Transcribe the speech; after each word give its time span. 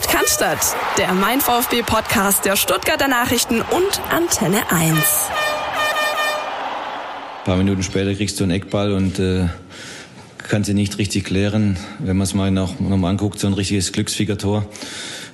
Sport 0.00 0.08
kann 0.08 0.24
der 0.96 1.12
Mein 1.12 1.40
VfB 1.40 1.82
Podcast 1.82 2.44
der 2.44 2.56
Stuttgarter 2.56 3.08
Nachrichten 3.08 3.60
und 3.60 4.00
Antenne 4.10 4.62
1. 4.70 4.96
Ein 7.38 7.44
paar 7.44 7.56
Minuten 7.56 7.82
später 7.82 8.14
kriegst 8.14 8.38
du 8.40 8.44
einen 8.44 8.52
Eckball 8.52 8.92
und 8.92 9.18
äh, 9.18 9.48
kannst 10.50 10.68
ihn 10.68 10.76
nicht 10.76 10.98
richtig 10.98 11.24
klären. 11.24 11.76
Wenn 11.98 12.16
man 12.16 12.24
es 12.24 12.34
mal 12.34 12.50
noch, 12.50 12.78
noch 12.80 12.96
mal 12.96 13.08
anguckt, 13.08 13.38
so 13.38 13.46
ein 13.46 13.54
richtiges 13.54 13.92
Glücksfiegertor. 13.92 14.66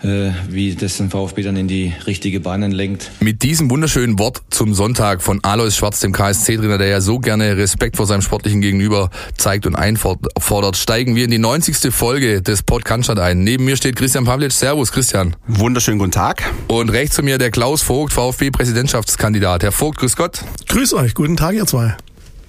Äh, 0.03 0.31
wie 0.51 0.75
das 0.75 0.99
den 0.99 1.09
VfB 1.09 1.43
dann 1.43 1.57
in 1.57 1.69
die 1.69 1.93
richtige 2.07 2.39
Bahn 2.39 2.71
lenkt. 2.71 3.11
Mit 3.21 3.43
diesem 3.43 3.71
wunderschönen 3.71 4.19
Wort 4.19 4.43
zum 4.51 4.75
Sonntag 4.75 5.23
von 5.23 5.43
Alois 5.43 5.71
Schwarz, 5.71 6.01
dem 6.01 6.13
KSC-Trainer, 6.13 6.77
der 6.77 6.89
ja 6.89 7.01
so 7.01 7.19
gerne 7.19 7.57
Respekt 7.57 7.97
vor 7.97 8.07
seinem 8.07 8.21
sportlichen 8.21 8.61
Gegenüber 8.61 9.11
zeigt 9.39 9.67
und 9.67 9.75
einfordert, 9.75 10.77
steigen 10.77 11.17
wir 11.17 11.25
in 11.25 11.31
die 11.31 11.39
90. 11.39 11.93
Folge 11.95 12.43
des 12.43 12.63
Podcast 12.63 13.09
ein. 13.09 13.43
Neben 13.43 13.65
mir 13.65 13.77
steht 13.77 13.97
Christian 13.97 14.27
Pavlic. 14.27 14.53
Servus, 14.53 14.93
Christian. 14.93 15.35
Wunderschönen 15.47 15.99
guten 15.99 16.13
Tag. 16.13 16.43
Und 16.69 16.91
rechts 16.91 17.17
zu 17.17 17.23
mir 17.23 17.39
der 17.39 17.51
Klaus 17.51 17.83
Vogt, 17.83 18.13
VfB-Präsidentschaftskandidat. 18.13 19.63
Herr 19.63 19.73
Vogt, 19.73 19.99
grüß 19.99 20.15
Gott. 20.15 20.43
Grüß 20.69 20.93
euch, 20.93 21.15
guten 21.15 21.37
Tag, 21.37 21.55
ihr 21.55 21.67
zwei. 21.67 21.97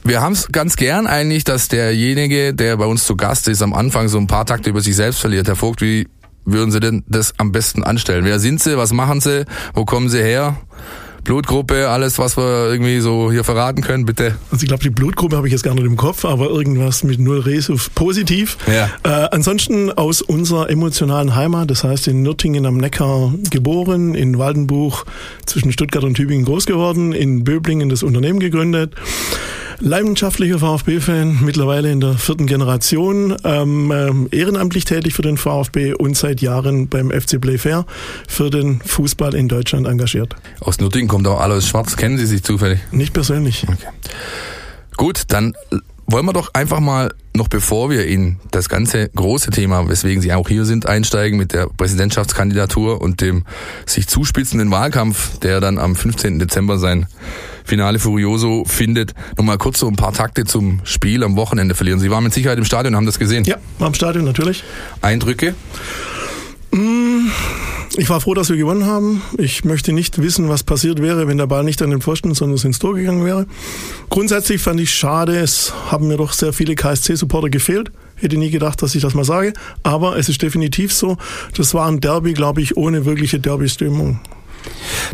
Wir 0.07 0.21
haben 0.21 0.31
es 0.31 0.47
ganz 0.47 0.77
gern 0.77 1.05
eigentlich, 1.05 1.43
dass 1.43 1.67
derjenige, 1.67 2.53
der 2.53 2.77
bei 2.77 2.85
uns 2.85 3.05
zu 3.05 3.17
Gast 3.17 3.49
ist, 3.49 3.61
am 3.61 3.73
Anfang 3.73 4.07
so 4.07 4.17
ein 4.17 4.25
paar 4.25 4.45
Takte 4.45 4.69
über 4.69 4.79
sich 4.79 4.95
selbst 4.95 5.19
verliert. 5.19 5.49
Herr 5.49 5.57
Vogt, 5.57 5.81
wie 5.81 6.07
würden 6.45 6.71
Sie 6.71 6.79
denn 6.79 7.03
das 7.09 7.33
am 7.39 7.51
besten 7.51 7.83
anstellen? 7.83 8.23
Wer 8.23 8.39
sind 8.39 8.61
Sie? 8.61 8.77
Was 8.77 8.93
machen 8.93 9.19
Sie? 9.19 9.43
Wo 9.73 9.83
kommen 9.83 10.07
Sie 10.07 10.19
her? 10.23 10.55
Blutgruppe, 11.25 11.89
alles, 11.89 12.19
was 12.19 12.37
wir 12.37 12.69
irgendwie 12.71 13.01
so 13.01 13.33
hier 13.33 13.43
verraten 13.43 13.81
können, 13.81 14.05
bitte. 14.05 14.37
Also 14.49 14.63
ich 14.63 14.69
glaube, 14.69 14.81
die 14.81 14.89
Blutgruppe 14.89 15.35
habe 15.35 15.47
ich 15.47 15.51
jetzt 15.51 15.63
gar 15.63 15.75
nicht 15.75 15.83
im 15.83 15.97
Kopf, 15.97 16.23
aber 16.23 16.49
irgendwas 16.51 17.03
mit 17.03 17.19
null 17.19 17.39
Resuf 17.39 17.93
positiv. 17.93 18.57
Ja. 18.65 18.89
Äh, 19.03 19.27
ansonsten 19.31 19.91
aus 19.91 20.21
unserer 20.21 20.69
emotionalen 20.69 21.35
Heimat, 21.35 21.69
das 21.69 21.83
heißt 21.83 22.07
in 22.07 22.21
Nürtingen 22.21 22.65
am 22.65 22.77
Neckar 22.77 23.33
geboren, 23.49 24.15
in 24.15 24.39
Waldenbuch 24.39 25.03
zwischen 25.45 25.73
Stuttgart 25.73 26.05
und 26.05 26.13
Tübingen 26.13 26.45
groß 26.45 26.65
geworden, 26.65 27.11
in 27.11 27.43
Böblingen 27.43 27.89
das 27.89 28.03
Unternehmen 28.03 28.39
gegründet. 28.39 28.95
Leidenschaftlicher 29.79 30.59
VfB-Fan, 30.59 31.39
mittlerweile 31.41 31.91
in 31.91 31.99
der 31.99 32.13
vierten 32.15 32.47
Generation, 32.47 33.35
ähm, 33.43 33.91
ähm, 33.91 34.27
ehrenamtlich 34.31 34.85
tätig 34.85 35.13
für 35.13 35.21
den 35.21 35.37
VfB 35.37 35.93
und 35.93 36.17
seit 36.17 36.41
Jahren 36.41 36.87
beim 36.87 37.11
FC 37.11 37.39
Playfair 37.39 37.85
für 38.27 38.49
den 38.49 38.81
Fußball 38.81 39.35
in 39.35 39.47
Deutschland 39.47 39.87
engagiert. 39.87 40.35
Aus 40.59 40.79
Nürtingen 40.79 41.07
kommt 41.07 41.27
auch 41.27 41.39
Alois 41.39 41.61
Schwarz. 41.61 41.95
Kennen 41.95 42.17
Sie 42.17 42.25
sich 42.25 42.43
zufällig? 42.43 42.79
Nicht 42.91 43.13
persönlich. 43.13 43.65
Okay. 43.67 43.87
Gut, 44.95 45.23
dann 45.27 45.53
wollen 46.07 46.25
wir 46.25 46.33
doch 46.33 46.53
einfach 46.53 46.79
mal 46.79 47.13
noch 47.35 47.49
bevor 47.49 47.89
wir 47.89 48.07
in 48.07 48.37
das 48.49 48.67
ganze 48.67 49.09
große 49.09 49.51
Thema, 49.51 49.87
weswegen 49.87 50.21
Sie 50.21 50.33
auch 50.33 50.47
hier 50.47 50.65
sind, 50.65 50.87
einsteigen 50.87 51.37
mit 51.37 51.53
der 51.53 51.67
Präsidentschaftskandidatur 51.67 52.99
und 53.01 53.21
dem 53.21 53.45
sich 53.85 54.07
zuspitzenden 54.07 54.71
Wahlkampf, 54.71 55.37
der 55.39 55.59
dann 55.59 55.77
am 55.77 55.95
15. 55.95 56.39
Dezember 56.39 56.79
sein 56.79 57.05
Finale 57.63 57.99
Furioso 57.99 58.63
findet. 58.65 59.13
Nochmal 59.37 59.57
kurz 59.57 59.79
so 59.79 59.87
ein 59.87 59.95
paar 59.95 60.13
Takte 60.13 60.45
zum 60.45 60.79
Spiel 60.83 61.23
am 61.23 61.35
Wochenende 61.35 61.75
verlieren. 61.75 61.99
Sie 61.99 62.09
waren 62.09 62.23
mit 62.23 62.33
Sicherheit 62.33 62.57
im 62.57 62.65
Stadion, 62.65 62.95
haben 62.95 63.05
das 63.05 63.19
gesehen? 63.19 63.43
Ja, 63.43 63.57
war 63.77 63.87
im 63.87 63.93
Stadion 63.93 64.25
natürlich. 64.25 64.63
Eindrücke? 65.01 65.53
Mm, 66.71 67.29
ich 67.97 68.09
war 68.09 68.21
froh, 68.21 68.35
dass 68.35 68.49
wir 68.49 68.57
gewonnen 68.57 68.85
haben. 68.85 69.23
Ich 69.37 69.65
möchte 69.65 69.91
nicht 69.91 70.21
wissen, 70.21 70.49
was 70.49 70.63
passiert 70.63 71.01
wäre, 71.01 71.27
wenn 71.27 71.39
der 71.39 71.47
Ball 71.47 71.63
nicht 71.63 71.81
an 71.81 71.89
den 71.89 72.01
Pfosten, 72.01 72.35
sondern 72.35 72.63
ins 72.63 72.77
Tor 72.77 72.93
gegangen 72.93 73.25
wäre. 73.25 73.47
Grundsätzlich 74.09 74.61
fand 74.61 74.79
ich 74.79 74.93
schade, 74.93 75.37
es 75.37 75.73
haben 75.89 76.07
mir 76.07 76.17
doch 76.17 76.31
sehr 76.31 76.53
viele 76.53 76.75
KSC-Supporter 76.75 77.49
gefehlt. 77.49 77.91
Hätte 78.15 78.37
nie 78.37 78.51
gedacht, 78.51 78.81
dass 78.81 78.93
ich 78.93 79.01
das 79.01 79.15
mal 79.15 79.23
sage. 79.23 79.53
Aber 79.81 80.17
es 80.17 80.29
ist 80.29 80.41
definitiv 80.41 80.93
so. 80.93 81.17
Das 81.55 81.73
war 81.73 81.87
ein 81.87 81.99
Derby, 81.99 82.33
glaube 82.33 82.61
ich, 82.61 82.77
ohne 82.77 83.05
wirkliche 83.05 83.39
Derby-Stimmung. 83.39 84.19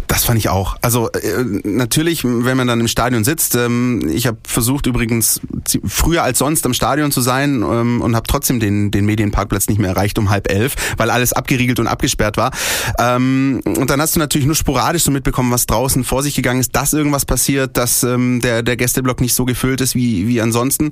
Das 0.08 0.26
fand 0.26 0.38
ich 0.40 0.50
auch. 0.50 0.76
Also 0.82 1.10
äh, 1.12 1.44
natürlich, 1.64 2.24
wenn 2.24 2.58
man 2.58 2.68
dann 2.68 2.80
im 2.80 2.88
Stadion 2.88 3.24
sitzt, 3.24 3.56
ähm, 3.56 4.08
ich 4.12 4.28
habe 4.28 4.38
versucht 4.46 4.86
übrigens 4.86 5.42
früher 5.86 6.24
als 6.24 6.40
sonst 6.40 6.66
am 6.66 6.74
Stadion 6.74 7.12
zu 7.12 7.22
sein 7.22 7.64
ähm, 7.64 8.02
und 8.02 8.16
habe 8.16 8.28
trotzdem 8.28 8.60
den, 8.60 8.92
den 8.92 9.06
Medienparkplatz 9.06 9.68
nicht 9.68 9.80
mehr 9.80 9.90
erreicht 9.90 10.18
um 10.20 10.30
halb 10.30 10.52
elf, 10.52 10.76
weil 10.98 11.10
alles 11.10 11.34
abgeriegelt 11.34 11.80
und 11.80 11.88
abgesperrt 11.88 12.38
war. 12.38 12.52
Ähm, 13.00 13.62
und 13.66 13.90
dann 13.90 14.02
hast 14.02 14.16
du 14.16 14.20
natürlich 14.20 14.46
nur 14.46 14.56
sporadisch 14.56 15.04
so 15.04 15.12
mitbekommen, 15.12 15.52
was 15.52 15.66
draußen 15.66 16.04
vor 16.04 16.24
sich 16.24 16.36
gegangen 16.36 16.60
ist, 16.60 16.76
dass 16.76 16.94
irgendwas 16.94 17.26
passiert, 17.26 17.78
dass 17.78 18.02
der, 18.02 18.64
der 18.64 18.78
Gästeblock 18.78 19.22
nicht 19.22 19.34
so 19.34 19.46
gefüllt 19.46 19.82
ist 19.82 19.96
wie, 19.96 20.28
wie 20.28 20.42
ansonsten. 20.42 20.92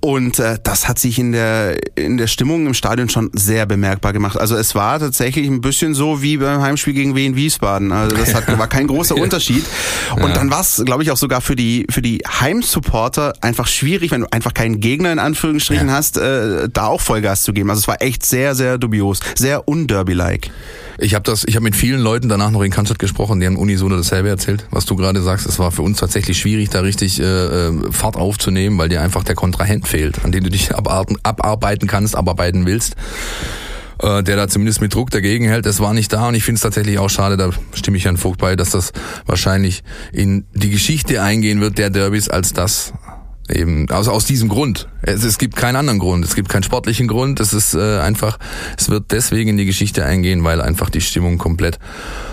Und 0.00 0.38
äh, 0.38 0.58
das 0.62 0.88
hat 0.88 0.98
sich 0.98 1.18
in 1.18 1.32
der, 1.32 1.78
in 1.96 2.16
der 2.16 2.26
Stimmung 2.26 2.66
im 2.66 2.74
Stadion 2.74 3.08
schon 3.08 3.30
sehr 3.32 3.66
bemerkbar 3.66 4.12
gemacht. 4.12 4.38
Also 4.38 4.56
es 4.56 4.74
war 4.74 4.98
tatsächlich 4.98 5.48
ein 5.48 5.60
bisschen 5.60 5.94
so 5.94 6.22
wie 6.22 6.36
beim 6.36 6.60
Heimspiel 6.60 6.92
gegen 6.92 7.14
Wien 7.16 7.36
Wiesbaden. 7.36 7.75
Wiesbaden. 7.76 7.92
Also 7.92 8.16
das 8.16 8.34
hat, 8.34 8.58
war 8.58 8.68
kein 8.68 8.86
großer 8.86 9.14
Unterschied. 9.20 9.64
Und 10.14 10.28
ja. 10.28 10.32
dann 10.32 10.50
war 10.50 10.60
es, 10.60 10.82
glaube 10.84 11.02
ich, 11.02 11.10
auch 11.10 11.16
sogar 11.16 11.40
für 11.40 11.56
die 11.56 11.86
für 11.90 12.02
die 12.02 12.22
Heimsupporter 12.40 13.34
einfach 13.40 13.66
schwierig, 13.66 14.10
wenn 14.10 14.22
du 14.22 14.32
einfach 14.32 14.54
keinen 14.54 14.80
Gegner 14.80 15.12
in 15.12 15.18
Anführungsstrichen 15.18 15.88
ja. 15.88 15.94
hast, 15.94 16.16
äh, 16.16 16.68
da 16.72 16.86
auch 16.86 17.00
Vollgas 17.00 17.42
zu 17.42 17.52
geben. 17.52 17.70
Also 17.70 17.80
es 17.80 17.88
war 17.88 18.02
echt 18.02 18.24
sehr, 18.24 18.54
sehr 18.54 18.78
dubios, 18.78 19.20
sehr 19.34 19.68
underby-like. 19.68 20.50
Ich 20.98 21.14
habe 21.14 21.24
das, 21.24 21.44
ich 21.44 21.56
habe 21.56 21.64
mit 21.64 21.76
vielen 21.76 22.00
Leuten 22.00 22.30
danach 22.30 22.50
noch 22.50 22.62
in 22.62 22.70
Cannstatt 22.70 22.98
gesprochen, 22.98 23.38
die 23.38 23.46
haben 23.46 23.58
unisono 23.58 23.98
dasselbe 23.98 24.30
erzählt, 24.30 24.64
was 24.70 24.86
du 24.86 24.96
gerade 24.96 25.20
sagst. 25.20 25.46
Es 25.46 25.58
war 25.58 25.70
für 25.70 25.82
uns 25.82 25.98
tatsächlich 25.98 26.38
schwierig, 26.38 26.70
da 26.70 26.80
richtig 26.80 27.20
äh, 27.20 27.24
äh 27.24 27.72
Fahrt 27.90 28.16
aufzunehmen, 28.16 28.78
weil 28.78 28.88
dir 28.88 29.02
einfach 29.02 29.22
der 29.22 29.34
Kontrahent 29.34 29.86
fehlt, 29.86 30.24
an 30.24 30.32
dem 30.32 30.44
du 30.44 30.50
dich 30.50 30.74
abarbeiten 30.74 31.86
kannst, 31.86 32.16
abarbeiten 32.16 32.64
willst 32.64 32.96
äh, 34.02 34.22
der 34.22 34.36
da 34.36 34.48
zumindest 34.48 34.80
mit 34.80 34.94
Druck 34.94 35.10
dagegen 35.10 35.46
hält. 35.46 35.66
Das 35.66 35.80
war 35.80 35.94
nicht 35.94 36.12
da 36.12 36.28
und 36.28 36.34
ich 36.34 36.44
finde 36.44 36.56
es 36.56 36.62
tatsächlich 36.62 36.98
auch 36.98 37.10
schade, 37.10 37.36
da 37.36 37.50
stimme 37.74 37.96
ich 37.96 38.04
Herrn 38.04 38.16
Vogt 38.16 38.38
bei, 38.38 38.56
dass 38.56 38.70
das 38.70 38.92
wahrscheinlich 39.26 39.82
in 40.12 40.46
die 40.54 40.70
Geschichte 40.70 41.22
eingehen 41.22 41.60
wird 41.60 41.78
der 41.78 41.90
Derbys 41.90 42.28
als 42.28 42.52
das 42.52 42.92
eben 43.50 43.88
also 43.90 44.10
aus 44.10 44.24
diesem 44.24 44.48
Grund. 44.48 44.88
Es, 45.02 45.24
es 45.24 45.38
gibt 45.38 45.56
keinen 45.56 45.76
anderen 45.76 45.98
Grund. 45.98 46.24
Es 46.24 46.34
gibt 46.34 46.48
keinen 46.48 46.62
sportlichen 46.62 47.08
Grund. 47.08 47.40
Es 47.40 47.52
ist 47.52 47.74
äh, 47.74 47.98
einfach, 47.98 48.38
es 48.76 48.88
wird 48.88 49.12
deswegen 49.12 49.50
in 49.50 49.56
die 49.56 49.66
Geschichte 49.66 50.04
eingehen, 50.04 50.44
weil 50.44 50.60
einfach 50.60 50.90
die 50.90 51.00
Stimmung 51.00 51.38
komplett 51.38 51.78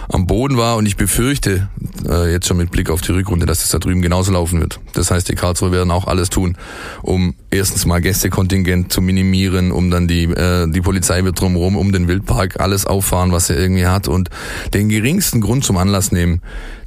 am 0.09 0.27
Boden 0.27 0.57
war 0.57 0.75
und 0.75 0.85
ich 0.85 0.97
befürchte 0.97 1.69
äh, 2.07 2.31
jetzt 2.31 2.47
schon 2.47 2.57
mit 2.57 2.71
Blick 2.71 2.89
auf 2.89 3.01
die 3.01 3.11
Rückrunde, 3.11 3.45
dass 3.45 3.63
es 3.63 3.69
da 3.69 3.79
drüben 3.79 4.01
genauso 4.01 4.31
laufen 4.31 4.59
wird. 4.59 4.79
Das 4.93 5.11
heißt, 5.11 5.29
die 5.29 5.35
Karlsruhe 5.35 5.71
werden 5.71 5.91
auch 5.91 6.07
alles 6.07 6.29
tun, 6.29 6.57
um 7.01 7.35
erstens 7.49 7.85
mal 7.85 8.01
Gästekontingent 8.01 8.91
zu 8.91 9.01
minimieren, 9.01 9.71
um 9.71 9.89
dann 9.89 10.07
die 10.07 10.25
äh, 10.25 10.69
die 10.69 10.81
Polizei 10.81 11.23
wird 11.23 11.39
drumherum 11.39 11.77
um 11.77 11.91
den 11.91 12.07
Wildpark 12.07 12.59
alles 12.59 12.85
auffahren, 12.85 13.31
was 13.31 13.49
er 13.49 13.57
irgendwie 13.57 13.87
hat 13.87 14.07
und 14.07 14.29
den 14.73 14.89
geringsten 14.89 15.41
Grund 15.41 15.63
zum 15.63 15.77
Anlass 15.77 16.11
nehmen, 16.11 16.41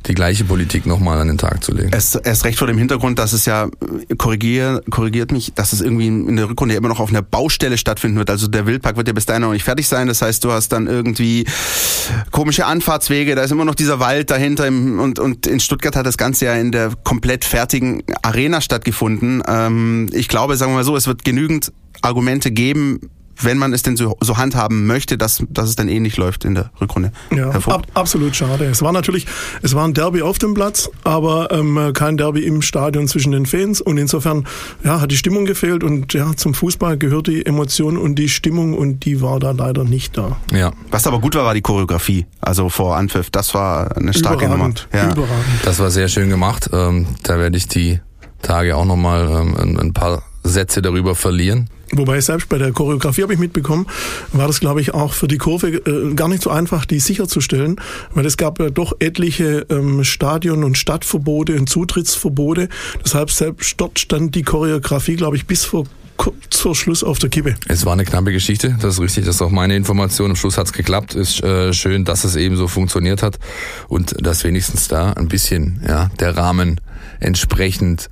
die 0.06 0.14
gleiche 0.14 0.44
Politik 0.44 0.86
nochmal 0.86 1.18
an 1.20 1.28
den 1.28 1.38
Tag 1.38 1.62
zu 1.64 1.72
legen. 1.72 1.90
Es, 1.92 2.14
erst 2.14 2.44
recht 2.44 2.58
vor 2.58 2.66
dem 2.66 2.78
Hintergrund, 2.78 3.18
dass 3.18 3.32
es 3.32 3.44
ja, 3.44 3.68
korrigier, 4.18 4.82
korrigiert 4.90 5.32
mich, 5.32 5.52
dass 5.54 5.72
es 5.72 5.80
irgendwie 5.80 6.06
in 6.06 6.36
der 6.36 6.48
Rückrunde 6.48 6.74
immer 6.74 6.88
noch 6.88 7.00
auf 7.00 7.10
einer 7.10 7.22
Baustelle 7.22 7.78
stattfinden 7.78 8.18
wird. 8.18 8.30
Also 8.30 8.46
der 8.46 8.66
Wildpark 8.66 8.96
wird 8.96 9.08
ja 9.08 9.14
bis 9.14 9.26
dahin 9.26 9.42
noch 9.42 9.52
nicht 9.52 9.64
fertig 9.64 9.88
sein. 9.88 10.06
Das 10.08 10.22
heißt, 10.22 10.44
du 10.44 10.52
hast 10.52 10.70
dann 10.70 10.86
irgendwie 10.86 11.46
komische 12.30 12.66
Anfahrtswege, 12.66 13.34
da 13.34 13.42
ist 13.42 13.50
immer 13.50 13.64
noch 13.64 13.74
dieser 13.74 14.00
Wald 14.00 14.30
dahinter 14.30 14.66
und, 14.68 15.18
und 15.18 15.46
in 15.46 15.60
Stuttgart 15.60 15.96
hat 15.96 16.06
das 16.06 16.16
Ganze 16.16 16.46
ja 16.46 16.54
in 16.54 16.72
der 16.72 16.92
komplett 17.04 17.44
fertigen 17.44 18.02
Arena 18.22 18.60
stattgefunden. 18.60 19.42
Ähm, 19.46 20.08
ich 20.12 20.28
glaube, 20.28 20.56
sagen 20.56 20.72
wir 20.72 20.76
mal 20.76 20.84
so, 20.84 20.96
es 20.96 21.06
wird 21.06 21.24
genügend 21.24 21.72
Argumente 22.02 22.50
geben, 22.50 23.00
wenn 23.40 23.58
man 23.58 23.72
es 23.72 23.82
denn 23.82 23.96
so, 23.96 24.16
so 24.20 24.36
handhaben 24.36 24.86
möchte, 24.86 25.18
dass, 25.18 25.42
dass 25.48 25.68
es 25.68 25.76
dann 25.76 25.88
ähnlich 25.88 26.16
läuft 26.16 26.44
in 26.44 26.54
der 26.54 26.70
Rückrunde. 26.80 27.12
Ja, 27.34 27.50
ab, 27.50 27.86
absolut 27.94 28.34
schade. 28.34 28.64
Es 28.64 28.82
war 28.82 28.92
natürlich, 28.92 29.26
es 29.62 29.74
war 29.74 29.84
ein 29.86 29.94
Derby 29.94 30.22
auf 30.22 30.38
dem 30.38 30.54
Platz, 30.54 30.90
aber 31.04 31.50
ähm, 31.52 31.92
kein 31.94 32.16
Derby 32.16 32.44
im 32.44 32.62
Stadion 32.62 33.08
zwischen 33.08 33.32
den 33.32 33.46
Fans 33.46 33.80
und 33.80 33.98
insofern 33.98 34.46
ja, 34.84 35.00
hat 35.00 35.10
die 35.10 35.16
Stimmung 35.16 35.44
gefehlt 35.44 35.84
und 35.84 36.12
ja, 36.14 36.34
zum 36.36 36.54
Fußball 36.54 36.96
gehört 36.96 37.26
die 37.26 37.44
Emotion 37.44 37.96
und 37.96 38.16
die 38.16 38.28
Stimmung 38.28 38.74
und 38.74 39.04
die 39.04 39.20
war 39.20 39.38
da 39.40 39.50
leider 39.50 39.84
nicht 39.84 40.16
da. 40.16 40.36
Ja. 40.52 40.72
Was 40.90 41.06
aber 41.06 41.20
gut 41.20 41.34
war, 41.34 41.44
war 41.44 41.54
die 41.54 41.62
Choreografie, 41.62 42.26
also 42.40 42.68
vor 42.68 42.96
Anpfiff. 42.96 43.30
Das 43.30 43.54
war 43.54 43.96
eine 43.96 44.12
starke 44.12 44.46
Überragend, 44.46 44.88
Nummer. 44.92 45.04
Ja. 45.06 45.12
Überragend. 45.12 45.44
Das 45.64 45.78
war 45.78 45.90
sehr 45.90 46.08
schön 46.08 46.28
gemacht. 46.30 46.70
Ähm, 46.72 47.06
da 47.22 47.38
werde 47.38 47.56
ich 47.56 47.68
die 47.68 48.00
Tage 48.42 48.76
auch 48.76 48.84
nochmal 48.84 49.28
ähm, 49.28 49.78
ein 49.78 49.92
paar 49.92 50.22
Sätze 50.44 50.82
darüber 50.82 51.14
verlieren. 51.14 51.68
Wobei 51.92 52.20
selbst 52.20 52.48
bei 52.48 52.58
der 52.58 52.72
Choreografie 52.72 53.22
habe 53.22 53.34
ich 53.34 53.38
mitbekommen, 53.38 53.86
war 54.32 54.46
das 54.46 54.60
glaube 54.60 54.80
ich 54.80 54.92
auch 54.92 55.12
für 55.12 55.28
die 55.28 55.38
Kurve 55.38 55.68
äh, 55.68 56.14
gar 56.14 56.28
nicht 56.28 56.42
so 56.42 56.50
einfach, 56.50 56.84
die 56.84 56.98
sicherzustellen, 56.98 57.76
weil 58.12 58.26
es 58.26 58.36
gab 58.36 58.58
ja 58.58 58.70
doch 58.70 58.94
etliche 58.98 59.66
ähm, 59.70 60.02
Stadion- 60.02 60.64
und 60.64 60.76
Stadtverbote 60.76 61.54
und 61.54 61.68
Zutrittsverbote. 61.68 62.68
Deshalb 63.04 63.30
selbst 63.30 63.74
dort 63.80 63.98
stand 63.98 64.34
die 64.34 64.42
Choreografie, 64.42 65.16
glaube 65.16 65.36
ich, 65.36 65.46
bis 65.46 65.64
vor 65.64 65.84
kurz 66.16 66.60
vor 66.60 66.74
Schluss 66.74 67.04
auf 67.04 67.18
der 67.18 67.30
Kippe. 67.30 67.54
Es 67.68 67.84
war 67.84 67.92
eine 67.92 68.04
knappe 68.04 68.32
Geschichte, 68.32 68.76
das 68.80 68.94
ist 68.94 69.00
richtig, 69.00 69.26
das 69.26 69.36
ist 69.36 69.42
auch 69.42 69.50
meine 69.50 69.76
Information. 69.76 70.30
Am 70.30 70.36
Schluss 70.36 70.58
hat 70.58 70.66
es 70.66 70.72
geklappt. 70.72 71.14
Ist 71.14 71.42
äh, 71.42 71.72
schön, 71.72 72.04
dass 72.04 72.24
es 72.24 72.36
eben 72.36 72.56
so 72.56 72.68
funktioniert 72.68 73.22
hat 73.22 73.38
und 73.88 74.14
dass 74.24 74.42
wenigstens 74.44 74.88
da 74.88 75.12
ein 75.12 75.28
bisschen 75.28 75.82
ja 75.86 76.10
der 76.18 76.36
Rahmen 76.36 76.80
entsprechend 77.20 78.10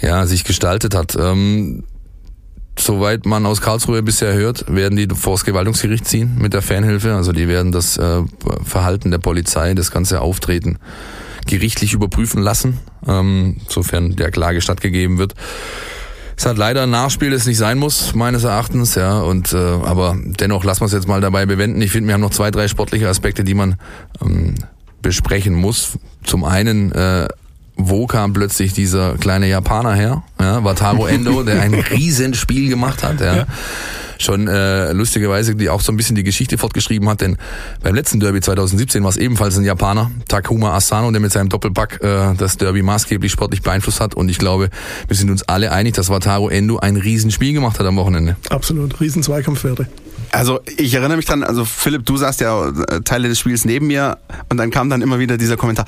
ja 0.00 0.26
sich 0.26 0.44
gestaltet 0.44 0.94
hat. 0.94 1.16
Ähm, 1.18 1.84
soweit 2.78 3.26
man 3.26 3.46
aus 3.46 3.60
Karlsruhe 3.60 4.02
bisher 4.02 4.34
hört, 4.34 4.72
werden 4.74 4.96
die 4.96 5.08
vor 5.14 5.34
das 5.34 5.44
Gewaltungsgericht 5.44 6.06
ziehen 6.06 6.36
mit 6.38 6.52
der 6.52 6.62
Fanhilfe. 6.62 7.14
Also 7.14 7.32
die 7.32 7.48
werden 7.48 7.72
das 7.72 7.96
äh, 7.96 8.22
Verhalten 8.64 9.10
der 9.10 9.18
Polizei, 9.18 9.74
das 9.74 9.90
ganze 9.90 10.20
Auftreten 10.20 10.78
gerichtlich 11.46 11.92
überprüfen 11.92 12.42
lassen, 12.42 12.78
ähm, 13.06 13.56
sofern 13.68 14.16
der 14.16 14.30
Klage 14.30 14.60
stattgegeben 14.60 15.18
wird. 15.18 15.34
Es 16.36 16.44
hat 16.44 16.58
leider 16.58 16.82
ein 16.82 16.90
Nachspiel, 16.90 17.30
das 17.30 17.46
nicht 17.46 17.56
sein 17.56 17.78
muss, 17.78 18.14
meines 18.14 18.44
Erachtens, 18.44 18.94
ja. 18.94 19.20
Und 19.20 19.54
äh, 19.54 19.56
aber 19.56 20.16
dennoch 20.22 20.64
lassen 20.64 20.82
wir 20.82 20.86
es 20.86 20.92
jetzt 20.92 21.08
mal 21.08 21.22
dabei 21.22 21.46
bewenden. 21.46 21.80
Ich 21.80 21.92
finde, 21.92 22.08
wir 22.08 22.14
haben 22.14 22.20
noch 22.20 22.30
zwei, 22.30 22.50
drei 22.50 22.68
sportliche 22.68 23.08
Aspekte, 23.08 23.42
die 23.42 23.54
man 23.54 23.76
ähm, 24.20 24.54
besprechen 25.00 25.54
muss. 25.54 25.98
Zum 26.24 26.44
einen 26.44 26.92
äh, 26.92 27.28
wo 27.76 28.06
kam 28.06 28.32
plötzlich 28.32 28.72
dieser 28.72 29.16
kleine 29.18 29.48
Japaner 29.48 29.94
her? 29.94 30.22
Ja, 30.40 30.64
Wataru 30.64 31.06
Endo, 31.06 31.42
der 31.42 31.60
ein 31.60 31.74
Riesenspiel 31.74 32.68
gemacht 32.68 33.02
hat. 33.02 33.20
Ja. 33.20 33.36
ja. 33.36 33.46
Schon 34.18 34.48
äh, 34.48 34.92
lustigerweise 34.92 35.54
die 35.54 35.68
auch 35.68 35.82
so 35.82 35.92
ein 35.92 35.96
bisschen 35.96 36.16
die 36.16 36.22
Geschichte 36.22 36.56
fortgeschrieben 36.56 37.06
hat, 37.08 37.20
denn 37.20 37.36
beim 37.82 37.94
letzten 37.94 38.18
Derby 38.18 38.40
2017 38.40 39.02
war 39.02 39.10
es 39.10 39.18
ebenfalls 39.18 39.58
ein 39.58 39.64
Japaner, 39.64 40.10
Takuma 40.26 40.74
Asano, 40.74 41.10
der 41.10 41.20
mit 41.20 41.32
seinem 41.32 41.50
Doppelpack 41.50 42.00
äh, 42.02 42.34
das 42.34 42.56
Derby 42.56 42.82
maßgeblich 42.82 43.30
sportlich 43.30 43.60
beeinflusst 43.60 44.00
hat. 44.00 44.14
Und 44.14 44.30
ich 44.30 44.38
glaube, 44.38 44.70
wir 45.06 45.16
sind 45.16 45.30
uns 45.30 45.42
alle 45.42 45.70
einig, 45.70 45.94
dass 45.94 46.08
Wataru 46.08 46.48
Endo 46.48 46.78
ein 46.78 46.96
Riesenspiel 46.96 47.52
gemacht 47.52 47.78
hat 47.78 47.86
am 47.86 47.96
Wochenende. 47.96 48.36
Absolut, 48.48 49.00
Riesen-Zweikampfwerte. 49.00 49.86
Also 50.32 50.60
ich 50.76 50.94
erinnere 50.94 51.16
mich 51.16 51.26
dran, 51.26 51.42
also 51.42 51.64
Philipp, 51.64 52.04
du 52.04 52.16
saßt 52.16 52.40
ja 52.40 52.68
äh, 52.68 53.00
Teile 53.02 53.28
des 53.28 53.38
Spiels 53.38 53.64
neben 53.64 53.86
mir 53.86 54.18
und 54.48 54.56
dann 54.56 54.70
kam 54.70 54.90
dann 54.90 55.02
immer 55.02 55.18
wieder 55.18 55.36
dieser 55.36 55.56
Kommentar, 55.56 55.86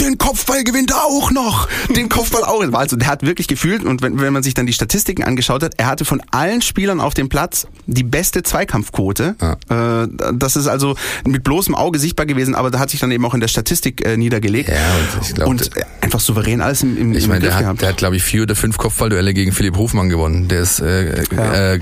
den 0.00 0.18
Kopfball 0.18 0.64
gewinnt 0.64 0.90
er 0.90 1.04
auch 1.04 1.30
noch, 1.30 1.68
den 1.94 2.08
Kopfball 2.08 2.44
auch. 2.44 2.60
Also 2.72 2.96
der 2.96 3.08
hat 3.08 3.22
wirklich 3.22 3.48
gefühlt 3.48 3.84
und 3.84 4.02
wenn, 4.02 4.20
wenn 4.20 4.32
man 4.32 4.42
sich 4.42 4.54
dann 4.54 4.66
die 4.66 4.72
Statistiken 4.72 5.24
angeschaut 5.24 5.62
hat, 5.62 5.74
er 5.76 5.86
hatte 5.86 6.04
von 6.04 6.22
allen 6.30 6.62
Spielern 6.62 7.00
auf 7.00 7.14
dem 7.14 7.28
Platz 7.28 7.66
die 7.86 8.02
beste 8.02 8.42
Zweikampfquote. 8.42 9.36
Ja. 9.40 10.02
Äh, 10.02 10.08
das 10.34 10.56
ist 10.56 10.66
also 10.66 10.96
mit 11.26 11.44
bloßem 11.44 11.74
Auge 11.74 11.98
sichtbar 11.98 12.26
gewesen, 12.26 12.54
aber 12.54 12.70
da 12.70 12.78
hat 12.78 12.90
sich 12.90 13.00
dann 13.00 13.10
eben 13.10 13.24
auch 13.24 13.34
in 13.34 13.40
der 13.40 13.48
Statistik 13.48 14.06
äh, 14.06 14.16
niedergelegt. 14.16 14.68
Ja, 14.68 14.74
und, 14.74 15.26
ich 15.26 15.34
glaub, 15.34 15.48
und 15.48 15.70
einfach 16.00 16.20
souverän 16.20 16.60
alles 16.60 16.82
im, 16.82 16.96
im, 16.96 17.12
ich 17.14 17.28
meine, 17.28 17.40
der 17.40 17.54
hat, 17.54 17.80
der 17.80 17.88
hat 17.88 17.96
glaube 17.96 18.16
ich 18.16 18.22
vier 18.22 18.42
oder 18.42 18.54
fünf 18.54 18.78
Kopfballduelle 18.78 19.34
gegen 19.34 19.52
Philipp 19.52 19.76
Hofmann 19.76 20.08
gewonnen. 20.08 20.48
Der 20.48 20.60
ist 20.60 20.80
äh, 20.80 21.24
ja. 21.34 21.74
äh, 21.74 21.80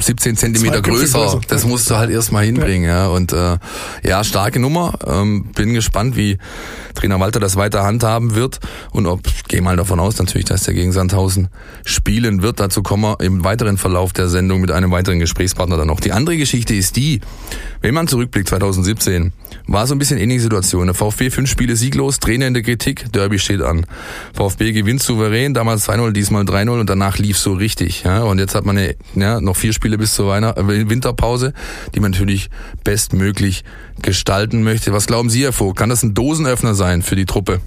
17 0.00 0.36
Zentimeter 0.36 0.80
größer. 0.82 1.40
Das 1.48 1.64
musst 1.64 1.90
du 1.90 1.96
halt 1.96 2.10
erstmal 2.10 2.44
hinbringen, 2.44 2.88
ja. 2.88 3.08
Und 3.08 3.32
äh, 3.32 3.58
ja, 4.02 4.24
starke 4.24 4.58
Nummer. 4.58 4.98
Ähm, 5.06 5.50
bin 5.54 5.74
gespannt, 5.74 6.16
wie 6.16 6.38
Trainer 6.94 7.20
Walter 7.20 7.40
das 7.40 7.56
weiter 7.56 7.84
handhaben 7.84 8.34
wird 8.34 8.58
und 8.90 9.06
ob, 9.06 9.20
gehe 9.48 9.62
mal 9.62 9.76
davon 9.76 10.00
aus, 10.00 10.18
natürlich, 10.18 10.46
dass 10.46 10.64
der 10.64 10.74
gegen 10.74 10.92
Sandhausen 10.92 11.48
spielen 11.84 12.42
wird. 12.42 12.60
Dazu 12.60 12.82
kommen 12.82 13.04
wir 13.04 13.20
im 13.20 13.44
weiteren 13.44 13.78
Verlauf 13.78 14.12
der 14.12 14.28
Sendung 14.28 14.60
mit 14.60 14.70
einem 14.70 14.90
weiteren 14.90 15.18
Gesprächspartner 15.18 15.76
dann 15.76 15.86
noch. 15.86 16.00
Die 16.00 16.12
andere 16.12 16.36
Geschichte 16.36 16.74
ist 16.74 16.96
die, 16.96 17.20
wenn 17.80 17.94
man 17.94 18.08
zurückblickt, 18.08 18.48
2017, 18.48 19.32
war 19.66 19.86
so 19.86 19.94
ein 19.94 19.98
bisschen 19.98 20.18
ähnliche 20.18 20.40
Situation. 20.40 20.86
Der 20.86 20.94
VfB 20.94 21.30
fünf 21.30 21.50
Spiele 21.50 21.76
sieglos, 21.76 22.18
Trainer 22.18 22.46
in 22.46 22.54
der 22.54 22.62
Kritik, 22.62 23.12
Derby 23.12 23.38
steht 23.38 23.62
an. 23.62 23.86
VfB 24.34 24.72
gewinnt 24.72 25.02
souverän, 25.02 25.54
damals 25.54 25.88
2-0, 25.88 26.12
diesmal 26.12 26.44
3-0 26.44 26.80
und 26.80 26.90
danach 26.90 27.18
lief 27.18 27.38
so 27.38 27.52
richtig. 27.52 28.02
Ja, 28.04 28.22
und 28.22 28.38
jetzt 28.38 28.54
hat 28.54 28.64
man 28.64 28.76
eine, 28.78 28.96
ja, 29.14 29.40
noch 29.40 29.56
vier 29.56 29.72
Spiele 29.72 29.87
bis 29.96 30.14
zur 30.14 30.28
Weihnacht, 30.28 30.58
äh, 30.58 30.90
Winterpause, 30.90 31.54
die 31.94 32.00
man 32.00 32.10
natürlich 32.10 32.50
bestmöglich 32.84 33.64
gestalten 34.02 34.62
möchte. 34.62 34.92
Was 34.92 35.06
glauben 35.06 35.30
Sie, 35.30 35.44
Herr 35.44 35.52
Vogt? 35.52 35.78
Kann 35.78 35.88
das 35.88 36.02
ein 36.02 36.14
Dosenöffner 36.14 36.74
sein 36.74 37.02
für 37.02 37.16
die 37.16 37.26
Truppe? 37.26 37.60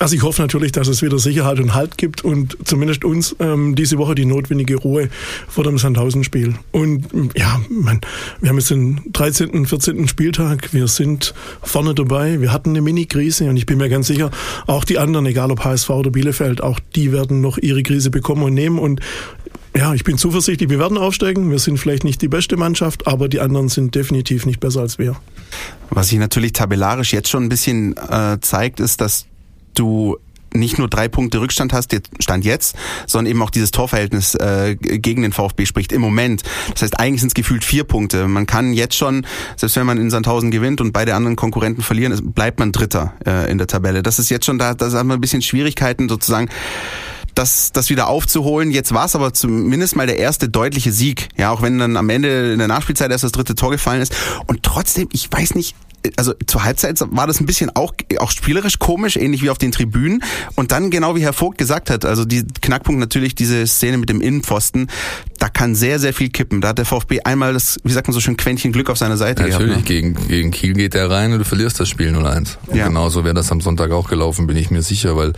Also 0.00 0.14
ich 0.14 0.22
hoffe 0.22 0.40
natürlich, 0.40 0.70
dass 0.70 0.86
es 0.86 1.02
wieder 1.02 1.18
Sicherheit 1.18 1.58
und 1.58 1.74
Halt 1.74 1.98
gibt 1.98 2.24
und 2.24 2.56
zumindest 2.64 3.04
uns 3.04 3.34
ähm, 3.40 3.74
diese 3.74 3.98
Woche 3.98 4.14
die 4.14 4.26
notwendige 4.26 4.76
Ruhe 4.76 5.08
vor 5.48 5.64
dem 5.64 5.76
Sandhausen-Spiel. 5.76 6.54
Und 6.70 7.06
ja, 7.36 7.60
man, 7.68 8.00
wir 8.40 8.50
haben 8.50 8.58
jetzt 8.58 8.70
den 8.70 9.00
13., 9.12 9.66
14. 9.66 10.06
Spieltag, 10.06 10.72
wir 10.72 10.86
sind 10.86 11.34
vorne 11.62 11.94
dabei, 11.94 12.40
wir 12.40 12.52
hatten 12.52 12.70
eine 12.70 12.80
Mini-Krise 12.80 13.48
und 13.48 13.56
ich 13.56 13.66
bin 13.66 13.78
mir 13.78 13.88
ganz 13.88 14.06
sicher, 14.06 14.30
auch 14.68 14.84
die 14.84 14.98
anderen, 14.98 15.26
egal 15.26 15.50
ob 15.50 15.64
HSV 15.64 15.90
oder 15.90 16.10
Bielefeld, 16.10 16.62
auch 16.62 16.78
die 16.94 17.10
werden 17.10 17.40
noch 17.40 17.58
ihre 17.58 17.82
Krise 17.82 18.10
bekommen 18.10 18.44
und 18.44 18.54
nehmen 18.54 18.78
und 18.78 19.00
ja, 19.78 19.94
ich 19.94 20.02
bin 20.02 20.18
zuversichtlich, 20.18 20.70
wir 20.70 20.80
werden 20.80 20.98
aufsteigen. 20.98 21.52
Wir 21.52 21.60
sind 21.60 21.78
vielleicht 21.78 22.02
nicht 22.02 22.20
die 22.20 22.26
beste 22.26 22.56
Mannschaft, 22.56 23.06
aber 23.06 23.28
die 23.28 23.38
anderen 23.38 23.68
sind 23.68 23.94
definitiv 23.94 24.44
nicht 24.44 24.58
besser 24.58 24.80
als 24.80 24.98
wir. 24.98 25.14
Was 25.90 26.08
sich 26.08 26.18
natürlich 26.18 26.52
tabellarisch 26.52 27.12
jetzt 27.12 27.28
schon 27.28 27.44
ein 27.44 27.48
bisschen 27.48 27.96
äh, 27.96 28.38
zeigt, 28.40 28.80
ist, 28.80 29.00
dass 29.00 29.26
du 29.74 30.16
nicht 30.52 30.78
nur 30.78 30.88
drei 30.88 31.06
Punkte 31.06 31.40
Rückstand 31.40 31.72
hast, 31.72 31.94
Stand 32.18 32.44
jetzt, 32.44 32.74
sondern 33.06 33.30
eben 33.30 33.40
auch 33.40 33.50
dieses 33.50 33.70
Torverhältnis 33.70 34.34
äh, 34.34 34.74
gegen 34.74 35.22
den 35.22 35.30
VfB 35.30 35.64
spricht 35.64 35.92
im 35.92 36.00
Moment. 36.00 36.42
Das 36.72 36.82
heißt, 36.82 36.98
eigentlich 36.98 37.20
sind 37.20 37.28
es 37.28 37.34
gefühlt 37.34 37.62
vier 37.62 37.84
Punkte. 37.84 38.26
Man 38.26 38.46
kann 38.46 38.72
jetzt 38.72 38.96
schon, 38.96 39.26
selbst 39.54 39.76
wenn 39.76 39.86
man 39.86 39.98
in 39.98 40.10
Sandhausen 40.10 40.50
gewinnt 40.50 40.80
und 40.80 40.92
beide 40.92 41.14
anderen 41.14 41.36
Konkurrenten 41.36 41.82
verlieren, 41.82 42.32
bleibt 42.32 42.58
man 42.58 42.72
Dritter 42.72 43.12
äh, 43.24 43.48
in 43.48 43.58
der 43.58 43.68
Tabelle. 43.68 44.02
Das 44.02 44.18
ist 44.18 44.28
jetzt 44.28 44.46
schon 44.46 44.58
da, 44.58 44.74
da 44.74 44.90
haben 44.90 45.08
wir 45.08 45.14
ein 45.14 45.20
bisschen 45.20 45.42
Schwierigkeiten 45.42 46.08
sozusagen 46.08 46.48
das, 47.38 47.72
das 47.72 47.88
wieder 47.88 48.08
aufzuholen. 48.08 48.70
Jetzt 48.72 48.92
war 48.92 49.06
es 49.06 49.14
aber 49.14 49.32
zumindest 49.32 49.94
mal 49.94 50.06
der 50.06 50.18
erste 50.18 50.48
deutliche 50.48 50.92
Sieg. 50.92 51.28
Ja, 51.36 51.50
auch 51.50 51.62
wenn 51.62 51.78
dann 51.78 51.96
am 51.96 52.10
Ende 52.10 52.52
in 52.52 52.58
der 52.58 52.68
Nachspielzeit 52.68 53.10
erst 53.10 53.24
das 53.24 53.32
dritte 53.32 53.54
Tor 53.54 53.70
gefallen 53.70 54.02
ist. 54.02 54.14
Und 54.46 54.64
trotzdem, 54.64 55.08
ich 55.12 55.30
weiß 55.30 55.54
nicht, 55.54 55.76
also 56.16 56.34
zur 56.46 56.64
Halbzeit 56.64 56.98
war 57.10 57.26
das 57.26 57.40
ein 57.40 57.46
bisschen 57.46 57.70
auch, 57.74 57.92
auch 58.18 58.30
spielerisch 58.30 58.78
komisch, 58.78 59.16
ähnlich 59.16 59.42
wie 59.42 59.50
auf 59.50 59.58
den 59.58 59.72
Tribünen. 59.72 60.22
Und 60.54 60.72
dann 60.72 60.90
genau 60.90 61.16
wie 61.16 61.22
Herr 61.22 61.32
Vogt 61.32 61.58
gesagt 61.58 61.90
hat, 61.90 62.04
also 62.04 62.24
die 62.24 62.44
Knackpunkt 62.60 63.00
natürlich 63.00 63.34
diese 63.34 63.66
Szene 63.66 63.98
mit 63.98 64.08
dem 64.08 64.20
Innenpfosten, 64.20 64.88
da 65.38 65.48
kann 65.48 65.74
sehr, 65.74 65.98
sehr 65.98 66.12
viel 66.12 66.30
kippen. 66.30 66.60
Da 66.60 66.68
hat 66.68 66.78
der 66.78 66.84
VfB 66.84 67.20
einmal 67.20 67.52
das, 67.52 67.78
wie 67.84 67.92
sagt 67.92 68.08
man 68.08 68.14
so 68.14 68.20
schön, 68.20 68.36
Quäntchen 68.36 68.72
Glück 68.72 68.90
auf 68.90 68.98
seiner 68.98 69.16
Seite 69.16 69.42
Natürlich, 69.42 69.68
gehabt, 69.68 69.88
ne? 69.88 69.94
gegen, 69.94 70.28
gegen 70.28 70.50
Kiel 70.50 70.72
geht 70.74 70.94
der 70.94 71.10
rein 71.10 71.32
und 71.32 71.38
du 71.38 71.44
verlierst 71.44 71.78
das 71.80 71.88
Spiel 71.88 72.14
0-1. 72.14 72.56
Ja. 72.72 72.88
Genauso 72.88 73.24
wäre 73.24 73.34
das 73.34 73.52
am 73.52 73.60
Sonntag 73.60 73.90
auch 73.90 74.08
gelaufen, 74.08 74.46
bin 74.46 74.56
ich 74.56 74.70
mir 74.70 74.82
sicher, 74.82 75.16
weil 75.16 75.32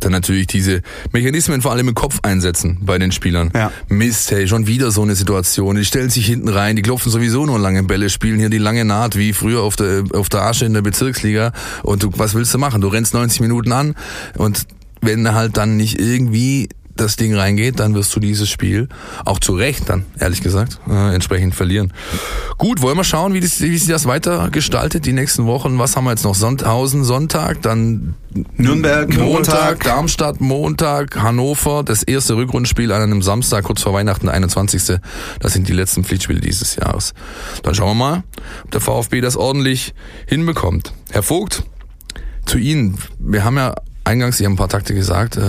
dann 0.00 0.12
natürlich 0.12 0.46
diese 0.46 0.82
Mechanismen 1.12 1.62
vor 1.62 1.72
allem 1.72 1.88
im 1.88 1.94
Kopf 1.94 2.20
einsetzen 2.22 2.78
bei 2.80 2.98
den 2.98 3.12
Spielern. 3.12 3.50
Ja. 3.54 3.70
Mist, 3.88 4.30
hey, 4.30 4.48
schon 4.48 4.66
wieder 4.66 4.90
so 4.90 5.02
eine 5.02 5.14
Situation. 5.14 5.76
Die 5.76 5.84
stellen 5.84 6.10
sich 6.10 6.26
hinten 6.26 6.48
rein, 6.48 6.76
die 6.76 6.82
klopfen 6.82 7.10
sowieso 7.10 7.44
nur 7.46 7.58
lange 7.58 7.82
Bälle, 7.82 8.10
spielen 8.10 8.38
hier 8.38 8.50
die 8.50 8.58
lange 8.58 8.84
Naht 8.84 9.16
wie 9.16 9.32
früher 9.32 9.62
auf 9.62 9.76
der 9.76 10.03
auf 10.12 10.28
der 10.28 10.42
Asche 10.42 10.64
in 10.64 10.74
der 10.74 10.82
Bezirksliga 10.82 11.52
und 11.82 12.02
du, 12.02 12.10
was 12.16 12.34
willst 12.34 12.52
du 12.54 12.58
machen? 12.58 12.80
Du 12.80 12.88
rennst 12.88 13.14
90 13.14 13.40
Minuten 13.40 13.72
an 13.72 13.94
und 14.36 14.66
wenn 15.00 15.34
halt 15.34 15.56
dann 15.56 15.76
nicht 15.76 16.00
irgendwie 16.00 16.68
das 16.96 17.16
Ding 17.16 17.34
reingeht, 17.34 17.80
dann 17.80 17.94
wirst 17.94 18.14
du 18.14 18.20
dieses 18.20 18.48
Spiel 18.48 18.88
auch 19.24 19.38
zu 19.38 19.54
Recht 19.54 19.88
dann, 19.88 20.04
ehrlich 20.18 20.42
gesagt, 20.42 20.78
äh, 20.88 21.14
entsprechend 21.14 21.54
verlieren. 21.54 21.92
Gut, 22.58 22.82
wollen 22.82 22.96
wir 22.96 23.04
schauen, 23.04 23.34
wie, 23.34 23.40
das, 23.40 23.60
wie 23.60 23.76
sich 23.76 23.88
das 23.88 24.06
weiter 24.06 24.50
gestaltet, 24.50 25.06
die 25.06 25.12
nächsten 25.12 25.46
Wochen. 25.46 25.78
Was 25.78 25.96
haben 25.96 26.04
wir 26.04 26.10
jetzt 26.10 26.24
noch? 26.24 26.34
Sandhausen 26.34 27.04
Sonntag, 27.04 27.62
dann 27.62 28.14
Nürnberg 28.56 29.08
Montag, 29.08 29.24
Montag, 29.24 29.84
Darmstadt 29.84 30.40
Montag, 30.40 31.20
Hannover, 31.20 31.82
das 31.84 32.02
erste 32.02 32.36
Rückrundenspiel 32.36 32.90
an 32.92 33.02
einem 33.02 33.22
Samstag, 33.22 33.64
kurz 33.64 33.82
vor 33.82 33.92
Weihnachten, 33.92 34.28
21. 34.28 34.98
Das 35.40 35.52
sind 35.52 35.68
die 35.68 35.72
letzten 35.72 36.04
Pflichtspiele 36.04 36.40
dieses 36.40 36.76
Jahres. 36.76 37.14
Dann 37.62 37.74
schauen 37.74 37.90
wir 37.90 37.94
mal, 37.94 38.22
ob 38.64 38.70
der 38.70 38.80
VfB 38.80 39.20
das 39.20 39.36
ordentlich 39.36 39.94
hinbekommt. 40.26 40.92
Herr 41.10 41.22
Vogt, 41.22 41.64
zu 42.46 42.58
Ihnen. 42.58 42.98
Wir 43.18 43.44
haben 43.44 43.56
ja 43.56 43.74
eingangs, 44.04 44.38
Sie 44.38 44.44
haben 44.44 44.52
ein 44.52 44.56
paar 44.56 44.68
Takte 44.68 44.94
gesagt, 44.94 45.36
äh, 45.36 45.40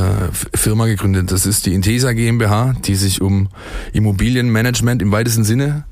Firma 0.54 0.86
gegründet. 0.88 1.32
Das 1.32 1.46
ist 1.46 1.66
die 1.66 1.74
Intesa 1.74 2.14
GmbH, 2.14 2.74
die 2.86 2.96
sich 2.96 3.22
um 3.22 3.50
Immobilienmanagement 3.94 5.02
im 5.02 5.12
weitesten 5.12 5.44
Sinne 5.44 5.86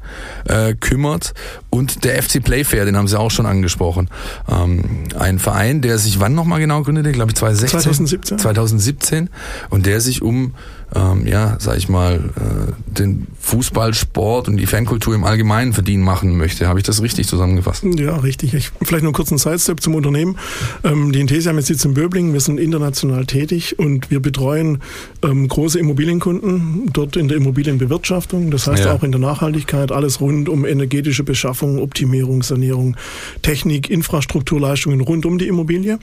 äh, 0.45 0.73
kümmert. 0.73 1.33
Und 1.69 2.03
der 2.05 2.21
FC 2.21 2.43
Playfair, 2.43 2.85
den 2.85 2.97
haben 2.97 3.07
Sie 3.07 3.19
auch 3.19 3.31
schon 3.31 3.45
angesprochen. 3.45 4.09
Ähm, 4.49 5.05
ein 5.19 5.39
Verein, 5.39 5.81
der 5.81 5.97
sich 5.97 6.19
wann 6.19 6.33
nochmal 6.33 6.59
genau 6.59 6.81
gründete? 6.83 7.11
Glaube 7.11 7.31
ich 7.31 7.35
2016? 7.35 7.81
2017. 7.81 8.39
2017. 8.39 9.29
Und 9.69 9.85
der 9.85 10.01
sich 10.01 10.21
um 10.21 10.53
ähm, 10.95 11.25
ja, 11.25 11.57
sag 11.59 11.77
ich 11.77 11.89
mal, 11.89 12.15
äh, 12.35 12.71
den 12.85 13.27
Fußballsport 13.39 14.47
und 14.47 14.57
die 14.57 14.65
Fankultur 14.65 15.15
im 15.15 15.23
Allgemeinen 15.23 15.73
verdienen 15.73 16.03
machen 16.03 16.37
möchte. 16.37 16.67
Habe 16.67 16.79
ich 16.79 16.85
das 16.85 17.01
richtig 17.01 17.27
zusammengefasst? 17.27 17.83
Ja, 17.83 18.17
richtig. 18.17 18.53
Ich, 18.53 18.71
vielleicht 18.81 19.03
nur 19.03 19.13
kurz 19.13 19.31
einen 19.31 19.39
Sidestep 19.39 19.81
zum 19.81 19.95
Unternehmen. 19.95 20.37
Ähm, 20.83 21.11
die 21.11 21.19
Intesi 21.19 21.47
haben 21.47 21.57
jetzt 21.57 21.67
Sitz 21.67 21.83
in 21.85 21.93
Böblingen. 21.95 22.33
Wir 22.33 22.41
sind 22.41 22.59
international 22.59 23.25
tätig 23.25 23.79
und 23.79 24.11
wir 24.11 24.19
betreuen 24.19 24.79
ähm, 25.23 25.47
große 25.47 25.79
Immobilienkunden 25.79 26.89
dort 26.93 27.15
in 27.15 27.27
der 27.27 27.37
Immobilienbewirtschaftung. 27.37 28.51
Das 28.51 28.67
heißt 28.67 28.85
ja. 28.85 28.93
auch 28.93 29.03
in 29.03 29.11
der 29.11 29.21
Nachhaltigkeit 29.21 29.91
alles 29.91 30.21
rund 30.21 30.47
um 30.47 30.65
energetische 30.65 31.23
Beschaffung, 31.23 31.79
Optimierung, 31.79 32.43
Sanierung, 32.43 32.97
Technik, 33.41 33.89
Infrastrukturleistungen 33.89 35.01
rund 35.01 35.25
um 35.25 35.39
die 35.39 35.47
Immobilie. 35.47 35.97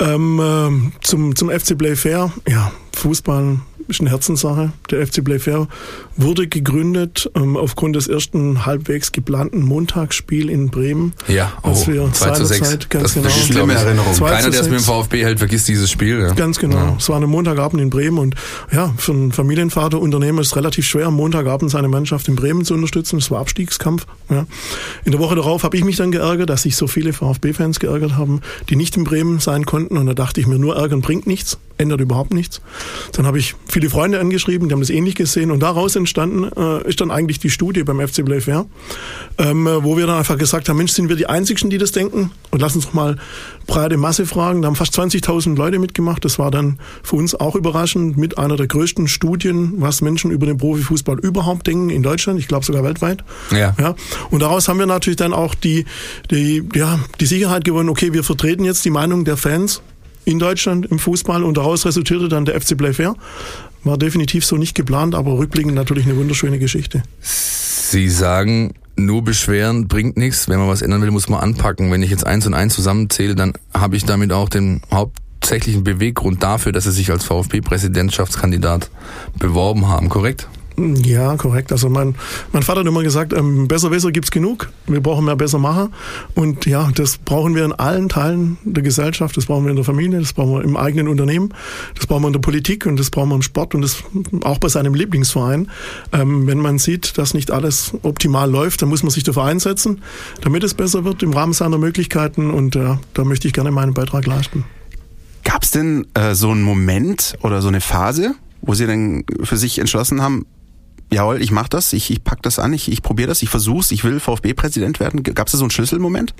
Ähm, 0.00 0.40
äh, 0.40 1.04
zum, 1.04 1.34
zum 1.34 1.50
FC 1.50 1.76
Play 1.76 1.96
Fair, 1.96 2.32
ja, 2.46 2.70
Fußball 2.94 3.58
ist 3.88 4.00
eine 4.00 4.10
Herzenssache. 4.10 4.72
Der 4.90 5.06
FC 5.06 5.24
Playfair 5.24 5.66
wurde 6.18 6.48
gegründet 6.48 7.30
ähm, 7.34 7.56
aufgrund 7.56 7.96
des 7.96 8.08
ersten 8.08 8.66
halbwegs 8.66 9.12
geplanten 9.12 9.62
Montagsspiel 9.62 10.50
in 10.50 10.68
Bremen. 10.68 11.12
Ja, 11.28 11.52
oh, 11.62 11.68
als 11.68 11.86
wir 11.86 12.12
2 12.12 12.30
zu 12.32 12.44
6. 12.44 12.58
seinerzeit, 12.58 12.90
ganz 12.90 13.02
das 13.04 13.14
genau. 13.14 13.28
ist 13.28 13.46
Schlimme 13.46 13.74
Erinnerung. 13.74 14.14
Keiner, 14.14 14.50
der 14.50 14.60
es 14.60 14.68
mit 14.68 14.80
dem. 14.80 14.84
VfB 14.84 15.24
hält, 15.24 15.38
vergisst 15.38 15.68
dieses 15.68 15.90
Spiel. 15.90 16.20
Ja. 16.20 16.32
Ganz 16.32 16.58
genau. 16.58 16.76
Ja. 16.76 16.96
Es 16.98 17.08
war 17.08 17.20
ein 17.20 17.28
Montagabend 17.28 17.80
in 17.80 17.88
Bremen 17.90 18.18
und 18.18 18.34
ja, 18.72 18.92
für 18.96 19.12
einen 19.12 19.32
Familienvater, 19.32 20.00
Unternehmer 20.00 20.40
ist 20.40 20.48
es 20.48 20.56
relativ 20.56 20.86
schwer, 20.86 21.06
am 21.06 21.14
Montagabend 21.14 21.70
seine 21.70 21.88
Mannschaft 21.88 22.26
in 22.26 22.34
Bremen 22.34 22.64
zu 22.64 22.74
unterstützen. 22.74 23.18
Es 23.18 23.30
war 23.30 23.40
Abstiegskampf. 23.40 24.06
Ja. 24.28 24.46
In 25.04 25.12
der 25.12 25.20
Woche 25.20 25.36
darauf 25.36 25.62
habe 25.62 25.76
ich 25.76 25.84
mich 25.84 25.96
dann 25.96 26.10
geärgert, 26.10 26.50
dass 26.50 26.62
sich 26.62 26.76
so 26.76 26.88
viele 26.88 27.12
VfB-Fans 27.12 27.78
geärgert 27.78 28.16
haben, 28.16 28.40
die 28.68 28.76
nicht 28.76 28.96
in 28.96 29.04
Bremen 29.04 29.38
sein 29.38 29.66
konnten. 29.66 29.96
Und 29.96 30.06
da 30.06 30.14
dachte 30.14 30.40
ich 30.40 30.46
mir, 30.46 30.58
nur 30.58 30.76
ärgern 30.76 31.00
bringt 31.00 31.26
nichts, 31.26 31.58
ändert 31.78 32.00
überhaupt 32.00 32.34
nichts. 32.34 32.60
Dann 33.12 33.26
habe 33.26 33.38
ich 33.38 33.54
viele 33.68 33.88
Freunde 33.88 34.18
angeschrieben, 34.18 34.68
die 34.68 34.72
haben 34.72 34.80
das 34.80 34.90
ähnlich 34.90 35.14
gesehen. 35.14 35.50
Und 35.50 35.60
daraus 35.60 35.94
entstanden 36.08 36.50
äh, 36.56 36.88
ist 36.88 37.00
dann 37.00 37.10
eigentlich 37.10 37.38
die 37.38 37.50
Studie 37.50 37.84
beim 37.84 38.00
FC 38.00 38.24
Playfair, 38.24 38.66
ähm, 39.36 39.66
äh, 39.66 39.84
wo 39.84 39.96
wir 39.96 40.06
dann 40.06 40.16
einfach 40.16 40.38
gesagt 40.38 40.68
haben, 40.68 40.78
Mensch, 40.78 40.92
sind 40.92 41.08
wir 41.08 41.16
die 41.16 41.26
Einzigen, 41.26 41.70
die 41.70 41.78
das 41.78 41.92
denken? 41.92 42.30
Und 42.50 42.60
lass 42.60 42.74
uns 42.74 42.86
doch 42.86 42.94
mal 42.94 43.16
breite 43.66 43.96
Masse 43.98 44.24
fragen. 44.24 44.62
Da 44.62 44.68
haben 44.68 44.76
fast 44.76 44.98
20.000 44.98 45.56
Leute 45.56 45.78
mitgemacht. 45.78 46.24
Das 46.24 46.38
war 46.38 46.50
dann 46.50 46.78
für 47.02 47.16
uns 47.16 47.34
auch 47.34 47.54
überraschend 47.54 48.16
mit 48.16 48.38
einer 48.38 48.56
der 48.56 48.66
größten 48.66 49.06
Studien, 49.08 49.74
was 49.76 50.00
Menschen 50.00 50.30
über 50.30 50.46
den 50.46 50.56
Profifußball 50.56 51.18
überhaupt 51.18 51.66
denken 51.66 51.90
in 51.90 52.02
Deutschland. 52.02 52.40
Ich 52.40 52.48
glaube 52.48 52.64
sogar 52.64 52.82
weltweit. 52.82 53.22
Ja. 53.50 53.74
Ja. 53.78 53.94
Und 54.30 54.40
daraus 54.40 54.68
haben 54.68 54.78
wir 54.78 54.86
natürlich 54.86 55.18
dann 55.18 55.34
auch 55.34 55.54
die, 55.54 55.84
die, 56.30 56.66
ja, 56.74 56.98
die 57.20 57.26
Sicherheit 57.26 57.64
gewonnen, 57.64 57.90
okay, 57.90 58.12
wir 58.12 58.24
vertreten 58.24 58.64
jetzt 58.64 58.84
die 58.84 58.90
Meinung 58.90 59.24
der 59.24 59.36
Fans 59.36 59.82
in 60.28 60.38
Deutschland 60.38 60.84
im 60.86 60.98
Fußball 60.98 61.42
und 61.42 61.56
daraus 61.56 61.86
resultierte 61.86 62.28
dann 62.28 62.44
der 62.44 62.60
FC 62.60 62.76
Playfair. 62.76 63.14
War 63.84 63.98
definitiv 63.98 64.44
so 64.44 64.56
nicht 64.56 64.74
geplant, 64.74 65.14
aber 65.14 65.38
rückblickend 65.38 65.74
natürlich 65.74 66.04
eine 66.06 66.16
wunderschöne 66.16 66.58
Geschichte. 66.58 67.02
Sie 67.20 68.08
sagen, 68.08 68.74
nur 68.96 69.22
beschweren 69.22 69.88
bringt 69.88 70.16
nichts. 70.16 70.48
Wenn 70.48 70.58
man 70.58 70.68
was 70.68 70.82
ändern 70.82 71.00
will, 71.02 71.10
muss 71.10 71.28
man 71.28 71.40
anpacken. 71.40 71.90
Wenn 71.90 72.02
ich 72.02 72.10
jetzt 72.10 72.26
eins 72.26 72.46
und 72.46 72.54
eins 72.54 72.74
zusammenzähle, 72.74 73.34
dann 73.34 73.54
habe 73.72 73.96
ich 73.96 74.04
damit 74.04 74.32
auch 74.32 74.48
den 74.48 74.82
hauptsächlichen 74.92 75.84
Beweggrund 75.84 76.42
dafür, 76.42 76.72
dass 76.72 76.84
Sie 76.84 76.90
sich 76.90 77.10
als 77.10 77.24
VfB-Präsidentschaftskandidat 77.24 78.90
beworben 79.38 79.88
haben, 79.88 80.08
korrekt? 80.08 80.48
Ja, 80.78 81.36
korrekt. 81.36 81.72
Also 81.72 81.88
mein, 81.88 82.14
mein 82.52 82.62
Vater 82.62 82.80
hat 82.80 82.86
immer 82.86 83.02
gesagt, 83.02 83.32
ähm, 83.32 83.66
besser, 83.66 83.90
besser 83.90 84.12
gibt's 84.12 84.30
genug. 84.30 84.70
Wir 84.86 85.00
brauchen 85.00 85.24
mehr 85.24 85.34
besser 85.34 85.58
Macher. 85.58 85.90
Und 86.34 86.66
ja, 86.66 86.90
das 86.94 87.18
brauchen 87.18 87.54
wir 87.56 87.64
in 87.64 87.72
allen 87.72 88.08
Teilen 88.08 88.58
der 88.64 88.84
Gesellschaft. 88.84 89.36
Das 89.36 89.46
brauchen 89.46 89.64
wir 89.64 89.70
in 89.70 89.76
der 89.76 89.84
Familie, 89.84 90.20
das 90.20 90.32
brauchen 90.32 90.52
wir 90.52 90.62
im 90.62 90.76
eigenen 90.76 91.08
Unternehmen, 91.08 91.52
das 91.96 92.06
brauchen 92.06 92.22
wir 92.22 92.28
in 92.28 92.32
der 92.32 92.40
Politik 92.40 92.86
und 92.86 92.98
das 92.98 93.10
brauchen 93.10 93.30
wir 93.30 93.34
im 93.34 93.42
Sport 93.42 93.74
und 93.74 93.82
das 93.82 94.04
auch 94.42 94.58
bei 94.58 94.68
seinem 94.68 94.94
Lieblingsverein. 94.94 95.68
Ähm, 96.12 96.46
wenn 96.46 96.58
man 96.58 96.78
sieht, 96.78 97.18
dass 97.18 97.34
nicht 97.34 97.50
alles 97.50 97.92
optimal 98.02 98.48
läuft, 98.48 98.82
dann 98.82 98.88
muss 98.88 99.02
man 99.02 99.10
sich 99.10 99.24
dafür 99.24 99.44
einsetzen, 99.44 100.02
damit 100.42 100.62
es 100.62 100.74
besser 100.74 101.04
wird 101.04 101.22
im 101.24 101.32
Rahmen 101.32 101.54
seiner 101.54 101.78
Möglichkeiten. 101.78 102.50
Und 102.50 102.76
äh, 102.76 102.96
da 103.14 103.24
möchte 103.24 103.48
ich 103.48 103.54
gerne 103.54 103.72
meinen 103.72 103.94
Beitrag 103.94 104.26
leisten. 104.26 104.64
Gab 105.42 105.64
es 105.64 105.70
denn 105.70 106.06
äh, 106.14 106.34
so 106.34 106.50
einen 106.50 106.62
Moment 106.62 107.36
oder 107.42 107.62
so 107.62 107.68
eine 107.68 107.80
Phase, 107.80 108.34
wo 108.60 108.74
Sie 108.74 108.86
dann 108.86 109.24
für 109.42 109.56
sich 109.56 109.78
entschlossen 109.78 110.20
haben, 110.22 110.46
jawohl, 111.10 111.40
ich 111.40 111.50
mache 111.50 111.68
das, 111.70 111.92
ich, 111.92 112.10
ich 112.10 112.22
pack 112.22 112.42
das 112.42 112.58
an, 112.58 112.72
ich, 112.72 112.90
ich 112.90 113.02
probiere 113.02 113.28
das, 113.28 113.42
ich 113.42 113.48
versuch's, 113.48 113.90
ich 113.90 114.04
will 114.04 114.20
VfB-Präsident 114.20 115.00
werden? 115.00 115.22
Gab 115.22 115.46
es 115.46 115.52
da 115.52 115.58
so 115.58 115.64
einen 115.64 115.70
Schlüsselmoment? 115.70 116.34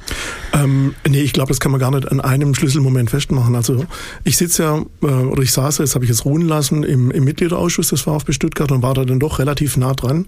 Ähm, 0.52 0.94
nee, 1.08 1.20
ich 1.20 1.32
glaube, 1.32 1.48
das 1.48 1.60
kann 1.60 1.72
man 1.72 1.80
gar 1.80 1.90
nicht 1.90 2.10
an 2.10 2.20
einem 2.20 2.54
Schlüsselmoment 2.54 3.10
festmachen. 3.10 3.54
Also 3.54 3.86
ich 4.24 4.36
sitze 4.36 4.62
ja, 4.62 4.78
äh, 5.02 5.06
oder 5.06 5.42
ich 5.42 5.52
saß, 5.52 5.78
jetzt 5.78 5.94
habe 5.94 6.04
ich 6.04 6.10
jetzt 6.10 6.24
ruhen 6.24 6.42
lassen, 6.42 6.82
im, 6.82 7.10
im 7.10 7.24
Mitgliederausschuss 7.24 7.88
des 7.88 8.02
VfB 8.02 8.32
Stuttgart 8.32 8.70
und 8.72 8.82
war 8.82 8.94
da 8.94 9.04
dann 9.04 9.20
doch 9.20 9.38
relativ 9.38 9.76
nah 9.76 9.94
dran. 9.94 10.26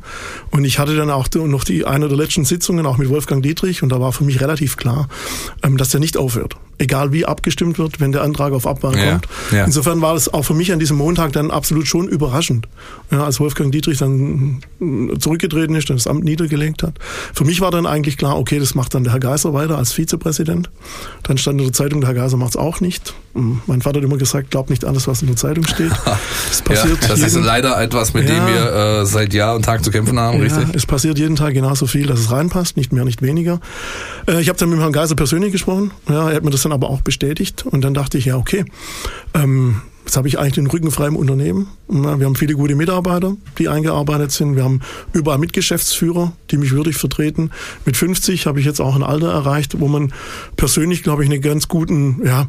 Und 0.51 0.65
ich 0.65 0.79
hatte 0.79 0.97
dann 0.97 1.11
auch 1.11 1.29
noch 1.35 1.65
die 1.65 1.85
eine 1.85 2.09
der 2.09 2.17
letzten 2.17 2.45
Sitzungen, 2.45 2.87
auch 2.87 2.99
mit 2.99 3.09
Wolfgang 3.09 3.43
Dietrich, 3.43 3.83
und 3.83 3.91
da 3.91 4.01
war 4.01 4.13
für 4.13 4.25
mich 4.25 4.41
relativ 4.41 4.77
klar, 4.77 5.09
ähm, 5.63 5.77
dass 5.77 5.91
der 5.91 6.01
nicht 6.01 6.17
aufhört. 6.17 6.57
Egal 6.81 7.13
wie 7.13 7.27
abgestimmt 7.27 7.79
wird, 7.79 8.01
wenn 8.01 8.11
der 8.11 8.23
Antrag 8.23 8.55
auf 8.55 8.67
Abwahl 8.67 8.97
Ja, 8.97 9.11
kommt. 9.11 9.29
ja. 9.53 9.65
Insofern 9.67 10.01
war 10.01 10.15
das 10.15 10.33
auch 10.33 10.45
für 10.47 10.55
mich 10.55 10.73
an 10.73 10.79
diesem 10.79 10.97
Montag 10.97 11.33
dann 11.35 11.51
absolut 11.51 11.87
schon 11.87 12.09
überraschend. 12.09 12.69
Ja, 13.11 13.23
als 13.25 13.39
Wolfgang 13.39 13.71
Dietrich 13.71 13.99
dann 13.99 14.61
zurückgetreten 15.19 15.75
ist 15.75 15.91
und 15.91 15.97
das 15.97 16.07
Amt 16.07 16.25
niedergelegt 16.25 16.83
hat. 16.83 16.95
Für 17.35 17.45
mich 17.45 17.61
war 17.61 17.71
dann 17.71 17.85
eigentlich 17.85 18.17
klar, 18.17 18.39
okay, 18.39 18.59
das 18.59 18.75
macht 18.75 18.95
dann 18.95 19.05
der 19.05 19.13
Herr 19.13 19.21
Geiser 19.21 19.53
weiter 19.53 19.77
als 19.77 19.93
Vizepräsident. 19.93 20.71
Dann 21.23 21.37
stand 21.37 21.61
in 21.61 21.67
der 21.67 21.75
Zeitung, 21.75 22.01
der 22.01 22.09
Herr 22.09 22.15
Geiser 22.17 22.39
macht 22.39 22.51
es 22.51 22.57
auch 22.57 22.81
nicht. 22.81 23.13
Mein 23.35 23.81
Vater 23.81 23.99
hat 23.99 24.05
immer 24.05 24.17
gesagt, 24.17 24.51
glaub 24.51 24.71
nicht 24.71 24.85
alles, 24.85 25.07
was 25.07 25.23
in 25.23 25.29
der 25.29 25.37
Zeitung 25.37 25.65
steht. 25.67 25.93
Das 26.51 26.63
passiert 26.63 27.03
ja, 27.03 27.09
das 27.09 27.21
ist 27.21 27.35
jeden- 27.35 27.45
leider 27.47 27.81
etwas, 27.81 28.13
mit 28.13 28.29
dem 28.29 28.37
Ja. 28.37 28.47
wir 28.49 28.73
äh, 29.03 29.07
seit 29.07 29.33
Jahr 29.33 29.55
und 29.55 29.65
Tag 29.65 29.85
zu 29.85 29.91
kämpfen 29.93 30.19
haben, 30.19 30.41
richtig? 30.41 30.63
ja, 30.69 30.75
es 30.75 30.85
passiert 30.85 31.17
jeden 31.19 31.37
Tag 31.37 31.55
genauso 31.55 31.87
viel, 31.87 32.07
dass 32.07 32.19
es 32.19 32.31
reinpasst, 32.33 32.77
nicht 32.77 32.93
mehr, 32.93 33.05
nicht 33.05 33.23
weniger. 33.23 33.61
Äh, 34.27 34.41
ich 34.41 34.49
habe 34.49 34.59
dann 34.59 34.69
mit 34.71 34.81
Herrn 34.81 34.93
Geiser 34.93 35.15
persönlich 35.15 35.53
gesprochen. 35.53 35.93
Ja, 36.09 36.29
er 36.31 36.37
hat 36.37 36.45
mir 36.45 36.51
das 36.51 36.63
dann 36.63 36.73
aber 36.73 36.91
auch 36.91 37.03
bestätigt. 37.03 37.65
Und 37.67 37.83
dann 37.83 37.95
dachte 37.95 38.19
ich, 38.19 38.25
ja, 38.27 38.37
okay, 38.37 38.65
ähm, 39.35 39.81
jetzt 40.05 40.17
habe 40.17 40.27
ich 40.27 40.39
eigentlich 40.39 40.55
den 40.55 40.67
Rücken 40.67 40.91
frei 40.91 41.07
im 41.07 41.15
Unternehmen. 41.17 41.69
Wir 41.89 42.11
haben 42.27 42.35
viele 42.35 42.55
gute 42.55 42.75
Mitarbeiter, 42.75 43.37
die 43.59 43.69
eingearbeitet 43.69 44.33
sind. 44.33 44.57
Wir 44.57 44.65
haben 44.65 44.81
überall 45.13 45.39
Mitgeschäftsführer, 45.39 46.33
die 46.51 46.57
mich 46.57 46.73
würdig 46.73 46.97
vertreten. 46.97 47.51
Mit 47.87 47.97
50 47.97 48.47
habe 48.47 48.59
ich 48.59 48.67
jetzt 48.67 48.81
auch 48.81 48.97
ein 48.97 49.03
Alter 49.05 49.31
erreicht, 49.31 49.79
wo 49.79 49.87
man 49.87 50.13
persönlich, 50.57 51.03
glaube 51.05 51.23
ich, 51.25 51.31
einen 51.31 51.41
ganz 51.43 51.69
guten, 51.69 52.21
ja, 52.27 52.49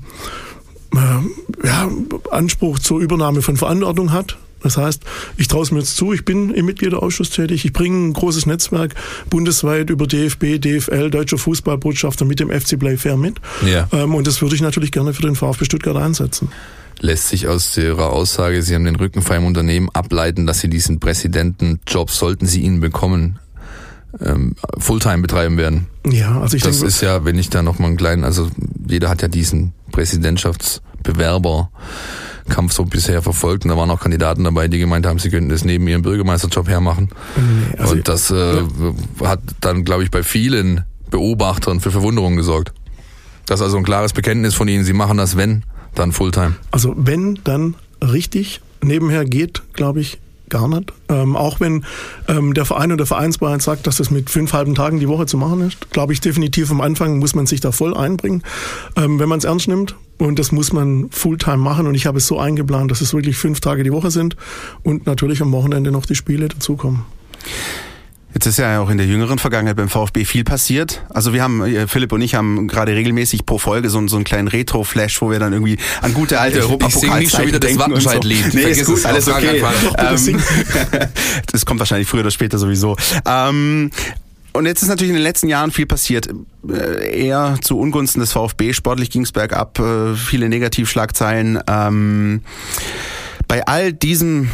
äh, 0.95 1.67
ja, 1.67 1.89
Anspruch 2.31 2.79
zur 2.79 2.99
Übernahme 2.99 3.41
von 3.41 3.57
Verantwortung 3.57 4.11
hat. 4.11 4.37
Das 4.63 4.77
heißt, 4.77 5.01
ich 5.37 5.47
traue 5.47 5.63
es 5.63 5.71
mir 5.71 5.79
jetzt 5.79 5.95
zu, 5.95 6.13
ich 6.13 6.23
bin 6.23 6.51
im 6.51 6.65
Mitgliederausschuss 6.65 7.31
tätig, 7.31 7.65
ich 7.65 7.73
bringe 7.73 8.09
ein 8.09 8.13
großes 8.13 8.45
Netzwerk 8.45 8.93
bundesweit 9.29 9.89
über 9.89 10.05
DFB, 10.05 10.59
DFL, 10.61 11.09
Deutscher 11.09 11.39
Fußballbotschafter 11.39 12.25
mit 12.25 12.39
dem 12.39 12.49
FC 12.51 12.77
Playfair 12.77 13.17
mit. 13.17 13.37
Ja. 13.65 13.87
Ähm, 13.91 14.13
und 14.13 14.27
das 14.27 14.41
würde 14.41 14.55
ich 14.55 14.61
natürlich 14.61 14.91
gerne 14.91 15.13
für 15.13 15.23
den 15.23 15.35
VfB 15.35 15.65
Stuttgart 15.65 15.97
einsetzen. 15.97 16.49
Lässt 16.99 17.29
sich 17.29 17.47
aus 17.47 17.75
Ihrer 17.77 18.11
Aussage, 18.11 18.61
Sie 18.61 18.75
haben 18.75 18.85
den 18.85 18.95
Rücken 18.95 19.23
frei 19.23 19.37
im 19.37 19.45
Unternehmen, 19.45 19.89
ableiten, 19.89 20.45
dass 20.45 20.59
Sie 20.59 20.69
diesen 20.69 20.99
Präsidentenjob, 20.99 22.11
sollten 22.11 22.45
Sie 22.45 22.61
ihn 22.61 22.79
bekommen, 22.79 23.39
ähm, 24.23 24.55
Fulltime 24.77 25.23
betreiben 25.23 25.57
werden. 25.57 25.87
Ja, 26.05 26.39
also 26.39 26.55
ich 26.57 26.61
Das 26.61 26.73
denke, 26.73 26.87
ist 26.87 27.01
ja, 27.01 27.25
wenn 27.25 27.39
ich 27.39 27.49
da 27.49 27.63
noch 27.63 27.79
mal 27.79 27.87
einen 27.87 27.97
kleinen, 27.97 28.23
also 28.23 28.51
jeder 28.87 29.09
hat 29.09 29.23
ja 29.23 29.27
diesen 29.27 29.73
Präsidentschaftsbewerberkampf 29.91 32.73
so 32.73 32.85
bisher 32.85 33.21
verfolgt 33.21 33.65
und 33.65 33.69
da 33.69 33.77
waren 33.77 33.91
auch 33.91 33.99
Kandidaten 33.99 34.43
dabei, 34.43 34.67
die 34.67 34.79
gemeint 34.79 35.05
haben, 35.05 35.19
sie 35.19 35.29
könnten 35.29 35.49
das 35.49 35.63
neben 35.63 35.87
ihrem 35.87 36.01
Bürgermeisterjob 36.01 36.67
hermachen. 36.67 37.09
Also- 37.77 37.93
und 37.93 38.07
das 38.07 38.31
äh, 38.31 38.63
hat 39.23 39.41
dann, 39.61 39.85
glaube 39.85 40.03
ich, 40.03 40.09
bei 40.11 40.23
vielen 40.23 40.83
Beobachtern 41.09 41.79
für 41.79 41.91
Verwunderung 41.91 42.35
gesorgt. 42.35 42.73
Das 43.45 43.59
ist 43.59 43.65
also 43.65 43.77
ein 43.77 43.83
klares 43.83 44.13
Bekenntnis 44.13 44.55
von 44.55 44.67
Ihnen, 44.67 44.85
Sie 44.85 44.93
machen 44.93 45.17
das, 45.17 45.35
wenn, 45.35 45.63
dann 45.93 46.11
Fulltime. 46.11 46.55
Also 46.71 46.95
wenn, 46.97 47.39
dann 47.43 47.75
richtig. 48.01 48.61
Nebenher 48.83 49.25
geht, 49.25 49.61
glaube 49.73 50.01
ich, 50.01 50.17
gar 50.51 50.67
nicht. 50.67 50.93
Ähm, 51.09 51.35
auch 51.35 51.59
wenn 51.59 51.85
ähm, 52.27 52.53
der 52.53 52.65
Verein 52.65 52.91
und 52.91 52.99
der 52.99 53.07
Vereinsverein 53.07 53.59
sagt, 53.59 53.87
dass 53.87 53.95
das 53.95 54.11
mit 54.11 54.29
fünf 54.29 54.53
halben 54.53 54.75
Tagen 54.75 54.99
die 54.99 55.07
Woche 55.07 55.25
zu 55.25 55.37
machen 55.37 55.61
ist, 55.61 55.89
glaube 55.89 56.13
ich 56.13 56.21
definitiv 56.21 56.69
am 56.69 56.81
Anfang 56.81 57.17
muss 57.17 57.33
man 57.33 57.47
sich 57.47 57.59
da 57.59 57.71
voll 57.71 57.97
einbringen, 57.97 58.43
ähm, 58.95 59.17
wenn 59.17 59.27
man 59.27 59.39
es 59.39 59.45
ernst 59.45 59.67
nimmt. 59.67 59.95
Und 60.19 60.37
das 60.37 60.51
muss 60.51 60.71
man 60.71 61.09
Fulltime 61.09 61.57
machen. 61.57 61.87
Und 61.87 61.95
ich 61.95 62.05
habe 62.05 62.19
es 62.19 62.27
so 62.27 62.37
eingeplant, 62.37 62.91
dass 62.91 63.01
es 63.01 63.15
wirklich 63.15 63.37
fünf 63.37 63.59
Tage 63.59 63.81
die 63.81 63.91
Woche 63.91 64.11
sind 64.11 64.35
und 64.83 65.07
natürlich 65.07 65.41
am 65.41 65.51
Wochenende 65.51 65.91
noch 65.91 66.05
die 66.05 66.13
Spiele 66.13 66.47
dazukommen. 66.47 67.05
Jetzt 68.33 68.45
ist 68.45 68.59
ja 68.59 68.79
auch 68.79 68.89
in 68.89 68.97
der 68.97 69.05
jüngeren 69.07 69.39
Vergangenheit 69.39 69.75
beim 69.75 69.89
VfB 69.89 70.23
viel 70.23 70.43
passiert. 70.45 71.03
Also 71.09 71.33
wir 71.33 71.43
haben, 71.43 71.63
äh, 71.65 71.85
Philipp 71.87 72.13
und 72.13 72.21
ich 72.21 72.33
haben 72.35 72.67
gerade 72.69 72.95
regelmäßig 72.95 73.45
pro 73.45 73.57
Folge 73.57 73.89
so, 73.89 73.97
einen- 73.97 74.07
so 74.07 74.15
einen 74.15 74.23
kleinen 74.25 74.47
Retro-Flash, 74.47 75.21
wo 75.21 75.29
wir 75.31 75.39
dann 75.39 75.51
irgendwie 75.51 75.77
an 76.01 76.13
gute 76.13 76.39
alte 76.39 76.59
Ich- 76.59 76.65
ich 76.87 76.95
sing 76.95 77.17
nicht 77.19 77.35
schon 77.35 77.47
wieder 77.47 77.59
das 77.59 77.71
und 77.71 77.77
so. 77.77 77.83
Wattenscheid-Lied. 77.85 78.53
Nee, 78.53 78.61
Vergiss 78.61 78.77
ist 78.79 78.85
gut, 78.87 78.97
es, 78.99 79.05
alles 79.05 79.27
okay. 79.27 79.61
Ähm, 79.97 80.41
das 81.51 81.65
kommt 81.65 81.79
wahrscheinlich 81.79 82.07
früher 82.07 82.21
oder 82.21 82.31
später 82.31 82.57
sowieso. 82.57 82.95
Ähm, 83.25 83.89
und 84.53 84.65
jetzt 84.65 84.81
ist 84.81 84.87
natürlich 84.89 85.09
in 85.09 85.15
den 85.15 85.23
letzten 85.23 85.47
Jahren 85.49 85.71
viel 85.71 85.85
passiert. 85.85 86.29
Äh, 86.69 87.25
eher 87.27 87.57
zu 87.61 87.77
Ungunsten 87.79 88.21
des 88.21 88.31
VfB. 88.31 88.73
Sportlich 88.73 89.09
ging 89.09 89.23
es 89.23 89.31
bergab, 89.33 89.77
äh, 89.79 90.15
viele 90.15 90.47
Negativschlagzeilen. 90.49 91.59
Ähm, 91.67 92.41
bei 93.47 93.65
all 93.67 93.91
diesem 93.93 94.49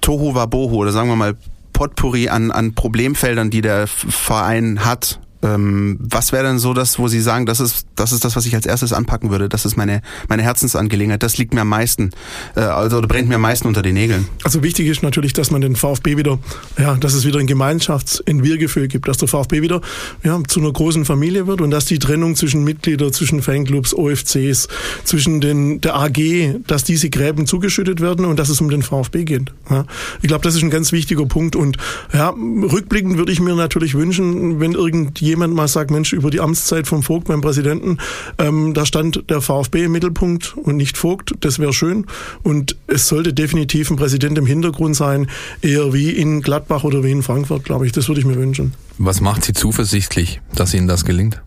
Tohu 0.00 0.34
Wabohu 0.34 0.76
oder 0.78 0.90
sagen 0.92 1.08
wir 1.08 1.16
mal 1.16 1.36
Potpourri 1.74 2.30
an, 2.30 2.50
an 2.50 2.74
Problemfeldern, 2.74 3.50
die 3.50 3.60
der 3.60 3.86
Verein 3.86 4.86
hat, 4.86 5.20
Ähm, 5.44 5.98
was 6.00 6.32
wäre 6.32 6.44
denn 6.44 6.58
so 6.58 6.72
das, 6.72 6.98
wo 6.98 7.06
Sie 7.06 7.20
sagen, 7.20 7.44
das 7.44 7.60
ist, 7.60 7.86
das 7.96 8.12
ist 8.12 8.24
das, 8.24 8.34
was 8.34 8.46
ich 8.46 8.54
als 8.54 8.64
erstes 8.64 8.94
anpacken 8.94 9.30
würde, 9.30 9.50
das 9.50 9.66
ist 9.66 9.76
meine, 9.76 10.00
meine 10.28 10.42
Herzensangelegenheit, 10.42 11.22
das 11.22 11.36
liegt 11.36 11.52
mir 11.52 11.60
am 11.60 11.68
meisten, 11.68 12.10
äh, 12.56 12.60
also 12.60 13.02
brennt 13.02 13.28
mir 13.28 13.34
am 13.34 13.42
meisten 13.42 13.68
unter 13.68 13.82
den 13.82 13.94
Nägeln? 13.94 14.26
Also 14.42 14.62
wichtig 14.62 14.86
ist 14.86 15.02
natürlich, 15.02 15.34
dass 15.34 15.50
man 15.50 15.60
den 15.60 15.76
VfB 15.76 16.16
wieder, 16.16 16.38
ja, 16.78 16.94
dass 16.94 17.12
es 17.12 17.26
wieder 17.26 17.40
ein 17.40 17.46
Gemeinschafts-, 17.46 18.22
ein 18.26 18.42
Wir-Gefühl 18.42 18.88
gibt, 18.88 19.06
dass 19.06 19.18
der 19.18 19.28
VfB 19.28 19.60
wieder 19.60 19.82
ja, 20.22 20.40
zu 20.48 20.60
einer 20.60 20.72
großen 20.72 21.04
Familie 21.04 21.46
wird 21.46 21.60
und 21.60 21.70
dass 21.70 21.84
die 21.84 21.98
Trennung 21.98 22.36
zwischen 22.36 22.64
Mitgliedern, 22.64 23.12
zwischen 23.12 23.42
Fanclubs, 23.42 23.92
OFCs, 23.92 24.68
zwischen 25.04 25.42
den, 25.42 25.82
der 25.82 25.96
AG, 25.96 26.60
dass 26.66 26.84
diese 26.84 27.10
Gräben 27.10 27.46
zugeschüttet 27.46 28.00
werden 28.00 28.24
und 28.24 28.38
dass 28.38 28.48
es 28.48 28.62
um 28.62 28.70
den 28.70 28.82
VfB 28.82 29.24
geht. 29.24 29.52
Ja. 29.68 29.84
Ich 30.22 30.28
glaube, 30.28 30.42
das 30.42 30.54
ist 30.54 30.62
ein 30.62 30.70
ganz 30.70 30.90
wichtiger 30.92 31.26
Punkt 31.26 31.54
und 31.54 31.76
ja, 32.14 32.30
rückblickend 32.30 33.18
würde 33.18 33.30
ich 33.30 33.40
mir 33.40 33.54
natürlich 33.54 33.94
wünschen, 33.94 34.58
wenn 34.60 34.72
irgendjemand 34.72 35.33
mal 35.36 35.68
sagt, 35.68 35.90
Mensch, 35.90 36.12
über 36.12 36.30
die 36.30 36.40
Amtszeit 36.40 36.86
vom 36.86 37.02
Vogt 37.02 37.28
beim 37.28 37.40
Präsidenten, 37.40 37.98
ähm, 38.38 38.74
da 38.74 38.86
stand 38.86 39.24
der 39.28 39.40
VfB 39.40 39.84
im 39.84 39.92
Mittelpunkt 39.92 40.56
und 40.56 40.76
nicht 40.76 40.96
Vogt, 40.96 41.34
das 41.40 41.58
wäre 41.58 41.72
schön 41.72 42.06
und 42.42 42.76
es 42.86 43.08
sollte 43.08 43.32
definitiv 43.32 43.90
ein 43.90 43.96
Präsident 43.96 44.38
im 44.38 44.46
Hintergrund 44.46 44.96
sein, 44.96 45.28
eher 45.62 45.92
wie 45.92 46.10
in 46.10 46.42
Gladbach 46.42 46.84
oder 46.84 47.02
wie 47.02 47.10
in 47.10 47.22
Frankfurt, 47.22 47.64
glaube 47.64 47.86
ich, 47.86 47.92
das 47.92 48.08
würde 48.08 48.20
ich 48.20 48.26
mir 48.26 48.36
wünschen. 48.36 48.74
Was 48.98 49.20
macht 49.20 49.44
Sie 49.44 49.52
zuversichtlich, 49.52 50.40
dass 50.54 50.74
Ihnen 50.74 50.88
das 50.88 51.04
gelingt? 51.04 51.40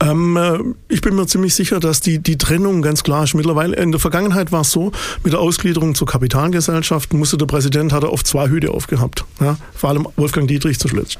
Ähm, 0.00 0.36
äh, 0.36 0.58
ich 0.88 1.00
bin 1.00 1.14
mir 1.16 1.26
ziemlich 1.26 1.54
sicher, 1.54 1.80
dass 1.80 2.00
die, 2.00 2.20
die 2.20 2.38
Trennung 2.38 2.82
ganz 2.82 3.02
klar 3.02 3.24
ist. 3.24 3.34
Mittlerweile, 3.34 3.76
in 3.76 3.90
der 3.90 4.00
Vergangenheit 4.00 4.52
war 4.52 4.60
es 4.60 4.70
so, 4.70 4.92
mit 5.24 5.32
der 5.32 5.40
Ausgliederung 5.40 5.94
zur 5.94 6.06
Kapitalgesellschaft 6.06 7.12
musste 7.12 7.36
der 7.36 7.46
Präsident, 7.46 7.92
hat 7.92 8.04
er 8.04 8.12
oft 8.12 8.26
zwei 8.26 8.48
Hüte 8.48 8.70
aufgehabt. 8.70 9.24
Ja, 9.40 9.56
vor 9.74 9.90
allem 9.90 10.06
Wolfgang 10.16 10.46
Dietrich 10.48 10.78
zuletzt. 10.78 11.18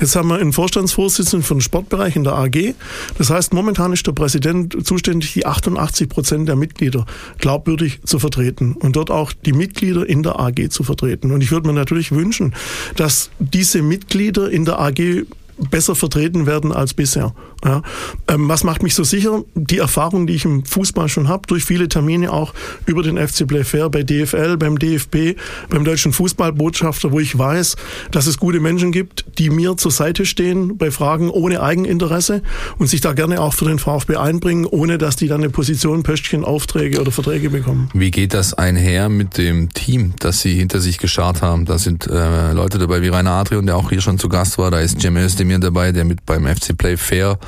Jetzt 0.00 0.14
haben 0.14 0.28
wir 0.28 0.36
einen 0.36 0.52
Vorstandsvorsitzenden 0.52 1.42
für 1.42 1.54
den 1.54 1.60
Sportbereich 1.60 2.16
in 2.16 2.24
der 2.24 2.34
AG. 2.34 2.74
Das 3.16 3.30
heißt, 3.30 3.54
momentan 3.54 3.92
ist 3.92 4.06
der 4.06 4.12
Präsident 4.12 4.86
zuständig, 4.86 5.32
die 5.32 5.46
88 5.46 6.08
Prozent 6.08 6.48
der 6.48 6.56
Mitglieder 6.56 7.06
glaubwürdig 7.38 8.00
zu 8.04 8.18
vertreten 8.18 8.72
und 8.72 8.96
dort 8.96 9.10
auch 9.10 9.32
die 9.32 9.52
Mitglieder 9.52 10.06
in 10.06 10.22
der 10.22 10.38
AG 10.38 10.68
zu 10.70 10.82
vertreten. 10.82 11.32
Und 11.32 11.40
ich 11.42 11.50
würde 11.50 11.66
mir 11.66 11.74
natürlich 11.74 12.12
wünschen, 12.12 12.54
dass 12.96 13.30
diese 13.38 13.82
Mitglieder 13.82 14.50
in 14.50 14.64
der 14.64 14.78
AG 14.78 15.24
besser 15.70 15.94
vertreten 15.94 16.46
werden 16.46 16.72
als 16.72 16.94
bisher. 16.94 17.34
Ja. 17.64 17.82
Ähm, 18.28 18.48
was 18.48 18.62
macht 18.62 18.82
mich 18.82 18.94
so 18.94 19.04
sicher? 19.04 19.42
Die 19.54 19.78
Erfahrung, 19.78 20.26
die 20.26 20.34
ich 20.34 20.44
im 20.44 20.64
Fußball 20.64 21.08
schon 21.08 21.28
habe, 21.28 21.46
durch 21.46 21.64
viele 21.64 21.88
Termine 21.88 22.32
auch 22.32 22.54
über 22.86 23.02
den 23.02 23.18
FC 23.18 23.46
Playfair 23.46 23.90
bei 23.90 24.02
DFL, 24.02 24.56
beim 24.56 24.78
DFB, 24.78 25.36
beim 25.68 25.84
Deutschen 25.84 26.12
Fußballbotschafter, 26.12 27.10
wo 27.10 27.18
ich 27.18 27.36
weiß, 27.36 27.76
dass 28.10 28.26
es 28.26 28.38
gute 28.38 28.60
Menschen 28.60 28.92
gibt, 28.92 29.24
die 29.38 29.50
mir 29.50 29.76
zur 29.76 29.90
Seite 29.90 30.24
stehen 30.24 30.78
bei 30.78 30.90
Fragen 30.90 31.30
ohne 31.30 31.60
Eigeninteresse 31.62 32.42
und 32.78 32.86
sich 32.86 33.00
da 33.00 33.12
gerne 33.12 33.40
auch 33.40 33.54
für 33.54 33.64
den 33.64 33.78
VfB 33.78 34.16
einbringen, 34.16 34.64
ohne 34.64 34.98
dass 34.98 35.16
die 35.16 35.26
dann 35.26 35.40
eine 35.40 35.50
Position, 35.50 36.02
Pöstchen, 36.04 36.44
Aufträge 36.44 37.00
oder 37.00 37.10
Verträge 37.10 37.50
bekommen. 37.50 37.90
Wie 37.92 38.10
geht 38.10 38.34
das 38.34 38.54
einher 38.54 39.08
mit 39.08 39.36
dem 39.36 39.72
Team, 39.72 40.14
das 40.20 40.40
Sie 40.40 40.54
hinter 40.54 40.80
sich 40.80 40.98
geschart 40.98 41.42
haben? 41.42 41.64
Da 41.64 41.78
sind 41.78 42.06
äh, 42.06 42.52
Leute 42.52 42.78
dabei 42.78 43.02
wie 43.02 43.08
Rainer 43.08 43.32
Adrian, 43.32 43.66
der 43.66 43.76
auch 43.76 43.90
hier 43.90 44.00
schon 44.00 44.18
zu 44.18 44.28
Gast 44.28 44.58
war. 44.58 44.70
Da 44.70 44.80
ist 44.80 45.00
Cem 45.00 45.16
Özdemir 45.48 45.58
dabei, 45.58 45.92
der 45.92 46.04
mit 46.04 46.26
beim 46.26 46.46
FC 46.46 46.76
Playfair 46.76 47.38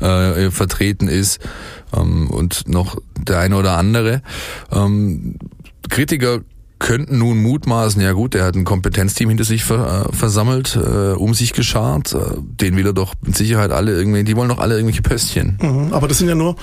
äh, 0.00 0.50
vertreten 0.50 1.08
ist 1.08 1.40
ähm, 1.96 2.28
und 2.30 2.68
noch 2.68 2.96
der 3.18 3.38
eine 3.38 3.56
oder 3.56 3.76
andere. 3.76 4.22
Ähm, 4.70 5.36
Kritiker 5.88 6.40
könnten 6.80 7.18
nun 7.18 7.40
mutmaßen, 7.42 8.00
ja 8.02 8.12
gut, 8.12 8.34
er 8.34 8.44
hat 8.44 8.56
ein 8.56 8.64
Kompetenzteam 8.64 9.28
hinter 9.28 9.44
sich 9.44 9.62
ver, 9.62 10.08
äh, 10.08 10.16
versammelt, 10.16 10.76
äh, 10.76 11.12
um 11.12 11.34
sich 11.34 11.52
geschart. 11.52 12.14
Äh, 12.14 12.18
den 12.40 12.76
will 12.76 12.86
er 12.86 12.92
doch 12.92 13.14
mit 13.22 13.36
Sicherheit 13.36 13.70
alle 13.70 13.92
irgendwie, 13.92 14.24
die 14.24 14.34
wollen 14.34 14.48
doch 14.48 14.58
alle 14.58 14.74
irgendwelche 14.74 15.02
Pöstchen. 15.02 15.58
Mhm, 15.60 15.92
aber 15.92 16.08
das 16.08 16.18
sind 16.18 16.28
ja 16.28 16.34
nur, 16.34 16.56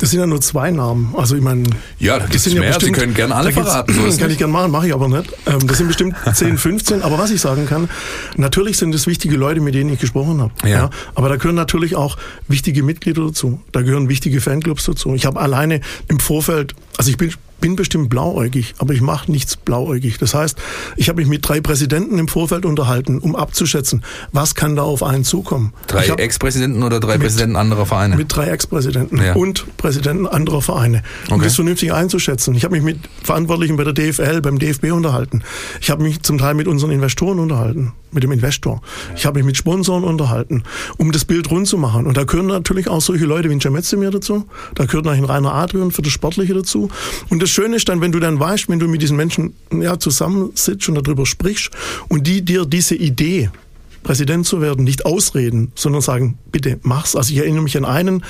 das 0.00 0.10
sind 0.10 0.20
ja 0.20 0.26
nur 0.26 0.40
zwei 0.40 0.72
Namen. 0.72 1.14
Also 1.16 1.36
ich 1.36 1.42
meine, 1.42 1.62
ja, 1.98 2.18
da 2.18 2.26
das 2.26 2.44
sind 2.44 2.54
mehr. 2.54 2.64
Ja 2.64 2.74
bestimmt, 2.74 2.96
Sie 2.96 3.00
können 3.00 3.14
gerne 3.14 3.34
alle 3.34 3.52
verraten. 3.52 3.94
So 3.94 4.02
das 4.06 4.18
kann 4.18 4.30
ich 4.30 4.38
gerne 4.38 4.52
machen, 4.52 4.72
mache 4.72 4.88
ich 4.88 4.92
aber 4.92 5.08
nicht. 5.08 5.32
Ähm, 5.46 5.66
das 5.66 5.78
sind 5.78 5.86
bestimmt 5.86 6.16
10, 6.34 6.58
15. 6.58 7.02
Aber 7.02 7.18
was 7.18 7.30
ich 7.30 7.40
sagen 7.40 7.66
kann, 7.66 7.88
natürlich 8.36 8.76
sind 8.76 8.92
es 8.94 9.06
wichtige 9.06 9.36
Leute, 9.36 9.60
mit 9.60 9.74
denen 9.74 9.92
ich 9.92 10.00
gesprochen 10.00 10.40
habe. 10.40 10.52
Ja. 10.64 10.68
ja. 10.68 10.90
Aber 11.14 11.28
da 11.28 11.36
gehören 11.36 11.54
natürlich 11.54 11.94
auch 11.94 12.18
wichtige 12.48 12.82
Mitglieder 12.82 13.24
dazu. 13.24 13.60
Da 13.70 13.82
gehören 13.82 14.08
wichtige 14.08 14.40
Fanclubs 14.40 14.84
dazu. 14.84 15.14
Ich 15.14 15.26
habe 15.26 15.40
alleine 15.40 15.80
im 16.08 16.18
Vorfeld, 16.18 16.74
also 16.98 17.08
ich 17.08 17.16
bin 17.16 17.32
bin 17.60 17.76
bestimmt 17.76 18.10
blauäugig, 18.10 18.74
aber 18.78 18.94
ich 18.94 19.00
mache 19.00 19.30
nichts 19.30 19.56
blauäugig. 19.56 20.18
Das 20.18 20.34
heißt, 20.34 20.58
ich 20.96 21.08
habe 21.08 21.20
mich 21.20 21.28
mit 21.28 21.46
drei 21.46 21.60
Präsidenten 21.60 22.18
im 22.18 22.28
Vorfeld 22.28 22.64
unterhalten, 22.64 23.18
um 23.18 23.36
abzuschätzen, 23.36 24.04
was 24.32 24.54
kann 24.54 24.76
da 24.76 24.82
auf 24.82 25.02
einen 25.02 25.24
zukommen. 25.24 25.72
Drei 25.86 26.06
Ex-Präsidenten 26.06 26.82
oder 26.82 27.00
drei 27.00 27.14
mit, 27.14 27.22
Präsidenten 27.22 27.56
anderer 27.56 27.86
Vereine? 27.86 28.16
Mit 28.16 28.34
drei 28.34 28.48
Ex-Präsidenten 28.48 29.22
ja. 29.22 29.34
und 29.34 29.76
Präsidenten 29.76 30.26
anderer 30.26 30.62
Vereine, 30.62 31.02
um 31.28 31.34
okay. 31.34 31.44
das 31.44 31.54
vernünftig 31.54 31.92
einzuschätzen. 31.92 32.54
Ich 32.54 32.64
habe 32.64 32.74
mich 32.74 32.84
mit 32.84 32.98
Verantwortlichen 33.22 33.76
bei 33.76 33.84
der 33.84 33.92
DFL, 33.92 34.40
beim 34.40 34.58
DFB 34.58 34.92
unterhalten. 34.92 35.42
Ich 35.80 35.90
habe 35.90 36.02
mich 36.02 36.22
zum 36.22 36.38
Teil 36.38 36.54
mit 36.54 36.68
unseren 36.68 36.90
Investoren 36.90 37.38
unterhalten 37.38 37.92
mit 38.12 38.22
dem 38.22 38.32
Investor. 38.32 38.80
Ich 39.16 39.26
habe 39.26 39.38
mich 39.38 39.46
mit 39.46 39.56
Sponsoren 39.56 40.04
unterhalten, 40.04 40.64
um 40.96 41.12
das 41.12 41.24
Bild 41.24 41.50
rund 41.50 41.68
zu 41.68 41.78
machen. 41.78 42.06
Und 42.06 42.16
da 42.16 42.24
gehören 42.24 42.46
natürlich 42.46 42.88
auch 42.88 43.00
solche 43.00 43.24
Leute 43.24 43.48
wie 43.48 43.54
ein 43.54 43.60
Jametzemir 43.60 44.10
dazu. 44.10 44.46
Da 44.74 44.84
gehört 44.86 45.04
noch 45.04 45.12
ein 45.12 45.24
Rainer 45.24 45.54
Adrian 45.54 45.90
für 45.90 46.02
das 46.02 46.12
Sportliche 46.12 46.54
dazu. 46.54 46.90
Und 47.28 47.42
das 47.42 47.49
Schöne 47.50 47.76
ist 47.76 47.88
dann, 47.88 48.00
wenn 48.00 48.12
du 48.12 48.20
dann 48.20 48.40
weißt, 48.40 48.68
wenn 48.68 48.78
du 48.78 48.88
mit 48.88 49.02
diesen 49.02 49.16
Menschen 49.16 49.54
ja, 49.72 49.98
zusammensitzt 49.98 50.88
und 50.88 50.94
darüber 50.94 51.26
sprichst 51.26 51.70
und 52.08 52.26
die 52.26 52.42
dir 52.42 52.64
diese 52.64 52.94
Idee, 52.94 53.50
Präsident 54.02 54.46
zu 54.46 54.60
werden, 54.60 54.84
nicht 54.84 55.04
ausreden, 55.04 55.72
sondern 55.74 56.00
sagen, 56.00 56.38
bitte 56.50 56.78
mach's. 56.82 57.16
Also 57.16 57.32
ich 57.32 57.38
erinnere 57.38 57.62
mich 57.62 57.76
an 57.76 57.84
einen 57.84 58.24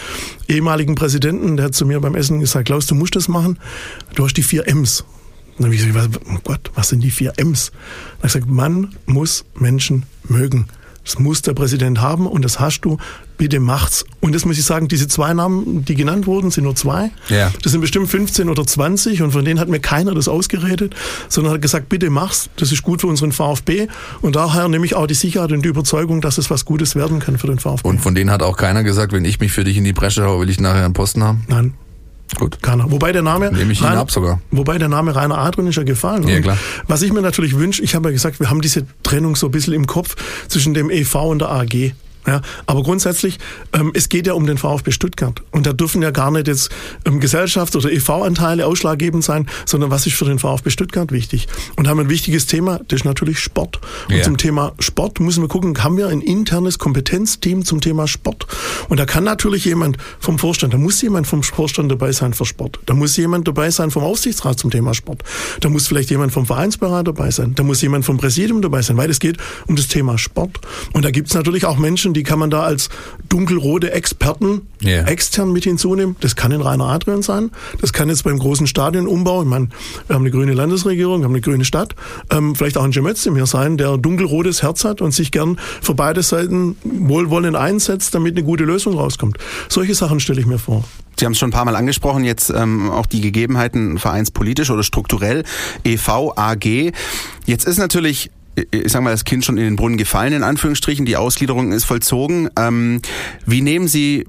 ehemaligen 0.48 0.94
Präsidenten, 0.94 1.56
der 1.56 1.66
hat 1.66 1.74
zu 1.74 1.87
mir 1.87 2.00
beim 2.00 2.16
Essen 2.16 2.40
gesagt, 2.40 2.66
Klaus, 2.66 2.87
du 2.87 2.94
musst 2.94 3.14
das 3.14 3.28
machen. 3.28 3.59
Du 4.14 4.24
hast 4.24 4.35
die 4.35 4.42
vier 4.42 4.66
M's. 4.66 5.04
Dann 5.56 5.66
habe 5.66 5.74
ich 5.74 5.87
gesagt, 5.87 6.20
oh 6.26 6.38
Gott, 6.42 6.70
was 6.74 6.88
sind 6.88 7.02
die 7.04 7.11
vier 7.11 7.35
M's? 7.37 7.70
Dann 7.70 8.18
habe 8.18 8.26
ich 8.26 8.33
gesagt, 8.33 8.48
man 8.48 8.94
muss 9.06 9.44
Menschen 9.54 10.06
mögen. 10.24 10.66
Das 11.05 11.19
muss 11.19 11.43
der 11.43 11.55
Präsident 11.55 12.01
haben 12.01 12.27
und 12.27 12.45
das 12.45 12.61
hast 12.61 12.83
du. 12.83 12.99
Bitte 13.39 13.59
macht's. 13.59 14.05
Und 14.21 14.35
das 14.35 14.45
muss 14.45 14.59
ich 14.59 14.65
sagen, 14.65 14.89
diese 14.89 15.09
zwei 15.09 15.33
Namen, 15.33 15.83
die 15.85 15.95
genannt 15.95 16.27
wurden, 16.27 16.51
sind 16.51 16.65
nur 16.65 16.77
zwei. 16.77 17.11
Ja. 17.31 17.51
Das 17.63 17.73
sind 17.73 17.81
bestimmt 17.81 18.11
15 18.11 18.51
oder 18.51 18.67
20 18.67 19.23
und 19.23 19.31
von 19.31 19.45
denen 19.45 19.59
hat 19.59 19.69
mir 19.69 19.81
keiner 19.81 20.15
das 20.15 20.29
ausgeredet, 20.29 20.95
sondern 21.29 21.55
hat 21.55 21.63
gesagt, 21.63 21.89
bitte 21.89 22.11
mach's. 22.11 22.51
Das 22.57 22.71
ist 22.71 22.83
gut 22.83 23.01
für 23.01 23.07
unseren 23.07 23.33
VfB. 23.33 23.89
Und 24.21 24.37
daher 24.37 24.69
nehme 24.69 24.85
ich 24.85 24.95
auch 24.95 25.07
die 25.07 25.15
Sicherheit 25.15 25.53
und 25.53 25.63
die 25.63 25.71
Überzeugung, 25.71 26.21
dass 26.21 26.37
es 26.37 26.51
was 26.51 26.67
Gutes 26.67 26.97
werden 26.97 27.19
kann 27.19 27.39
für 27.39 27.47
den 27.47 27.59
VfB. 27.59 27.89
Und 27.89 28.01
von 28.01 28.15
denen 28.15 28.31
hat 28.31 28.43
auch 28.43 28.59
keiner 28.59 28.85
gesagt, 28.85 29.13
wenn 29.13 29.25
ich 29.25 29.41
mich 29.41 29.53
für 29.53 29.65
dich 29.65 29.79
in 29.79 29.85
die 29.85 29.95
Bresche 29.95 30.25
haue, 30.25 30.43
will 30.43 30.51
ich 30.51 30.61
nachher 30.61 30.85
einen 30.85 30.93
Posten 30.93 31.25
haben? 31.25 31.45
Nein. 31.49 31.73
Gut. 32.37 32.62
Keiner. 32.62 32.90
Wobei 32.90 33.12
der 33.12 33.23
Name. 33.23 33.51
Nehme 33.53 33.73
ich 33.73 33.81
ihn 33.81 33.87
Rainer, 33.87 34.01
ab 34.01 34.11
sogar. 34.11 34.40
Wobei 34.51 34.79
der 34.79 34.88
Name 34.88 35.14
Rainer 35.14 35.38
Adrian 35.38 35.69
ist 35.69 35.77
ja 35.77 35.83
gefallen. 35.83 36.27
Ja, 36.29 36.40
klar. 36.40 36.57
Was 36.87 37.03
ich 37.03 37.12
mir 37.12 37.23
natürlich 37.23 37.57
wünsche, 37.57 37.83
ich 37.83 37.95
habe 37.95 38.09
ja 38.09 38.12
gesagt, 38.12 38.40
wir 38.40 38.51
haben 38.51 38.61
diese 38.61 38.87
Trennung 39.03 39.37
so 39.37 39.47
ein 39.47 39.51
bisschen 39.53 39.75
im 39.75 39.87
Kopf 39.87 40.16
zwischen 40.49 40.75
dem 40.75 40.90
EV 40.90 41.14
und 41.16 41.40
der 41.40 41.51
AG. 41.51 41.93
Ja, 42.26 42.42
aber 42.66 42.83
grundsätzlich, 42.83 43.38
ähm, 43.72 43.92
es 43.94 44.09
geht 44.09 44.26
ja 44.26 44.35
um 44.35 44.46
den 44.46 44.59
VfB 44.59 44.90
Stuttgart. 44.92 45.42
Und 45.50 45.66
da 45.66 45.72
dürfen 45.72 46.02
ja 46.02 46.11
gar 46.11 46.30
nicht 46.30 46.48
jetzt 46.48 46.70
ähm, 47.06 47.18
Gesellschafts- 47.20 47.76
oder 47.76 47.90
EV-Anteile 47.90 48.66
ausschlaggebend 48.66 49.24
sein, 49.24 49.48
sondern 49.64 49.90
was 49.90 50.06
ist 50.06 50.16
für 50.16 50.26
den 50.26 50.38
VfB 50.38 50.70
Stuttgart 50.70 51.12
wichtig? 51.12 51.48
Und 51.76 51.88
haben 51.88 51.98
ein 51.98 52.11
wichtiges 52.11 52.46
Thema, 52.46 52.80
das 52.88 53.00
ist 53.00 53.04
natürlich 53.04 53.38
Sport. 53.38 53.80
Und 54.09 54.16
ja. 54.16 54.22
zum 54.22 54.37
Thema 54.37 54.72
Sport 54.78 55.20
müssen 55.20 55.42
wir 55.42 55.48
gucken, 55.48 55.83
haben 55.83 55.96
wir 55.96 56.09
ein 56.09 56.20
internes 56.20 56.78
Kompetenzteam 56.78 57.64
zum 57.64 57.80
Thema 57.80 58.06
Sport? 58.06 58.46
Und 58.88 59.00
da 59.00 59.06
kann 59.06 59.24
natürlich 59.24 59.64
jemand 59.64 59.96
vom 60.18 60.38
Vorstand, 60.38 60.74
da 60.74 60.78
muss 60.78 61.00
jemand 61.00 61.26
vom 61.26 61.42
Vorstand 61.42 61.90
dabei 61.90 62.12
sein 62.12 62.35
für 62.35 62.44
Sport. 62.44 62.80
Da 62.87 62.94
muss 62.94 63.16
jemand 63.16 63.48
dabei 63.48 63.70
sein 63.70 63.90
vom 63.90 64.04
Aufsichtsrat 64.04 64.59
zum 64.59 64.70
Thema 64.70 64.94
Sport. 64.94 65.24
Da 65.61 65.68
muss 65.68 65.87
vielleicht 65.87 66.11
jemand 66.11 66.33
vom 66.33 66.46
Vereinsberater 66.46 67.12
dabei 67.12 67.30
sein. 67.30 67.54
Da 67.54 67.62
muss 67.62 67.80
jemand 67.80 68.04
vom 68.04 68.18
Präsidium 68.18 68.62
dabei 68.62 68.83
sein, 68.83 68.96
weil 68.96 69.11
es 69.11 69.20
geht 69.20 69.38
um 69.66 69.76
das 69.76 69.88
Thema 69.88 70.18
Sport. 70.18 70.61
Und 70.92 71.04
da 71.04 71.11
gibt 71.11 71.28
es 71.28 71.35
natürlich 71.35 71.64
auch 71.64 71.78
Menschen, 71.78 72.10
Menschen, 72.11 72.14
die 72.14 72.23
kann 72.23 72.38
man 72.38 72.51
da 72.51 72.62
als 72.62 72.88
dunkelrote 73.29 73.92
Experten 73.92 74.62
yeah. 74.83 75.07
extern 75.07 75.53
mit 75.53 75.64
hinzunehmen. 75.64 76.16
Das 76.20 76.35
kann 76.37 76.53
in 76.53 76.61
Rainer 76.61 76.87
Adrian 76.87 77.23
sein. 77.23 77.51
Das 77.81 77.92
kann 77.92 78.09
jetzt 78.09 78.25
beim 78.25 78.38
großen 78.38 78.66
Stadionumbau, 78.66 79.42
ich 79.42 79.49
meine, 79.49 79.68
wir 80.07 80.14
haben 80.14 80.23
eine 80.23 80.31
grüne 80.31 80.53
Landesregierung, 80.55 81.20
wir 81.20 81.25
haben 81.25 81.33
eine 81.33 81.40
grüne 81.40 81.64
Stadt, 81.64 81.94
ähm, 82.31 82.55
vielleicht 82.55 82.77
auch 82.77 82.85
ein 82.85 82.92
Cem 82.92 83.37
hier 83.37 83.46
sein, 83.46 83.77
der 83.77 83.96
dunkelrotes 83.96 84.62
Herz 84.62 84.85
hat 84.85 85.01
und 85.01 85.12
sich 85.12 85.31
gern 85.31 85.59
für 85.83 85.94
beide 85.94 86.23
Seiten 86.23 86.77
wohlwollend 86.85 87.57
einsetzt, 87.57 88.14
damit 88.14 88.37
eine 88.37 88.44
gute 88.44 88.64
Lösung 88.64 88.94
rauskommt. 88.94 89.38
Solche 89.68 89.94
Sachen 89.94 90.20
stelle 90.20 90.40
ich 90.40 90.46
mir 90.46 90.59
vor. 90.59 90.85
Sie 91.18 91.27
haben 91.27 91.33
es 91.33 91.38
schon 91.38 91.51
ein 91.51 91.53
paar 91.53 91.66
Mal 91.66 91.77
angesprochen, 91.77 92.25
jetzt 92.25 92.51
ähm, 92.51 92.90
auch 92.90 93.07
die 93.07 93.20
Gegebenheiten 93.20 93.99
vereinspolitisch 93.99 94.70
oder 94.70 94.83
strukturell, 94.83 95.44
EV, 95.85 96.33
AG. 96.35 96.92
Jetzt 97.44 97.66
ist 97.66 97.79
natürlich 97.79 98.31
ich 98.70 98.92
sag 98.92 99.03
mal, 99.03 99.11
das 99.11 99.25
Kind 99.25 99.44
schon 99.44 99.59
in 99.59 99.64
den 99.64 99.77
Brunnen 99.77 99.96
gefallen, 99.96 100.33
in 100.33 100.42
Anführungsstrichen. 100.42 101.07
Die 101.07 101.16
Ausgliederung 101.16 101.73
ist 101.73 101.85
vollzogen. 101.85 102.49
Ähm, 102.57 103.01
wie 103.46 103.62
nehmen 103.62 103.88
Sie 103.88 104.27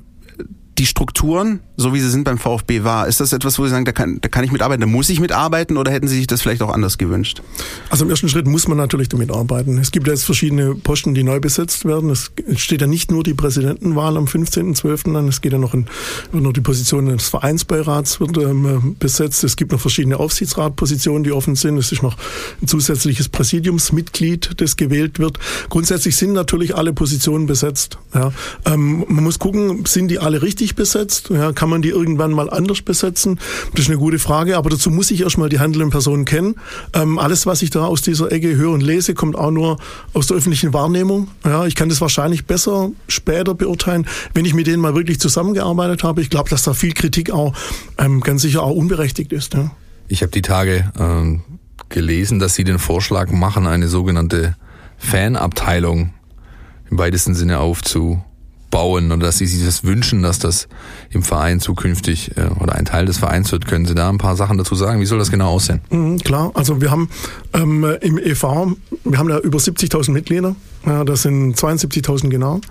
die 0.82 0.88
Strukturen, 0.88 1.60
so 1.78 1.94
wie 1.94 2.00
sie 2.00 2.10
sind 2.10 2.24
beim 2.24 2.40
VfB 2.40 2.84
war, 2.84 3.08
ist 3.08 3.20
das 3.20 3.34
etwas, 3.34 3.60
wo 3.60 3.66
Sie 3.66 3.70
sagen, 3.70 3.86
da 3.86 3.92
kann, 3.92 4.18
da 4.20 4.30
kann 4.30 4.44
ich 4.44 4.52
mitarbeiten, 4.52 4.82
da 4.82 4.88
muss 4.88 5.10
ich 5.10 5.20
mitarbeiten 5.20 5.78
oder 5.78 5.92
hätten 5.92 6.08
Sie 6.08 6.18
sich 6.18 6.26
das 6.26 6.42
vielleicht 6.42 6.64
auch 6.64 6.74
anders 6.74 6.98
gewünscht? 6.98 7.44
Also 7.92 8.04
im 8.04 8.10
ersten 8.10 8.28
Schritt 8.30 8.48
muss 8.48 8.68
man 8.68 8.80
natürlich 8.80 9.08
damit 9.08 9.30
arbeiten. 9.30 9.78
Es 9.78 9.92
gibt 9.92 10.08
jetzt 10.08 10.24
verschiedene 10.24 10.74
Posten, 10.74 11.14
die 11.14 11.22
neu 11.22 11.40
besetzt 11.40 11.86
werden. 11.86 12.10
Es 12.10 12.32
steht 12.56 12.82
ja 12.82 12.88
nicht 12.88 13.12
nur 13.12 13.22
die 13.22 13.36
Präsidentenwahl 13.36 14.18
am 14.18 14.26
15.12. 14.26 15.16
an, 15.16 15.28
es 15.28 15.42
geht 15.42 15.52
ja 15.52 15.60
noch, 15.60 15.76
in, 15.76 15.86
noch 16.32 16.52
die 16.52 16.62
Position 16.62 17.06
des 17.06 17.30
Vereinsbeirats 17.30 18.20
wird 18.20 18.36
ähm, 18.38 18.96
besetzt. 18.98 19.44
Es 19.44 19.56
gibt 19.56 19.72
noch 19.72 19.80
verschiedene 19.80 20.18
Aufsichtsratpositionen, 20.18 21.24
die 21.24 21.32
offen 21.32 21.56
sind. 21.56 21.78
Es 21.78 21.92
ist 21.92 22.02
noch 22.02 22.18
ein 22.60 22.68
zusätzliches 22.68 23.30
Präsidiumsmitglied, 23.30 24.54
das 24.58 24.78
gewählt 24.78 25.20
wird. 25.20 25.38
Grundsätzlich 25.70 26.16
sind 26.16 26.34
natürlich 26.34 26.76
alle 26.76 26.92
Positionen 26.92 27.46
besetzt. 27.46 28.00
Ja. 28.16 28.34
Ähm, 28.66 29.06
man 29.08 29.24
muss 29.24 29.38
gucken, 29.38 29.86
sind 29.86 30.08
die 30.08 30.18
alle 30.18 30.42
richtig 30.42 30.71
besetzt? 30.76 31.30
Ja, 31.30 31.52
kann 31.52 31.70
man 31.70 31.82
die 31.82 31.90
irgendwann 31.90 32.32
mal 32.32 32.50
anders 32.50 32.82
besetzen? 32.82 33.40
Das 33.74 33.82
ist 33.86 33.90
eine 33.90 33.98
gute 33.98 34.20
Frage, 34.20 34.58
aber 34.58 34.70
dazu 34.70 34.90
muss 34.90 35.12
ich 35.12 35.22
erstmal 35.22 35.50
die 35.50 35.60
handelnden 35.60 35.90
Personen 35.90 36.26
kennen. 36.26 36.56
Ähm, 36.94 37.20
alles, 37.20 37.46
was 37.46 37.62
ich 37.62 37.70
da 37.70 37.86
aus 37.86 38.02
dieser 38.02 38.32
Ecke 38.32 38.56
höre 38.56 38.72
und 38.72 38.82
lese, 38.82 39.14
kommt 39.14 39.36
auch 39.36 39.52
nur 39.52 39.78
aus 40.14 40.28
der 40.28 40.38
öffentlichen 40.38 40.74
Wahrnehmung. 40.74 41.30
Ja, 41.46 41.66
ich 41.66 41.76
kann 41.76 41.90
das 41.90 42.02
wahrscheinlich 42.02 42.46
besser 42.46 42.92
später 43.08 43.54
beurteilen, 43.54 44.08
wenn 44.34 44.46
ich 44.46 44.54
mit 44.54 44.68
denen 44.68 44.82
mal 44.82 44.96
wirklich 44.96 45.20
zusammengearbeitet 45.20 46.04
habe. 46.04 46.22
Ich 46.22 46.30
glaube, 46.30 46.50
dass 46.50 46.64
da 46.64 46.74
viel 46.74 46.94
Kritik 46.94 47.32
auch 47.32 47.54
ähm, 47.98 48.22
ganz 48.22 48.42
sicher 48.42 48.64
auch 48.64 48.76
unberechtigt 48.76 49.32
ist. 49.34 49.54
Ja. 49.54 49.72
Ich 50.08 50.22
habe 50.22 50.32
die 50.32 50.42
Tage 50.42 50.92
ähm, 51.00 51.42
gelesen, 51.90 52.40
dass 52.40 52.56
Sie 52.56 52.64
den 52.64 52.80
Vorschlag 52.80 53.32
machen, 53.32 53.68
eine 53.68 53.88
sogenannte 53.88 54.56
Fanabteilung 54.98 56.14
im 56.90 56.98
weitesten 56.98 57.34
Sinne 57.34 57.60
aufzu 57.60 58.24
bauen 58.72 59.12
oder 59.12 59.28
dass 59.28 59.38
sie 59.38 59.46
sich 59.46 59.64
das 59.64 59.84
wünschen, 59.84 60.24
dass 60.24 60.40
das 60.40 60.68
im 61.12 61.22
Verein 61.22 61.60
zukünftig 61.60 62.36
äh, 62.38 62.48
oder 62.60 62.74
ein 62.74 62.86
Teil 62.86 63.06
des 63.06 63.20
Vereins 63.20 63.52
wird. 63.52 63.68
Können 63.68 63.86
Sie 63.86 63.94
da 63.94 64.10
ein 64.10 64.18
paar 64.18 64.36
Sachen 64.36 64.58
dazu 64.58 64.74
sagen? 64.74 65.02
Wie 65.02 65.06
soll 65.06 65.20
das 65.20 65.30
genau 65.30 65.50
aussehen? 65.50 65.82
Mhm, 65.90 66.18
klar, 66.20 66.52
also 66.56 66.82
wir 66.82 66.90
haben 66.90 67.10
ähm, 67.54 67.86
im 68.02 68.18
EV, 68.18 68.76
wir 69.04 69.18
haben 69.20 69.30
da 69.30 69.40
über 69.40 69.60
70.000 69.60 70.12
Mitglieder, 70.12 70.56
ja, 70.86 71.04
das 71.04 71.22
sind 71.22 71.56
72.000 71.56 72.30
genau, 72.30 72.62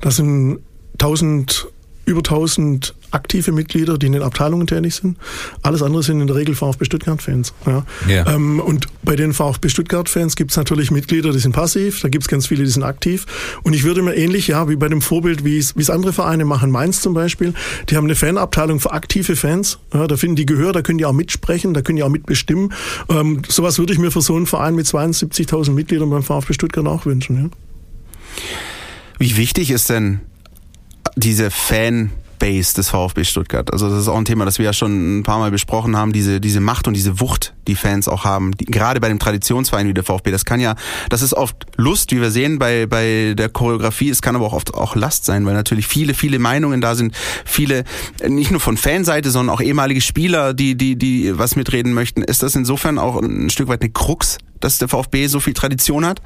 das 0.00 0.16
sind 0.16 0.60
1000 0.94 1.68
über 2.08 2.20
1000 2.20 2.94
aktive 3.10 3.52
Mitglieder, 3.52 3.98
die 3.98 4.06
in 4.06 4.12
den 4.12 4.22
Abteilungen 4.22 4.66
tätig 4.66 4.94
sind. 4.94 5.16
Alles 5.62 5.82
andere 5.82 6.02
sind 6.02 6.20
in 6.20 6.26
der 6.26 6.36
Regel 6.36 6.54
VfB 6.54 6.84
Stuttgart-Fans. 6.84 7.52
Ja. 7.66 7.84
ja. 8.08 8.26
Ähm, 8.34 8.60
und 8.60 8.86
bei 9.02 9.16
den 9.16 9.32
VfB 9.32 9.68
Stuttgart-Fans 9.68 10.36
gibt 10.36 10.50
es 10.50 10.56
natürlich 10.56 10.90
Mitglieder, 10.90 11.32
die 11.32 11.38
sind 11.38 11.52
passiv, 11.52 12.00
da 12.00 12.08
gibt 12.08 12.24
es 12.24 12.28
ganz 12.28 12.46
viele, 12.46 12.64
die 12.64 12.70
sind 12.70 12.82
aktiv. 12.82 13.26
Und 13.62 13.74
ich 13.74 13.84
würde 13.84 14.02
mir 14.02 14.14
ähnlich, 14.14 14.48
ja, 14.48 14.68
wie 14.68 14.76
bei 14.76 14.88
dem 14.88 15.00
Vorbild, 15.00 15.44
wie 15.44 15.58
es 15.58 15.90
andere 15.90 16.12
Vereine 16.12 16.44
machen, 16.44 16.70
Mainz 16.70 17.00
zum 17.00 17.14
Beispiel, 17.14 17.54
die 17.88 17.96
haben 17.96 18.04
eine 18.04 18.14
Fanabteilung 18.14 18.80
für 18.80 18.92
aktive 18.92 19.36
Fans. 19.36 19.78
Ja, 19.92 20.06
da 20.06 20.16
finden 20.16 20.36
die 20.36 20.46
Gehör, 20.46 20.72
da 20.72 20.82
können 20.82 20.98
die 20.98 21.04
auch 21.04 21.12
mitsprechen, 21.12 21.74
da 21.74 21.82
können 21.82 21.96
die 21.96 22.02
auch 22.02 22.08
mitbestimmen. 22.08 22.72
Ähm, 23.08 23.42
sowas 23.48 23.78
würde 23.78 23.92
ich 23.92 23.98
mir 23.98 24.10
für 24.10 24.22
so 24.22 24.34
einen 24.34 24.46
Verein 24.46 24.74
mit 24.74 24.86
72.000 24.86 25.72
Mitgliedern 25.72 26.10
beim 26.10 26.22
VfB 26.22 26.54
Stuttgart 26.54 26.86
auch 26.86 27.06
wünschen. 27.06 27.36
Ja. 27.36 27.50
Wie 29.18 29.36
wichtig 29.36 29.70
ist 29.70 29.90
denn 29.90 30.20
diese 31.16 31.50
Fan 31.50 32.10
Base 32.38 32.74
des 32.74 32.90
VfB 32.90 33.24
Stuttgart. 33.24 33.72
Also 33.72 33.88
das 33.88 34.00
ist 34.00 34.08
auch 34.08 34.16
ein 34.16 34.24
Thema, 34.24 34.44
das 34.44 34.58
wir 34.58 34.64
ja 34.64 34.72
schon 34.72 35.18
ein 35.18 35.22
paar 35.22 35.38
Mal 35.38 35.50
besprochen 35.50 35.96
haben, 35.96 36.12
diese, 36.12 36.40
diese 36.40 36.60
Macht 36.60 36.86
und 36.88 36.94
diese 36.94 37.20
Wucht, 37.20 37.54
die 37.66 37.74
Fans 37.74 38.08
auch 38.08 38.24
haben. 38.24 38.52
Die, 38.52 38.64
gerade 38.64 39.00
bei 39.00 39.08
dem 39.08 39.18
Traditionsverein 39.18 39.88
wie 39.88 39.94
der 39.94 40.04
VfB, 40.04 40.30
das 40.30 40.44
kann 40.44 40.60
ja, 40.60 40.76
das 41.08 41.22
ist 41.22 41.34
oft 41.34 41.66
Lust, 41.76 42.12
wie 42.12 42.20
wir 42.20 42.30
sehen 42.30 42.58
bei, 42.58 42.86
bei 42.86 43.34
der 43.36 43.48
Choreografie, 43.48 44.10
es 44.10 44.22
kann 44.22 44.36
aber 44.36 44.46
auch 44.46 44.52
oft 44.52 44.74
auch 44.74 44.96
Last 44.96 45.24
sein, 45.24 45.44
weil 45.46 45.54
natürlich 45.54 45.86
viele, 45.86 46.14
viele 46.14 46.38
Meinungen 46.38 46.80
da 46.80 46.94
sind, 46.94 47.14
viele, 47.44 47.84
nicht 48.26 48.50
nur 48.50 48.60
von 48.60 48.76
Fanseite, 48.76 49.30
sondern 49.30 49.54
auch 49.54 49.60
ehemalige 49.60 50.00
Spieler, 50.00 50.54
die, 50.54 50.76
die, 50.76 50.96
die 50.96 51.36
was 51.38 51.56
mitreden 51.56 51.92
möchten. 51.92 52.22
Ist 52.22 52.42
das 52.42 52.54
insofern 52.54 52.98
auch 52.98 53.20
ein 53.20 53.50
Stück 53.50 53.68
weit 53.68 53.82
eine 53.82 53.90
Krux, 53.90 54.38
dass 54.60 54.78
der 54.78 54.88
VfB 54.88 55.26
so 55.26 55.40
viel 55.40 55.54
Tradition 55.54 56.06
hat? 56.06 56.22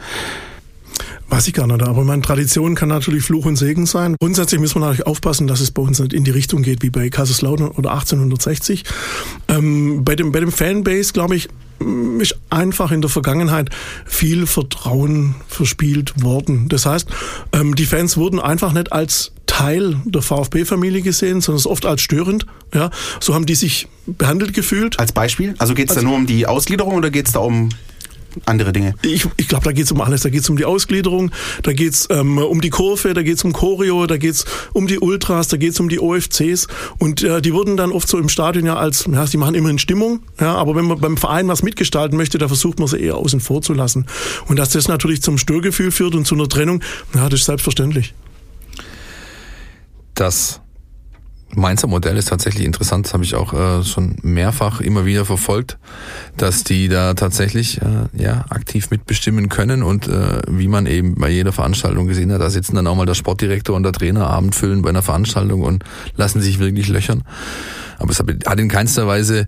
Weiß 1.29 1.49
ich 1.49 1.55
gar 1.55 1.67
nicht, 1.67 1.83
aber 1.83 2.05
meine 2.05 2.23
Tradition 2.23 2.75
kann 2.75 2.89
natürlich 2.89 3.25
Fluch 3.25 3.47
und 3.47 3.57
Segen 3.57 3.87
sein. 3.87 4.17
Grundsätzlich 4.21 4.61
müssen 4.61 4.77
wir 4.77 4.87
natürlich 4.87 5.07
aufpassen, 5.07 5.47
dass 5.47 5.61
es 5.61 5.71
bei 5.71 5.83
uns 5.83 5.99
nicht 5.99 6.13
in 6.13 6.25
die 6.25 6.31
Richtung 6.31 6.63
geht 6.63 6.83
wie 6.83 6.91
bei 6.91 7.09
Kaiserslautern 7.09 7.69
oder 7.69 7.93
1860. 7.93 8.85
Ähm, 9.49 10.05
bei 10.05 10.15
dem, 10.15 10.33
bei 10.33 10.41
dem 10.41 10.53
Fanbase, 10.53 11.13
glaube 11.13 11.37
ich, 11.37 11.49
ist 12.21 12.37
einfach 12.51 12.93
in 12.93 13.01
der 13.01 13.11
Vergangenheit 13.11 13.71
viel 14.05 14.47
Vertrauen 14.47 15.35
verspielt 15.49 16.23
worden. 16.23 16.69
Das 16.69 16.87
heißt, 16.87 17.09
ähm, 17.53 17.75
die 17.75 17.87
Fans 17.87 18.17
wurden 18.17 18.41
einfach 18.41 18.73
nicht 18.73 18.93
als 18.93 19.33
Teil 19.47 20.01
der 20.05 20.23
VfB-Familie 20.23 21.03
gesehen, 21.03 21.41
sondern 21.41 21.65
oft 21.67 21.85
als 21.85 22.01
störend. 22.01 22.47
Ja, 22.73 22.91
so 23.21 23.35
haben 23.35 23.47
die 23.47 23.55
sich 23.55 23.89
behandelt 24.07 24.55
gefühlt. 24.55 24.99
Als 24.99 25.13
Beispiel? 25.13 25.55
Also 25.59 25.75
geht 25.75 25.91
es 25.91 25.97
da 25.97 26.03
nur 26.03 26.15
um 26.15 26.27
die 26.27 26.47
Ausgliederung 26.47 26.95
oder 26.95 27.11
geht 27.11 27.27
es 27.27 27.33
da 27.33 27.41
um 27.41 27.69
andere 28.47 28.73
Dinge? 28.73 28.95
Ich, 29.03 29.27
ich 29.37 29.49
glaube, 29.49 29.65
da 29.65 29.73
geht 29.73 29.85
es 29.85 29.93
um 29.93 30.01
alles. 30.01 30.23
Da 30.23 30.31
geht 30.31 30.43
es 30.43 30.51
um 30.51 30.57
die 30.57 30.65
Ausgliederung, 30.65 31.31
da 31.63 31.73
geht 31.73 31.93
es 31.93 32.09
ähm, 32.11 32.39
um 32.39 32.61
die 32.61 32.71
Kurve, 32.71 33.15
da 33.15 33.23
geht 33.23 33.37
es 33.37 33.45
um 33.45 33.53
Choreo, 33.53 34.07
da 34.07 34.17
geht 34.17 34.35
es 34.35 34.45
um 34.73 34.87
die 34.87 34.99
Ultras, 34.99 35.49
da 35.49 35.57
geht 35.57 35.73
es 35.73 35.81
um 35.81 35.89
die 35.89 36.01
OFCs. 36.01 36.69
Und 36.99 37.23
äh, 37.23 37.43
die 37.43 37.53
wurden 37.53 37.77
dann 37.77 37.93
oft 37.93 38.09
so 38.09 38.19
im 38.19 38.29
Stadion 38.29 38.67
ja 38.67 38.77
als, 38.77 39.07
ja, 39.11 39.25
die 39.27 39.37
machen 39.37 39.55
immerhin 39.55 39.79
Stimmung, 39.79 40.21
ja, 40.41 40.55
aber 40.55 40.75
wenn 40.75 40.87
man 40.87 41.01
beim 41.01 41.17
Verein 41.17 41.49
was 41.49 41.63
mitgestalten 41.63 42.17
möchte, 42.17 42.39
da 42.39 42.49
versucht 42.49 42.79
man 42.79 42.89
sie 42.89 42.99
eher 42.99 43.17
außen 43.17 43.41
vor 43.41 43.63
zu 43.63 43.75
lassen. 43.75 44.07
Und 44.47 44.59
dass 44.59 44.71
das 44.71 44.89
natürlich 44.89 45.23
zum 45.23 45.39
Störgefühl 45.39 45.91
führt 45.91 46.15
und 46.15 46.27
zu 46.27 46.35
einer 46.35 46.49
Trennung, 46.49 46.83
ja, 47.15 47.29
das 47.29 47.41
ist 47.41 47.47
selbstverständlich. 47.47 48.15
Das 50.15 50.62
Mainzer 51.55 51.87
Modell 51.87 52.17
ist 52.17 52.29
tatsächlich 52.29 52.65
interessant, 52.65 53.07
das 53.07 53.13
habe 53.13 53.25
ich 53.25 53.35
auch 53.35 53.53
äh, 53.53 53.85
schon 53.85 54.17
mehrfach 54.23 54.81
immer 54.81 55.05
wieder 55.05 55.25
verfolgt, 55.25 55.79
dass 56.37 56.65
die 56.65 56.89
da 56.89 57.15
tatsächlich 57.15 57.81
äh, 57.83 58.09
ja 58.15 58.47
aktiv 58.49 58.91
mitbestimmen 58.91 59.49
können 59.49 59.83
und 59.83 60.09
äh, 60.09 60.41
wie 60.49 60.69
man 60.69 60.87
eben 60.87 61.15
bei 61.17 61.29
jeder 61.29 61.53
Veranstaltung 61.53 62.07
gesehen 62.07 62.33
hat, 62.33 62.41
da 62.41 62.49
sitzen 62.49 62.77
dann 62.77 62.87
auch 62.87 62.97
mal 62.97 63.07
der 63.07 63.15
Sportdirektor 63.15 63.77
und 63.77 63.83
der 63.83 63.93
Trainer 63.93 64.29
Abend 64.29 64.55
füllen 64.55 64.83
bei 64.83 64.89
einer 64.89 65.03
Veranstaltung 65.03 65.63
und 65.63 65.85
lassen 66.17 66.41
sich 66.41 66.59
wirklich 66.59 66.89
löchern. 66.89 67.23
Aber 67.99 68.11
es 68.11 68.19
hat 68.19 68.61
in 68.61 68.69
keinster 68.69 69.07
Weise 69.07 69.47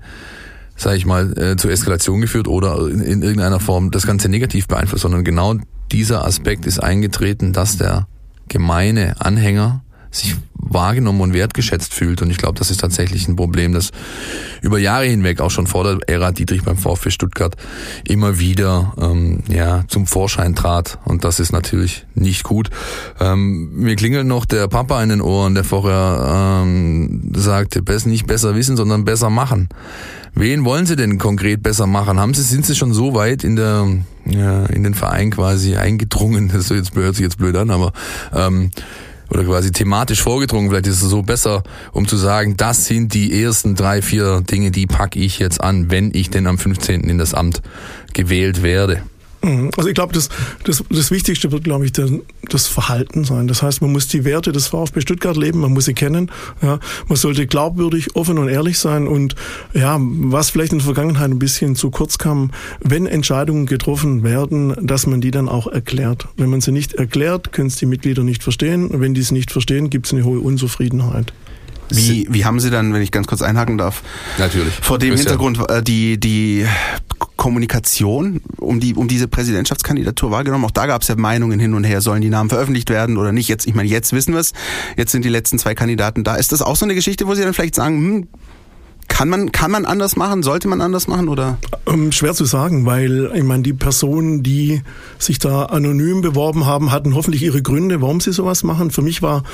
sage 0.76 0.96
ich 0.96 1.06
mal, 1.06 1.38
äh, 1.38 1.56
zur 1.56 1.70
Eskalation 1.70 2.20
geführt 2.20 2.48
oder 2.48 2.88
in, 2.88 3.00
in 3.00 3.22
irgendeiner 3.22 3.60
Form 3.60 3.90
das 3.90 4.06
Ganze 4.06 4.28
negativ 4.28 4.66
beeinflusst, 4.66 5.02
sondern 5.02 5.24
genau 5.24 5.54
dieser 5.92 6.24
Aspekt 6.24 6.66
ist 6.66 6.80
eingetreten, 6.80 7.52
dass 7.52 7.76
der 7.76 8.08
gemeine 8.48 9.20
Anhänger 9.20 9.84
sich 10.16 10.36
wahrgenommen 10.74 11.20
und 11.20 11.34
wertgeschätzt 11.34 11.94
fühlt. 11.94 12.22
Und 12.22 12.30
ich 12.30 12.36
glaube, 12.36 12.58
das 12.58 12.70
ist 12.70 12.80
tatsächlich 12.80 13.28
ein 13.28 13.36
Problem, 13.36 13.72
das 13.72 13.92
über 14.62 14.78
Jahre 14.78 15.04
hinweg 15.04 15.40
auch 15.40 15.50
schon 15.50 15.66
vor 15.66 15.84
der 15.84 15.98
Ära 16.06 16.32
Dietrich 16.32 16.62
beim 16.62 16.76
VfB 16.76 17.10
Stuttgart 17.10 17.56
immer 18.06 18.38
wieder 18.38 18.94
ähm, 19.00 19.40
ja 19.48 19.84
zum 19.88 20.06
Vorschein 20.06 20.54
trat. 20.54 20.98
Und 21.04 21.24
das 21.24 21.40
ist 21.40 21.52
natürlich 21.52 22.06
nicht 22.14 22.44
gut. 22.44 22.70
Ähm, 23.20 23.70
mir 23.74 23.96
klingelt 23.96 24.26
noch 24.26 24.44
der 24.44 24.68
Papa 24.68 25.02
in 25.02 25.10
den 25.10 25.20
Ohren, 25.20 25.54
der 25.54 25.64
vorher 25.64 26.62
ähm, 26.62 27.32
sagte, 27.34 27.82
nicht 28.06 28.26
besser 28.26 28.54
wissen, 28.54 28.76
sondern 28.76 29.04
besser 29.04 29.30
machen. 29.30 29.68
Wen 30.34 30.64
wollen 30.64 30.84
Sie 30.84 30.96
denn 30.96 31.18
konkret 31.18 31.62
besser 31.62 31.86
machen? 31.86 32.18
Haben 32.18 32.34
Sie, 32.34 32.42
sind 32.42 32.66
Sie 32.66 32.74
schon 32.74 32.92
so 32.92 33.14
weit 33.14 33.44
in 33.44 33.54
der, 33.54 33.86
ja, 34.24 34.66
in 34.66 34.82
den 34.82 34.94
Verein 34.94 35.30
quasi 35.30 35.76
eingedrungen? 35.76 36.50
Das 36.54 36.70
hört 36.70 37.14
sich 37.14 37.22
jetzt 37.22 37.38
blöd 37.38 37.56
an, 37.56 37.70
aber 37.70 37.92
ähm, 38.32 38.70
oder 39.34 39.44
quasi 39.44 39.72
thematisch 39.72 40.22
vorgedrungen, 40.22 40.70
vielleicht 40.70 40.86
ist 40.86 41.02
es 41.02 41.10
so 41.10 41.22
besser, 41.22 41.62
um 41.92 42.06
zu 42.06 42.16
sagen, 42.16 42.56
das 42.56 42.86
sind 42.86 43.14
die 43.14 43.42
ersten 43.42 43.74
drei, 43.74 44.00
vier 44.00 44.40
Dinge, 44.40 44.70
die 44.70 44.86
packe 44.86 45.18
ich 45.18 45.38
jetzt 45.38 45.60
an, 45.60 45.90
wenn 45.90 46.10
ich 46.14 46.30
denn 46.30 46.46
am 46.46 46.56
15. 46.56 47.02
in 47.02 47.18
das 47.18 47.34
Amt 47.34 47.60
gewählt 48.12 48.62
werde. 48.62 49.02
Mhm. 49.44 49.70
Also 49.76 49.88
ich 49.88 49.94
glaube, 49.94 50.14
das, 50.14 50.30
das, 50.64 50.82
das 50.88 51.10
Wichtigste 51.10 51.52
wird, 51.52 51.64
glaube 51.64 51.84
ich, 51.84 51.92
der, 51.92 52.08
das 52.48 52.66
Verhalten 52.66 53.24
sein. 53.24 53.46
Das 53.46 53.62
heißt, 53.62 53.82
man 53.82 53.92
muss 53.92 54.08
die 54.08 54.24
Werte 54.24 54.52
des 54.52 54.68
VfB 54.68 55.02
Stuttgart 55.02 55.36
leben, 55.36 55.60
man 55.60 55.72
muss 55.72 55.84
sie 55.84 55.94
kennen. 55.94 56.30
Ja, 56.62 56.80
man 57.08 57.16
sollte 57.16 57.46
glaubwürdig, 57.46 58.16
offen 58.16 58.38
und 58.38 58.48
ehrlich 58.48 58.78
sein. 58.78 59.06
Und 59.06 59.34
ja, 59.74 59.98
was 60.00 60.50
vielleicht 60.50 60.72
in 60.72 60.78
der 60.78 60.86
Vergangenheit 60.86 61.30
ein 61.30 61.38
bisschen 61.38 61.76
zu 61.76 61.90
kurz 61.90 62.16
kam, 62.16 62.52
wenn 62.80 63.06
Entscheidungen 63.06 63.66
getroffen 63.66 64.22
werden, 64.22 64.74
dass 64.80 65.06
man 65.06 65.20
die 65.20 65.30
dann 65.30 65.48
auch 65.48 65.66
erklärt. 65.66 66.26
Wenn 66.36 66.48
man 66.48 66.62
sie 66.62 66.72
nicht 66.72 66.94
erklärt, 66.94 67.52
können 67.52 67.68
es 67.68 67.76
die 67.76 67.86
Mitglieder 67.86 68.22
nicht 68.22 68.42
verstehen. 68.42 68.88
Wenn 68.94 69.12
die 69.12 69.20
es 69.20 69.30
nicht 69.30 69.50
verstehen, 69.50 69.90
gibt 69.90 70.06
es 70.06 70.12
eine 70.14 70.24
hohe 70.24 70.40
Unzufriedenheit. 70.40 71.34
Wie, 71.90 72.26
wie 72.30 72.44
haben 72.44 72.60
Sie 72.60 72.70
dann, 72.70 72.92
wenn 72.92 73.02
ich 73.02 73.10
ganz 73.10 73.26
kurz 73.26 73.42
einhaken 73.42 73.78
darf? 73.78 74.02
Natürlich. 74.38 74.74
Vor 74.74 74.98
dem 74.98 75.16
Hintergrund 75.16 75.58
äh, 75.68 75.82
die, 75.82 76.18
die 76.18 76.66
Kommunikation 77.36 78.40
um 78.58 78.80
die 78.80 78.94
um 78.94 79.08
diese 79.08 79.28
Präsidentschaftskandidatur 79.28 80.30
wahrgenommen. 80.30 80.64
Auch 80.64 80.70
da 80.70 80.86
gab 80.86 81.02
es 81.02 81.08
ja 81.08 81.16
Meinungen 81.16 81.58
hin 81.60 81.74
und 81.74 81.84
her, 81.84 82.00
sollen 82.00 82.22
die 82.22 82.30
Namen 82.30 82.48
veröffentlicht 82.48 82.90
werden 82.90 83.16
oder 83.16 83.32
nicht. 83.32 83.48
Jetzt, 83.48 83.66
ich 83.66 83.74
meine, 83.74 83.88
jetzt 83.88 84.12
wissen 84.12 84.32
wir 84.32 84.40
es. 84.40 84.52
Jetzt 84.96 85.12
sind 85.12 85.24
die 85.24 85.28
letzten 85.28 85.58
zwei 85.58 85.74
Kandidaten 85.74 86.24
da. 86.24 86.36
Ist 86.36 86.52
das 86.52 86.62
auch 86.62 86.76
so 86.76 86.84
eine 86.84 86.94
Geschichte, 86.94 87.26
wo 87.26 87.34
Sie 87.34 87.42
dann 87.42 87.54
vielleicht 87.54 87.74
sagen, 87.74 87.96
hm, 87.96 88.28
Kann 89.14 89.28
man, 89.28 89.52
kann 89.52 89.70
man 89.70 89.84
anders 89.84 90.16
machen? 90.16 90.42
Sollte 90.42 90.66
man 90.66 90.80
anders 90.80 91.06
machen 91.06 91.28
oder? 91.28 91.56
Ähm, 91.86 92.10
schwer 92.10 92.34
zu 92.34 92.44
sagen, 92.46 92.84
weil 92.84 93.30
ich 93.32 93.44
meine, 93.44 93.62
die 93.62 93.72
Personen, 93.72 94.42
die 94.42 94.82
sich 95.20 95.38
da 95.38 95.66
anonym 95.66 96.20
beworben 96.20 96.66
haben, 96.66 96.90
hatten 96.90 97.14
hoffentlich 97.14 97.44
ihre 97.44 97.62
Gründe, 97.62 98.02
warum 98.02 98.20
sie 98.20 98.32
sowas 98.32 98.64
machen. 98.64 98.90
Für 98.90 99.02
mich 99.02 99.22
war 99.22 99.44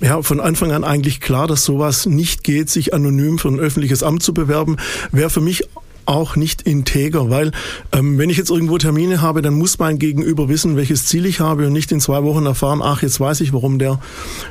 ja 0.00 0.22
von 0.22 0.40
Anfang 0.40 0.72
an 0.72 0.82
eigentlich 0.82 1.20
klar, 1.20 1.46
dass 1.46 1.62
sowas 1.62 2.06
nicht 2.06 2.42
geht, 2.42 2.70
sich 2.70 2.94
anonym 2.94 3.38
für 3.38 3.48
ein 3.48 3.60
öffentliches 3.60 4.02
Amt 4.02 4.22
zu 4.22 4.32
bewerben. 4.32 4.78
Wäre 5.10 5.28
für 5.28 5.42
mich 5.42 5.68
auch 6.06 6.36
nicht 6.36 6.62
integer, 6.62 7.30
weil 7.30 7.52
ähm, 7.92 8.18
wenn 8.18 8.30
ich 8.30 8.36
jetzt 8.36 8.50
irgendwo 8.50 8.78
Termine 8.78 9.20
habe, 9.20 9.42
dann 9.42 9.54
muss 9.54 9.78
mein 9.78 9.98
Gegenüber 9.98 10.48
wissen, 10.48 10.76
welches 10.76 11.06
Ziel 11.06 11.26
ich 11.26 11.40
habe 11.40 11.66
und 11.66 11.72
nicht 11.72 11.92
in 11.92 12.00
zwei 12.00 12.22
Wochen 12.22 12.46
erfahren, 12.46 12.80
ach, 12.82 13.02
jetzt 13.02 13.20
weiß 13.20 13.40
ich, 13.40 13.52
warum 13.52 13.78
der 13.78 14.00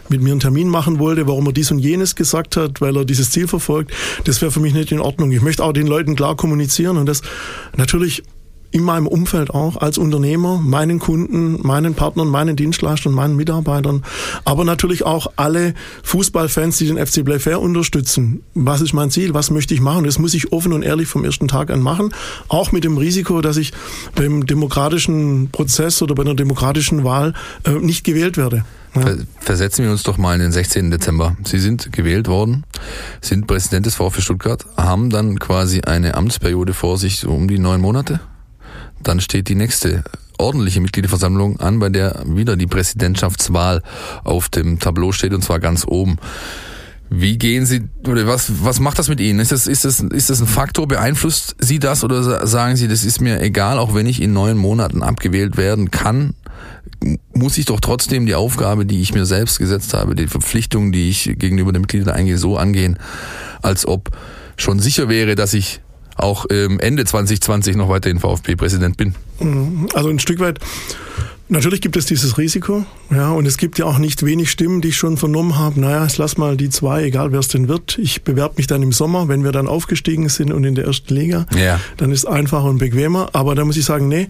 mit 0.09 0.21
mir 0.21 0.31
einen 0.31 0.39
Termin 0.39 0.67
machen 0.67 0.99
wollte, 0.99 1.27
warum 1.27 1.45
er 1.47 1.53
dies 1.53 1.71
und 1.71 1.79
jenes 1.79 2.15
gesagt 2.15 2.57
hat, 2.57 2.81
weil 2.81 2.95
er 2.97 3.05
dieses 3.05 3.31
Ziel 3.31 3.47
verfolgt. 3.47 3.91
Das 4.25 4.41
wäre 4.41 4.51
für 4.51 4.59
mich 4.59 4.73
nicht 4.73 4.91
in 4.91 4.99
Ordnung. 4.99 5.31
Ich 5.31 5.41
möchte 5.41 5.63
auch 5.63 5.73
den 5.73 5.87
Leuten 5.87 6.15
klar 6.15 6.35
kommunizieren 6.35 6.97
und 6.97 7.05
das 7.05 7.21
natürlich 7.75 8.23
in 8.71 8.83
meinem 8.83 9.07
Umfeld 9.07 9.51
auch 9.51 9.77
als 9.77 9.97
Unternehmer, 9.97 10.57
meinen 10.57 10.99
Kunden, 10.99 11.59
meinen 11.65 11.93
Partnern, 11.93 12.27
meinen 12.27 12.55
Dienstleistern, 12.55 13.13
meinen 13.13 13.35
Mitarbeitern, 13.35 14.03
aber 14.45 14.63
natürlich 14.63 15.05
auch 15.05 15.27
alle 15.35 15.73
Fußballfans, 16.03 16.77
die 16.77 16.87
den 16.87 17.05
FC 17.05 17.23
Playfair 17.23 17.61
unterstützen. 17.61 18.43
Was 18.53 18.81
ist 18.81 18.93
mein 18.93 19.11
Ziel? 19.11 19.33
Was 19.33 19.51
möchte 19.51 19.73
ich 19.73 19.81
machen? 19.81 20.05
Das 20.05 20.19
muss 20.19 20.33
ich 20.33 20.51
offen 20.53 20.73
und 20.73 20.83
ehrlich 20.83 21.07
vom 21.07 21.25
ersten 21.25 21.47
Tag 21.47 21.69
an 21.69 21.81
machen, 21.81 22.13
auch 22.47 22.71
mit 22.71 22.83
dem 22.83 22.97
Risiko, 22.97 23.41
dass 23.41 23.57
ich 23.57 23.73
beim 24.15 24.45
demokratischen 24.45 25.49
Prozess 25.51 26.01
oder 26.01 26.15
bei 26.15 26.23
einer 26.23 26.35
demokratischen 26.35 27.03
Wahl 27.03 27.33
äh, 27.65 27.71
nicht 27.71 28.03
gewählt 28.03 28.37
werde. 28.37 28.63
Ja. 28.95 29.15
Versetzen 29.39 29.85
wir 29.85 29.91
uns 29.91 30.03
doch 30.03 30.17
mal 30.17 30.35
in 30.35 30.41
den 30.41 30.51
16. 30.51 30.91
Dezember. 30.91 31.37
Sie 31.45 31.59
sind 31.59 31.93
gewählt 31.93 32.27
worden, 32.27 32.65
sind 33.21 33.47
Präsident 33.47 33.85
des 33.85 33.95
VfB 33.95 34.21
Stuttgart, 34.21 34.65
haben 34.75 35.09
dann 35.09 35.39
quasi 35.39 35.81
eine 35.81 36.15
Amtsperiode 36.15 36.73
vor 36.73 36.97
sich, 36.97 37.19
so 37.19 37.31
um 37.31 37.47
die 37.47 37.57
neun 37.57 37.79
Monate? 37.79 38.19
Dann 39.03 39.19
steht 39.19 39.49
die 39.49 39.55
nächste 39.55 40.03
ordentliche 40.37 40.81
Mitgliederversammlung 40.81 41.59
an, 41.59 41.79
bei 41.79 41.89
der 41.89 42.23
wieder 42.25 42.55
die 42.55 42.67
Präsidentschaftswahl 42.67 43.81
auf 44.23 44.49
dem 44.49 44.79
Tableau 44.79 45.11
steht 45.11 45.33
und 45.33 45.43
zwar 45.43 45.59
ganz 45.59 45.85
oben. 45.85 46.17
Wie 47.13 47.37
gehen 47.37 47.65
Sie 47.65 47.83
oder 48.07 48.25
was 48.25 48.63
was 48.63 48.79
macht 48.79 48.97
das 48.97 49.09
mit 49.09 49.19
Ihnen? 49.19 49.39
Ist 49.39 49.51
das 49.51 49.67
ist 49.67 49.83
das 49.83 49.99
ist 49.99 50.29
das 50.29 50.39
ein 50.39 50.47
Faktor? 50.47 50.87
Beeinflusst 50.87 51.57
Sie 51.59 51.77
das 51.77 52.03
oder 52.05 52.47
sagen 52.47 52.77
Sie, 52.77 52.87
das 52.87 53.03
ist 53.03 53.19
mir 53.19 53.41
egal, 53.41 53.79
auch 53.79 53.93
wenn 53.93 54.05
ich 54.05 54.21
in 54.21 54.31
neun 54.31 54.57
Monaten 54.57 55.03
abgewählt 55.03 55.57
werden 55.57 55.91
kann? 55.91 56.33
Muss 57.33 57.57
ich 57.57 57.65
doch 57.65 57.81
trotzdem 57.81 58.25
die 58.25 58.35
Aufgabe, 58.35 58.85
die 58.85 59.01
ich 59.01 59.13
mir 59.13 59.25
selbst 59.25 59.59
gesetzt 59.59 59.93
habe, 59.93 60.15
die 60.15 60.27
Verpflichtung, 60.27 60.91
die 60.91 61.09
ich 61.09 61.35
gegenüber 61.37 61.73
den 61.73 61.81
Mitgliedern 61.81 62.15
eingehe, 62.15 62.37
so 62.37 62.57
angehen, 62.57 62.97
als 63.61 63.85
ob 63.85 64.11
schon 64.55 64.79
sicher 64.79 65.09
wäre, 65.09 65.35
dass 65.35 65.53
ich 65.53 65.81
auch 66.17 66.45
ähm, 66.49 66.79
Ende 66.79 67.05
2020 67.05 67.75
noch 67.75 67.89
weiterhin 67.89 68.19
VfB-Präsident 68.19 68.97
bin. 68.97 69.15
Mhm. 69.39 69.87
Also 69.93 70.09
ein 70.09 70.19
Stück 70.19 70.39
weit 70.39 70.59
Natürlich 71.51 71.81
gibt 71.81 71.97
es 71.97 72.05
dieses 72.05 72.37
Risiko, 72.37 72.85
ja, 73.09 73.29
und 73.31 73.45
es 73.45 73.57
gibt 73.57 73.77
ja 73.77 73.83
auch 73.83 73.97
nicht 73.97 74.25
wenig 74.25 74.49
Stimmen, 74.49 74.79
die 74.79 74.87
ich 74.87 74.95
schon 74.95 75.17
vernommen 75.17 75.59
habe. 75.59 75.81
Naja, 75.81 76.05
ich 76.05 76.17
lass 76.17 76.37
mal 76.37 76.55
die 76.55 76.69
zwei, 76.69 77.03
egal 77.03 77.33
wer 77.33 77.41
es 77.41 77.49
denn 77.49 77.67
wird. 77.67 77.97
Ich 77.97 78.23
bewerbe 78.23 78.53
mich 78.55 78.67
dann 78.67 78.81
im 78.81 78.93
Sommer, 78.93 79.27
wenn 79.27 79.43
wir 79.43 79.51
dann 79.51 79.67
aufgestiegen 79.67 80.29
sind 80.29 80.53
und 80.53 80.63
in 80.63 80.75
der 80.75 80.85
ersten 80.85 81.13
Liga. 81.13 81.47
Ja. 81.53 81.81
Dann 81.97 82.13
ist 82.13 82.23
einfacher 82.23 82.69
und 82.69 82.77
bequemer. 82.77 83.31
Aber 83.33 83.53
da 83.53 83.65
muss 83.65 83.75
ich 83.75 83.83
sagen, 83.83 84.07
nee, 84.07 84.29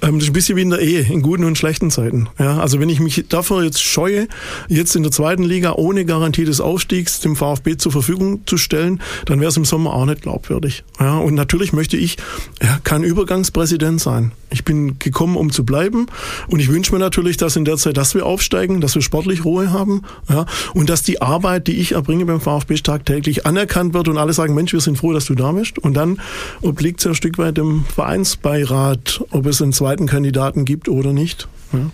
ähm, 0.00 0.14
das 0.14 0.22
ist 0.22 0.30
ein 0.30 0.32
bisschen 0.32 0.56
wie 0.56 0.62
in 0.62 0.70
der 0.70 0.78
Ehe, 0.78 1.00
in 1.00 1.20
guten 1.20 1.44
und 1.44 1.58
schlechten 1.58 1.90
Zeiten. 1.90 2.30
Ja, 2.38 2.58
also 2.60 2.80
wenn 2.80 2.88
ich 2.88 3.00
mich 3.00 3.22
dafür 3.28 3.64
jetzt 3.64 3.82
scheue, 3.82 4.26
jetzt 4.68 4.96
in 4.96 5.02
der 5.02 5.12
zweiten 5.12 5.42
Liga 5.42 5.72
ohne 5.72 6.06
Garantie 6.06 6.46
des 6.46 6.62
Aufstiegs 6.62 7.20
dem 7.20 7.36
VfB 7.36 7.76
zur 7.76 7.92
Verfügung 7.92 8.46
zu 8.46 8.56
stellen, 8.56 9.02
dann 9.26 9.40
wäre 9.40 9.50
es 9.50 9.58
im 9.58 9.66
Sommer 9.66 9.92
auch 9.92 10.06
nicht 10.06 10.22
glaubwürdig. 10.22 10.84
Ja, 10.98 11.18
und 11.18 11.34
natürlich 11.34 11.74
möchte 11.74 11.98
ich 11.98 12.16
ja, 12.62 12.78
kein 12.82 13.02
Übergangspräsident 13.02 14.00
sein. 14.00 14.32
Ich 14.52 14.64
bin 14.64 14.98
gekommen, 14.98 15.36
um 15.36 15.50
zu 15.50 15.64
bleiben 15.64 16.06
und 16.48 16.60
ich 16.60 16.68
wünsche 16.68 16.92
mir 16.92 16.98
natürlich, 16.98 17.36
dass 17.36 17.56
in 17.56 17.64
der 17.64 17.76
Zeit, 17.76 17.96
dass 17.96 18.14
wir 18.14 18.26
aufsteigen, 18.26 18.80
dass 18.80 18.94
wir 18.94 19.02
sportlich 19.02 19.44
Ruhe 19.44 19.72
haben 19.72 20.02
ja, 20.28 20.46
und 20.74 20.90
dass 20.90 21.02
die 21.02 21.22
Arbeit, 21.22 21.68
die 21.68 21.76
ich 21.76 21.92
erbringe 21.92 22.26
beim 22.26 22.40
VfB 22.40 22.72
tagtäglich 22.82 23.46
anerkannt 23.46 23.94
wird 23.94 24.08
und 24.08 24.18
alle 24.18 24.32
sagen, 24.32 24.54
Mensch, 24.54 24.72
wir 24.72 24.80
sind 24.80 24.98
froh, 24.98 25.12
dass 25.12 25.26
du 25.26 25.34
da 25.34 25.52
bist. 25.52 25.78
Und 25.78 25.94
dann 25.94 26.20
obliegt 26.62 27.00
es 27.00 27.04
ja 27.04 27.10
ein 27.12 27.14
Stück 27.14 27.38
weit 27.38 27.56
dem 27.56 27.84
Vereinsbeirat, 27.84 29.24
ob 29.30 29.46
es 29.46 29.60
einen 29.60 29.72
zweiten 29.72 30.06
Kandidaten 30.06 30.64
gibt 30.64 30.88
oder 30.88 31.12
nicht. 31.12 31.48
Ja. 31.72 31.90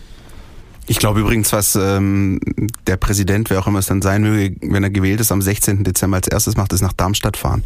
Ich 0.88 0.98
glaube 0.98 1.20
übrigens, 1.20 1.52
was 1.52 1.76
ähm, 1.76 2.40
der 2.86 2.96
Präsident, 2.96 3.50
wer 3.50 3.60
auch 3.60 3.66
immer 3.66 3.78
es 3.78 3.86
dann 3.86 4.02
sein 4.02 4.22
möge, 4.22 4.56
wenn 4.62 4.82
er 4.82 4.90
gewählt 4.90 5.20
ist, 5.20 5.30
am 5.30 5.42
16. 5.42 5.84
Dezember 5.84 6.16
als 6.16 6.28
erstes 6.28 6.56
macht, 6.56 6.72
ist 6.72 6.80
nach 6.80 6.94
Darmstadt 6.94 7.36
fahren. 7.36 7.62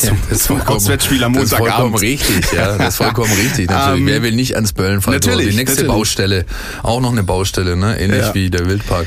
Ja, 0.00 0.08
zum, 0.08 0.18
das 0.30 0.42
zum 0.44 0.60
Auswärtsspiel 0.62 1.22
am 1.24 1.32
Montagabend. 1.32 1.94
Das 1.94 2.02
ist 2.02 2.20
vollkommen 2.22 2.40
richtig, 2.40 2.52
ja. 2.52 2.78
Das 2.78 2.88
ist 2.88 2.96
vollkommen 2.96 3.32
richtig. 3.32 3.68
Natürlich. 3.68 4.00
Um, 4.00 4.06
wer 4.06 4.22
will 4.22 4.32
nicht 4.32 4.54
ans 4.54 4.72
Böllenfall? 4.72 5.14
Natürlich. 5.14 5.50
Die 5.50 5.56
nächste 5.56 5.82
natürlich. 5.82 5.92
Baustelle, 5.92 6.46
auch 6.82 7.00
noch 7.00 7.12
eine 7.12 7.22
Baustelle, 7.22 7.76
ne? 7.76 8.00
Ähnlich 8.00 8.22
ja. 8.22 8.34
wie 8.34 8.50
der 8.50 8.66
Wildpark. 8.66 9.06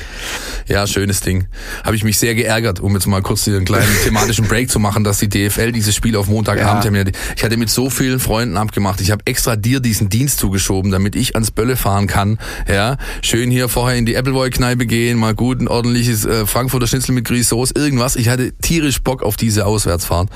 Ja, 0.68 0.86
schönes 0.86 1.22
Ding. 1.22 1.48
Habe 1.84 1.96
ich 1.96 2.04
mich 2.04 2.18
sehr 2.18 2.36
geärgert, 2.36 2.82
um 2.82 2.94
jetzt 2.94 3.08
mal 3.08 3.22
kurz 3.22 3.46
hier 3.46 3.56
einen 3.56 3.66
kleinen 3.66 3.88
thematischen 4.04 4.48
Break 4.48 4.70
zu 4.70 4.80
machen, 4.80 5.04
dass 5.04 5.18
die 5.18 5.30
DFL 5.30 5.72
dieses 5.72 5.96
Spiel 5.96 6.16
auf 6.16 6.28
Montagabend 6.28 6.84
ja. 6.84 7.04
Ich 7.36 7.44
hatte 7.44 7.58
mit 7.58 7.70
so 7.70 7.90
vielen 7.90 8.20
Freunden 8.20 8.58
abgemacht. 8.58 9.00
Ich 9.02 9.12
habe 9.12 9.24
extra 9.26 9.56
dir 9.56 9.80
diesen 9.80 10.10
Dienst 10.10 10.40
zugeschoben, 10.40 10.92
damit 10.92 11.16
ich 11.16 11.36
ans 11.36 11.52
Bölle 11.52 11.78
fahren 11.78 12.08
kann. 12.08 12.38
Ja, 12.68 12.98
schön 13.22 13.47
schön 13.48 13.52
hier 13.52 13.70
vorher 13.70 13.98
in 13.98 14.06
die 14.06 14.18
Appleboy-Kneipe 14.18 14.86
gehen, 14.86 15.18
mal 15.18 15.34
gut 15.34 15.62
ein 15.62 15.68
ordentliches 15.68 16.26
äh, 16.26 16.46
Frankfurter 16.46 16.88
Schnitzel 16.88 17.14
mit 17.14 17.26
Grießsoße, 17.26 17.74
irgendwas. 17.76 18.16
Ich 18.16 18.30
hatte 18.30 18.52
tierisch 18.62 19.02
Bock 19.02 19.24
auf 19.24 19.38
diese 19.38 19.66
Auswärtsfahrt. 19.66 20.30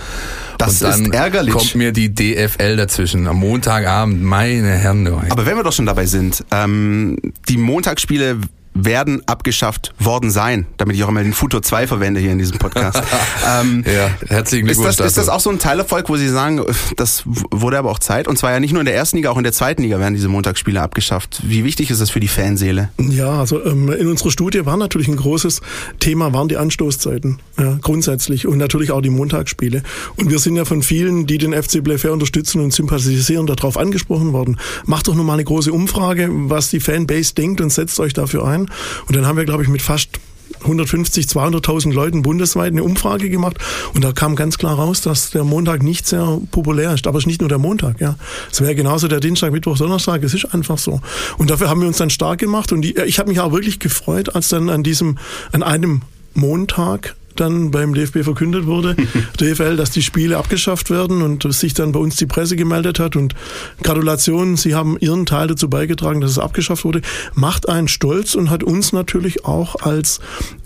Das 0.57 0.81
Und 0.81 0.89
dann 0.89 1.05
ist 1.05 1.13
ärgerlich. 1.13 1.53
kommt 1.53 1.75
mir 1.75 1.91
die 1.91 2.13
DFL 2.13 2.77
dazwischen 2.77 3.27
am 3.27 3.37
Montagabend, 3.37 4.21
meine 4.21 4.69
Herren. 4.77 5.01
Aber 5.29 5.45
wenn 5.45 5.57
wir 5.57 5.63
doch 5.63 5.73
schon 5.73 5.85
dabei 5.85 6.05
sind, 6.05 6.43
ähm, 6.51 7.17
die 7.49 7.57
Montagsspiele 7.57 8.37
werden 8.73 9.21
abgeschafft 9.27 9.93
worden 9.99 10.31
sein, 10.31 10.65
damit 10.77 10.95
ich 10.95 11.03
auch 11.03 11.09
immer 11.09 11.23
den 11.23 11.33
Futur 11.33 11.61
2 11.61 11.87
verwende 11.87 12.19
hier 12.19 12.31
in 12.31 12.37
diesem 12.39 12.57
Podcast. 12.57 13.01
ähm, 13.61 13.83
ja, 13.85 14.09
herzlichen 14.27 14.65
Glückwunsch. 14.65 14.89
Ist 14.89 14.99
das, 14.99 15.07
ist 15.07 15.17
das 15.17 15.29
auch 15.29 15.39
so 15.39 15.49
ein 15.49 15.59
Teilerfolg, 15.59 16.09
wo 16.09 16.15
Sie 16.15 16.29
sagen, 16.29 16.63
das 16.95 17.23
wurde 17.25 17.77
aber 17.77 17.91
auch 17.91 17.99
Zeit? 17.99 18.27
Und 18.27 18.37
zwar 18.37 18.51
ja 18.51 18.59
nicht 18.59 18.71
nur 18.71 18.81
in 18.81 18.85
der 18.85 18.95
ersten 18.95 19.17
Liga, 19.17 19.29
auch 19.29 19.37
in 19.37 19.43
der 19.43 19.51
zweiten 19.51 19.83
Liga 19.83 19.99
werden 19.99 20.13
diese 20.13 20.29
Montagsspiele 20.29 20.81
abgeschafft. 20.81 21.41
Wie 21.43 21.63
wichtig 21.63 21.91
ist 21.91 21.99
das 22.01 22.09
für 22.09 22.19
die 22.19 22.27
Fanseele? 22.27 22.89
Ja, 22.97 23.39
also 23.39 23.63
ähm, 23.63 23.91
in 23.91 24.07
unserer 24.07 24.31
Studie 24.31 24.65
war 24.65 24.77
natürlich 24.77 25.07
ein 25.07 25.17
großes 25.17 25.61
Thema, 25.99 26.33
waren 26.33 26.47
die 26.47 26.57
Anstoßzeiten, 26.57 27.39
ja, 27.59 27.77
grundsätzlich 27.81 28.47
und 28.47 28.57
natürlich 28.57 28.91
auch 28.91 29.01
die 29.01 29.09
Montagsspiele. 29.09 29.83
Und 30.15 30.29
wir 30.29 30.39
sind 30.39 30.55
ja 30.55 30.65
von 30.65 30.81
vielen, 30.81 31.27
die 31.27 31.37
den 31.37 31.53
FC 31.53 31.83
Playfair 31.83 32.13
unterstützen 32.13 32.61
und 32.61 32.71
sympathisieren, 32.71 33.47
darauf 33.47 33.77
angesprochen 33.77 34.33
worden. 34.33 34.57
Macht 34.85 35.07
doch 35.07 35.15
nur 35.15 35.25
mal 35.25 35.33
eine 35.33 35.43
große 35.43 35.73
Umfrage, 35.73 36.29
was 36.31 36.69
die 36.69 36.79
Fanbase 36.79 37.33
denkt 37.33 37.59
und 37.59 37.71
setzt 37.71 37.99
euch 37.99 38.13
dafür 38.13 38.45
ein. 38.45 38.60
Und 39.07 39.15
dann 39.15 39.25
haben 39.25 39.37
wir, 39.37 39.45
glaube 39.45 39.63
ich, 39.63 39.69
mit 39.69 39.81
fast 39.81 40.19
150, 40.63 41.25
200.000 41.25 41.93
Leuten 41.93 42.21
bundesweit 42.21 42.71
eine 42.71 42.83
Umfrage 42.83 43.29
gemacht 43.29 43.57
und 43.93 44.03
da 44.03 44.11
kam 44.11 44.35
ganz 44.35 44.57
klar 44.57 44.75
raus, 44.75 45.01
dass 45.01 45.31
der 45.31 45.43
Montag 45.43 45.83
nicht 45.83 46.07
sehr 46.07 46.39
populär 46.51 46.93
ist. 46.93 47.07
Aber 47.07 47.17
es 47.17 47.23
ist 47.23 47.27
nicht 47.27 47.41
nur 47.41 47.49
der 47.49 47.57
Montag, 47.57 47.99
ja. 47.99 48.15
Es 48.51 48.61
wäre 48.61 48.75
genauso 48.75 49.07
der 49.07 49.19
Dienstag, 49.19 49.51
Mittwoch, 49.51 49.77
Donnerstag. 49.77 50.23
Es 50.23 50.33
ist 50.33 50.53
einfach 50.53 50.77
so. 50.77 51.01
Und 51.37 51.49
dafür 51.49 51.69
haben 51.69 51.81
wir 51.81 51.87
uns 51.87 51.97
dann 51.97 52.09
stark 52.09 52.39
gemacht 52.39 52.71
und 52.71 52.81
die, 52.81 52.95
ich 52.97 53.19
habe 53.19 53.29
mich 53.29 53.39
auch 53.39 53.51
wirklich 53.51 53.79
gefreut, 53.79 54.35
als 54.35 54.49
dann 54.49 54.69
an 54.69 54.83
diesem, 54.83 55.17
an 55.51 55.63
einem 55.63 56.01
Montag 56.33 57.15
dann 57.33 57.71
beim 57.71 57.93
DFB 57.93 58.23
verkündet 58.23 58.65
wurde, 58.65 58.95
DFL, 59.39 59.75
dass 59.75 59.91
die 59.91 60.01
Spiele 60.01 60.37
abgeschafft 60.37 60.89
werden 60.89 61.21
und 61.21 61.51
sich 61.53 61.73
dann 61.73 61.91
bei 61.91 61.99
uns 61.99 62.15
die 62.15 62.25
Presse 62.25 62.55
gemeldet 62.55 62.99
hat 62.99 63.15
und 63.15 63.35
Gratulation, 63.83 64.57
Sie 64.57 64.75
haben 64.75 64.97
Ihren 64.99 65.25
Teil 65.25 65.47
dazu 65.47 65.69
beigetragen, 65.69 66.21
dass 66.21 66.31
es 66.31 66.39
abgeschafft 66.39 66.85
wurde, 66.85 67.01
macht 67.33 67.69
einen 67.69 67.87
stolz 67.87 68.35
und 68.35 68.49
hat 68.49 68.63
uns 68.63 68.93
natürlich 68.93 69.45
auch 69.45 69.75
als 69.81 70.19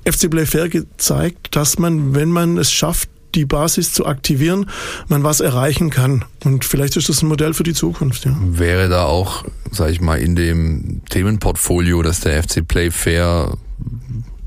FC 0.05 0.29
Playfair 0.29 0.69
gezeigt, 0.69 1.55
dass 1.55 1.79
man, 1.79 2.15
wenn 2.15 2.29
man 2.29 2.57
es 2.57 2.71
schafft, 2.71 3.09
die 3.35 3.45
Basis 3.45 3.91
zu 3.93 4.05
aktivieren, 4.05 4.69
man 5.07 5.23
was 5.23 5.41
erreichen 5.41 5.89
kann. 5.89 6.25
Und 6.43 6.65
vielleicht 6.65 6.95
ist 6.95 7.09
das 7.09 7.21
ein 7.21 7.27
Modell 7.27 7.53
für 7.53 7.63
die 7.63 7.73
Zukunft. 7.73 8.25
Ja. 8.25 8.35
Wäre 8.39 8.89
da 8.89 9.03
auch, 9.05 9.43
sage 9.71 9.91
ich 9.91 10.01
mal, 10.01 10.19
in 10.19 10.35
dem 10.35 11.01
Themenportfolio, 11.09 12.01
dass 12.01 12.21
der 12.21 12.41
FC 12.41 12.65
Playfair 12.65 13.57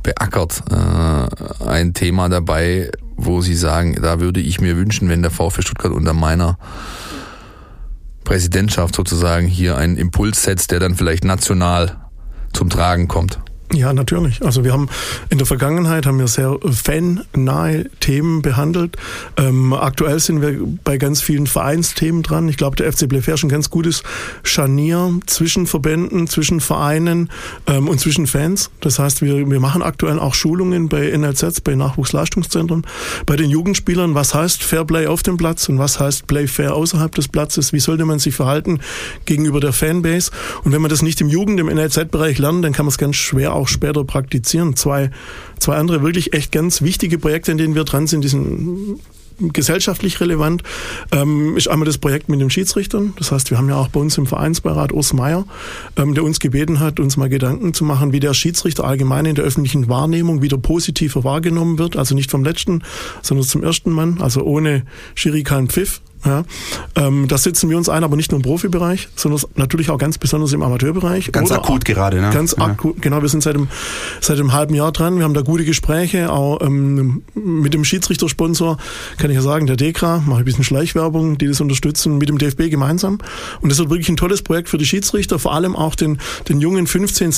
beackert. 0.03 0.63
Äh, 0.71 1.65
ein 1.65 1.95
Thema 1.95 2.29
dabei, 2.29 2.91
wo 3.17 3.41
Sie 3.41 3.55
sagen, 3.55 3.99
da 4.01 4.21
würde 4.21 4.41
ich 4.41 4.61
mir 4.61 4.77
wünschen, 4.77 5.09
wenn 5.09 5.23
der 5.23 5.31
VfB 5.31 5.63
Stuttgart 5.63 5.93
unter 5.93 6.15
meiner 6.15 6.59
Präsidentschaft 8.25 8.95
sozusagen 8.95 9.47
hier 9.47 9.77
einen 9.77 9.97
Impuls 9.97 10.43
setzt, 10.43 10.71
der 10.71 10.81
dann 10.81 10.95
vielleicht 10.95 11.25
national 11.25 11.97
zum 12.53 12.69
Tragen 12.69 13.09
kommt. 13.09 13.39
Ja, 13.75 13.93
natürlich. 13.93 14.43
Also 14.43 14.65
wir 14.65 14.73
haben 14.73 14.89
in 15.29 15.37
der 15.37 15.47
Vergangenheit 15.47 16.07
haben 16.07 16.19
wir 16.19 16.27
sehr 16.27 16.57
fannahe 16.63 17.85
Themen 18.01 18.41
behandelt. 18.41 18.97
Ähm, 19.37 19.75
aktuell 19.75 20.19
sind 20.21 20.41
wir 20.41 20.59
bei 20.85 20.97
ganz 20.97 21.21
vielen 21.21 21.47
Vereinsthemen 21.47 22.23
dran. 22.23 22.49
Ich 22.49 22.57
glaube, 22.57 22.77
der 22.77 22.91
FC 22.91 23.07
Blefair 23.07 23.35
ist 23.35 23.43
ein 23.43 23.51
ganz 23.51 23.69
gutes 23.69 24.05
Scharnier 24.43 25.21
zwischen 25.27 25.67
Verbänden, 25.67 26.29
zwischen 26.29 26.61
Vereinen 26.61 27.29
ähm, 27.67 27.89
und 27.89 28.01
zwischen 28.01 28.27
Fans. 28.27 28.71
Das 28.81 28.99
heißt, 28.99 29.21
wir, 29.21 29.49
wir 29.51 29.61
machen 29.61 29.83
aktuell 29.83 30.19
auch 30.19 30.35
Schulungen 30.35 30.89
bei 30.89 31.15
NLZs, 31.15 31.61
bei 31.61 31.75
Nachwuchsleistungszentren, 31.75 32.87
bei 33.27 33.37
den 33.37 33.51
Jugendspielern. 33.51 34.15
Was 34.15 34.35
heißt 34.35 34.63
Fairplay 34.63 35.09
auf 35.09 35.23
dem 35.23 35.37
Platz 35.37 35.69
und 35.69 35.79
was 35.79 36.01
heißt 36.01 36.27
Play 36.27 36.47
Fair 36.47 36.75
außerhalb 36.75 37.15
des 37.15 37.29
Platzes? 37.29 37.75
Wie 37.75 37.81
sollte 37.81 38.07
man 38.07 38.19
sich 38.19 38.35
verhalten 38.35 38.81
gegenüber 39.27 39.61
der 39.61 39.75
Fanbase? 39.75 40.31
Und 40.65 40.73
wenn 40.73 40.81
man 40.81 40.89
das 40.89 41.03
nicht 41.03 41.21
im 41.21 41.29
Jugend, 41.29 41.61
im 41.61 41.67
NLZ-Bereich 41.67 42.39
lernt, 42.39 42.65
dann 42.65 42.73
kann 42.73 42.87
man 42.87 42.93
es 42.93 42.99
ganz 42.99 43.17
schwer 43.17 43.58
auch 43.59 43.69
später 43.69 44.05
praktizieren. 44.05 44.77
Zwei, 44.77 45.11
zwei 45.59 45.77
andere 45.77 46.03
wirklich 46.03 46.33
echt 46.33 46.53
ganz 46.53 46.83
wichtige 46.83 47.19
Projekte, 47.19 47.53
in 47.53 47.59
denen 47.59 47.75
wir 47.75 47.85
dran 47.85 48.07
sind, 48.07 48.23
die 48.25 48.29
sind 48.29 49.01
gesellschaftlich 49.39 50.21
relevant, 50.21 50.63
ähm, 51.13 51.57
ist 51.57 51.69
einmal 51.69 51.87
das 51.87 51.99
Projekt 51.99 52.29
mit 52.29 52.41
den 52.41 52.51
Schiedsrichtern. 52.51 53.15
Das 53.19 53.31
heißt, 53.33 53.51
wir 53.51 53.59
haben 53.59 53.69
ja 53.69 53.77
auch 53.77 53.89
bei 53.89 54.01
uns 54.01 54.19
im 54.19 54.27
Vereinsbeirat 54.27 54.93
Urs 54.93 55.13
Meier, 55.13 55.47
ähm, 55.97 56.15
der 56.15 56.25
uns 56.25 56.41
gebeten 56.41 56.81
hat, 56.81 56.99
uns 57.01 57.17
mal 57.17 57.29
Gedanken 57.29 57.73
zu 57.75 57.85
machen, 57.85 58.13
wie 58.13 58.21
der 58.21 58.35
Schiedsrichter 58.35 58.85
allgemein 58.85 59.27
in 59.27 59.35
der 59.35 59.45
öffentlichen 59.45 59.89
Wahrnehmung 59.89 60.43
wieder 60.43 60.59
positiver 60.59 61.25
wahrgenommen 61.25 61.79
wird. 61.79 61.97
Also 61.97 62.15
nicht 62.15 62.31
vom 62.31 62.45
letzten, 62.45 62.83
sondern 63.23 63.47
zum 63.47 63.63
ersten 63.63 63.91
Mann, 63.93 64.21
also 64.21 64.43
ohne 64.43 64.83
Schiri 65.15 65.45
kein 65.45 65.69
Pfiff. 65.69 66.01
Ja, 66.25 66.45
ähm, 66.97 67.29
das 67.29 67.45
setzen 67.45 67.71
wir 67.71 67.77
uns 67.77 67.89
ein, 67.89 68.03
aber 68.03 68.17
nicht 68.17 68.33
nur 68.33 68.39
im 68.39 68.43
Profibereich, 68.43 69.09
sondern 69.15 69.41
natürlich 69.55 69.91
auch 69.91 69.99
ganz 69.99 70.19
besonders 70.19 70.53
im 70.53 70.63
Amateurbereich. 70.63 71.31
Ganz 71.31 71.51
Oder 71.51 71.61
akut 71.61 71.85
gerade, 71.85 72.21
ne? 72.21 72.31
Ganz 72.33 72.57
ja. 72.59 72.65
akut, 72.65 73.01
genau. 73.01 73.23
Wir 73.23 73.29
sind 73.29 73.43
seit 73.43 73.55
einem, 73.55 73.69
seit 74.21 74.39
einem 74.39 74.53
halben 74.53 74.75
Jahr 74.75 74.91
dran. 74.91 75.17
Wir 75.17 75.25
haben 75.25 75.35
da 75.35 75.43
gute 75.43 75.65
Gespräche, 75.65 76.33
auch 76.33 76.61
ähm, 76.61 77.23
mit 77.35 77.73
dem 77.73 77.85
Schiedsrichtersponsor, 77.85 78.79
kann 79.17 79.31
ich 79.31 79.37
ja 79.37 79.43
sagen, 79.43 79.67
der 79.67 79.77
DEKRA, 79.77 80.23
mache 80.27 80.41
ich 80.41 80.43
ein 80.43 80.45
bisschen 80.45 80.65
Schleichwerbung, 80.65 81.39
die 81.39 81.47
das 81.47 81.61
unterstützen, 81.61 82.19
mit 82.19 82.29
dem 82.29 82.39
DFB 82.39 82.69
gemeinsam. 82.69 83.19
Und 83.61 83.71
das 83.71 83.79
wird 83.79 83.91
wirklich 83.91 84.09
ein 84.09 84.17
tolles 84.17 84.43
Projekt 84.43 84.69
für 84.69 84.79
die 84.79 84.87
Schiedsrichter, 84.87 85.39
vor 85.39 85.55
allem 85.55 85.77
auch 85.77 85.95
den, 85.95 86.19
den 86.49 86.61
jungen 86.61 86.87
15-, 86.87 87.33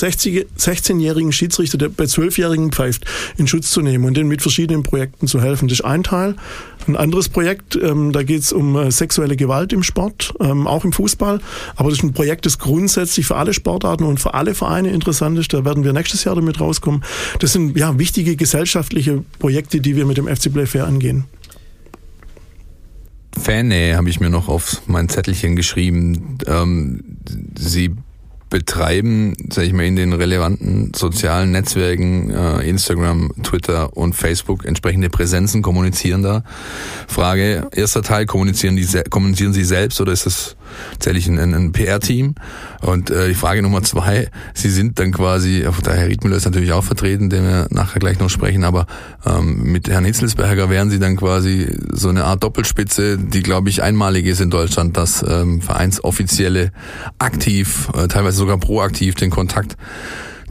16-jährigen 0.57 1.31
Schiedsrichter, 1.31 1.77
der 1.77 1.89
bei 1.89 2.05
12-Jährigen 2.05 2.71
pfeift, 2.71 3.05
in 3.37 3.47
Schutz 3.47 3.69
zu 3.69 3.81
nehmen 3.81 4.05
und 4.05 4.17
denen 4.17 4.29
mit 4.29 4.41
verschiedenen 4.41 4.83
Projekten 4.83 5.27
zu 5.27 5.39
helfen. 5.39 5.67
Das 5.67 5.79
ist 5.79 5.85
ein 5.85 6.03
Teil. 6.03 6.35
Ein 6.87 6.95
anderes 6.95 7.29
Projekt, 7.29 7.75
ähm, 7.75 8.11
da 8.11 8.23
geht 8.23 8.41
es 8.41 8.51
um 8.51 8.75
äh, 8.75 8.91
sexuelle 8.91 9.35
Gewalt 9.35 9.71
im 9.71 9.83
Sport, 9.83 10.33
ähm, 10.39 10.67
auch 10.67 10.83
im 10.83 10.91
Fußball. 10.91 11.39
Aber 11.75 11.89
das 11.89 11.99
ist 11.99 12.03
ein 12.03 12.13
Projekt, 12.13 12.45
das 12.45 12.57
grundsätzlich 12.57 13.25
für 13.25 13.35
alle 13.35 13.53
Sportarten 13.53 14.03
und 14.03 14.19
für 14.19 14.33
alle 14.33 14.55
Vereine 14.55 14.89
interessant 14.89 15.37
ist. 15.37 15.53
Da 15.53 15.63
werden 15.63 15.83
wir 15.83 15.93
nächstes 15.93 16.23
Jahr 16.23 16.35
damit 16.35 16.59
rauskommen. 16.59 17.03
Das 17.39 17.53
sind 17.53 17.77
ja 17.77 17.97
wichtige 17.99 18.35
gesellschaftliche 18.35 19.23
Projekte, 19.39 19.79
die 19.79 19.95
wir 19.95 20.05
mit 20.05 20.17
dem 20.17 20.27
FC 20.27 20.51
Play 20.51 20.65
Fair 20.65 20.87
angehen. 20.87 21.25
Fannähe 23.37 23.95
habe 23.95 24.09
ich 24.09 24.19
mir 24.19 24.29
noch 24.29 24.47
auf 24.47 24.81
mein 24.87 25.09
Zettelchen 25.09 25.55
geschrieben. 25.55 26.37
Ähm, 26.47 27.03
Sie 27.57 27.95
betreiben, 28.51 29.33
sage 29.49 29.67
ich 29.67 29.73
mal, 29.73 29.85
in 29.85 29.95
den 29.95 30.13
relevanten 30.13 30.91
sozialen 30.93 31.51
Netzwerken, 31.51 32.29
äh, 32.29 32.69
Instagram, 32.69 33.31
Twitter 33.41 33.97
und 33.97 34.13
Facebook 34.13 34.65
entsprechende 34.65 35.09
Präsenzen, 35.09 35.63
kommunizieren 35.63 36.21
da. 36.21 36.43
Frage, 37.07 37.69
erster 37.73 38.03
Teil, 38.03 38.27
kommunizieren, 38.27 38.75
die, 38.75 38.85
kommunizieren 39.09 39.53
Sie 39.53 39.63
selbst 39.63 39.99
oder 40.01 40.11
ist 40.11 40.57
das 40.71 41.11
tatsächlich 41.11 41.27
ein, 41.27 41.53
ein 41.53 41.71
PR-Team? 41.71 42.35
Und 42.81 43.09
äh, 43.09 43.27
die 43.27 43.35
Frage 43.35 43.61
Nummer 43.61 43.83
zwei, 43.83 44.29
Sie 44.53 44.69
sind 44.69 44.99
dann 44.99 45.11
quasi, 45.11 45.65
der 45.85 45.95
Herr 45.95 46.07
Riedmüller 46.07 46.37
ist 46.37 46.45
natürlich 46.45 46.73
auch 46.73 46.83
vertreten, 46.83 47.29
den 47.29 47.43
wir 47.43 47.67
nachher 47.69 47.99
gleich 47.99 48.19
noch 48.19 48.29
sprechen, 48.29 48.63
aber 48.63 48.87
ähm, 49.25 49.63
mit 49.63 49.89
Herrn 49.89 50.05
Hitzelsberger 50.05 50.69
wären 50.69 50.89
Sie 50.89 50.99
dann 50.99 51.15
quasi 51.17 51.75
so 51.91 52.09
eine 52.09 52.25
Art 52.25 52.43
Doppelspitze, 52.43 53.17
die, 53.17 53.43
glaube 53.43 53.69
ich, 53.69 53.83
einmalig 53.83 54.25
ist 54.25 54.41
in 54.41 54.49
Deutschland, 54.49 54.97
dass 54.97 55.23
ähm, 55.27 55.61
Vereinsoffizielle 55.61 56.71
aktiv, 57.19 57.89
äh, 57.95 58.07
teilweise 58.07 58.37
sogar 58.37 58.57
proaktiv 58.57 59.15
den 59.15 59.29
Kontakt 59.29 59.77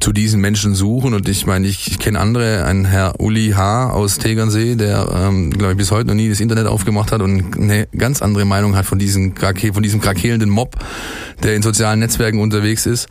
zu 0.01 0.13
diesen 0.13 0.41
Menschen 0.41 0.75
suchen. 0.75 1.15
Und 1.15 1.29
ich 1.29 1.47
meine, 1.47 1.67
ich, 1.67 1.89
ich 1.89 1.99
kenne 1.99 2.19
andere, 2.19 2.65
ein 2.65 2.85
Herr 2.85 3.21
Uli 3.21 3.51
H. 3.51 3.91
aus 3.91 4.19
Tegernsee, 4.19 4.75
der, 4.75 5.09
ähm, 5.15 5.51
glaube 5.51 5.73
ich, 5.73 5.79
bis 5.79 5.91
heute 5.91 6.09
noch 6.09 6.15
nie 6.15 6.29
das 6.29 6.41
Internet 6.41 6.67
aufgemacht 6.67 7.13
hat 7.13 7.23
und 7.23 7.57
eine 7.57 7.87
ganz 7.97 8.23
andere 8.23 8.45
Meinung 8.45 8.77
hat 8.77 8.87
von 8.87 8.99
diesem, 8.99 9.35
von 9.37 9.83
diesem 9.83 10.01
krakelnden 10.01 10.51
Mob, 10.51 10.77
der 11.43 11.55
in 11.55 11.63
sozialen 11.63 12.01
Netzwerken 12.01 12.41
unterwegs 12.41 12.87
ist. 12.87 13.09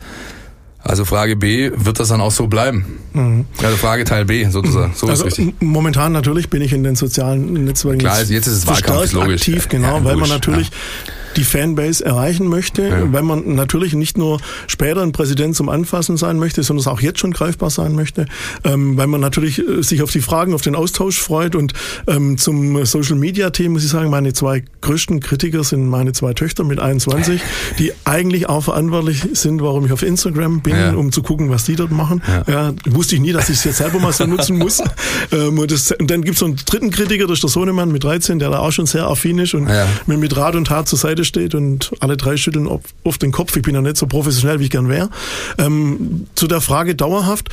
Also 0.82 1.04
Frage 1.04 1.36
B, 1.36 1.70
wird 1.74 2.00
das 2.00 2.08
dann 2.08 2.22
auch 2.22 2.30
so 2.30 2.46
bleiben? 2.46 2.86
Mhm. 3.12 3.44
Also 3.62 3.76
Frage 3.76 4.04
Teil 4.04 4.24
B 4.24 4.48
sozusagen. 4.48 4.94
So 4.94 5.08
also 5.08 5.26
ist. 5.26 5.38
Momentan 5.60 6.12
natürlich 6.12 6.48
bin 6.48 6.62
ich 6.62 6.72
in 6.72 6.82
den 6.82 6.96
sozialen 6.96 7.64
Netzwerken 7.64 7.98
Klar, 7.98 8.18
jetzt, 8.18 8.30
jetzt 8.30 8.46
ist 8.46 8.54
es 8.54 8.66
Wahlkampf, 8.66 9.12
logisch. 9.12 9.42
aktiv, 9.42 9.68
genau, 9.68 9.98
ja, 9.98 10.04
weil 10.04 10.16
man 10.16 10.30
natürlich 10.30 10.68
ja 10.68 11.12
die 11.36 11.44
Fanbase 11.44 12.04
erreichen 12.04 12.46
möchte, 12.46 12.82
ja. 12.82 13.12
weil 13.12 13.22
man 13.22 13.54
natürlich 13.54 13.94
nicht 13.94 14.18
nur 14.18 14.40
später 14.66 15.02
ein 15.02 15.12
Präsident 15.12 15.56
zum 15.56 15.68
Anfassen 15.68 16.16
sein 16.16 16.38
möchte, 16.38 16.62
sondern 16.62 16.80
es 16.80 16.86
auch 16.86 17.00
jetzt 17.00 17.18
schon 17.18 17.32
greifbar 17.32 17.70
sein 17.70 17.94
möchte, 17.94 18.26
ähm, 18.64 18.96
weil 18.96 19.06
man 19.06 19.20
natürlich 19.20 19.58
äh, 19.58 19.82
sich 19.82 20.02
auf 20.02 20.10
die 20.10 20.20
Fragen, 20.20 20.54
auf 20.54 20.62
den 20.62 20.74
Austausch 20.74 21.18
freut 21.18 21.54
und 21.54 21.72
ähm, 22.06 22.38
zum 22.38 22.84
Social 22.84 23.16
Media 23.16 23.50
Thema 23.50 23.70
muss 23.80 23.84
ich 23.84 23.90
sagen, 23.90 24.10
meine 24.10 24.32
zwei 24.32 24.62
größten 24.82 25.20
Kritiker 25.20 25.64
sind 25.64 25.88
meine 25.88 26.12
zwei 26.12 26.34
Töchter 26.34 26.64
mit 26.64 26.80
21, 26.80 27.40
die 27.78 27.92
eigentlich 28.04 28.48
auch 28.48 28.62
verantwortlich 28.62 29.22
sind, 29.32 29.62
warum 29.62 29.86
ich 29.86 29.92
auf 29.92 30.02
Instagram 30.02 30.60
bin, 30.60 30.76
ja. 30.76 30.92
um 30.92 31.12
zu 31.12 31.22
gucken, 31.22 31.50
was 31.50 31.64
die 31.64 31.76
dort 31.76 31.90
machen. 31.90 32.22
Ja. 32.46 32.52
ja 32.52 32.72
wusste 32.86 33.14
ich 33.14 33.20
nie, 33.20 33.32
dass 33.32 33.48
ich 33.48 33.56
es 33.56 33.64
jetzt 33.64 33.78
selber 33.78 34.00
mal 34.00 34.12
so 34.12 34.26
nutzen 34.26 34.58
muss. 34.58 34.82
ähm, 35.32 35.58
und, 35.58 35.70
das, 35.70 35.92
und, 35.92 36.10
dann 36.10 36.22
gibt 36.22 36.34
es 36.34 36.40
so 36.40 36.46
einen 36.46 36.56
dritten 36.56 36.90
Kritiker, 36.90 37.26
das 37.26 37.38
ist 37.38 37.42
der 37.42 37.50
Sohnemann 37.50 37.90
mit 37.90 38.04
13, 38.04 38.38
der 38.38 38.50
da 38.50 38.58
auch 38.58 38.72
schon 38.72 38.86
sehr 38.86 39.06
affin 39.06 39.38
ist 39.38 39.54
und 39.54 39.64
mir 40.06 40.16
mit 40.16 40.36
Rat 40.36 40.56
und 40.56 40.66
Tat 40.66 40.88
zur 40.88 40.98
Seite 40.98 41.19
Seite 41.20 41.24
steht 41.24 41.54
und 41.54 41.92
alle 42.00 42.16
drei 42.16 42.36
schütteln 42.36 42.68
auf 42.68 43.18
den 43.18 43.32
Kopf. 43.32 43.56
Ich 43.56 43.62
bin 43.62 43.74
ja 43.74 43.80
nicht 43.80 43.96
so 43.96 44.06
professionell, 44.06 44.60
wie 44.60 44.64
ich 44.64 44.70
gern 44.70 44.88
wäre. 44.88 45.10
Ähm, 45.58 46.26
zu 46.34 46.46
der 46.46 46.60
Frage 46.60 46.94
dauerhaft. 46.94 47.48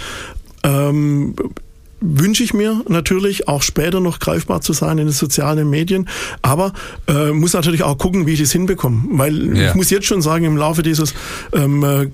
Ähm, 0.63 1.35
wünsche 1.99 2.43
ich 2.43 2.53
mir 2.53 2.81
natürlich 2.87 3.47
auch 3.47 3.61
später 3.61 3.99
noch 3.99 4.19
greifbar 4.19 4.61
zu 4.61 4.73
sein 4.73 4.97
in 4.97 5.07
den 5.07 5.13
sozialen 5.13 5.69
Medien, 5.69 6.07
aber 6.41 6.73
äh, 7.07 7.31
muss 7.31 7.53
natürlich 7.53 7.83
auch 7.83 7.97
gucken, 7.97 8.27
wie 8.27 8.33
ich 8.33 8.39
das 8.39 8.51
hinbekomme, 8.51 9.03
weil 9.11 9.57
ja. 9.57 9.69
ich 9.69 9.75
muss 9.75 9.89
jetzt 9.89 10.05
schon 10.05 10.21
sagen, 10.21 10.45
im 10.45 10.57
Laufe 10.57 10.83
dieses 10.83 11.13
ähm, 11.53 11.83
äh, 11.83 12.07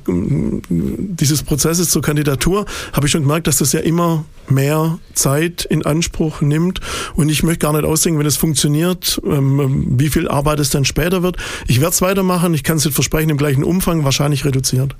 dieses 0.69 1.43
Prozesses 1.43 1.89
zur 1.89 2.01
Kandidatur 2.01 2.65
habe 2.93 3.07
ich 3.07 3.11
schon 3.11 3.23
gemerkt, 3.23 3.47
dass 3.47 3.57
das 3.57 3.73
ja 3.73 3.81
immer 3.81 4.25
mehr 4.49 4.99
Zeit 5.13 5.65
in 5.65 5.85
Anspruch 5.85 6.41
nimmt. 6.41 6.81
Und 7.15 7.29
ich 7.29 7.43
möchte 7.43 7.59
gar 7.59 7.73
nicht 7.73 7.85
aussehen, 7.85 8.19
wenn 8.19 8.25
es 8.25 8.37
funktioniert, 8.37 9.21
ähm, 9.25 9.85
wie 9.97 10.09
viel 10.09 10.27
Arbeit 10.27 10.59
es 10.59 10.69
dann 10.69 10.85
später 10.85 11.23
wird. 11.23 11.37
Ich 11.67 11.79
werde 11.79 11.93
es 11.93 12.01
weitermachen, 12.01 12.53
ich 12.53 12.63
kann 12.63 12.77
es 12.77 12.85
nicht 12.85 12.93
versprechen, 12.93 13.29
im 13.29 13.37
gleichen 13.37 13.63
Umfang, 13.63 14.03
wahrscheinlich 14.03 14.45
reduziert 14.45 14.95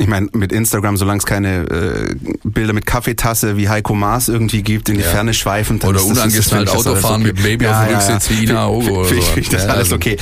ich 0.00 0.06
meine, 0.06 0.28
mit 0.32 0.50
Instagram, 0.50 0.96
solange 0.96 1.18
es 1.18 1.26
keine 1.26 1.68
äh, 1.68 2.14
Bilder 2.42 2.72
mit 2.72 2.86
Kaffeetasse 2.86 3.58
wie 3.58 3.68
Heiko 3.68 3.94
Maas 3.94 4.28
irgendwie 4.28 4.62
gibt, 4.62 4.88
in 4.88 4.94
die 4.96 5.02
ja. 5.02 5.08
Ferne 5.08 5.34
schweifen. 5.34 5.78
Dann 5.78 5.90
oder 5.90 6.02
unangeschnallt 6.02 6.70
Autofahren 6.70 7.20
okay. 7.20 7.32
mit 7.34 7.42
Baby 7.42 7.66
ja, 7.66 7.78
auf 7.78 7.86
dem 7.86 7.94
Rücksitz 7.94 8.30
wie 8.30 8.44
Ina 8.44 8.66
Ogo 8.68 9.00
oder 9.00 9.08
so. 9.10 9.36
Ich, 9.36 9.50
das 9.50 9.64
ja, 9.64 9.68
alles 9.68 9.92
okay. 9.92 10.16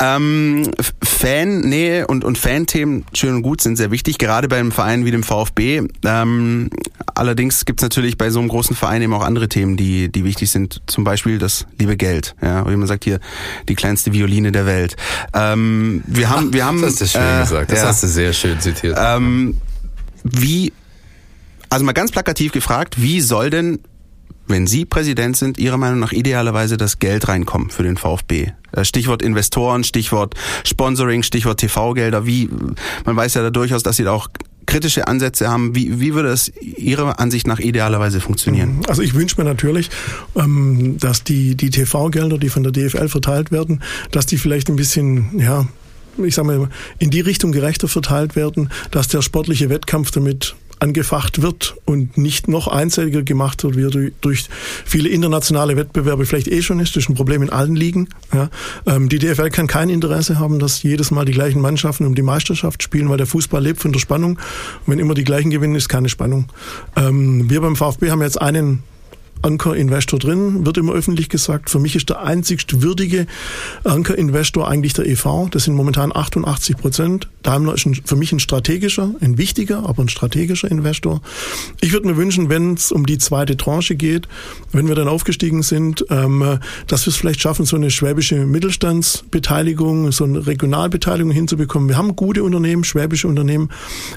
Ähm, 0.00 0.70
Fan-Nähe 1.04 2.06
und, 2.06 2.24
und 2.24 2.38
Fan-Themen, 2.38 3.04
schön 3.12 3.34
und 3.34 3.42
gut, 3.42 3.60
sind 3.60 3.76
sehr 3.76 3.90
wichtig, 3.90 4.16
gerade 4.16 4.48
bei 4.48 4.56
einem 4.56 4.72
Verein 4.72 5.04
wie 5.04 5.10
dem 5.10 5.22
VfB. 5.22 5.82
Ähm, 6.06 6.70
allerdings 7.14 7.66
gibt 7.66 7.80
es 7.80 7.82
natürlich 7.82 8.16
bei 8.16 8.30
so 8.30 8.38
einem 8.38 8.48
großen 8.48 8.74
Verein 8.74 9.02
eben 9.02 9.12
auch 9.12 9.24
andere 9.24 9.50
Themen, 9.50 9.76
die, 9.76 10.10
die 10.10 10.24
wichtig 10.24 10.50
sind. 10.50 10.80
Zum 10.86 11.04
Beispiel 11.04 11.38
das 11.38 11.66
liebe 11.78 11.98
Geld. 11.98 12.34
Ja, 12.40 12.66
wie 12.66 12.76
man 12.76 12.88
sagt 12.88 13.04
hier, 13.04 13.20
die 13.68 13.74
kleinste 13.74 14.14
Violine 14.14 14.52
der 14.52 14.64
Welt. 14.64 14.96
Ähm, 15.34 16.02
wir 16.06 16.30
haben, 16.30 16.54
wir 16.54 16.64
haben. 16.64 16.80
Das 16.80 16.92
hast 16.92 17.00
du 17.02 17.06
schön 17.06 17.36
äh, 17.36 17.40
gesagt. 17.42 17.72
Das 17.72 17.84
hast 17.84 18.02
du 18.04 18.06
sehr 18.06 18.32
schön 18.32 18.58
zitiert. 18.58 18.96
Äh, 18.96 19.17
ähm, 19.18 19.56
wie, 20.24 20.72
also 21.70 21.84
mal 21.84 21.92
ganz 21.92 22.10
plakativ 22.10 22.52
gefragt, 22.52 23.00
wie 23.00 23.20
soll 23.20 23.50
denn, 23.50 23.80
wenn 24.46 24.66
Sie 24.66 24.84
Präsident 24.84 25.36
sind, 25.36 25.58
Ihrer 25.58 25.76
Meinung 25.76 26.00
nach 26.00 26.12
idealerweise 26.12 26.76
das 26.76 26.98
Geld 26.98 27.28
reinkommen 27.28 27.70
für 27.70 27.82
den 27.82 27.96
VfB? 27.96 28.52
Äh, 28.72 28.84
Stichwort 28.84 29.22
Investoren, 29.22 29.84
Stichwort 29.84 30.34
Sponsoring, 30.64 31.22
Stichwort 31.22 31.60
TV-Gelder. 31.60 32.26
Wie, 32.26 32.48
man 33.04 33.16
weiß 33.16 33.34
ja 33.34 33.42
da 33.42 33.50
durchaus, 33.50 33.82
dass 33.82 33.96
Sie 33.96 34.04
da 34.04 34.12
auch 34.12 34.28
kritische 34.68 35.08
Ansätze 35.08 35.48
haben. 35.48 35.74
Wie, 35.74 35.98
wie 35.98 36.14
würde 36.14 36.28
es 36.28 36.52
Ihrer 36.60 37.18
Ansicht 37.18 37.46
nach 37.46 37.58
idealerweise 37.58 38.20
funktionieren? 38.20 38.82
Also 38.86 39.02
ich 39.02 39.14
wünsche 39.14 39.36
mir 39.38 39.44
natürlich, 39.44 39.90
ähm, 40.36 40.98
dass 40.98 41.24
die, 41.24 41.56
die 41.56 41.70
TV-Gelder, 41.70 42.38
die 42.38 42.50
von 42.50 42.62
der 42.62 42.72
DFL 42.72 43.08
verteilt 43.08 43.50
werden, 43.50 43.82
dass 44.10 44.26
die 44.26 44.36
vielleicht 44.36 44.68
ein 44.68 44.76
bisschen, 44.76 45.38
ja, 45.38 45.66
ich 46.24 46.34
sage 46.34 46.48
mal, 46.48 46.68
in 46.98 47.10
die 47.10 47.20
Richtung 47.20 47.52
gerechter 47.52 47.88
verteilt 47.88 48.36
werden, 48.36 48.70
dass 48.90 49.08
der 49.08 49.22
sportliche 49.22 49.70
Wettkampf 49.70 50.10
damit 50.10 50.54
angefacht 50.80 51.42
wird 51.42 51.76
und 51.84 52.16
nicht 52.16 52.48
noch 52.48 52.68
einseitiger 52.68 53.22
gemacht 53.22 53.64
wird, 53.64 53.76
wie 53.76 53.84
er 53.84 54.10
durch 54.20 54.48
viele 54.84 55.08
internationale 55.08 55.76
Wettbewerbe 55.76 56.26
vielleicht 56.26 56.48
eh 56.48 56.62
schon 56.62 56.80
ist. 56.80 56.94
Das 56.96 57.04
ist 57.04 57.08
ein 57.08 57.14
Problem 57.14 57.42
in 57.42 57.50
allen 57.50 57.74
Ligen. 57.74 58.08
Ja. 58.32 58.48
Ähm, 58.86 59.08
die 59.08 59.18
DFL 59.18 59.50
kann 59.50 59.66
kein 59.66 59.90
Interesse 59.90 60.38
haben, 60.38 60.58
dass 60.58 60.82
jedes 60.82 61.10
Mal 61.10 61.24
die 61.24 61.32
gleichen 61.32 61.60
Mannschaften 61.60 62.06
um 62.06 62.14
die 62.14 62.22
Meisterschaft 62.22 62.82
spielen, 62.82 63.08
weil 63.08 63.16
der 63.16 63.26
Fußball 63.26 63.62
lebt 63.62 63.80
von 63.80 63.92
der 63.92 64.00
Spannung. 64.00 64.32
Und 64.32 64.92
wenn 64.92 64.98
immer 64.98 65.14
die 65.14 65.24
gleichen 65.24 65.50
gewinnen, 65.50 65.74
ist 65.74 65.88
keine 65.88 66.08
Spannung. 66.08 66.46
Ähm, 66.96 67.50
wir 67.50 67.60
beim 67.60 67.76
VfB 67.76 68.10
haben 68.10 68.22
jetzt 68.22 68.40
einen 68.40 68.82
Anker-Investor 69.42 70.18
drin, 70.18 70.66
wird 70.66 70.78
immer 70.78 70.92
öffentlich 70.92 71.28
gesagt. 71.28 71.70
Für 71.70 71.78
mich 71.78 71.96
ist 71.96 72.08
der 72.08 72.22
einzigst 72.22 72.82
würdige 72.82 73.26
Anker-Investor 73.84 74.68
eigentlich 74.68 74.92
der 74.92 75.06
EV. 75.06 75.48
Das 75.50 75.64
sind 75.64 75.74
momentan 75.74 76.14
88 76.14 76.76
Prozent. 76.76 77.28
Daimler 77.42 77.74
ist 77.74 77.86
ein, 77.86 77.94
für 77.94 78.16
mich 78.16 78.32
ein 78.32 78.40
strategischer, 78.40 79.14
ein 79.20 79.38
wichtiger, 79.38 79.88
aber 79.88 80.02
ein 80.02 80.08
strategischer 80.08 80.70
Investor. 80.70 81.20
Ich 81.80 81.92
würde 81.92 82.06
mir 82.06 82.16
wünschen, 82.16 82.48
wenn 82.48 82.74
es 82.74 82.92
um 82.92 83.06
die 83.06 83.18
zweite 83.18 83.56
Tranche 83.56 83.96
geht, 83.96 84.28
wenn 84.72 84.88
wir 84.88 84.94
dann 84.94 85.08
aufgestiegen 85.08 85.62
sind, 85.62 86.04
ähm, 86.10 86.58
dass 86.86 87.06
wir 87.06 87.10
es 87.10 87.16
vielleicht 87.16 87.40
schaffen, 87.40 87.64
so 87.64 87.76
eine 87.76 87.90
schwäbische 87.90 88.46
Mittelstandsbeteiligung, 88.46 90.12
so 90.12 90.24
eine 90.24 90.46
Regionalbeteiligung 90.46 91.32
hinzubekommen. 91.32 91.88
Wir 91.88 91.96
haben 91.96 92.16
gute 92.16 92.42
Unternehmen, 92.42 92.84
schwäbische 92.84 93.28
Unternehmen 93.28 93.70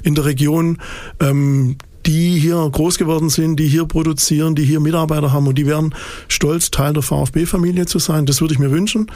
in 0.03 0.15
der 0.15 0.25
Region. 0.25 0.79
Ähm, 1.19 1.77
die 2.05 2.39
hier 2.39 2.69
groß 2.71 2.97
geworden 2.97 3.29
sind, 3.29 3.57
die 3.57 3.67
hier 3.67 3.85
produzieren, 3.85 4.55
die 4.55 4.63
hier 4.63 4.79
Mitarbeiter 4.79 5.31
haben 5.31 5.47
und 5.47 5.57
die 5.57 5.65
wären 5.65 5.93
stolz, 6.27 6.71
Teil 6.71 6.93
der 6.93 7.03
VfB-Familie 7.03 7.85
zu 7.85 7.99
sein. 7.99 8.25
Das 8.25 8.41
würde 8.41 8.53
ich 8.53 8.59
mir 8.59 8.71
wünschen. 8.71 9.07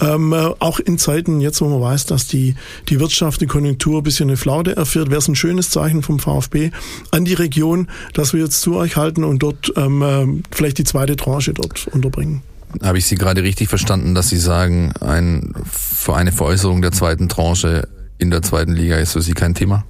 Ähm, 0.00 0.32
äh, 0.32 0.50
auch 0.58 0.80
in 0.80 0.98
Zeiten 0.98 1.40
jetzt, 1.40 1.60
wo 1.60 1.68
man 1.68 1.80
weiß, 1.80 2.06
dass 2.06 2.26
die, 2.26 2.54
die 2.88 3.00
Wirtschaft, 3.00 3.40
die 3.40 3.46
Konjunktur 3.46 4.00
ein 4.00 4.04
bisschen 4.04 4.28
eine 4.28 4.36
Flaute 4.36 4.76
erfährt, 4.76 5.10
wäre 5.10 5.18
es 5.18 5.28
ein 5.28 5.34
schönes 5.34 5.70
Zeichen 5.70 6.02
vom 6.02 6.18
VfB 6.18 6.70
an 7.10 7.24
die 7.24 7.34
Region, 7.34 7.88
dass 8.14 8.32
wir 8.32 8.40
jetzt 8.40 8.60
zu 8.60 8.76
euch 8.76 8.96
halten 8.96 9.24
und 9.24 9.42
dort 9.42 9.72
ähm, 9.76 10.02
äh, 10.02 10.42
vielleicht 10.50 10.78
die 10.78 10.84
zweite 10.84 11.16
Tranche 11.16 11.54
dort 11.54 11.86
unterbringen. 11.88 12.42
Habe 12.82 12.98
ich 12.98 13.06
Sie 13.06 13.16
gerade 13.16 13.42
richtig 13.42 13.68
verstanden, 13.68 14.14
dass 14.14 14.30
Sie 14.30 14.38
sagen, 14.38 14.92
ein, 15.00 15.52
für 15.70 16.14
eine 16.14 16.32
Veräußerung 16.32 16.80
der 16.80 16.92
zweiten 16.92 17.28
Tranche 17.28 17.86
in 18.22 18.30
der 18.30 18.40
zweiten 18.40 18.72
Liga 18.72 18.96
ist 18.96 19.12
für 19.12 19.20
Sie 19.20 19.32
kein 19.32 19.54
Thema? 19.54 19.84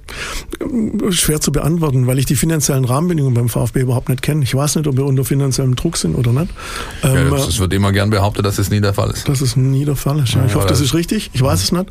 Schwer 1.11 1.39
zu 1.39 1.51
beantworten, 1.51 2.07
weil 2.07 2.17
ich 2.17 2.25
die 2.25 2.35
finanziellen 2.35 2.83
Rahmenbedingungen 2.83 3.35
beim 3.35 3.47
VfB 3.47 3.81
überhaupt 3.81 4.09
nicht 4.09 4.23
kenne. 4.23 4.43
Ich 4.43 4.55
weiß 4.55 4.75
nicht, 4.75 4.87
ob 4.87 4.97
wir 4.97 5.05
unter 5.05 5.23
finanziellem 5.23 5.75
Druck 5.75 5.97
sind 5.97 6.15
oder 6.15 6.33
nicht. 6.33 6.49
Ja, 7.03 7.15
ähm, 7.15 7.33
es 7.33 7.59
wird 7.59 7.71
immer 7.73 7.91
gern 7.91 8.09
behauptet, 8.09 8.45
dass 8.45 8.57
es 8.57 8.71
nie 8.71 8.81
der 8.81 8.93
Fall 8.93 9.11
ist. 9.11 9.29
Dass 9.29 9.41
es 9.41 9.55
nie 9.55 9.85
der 9.85 9.95
Fall 9.95 10.19
ist. 10.19 10.33
Ja. 10.33 10.45
Ich 10.45 10.55
hoffe, 10.55 10.67
das 10.67 10.81
ist 10.81 10.95
richtig. 10.95 11.29
Ich 11.33 11.41
weiß 11.41 11.61
es 11.61 11.71
nicht. 11.71 11.85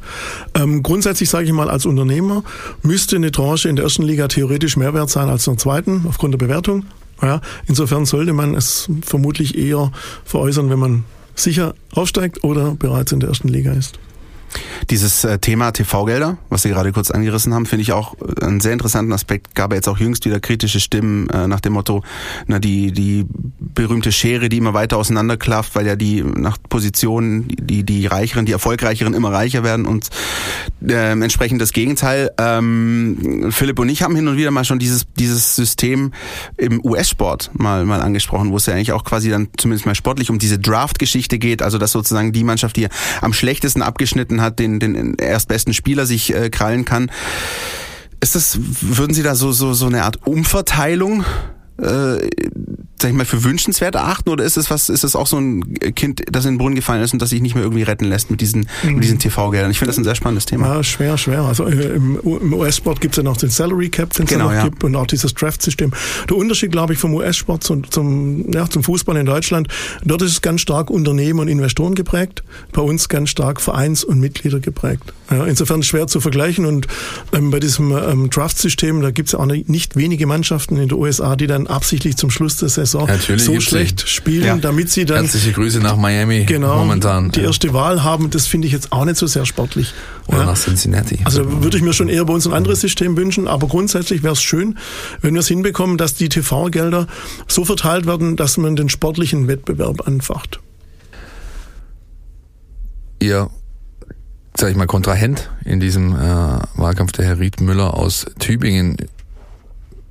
Ähm, 0.55 0.83
grundsätzlich 0.83 1.31
sage 1.31 1.47
ich 1.47 1.53
mal, 1.53 1.71
als 1.71 1.87
Unternehmer 1.87 2.43
müsste 2.83 3.17
eine 3.17 3.31
Tranche 3.31 3.69
in 3.69 3.77
der 3.77 3.85
ersten 3.85 4.03
Liga 4.03 4.27
theoretisch 4.27 4.77
mehr 4.77 4.93
wert 4.95 5.11
sein 5.11 5.29
als 5.29 5.47
in 5.47 5.55
der 5.55 5.59
zweiten, 5.59 6.05
aufgrund 6.09 6.35
der 6.35 6.39
Bewertung. 6.39 6.85
Ja, 7.23 7.41
insofern 7.69 8.05
sollte 8.05 8.33
man 8.33 8.57
es 8.57 8.89
vermutlich 9.03 9.57
eher 9.57 9.93
veräußern, 10.25 10.71
wenn 10.71 10.81
man 10.81 11.05
sicher 11.37 11.75
aufsteigt 11.95 12.43
oder 12.43 12.75
bereits 12.75 13.13
in 13.13 13.21
der 13.21 13.29
ersten 13.29 13.47
Liga 13.47 13.73
ist. 13.73 14.01
Dieses 14.91 15.25
äh, 15.25 15.39
Thema 15.39 15.71
TV-Gelder, 15.71 16.39
was 16.51 16.63
Sie 16.63 16.69
gerade 16.69 16.93
kurz 16.93 17.11
angerissen 17.11 17.55
haben, 17.55 17.67
finde 17.67 17.83
ich 17.83 17.93
auch 17.93 18.15
äh, 18.15 18.45
einen 18.45 18.61
sehr 18.61 18.73
interessanten 18.73 19.13
Aspekt. 19.13 19.55
Gab 19.55 19.73
jetzt 19.73 19.89
auch 19.89 19.99
jüngst 19.99 20.25
wieder 20.25 20.41
kritische 20.41 20.81
Stimmen 20.81 21.29
äh, 21.31 21.47
nach 21.47 21.61
dem 21.61 21.73
Motto, 21.73 22.03
na 22.47 22.59
die 22.59 22.93
die 22.93 23.27
berühmte 23.59 24.13
Schere, 24.13 24.49
die 24.49 24.59
immer 24.59 24.75
weiter 24.75 24.99
auseinanderklafft, 24.99 25.75
weil 25.75 25.87
ja 25.87 25.97
die 25.97 26.23
nach 26.23 26.59
Positionen 26.69 27.49
die 27.49 27.85
die 27.85 28.07
reicheren, 28.07 28.45
die 28.45 28.53
erfolgreicheren 28.53 29.15
immer 29.15 29.33
reicher 29.33 29.65
werden 29.65 29.87
und 29.87 30.11
äh, 30.87 31.13
entsprechend 31.13 31.63
das 31.63 31.73
Gegenteil. 31.73 32.31
Ähm, 32.39 33.51
Philipp 33.51 33.79
und 33.79 33.89
ich 33.89 34.03
haben 34.03 34.17
hin 34.17 34.29
und 34.29 34.37
wieder 34.37 34.51
mal 34.51 34.65
schon 34.65 34.79
dieses 34.79 35.07
dieses 35.19 35.57
System 35.57 36.13
im 36.57 36.85
US-Sport 36.85 37.51
mal 37.55 37.85
mal 37.87 38.03
angesprochen, 38.03 38.51
wo 38.51 38.57
es 38.57 38.67
ja 38.67 38.75
eigentlich 38.75 38.93
auch 38.93 39.05
quasi 39.05 39.31
dann 39.31 39.49
zumindest 39.57 39.87
mal 39.87 39.95
sportlich 39.95 40.31
um 40.31 40.39
diese 40.39 40.59
Draft-Geschichte 40.59 41.39
geht, 41.39 41.63
also 41.63 41.79
dass 41.79 41.93
sozusagen 41.93 42.33
die 42.33 42.45
Mannschaft, 42.45 42.77
die 42.77 42.89
am 43.21 43.33
schlechtesten 43.33 43.83
abgeschnitten 43.83 44.42
hat, 44.43 44.59
den, 44.59 44.79
den 44.79 45.15
erstbesten 45.15 45.73
Spieler 45.73 46.05
sich 46.05 46.35
äh, 46.35 46.51
krallen 46.51 46.85
kann. 46.85 47.11
Ist 48.21 48.35
das, 48.35 48.59
würden 48.61 49.15
Sie 49.15 49.23
da 49.23 49.35
so, 49.35 49.51
so, 49.53 49.73
so 49.73 49.87
eine 49.87 50.05
Art 50.05 50.27
Umverteilung 50.27 51.25
äh, 51.79 52.29
sag 53.03 53.11
ich 53.11 53.17
mal, 53.17 53.27
für 53.27 53.45
wünschenswert 53.45 53.97
erachten 53.97 54.31
oder 54.31 54.45
ist 54.45 54.57
es 54.57 54.71
was, 54.71 54.89
ist 54.89 55.05
es 55.05 55.17
auch 55.17 55.27
so 55.27 55.37
ein 55.37 55.75
Kind, 55.95 56.23
das 56.31 56.45
in 56.45 56.53
den 56.53 56.59
Brunnen 56.59 56.77
gefallen 56.77 57.03
ist 57.03 57.13
und 57.13 57.21
das 57.21 57.31
sich 57.31 57.43
nicht 57.43 57.55
mehr 57.55 57.65
irgendwie 57.65 57.83
retten 57.83 58.05
lässt 58.05 58.31
mit 58.31 58.41
diesen, 58.41 58.69
mhm. 58.83 58.95
mit 58.95 59.05
diesen 59.05 59.19
TV-Geldern? 59.19 59.71
Ich 59.71 59.79
finde 59.79 59.91
das 59.91 59.99
ein 59.99 60.05
sehr 60.05 60.15
spannendes 60.15 60.47
Thema. 60.47 60.77
Ja, 60.77 60.85
schwer, 60.85 61.19
schwer. 61.19 61.43
Also 61.43 61.67
äh, 61.67 61.97
im, 61.97 62.19
im 62.23 62.55
US-Sport 62.55 63.01
gibt 63.01 63.15
es 63.15 63.17
ja 63.17 63.23
noch 63.25 63.37
den 63.37 63.51
Salary 63.51 63.91
Cap, 63.91 64.15
den 64.15 64.25
es 64.25 64.31
genau, 64.31 64.47
noch 64.47 64.53
ja. 64.53 64.65
gibt 64.65 64.85
und 64.85 64.95
auch 64.95 65.07
dieses 65.07 65.35
Draft-System. 65.35 65.93
Der 66.29 66.37
Unterschied, 66.37 66.71
glaube 66.71 66.93
ich, 66.93 66.99
vom 66.99 67.13
US-Sport 67.15 67.65
zum, 67.65 67.91
zum, 67.91 68.51
ja, 68.53 68.71
zum 68.71 68.85
Fußball 68.85 69.17
in 69.17 69.27
Deutschland, 69.27 69.69
dort 70.05 70.23
ist 70.23 70.31
es 70.31 70.41
ganz 70.41 70.61
stark 70.61 70.89
Unternehmen 70.89 71.41
und 71.41 71.49
Investoren 71.49 71.95
geprägt, 71.95 72.45
bei 72.73 72.83
uns 72.83 73.09
ganz 73.09 73.31
stark 73.31 73.61
Vereins- 73.61 74.05
und 74.05 74.21
Mitglieder 74.21 74.61
geprägt. 74.61 75.13
Ja, 75.31 75.45
insofern 75.47 75.83
schwer 75.83 76.07
zu 76.07 76.21
vergleichen 76.21 76.67
und 76.67 76.87
ähm, 77.33 77.51
bei 77.51 77.59
diesem 77.59 77.91
ähm, 77.97 78.31
Draft-System, 78.31 79.01
da 79.03 79.11
gibt 79.11 79.29
es 79.29 79.35
auch 79.35 79.47
nicht 79.47 79.97
wenige 79.97 80.27
Mannschaften 80.27 80.77
in 80.77 80.89
den 80.89 80.99
USA, 80.99 81.37
die 81.37 81.47
dann 81.47 81.62
absichtlich 81.67 82.17
zum 82.17 82.31
Schluss 82.31 82.57
der 82.57 82.69
Saison 82.69 83.07
Natürlich 83.07 83.45
so 83.45 83.61
schlecht 83.61 84.09
spielen, 84.09 84.45
ja. 84.45 84.57
damit 84.57 84.91
sie 84.91 85.05
dann 85.05 85.23
herzliche 85.23 85.53
Grüße 85.53 85.81
nach 85.81 85.97
Miami 85.97 86.45
genau, 86.45 86.79
momentan 86.79 87.31
die 87.31 87.41
erste 87.41 87.73
Wahl 87.73 88.03
haben. 88.03 88.31
Das 88.31 88.47
finde 88.47 88.67
ich 88.67 88.73
jetzt 88.73 88.93
auch 88.93 89.05
nicht 89.05 89.17
so 89.17 89.27
sehr 89.27 89.47
sportlich. 89.47 89.95
Oder 90.27 90.39
ja. 90.39 90.45
nach 90.47 90.57
Cincinnati. 90.57 91.21
Also 91.25 91.63
würde 91.63 91.77
ich 91.77 91.83
mir 91.83 91.93
schon 91.93 92.09
eher 92.09 92.25
bei 92.25 92.33
uns 92.33 92.47
ein 92.47 92.53
anderes 92.53 92.81
System 92.81 93.17
wünschen, 93.17 93.49
aber 93.49 93.67
grundsätzlich 93.67 94.23
wäre 94.23 94.35
es 94.35 94.43
schön, 94.43 94.79
wenn 95.21 95.35
wir 95.35 95.41
es 95.41 95.49
hinbekommen, 95.49 95.99
dass 95.99 96.15
die 96.15 96.29
TV-Gelder 96.29 97.07
so 97.49 97.65
verteilt 97.65 98.07
werden, 98.07 98.37
dass 98.37 98.57
man 98.57 98.77
den 98.77 98.89
sportlichen 98.89 99.49
Wettbewerb 99.49 100.07
anfacht. 100.07 100.61
Ihr 103.21 103.51
sag 104.57 104.71
ich 104.71 104.77
mal, 104.77 104.87
Kontrahent 104.87 105.51
in 105.65 105.81
diesem 105.81 106.15
äh, 106.15 106.19
Wahlkampf, 106.77 107.13
der 107.13 107.25
Herr 107.25 107.39
Riedmüller 107.39 107.95
aus 107.95 108.27
Tübingen. 108.39 108.97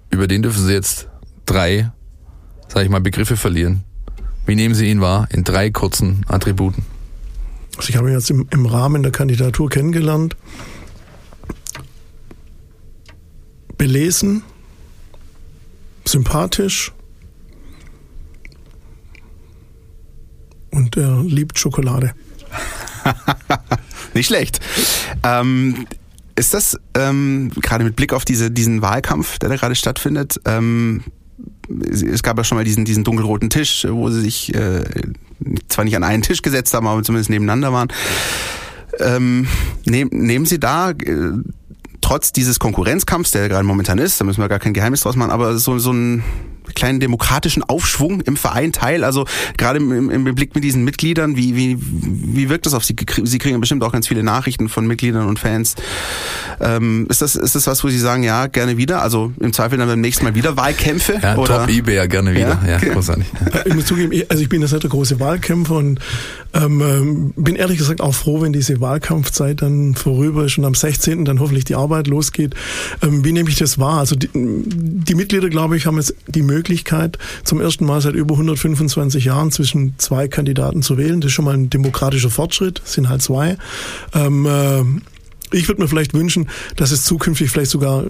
Über 0.09 0.27
den 0.27 0.41
dürfen 0.41 0.65
Sie 0.65 0.73
jetzt 0.73 1.07
drei, 1.45 1.91
sag 2.67 2.83
ich 2.83 2.89
mal, 2.89 3.01
Begriffe 3.01 3.37
verlieren. 3.37 3.83
Wie 4.45 4.55
nehmen 4.55 4.75
Sie 4.75 4.89
ihn 4.89 5.01
wahr 5.01 5.27
in 5.31 5.43
drei 5.43 5.69
kurzen 5.69 6.25
Attributen? 6.27 6.85
Also 7.77 7.89
ich 7.89 7.95
habe 7.95 8.09
ihn 8.09 8.15
jetzt 8.15 8.29
im, 8.29 8.47
im 8.51 8.65
Rahmen 8.65 9.03
der 9.03 9.11
Kandidatur 9.11 9.69
kennengelernt. 9.69 10.35
Belesen, 13.77 14.43
sympathisch 16.05 16.91
und 20.71 20.97
er 20.97 21.23
liebt 21.23 21.59
Schokolade. 21.59 22.13
Nicht 24.13 24.27
schlecht. 24.27 24.59
Ähm, 25.23 25.87
ist 26.35 26.53
das 26.53 26.77
ähm, 26.95 27.51
gerade 27.61 27.83
mit 27.83 27.95
Blick 27.95 28.13
auf 28.13 28.25
diese, 28.25 28.51
diesen 28.51 28.81
Wahlkampf, 28.81 29.39
der 29.39 29.49
da 29.49 29.55
gerade 29.55 29.75
stattfindet, 29.75 30.39
ähm, 30.45 31.03
es 31.89 32.23
gab 32.23 32.37
ja 32.37 32.43
schon 32.43 32.57
mal 32.57 32.63
diesen, 32.63 32.85
diesen 32.85 33.03
dunkelroten 33.03 33.49
Tisch, 33.49 33.87
wo 33.89 34.09
sie 34.09 34.21
sich 34.21 34.53
äh, 34.53 34.83
zwar 35.67 35.85
nicht 35.85 35.95
an 35.95 36.03
einen 36.03 36.23
Tisch 36.23 36.41
gesetzt 36.41 36.73
haben, 36.73 36.87
aber 36.87 37.03
zumindest 37.03 37.29
nebeneinander 37.29 37.73
waren. 37.73 37.89
Ähm, 38.99 39.47
nehm, 39.85 40.09
nehmen 40.11 40.45
Sie 40.45 40.59
da 40.59 40.91
äh, 40.91 41.31
trotz 42.01 42.33
dieses 42.33 42.59
Konkurrenzkampfs, 42.59 43.31
der 43.31 43.47
gerade 43.47 43.63
momentan 43.63 43.97
ist, 43.97 44.19
da 44.19 44.25
müssen 44.25 44.41
wir 44.41 44.49
gar 44.49 44.59
kein 44.59 44.73
Geheimnis 44.73 45.01
draus 45.01 45.15
machen, 45.15 45.31
aber 45.31 45.57
so, 45.57 45.79
so 45.79 45.93
ein 45.93 46.23
kleinen 46.75 46.99
demokratischen 46.99 47.63
Aufschwung 47.63 48.21
im 48.21 48.37
Verein 48.37 48.71
teil? 48.71 49.03
Also 49.03 49.25
gerade 49.57 49.79
im, 49.79 50.09
im 50.09 50.35
Blick 50.35 50.55
mit 50.55 50.63
diesen 50.63 50.83
Mitgliedern, 50.83 51.35
wie, 51.35 51.55
wie, 51.55 51.77
wie 51.79 52.49
wirkt 52.49 52.65
das 52.65 52.73
auf 52.73 52.83
Sie? 52.83 52.95
Sie 53.23 53.37
kriegen 53.37 53.59
bestimmt 53.59 53.83
auch 53.83 53.91
ganz 53.91 54.07
viele 54.07 54.23
Nachrichten 54.23 54.69
von 54.69 54.87
Mitgliedern 54.87 55.27
und 55.27 55.39
Fans. 55.39 55.75
Ähm, 56.59 57.07
ist, 57.09 57.21
das, 57.21 57.35
ist 57.35 57.55
das 57.55 57.67
was, 57.67 57.83
wo 57.83 57.89
Sie 57.89 57.99
sagen, 57.99 58.23
ja, 58.23 58.47
gerne 58.47 58.77
wieder? 58.77 59.01
Also 59.01 59.31
im 59.39 59.53
Zweifel 59.53 59.77
dann 59.77 59.87
beim 59.87 60.01
nächsten 60.01 60.23
Mal 60.23 60.35
wieder 60.35 60.57
Wahlkämpfe? 60.57 61.19
Ja, 61.21 61.37
oder? 61.37 61.59
top 61.59 61.69
eBay 61.69 61.95
ja 61.95 62.05
gerne 62.05 62.33
wieder. 62.33 62.59
Ja, 62.65 62.77
ja 62.79 62.93
großartig. 62.93 63.25
Ich 63.65 63.73
muss 63.73 63.85
zugeben, 63.85 64.23
also 64.29 64.41
ich 64.41 64.49
bin 64.49 64.61
jetzt 64.61 64.71
nicht 64.71 64.83
der 64.83 64.89
große 64.89 65.19
Wahlkämpfer 65.19 65.75
und 65.75 65.99
ähm, 66.53 66.81
ähm, 66.81 67.33
bin 67.35 67.55
ehrlich 67.55 67.77
gesagt 67.77 68.01
auch 68.01 68.13
froh, 68.13 68.41
wenn 68.41 68.53
diese 68.53 68.81
Wahlkampfzeit 68.81 69.61
dann 69.61 69.95
vorüber 69.95 70.45
ist 70.45 70.57
und 70.57 70.65
am 70.65 70.75
16. 70.75 71.25
dann 71.25 71.39
hoffentlich 71.39 71.65
die 71.65 71.75
Arbeit 71.75 72.07
losgeht. 72.07 72.55
Ähm, 73.01 73.23
wie 73.23 73.31
nehme 73.31 73.49
ich 73.49 73.55
das 73.55 73.79
wahr? 73.79 73.99
Also 73.99 74.15
die, 74.15 74.29
die 74.33 75.15
Mitglieder, 75.15 75.49
glaube 75.49 75.77
ich, 75.77 75.85
haben 75.85 75.97
jetzt 75.97 76.15
die 76.27 76.41
Möglichkeit, 76.41 76.60
zum 77.43 77.61
ersten 77.61 77.85
Mal 77.85 78.01
seit 78.01 78.13
über 78.13 78.35
125 78.35 79.25
Jahren 79.25 79.51
zwischen 79.51 79.95
zwei 79.97 80.27
Kandidaten 80.27 80.81
zu 80.81 80.97
wählen. 80.97 81.21
Das 81.21 81.29
ist 81.29 81.33
schon 81.33 81.45
mal 81.45 81.55
ein 81.55 81.69
demokratischer 81.69 82.29
Fortschritt, 82.29 82.81
sind 82.85 83.09
halt 83.09 83.21
zwei. 83.21 83.57
Ähm, 84.13 84.45
äh, 84.45 84.83
ich 85.51 85.67
würde 85.67 85.81
mir 85.81 85.87
vielleicht 85.87 86.13
wünschen, 86.13 86.47
dass 86.75 86.91
es 86.91 87.03
zukünftig 87.03 87.49
vielleicht 87.49 87.71
sogar 87.71 88.05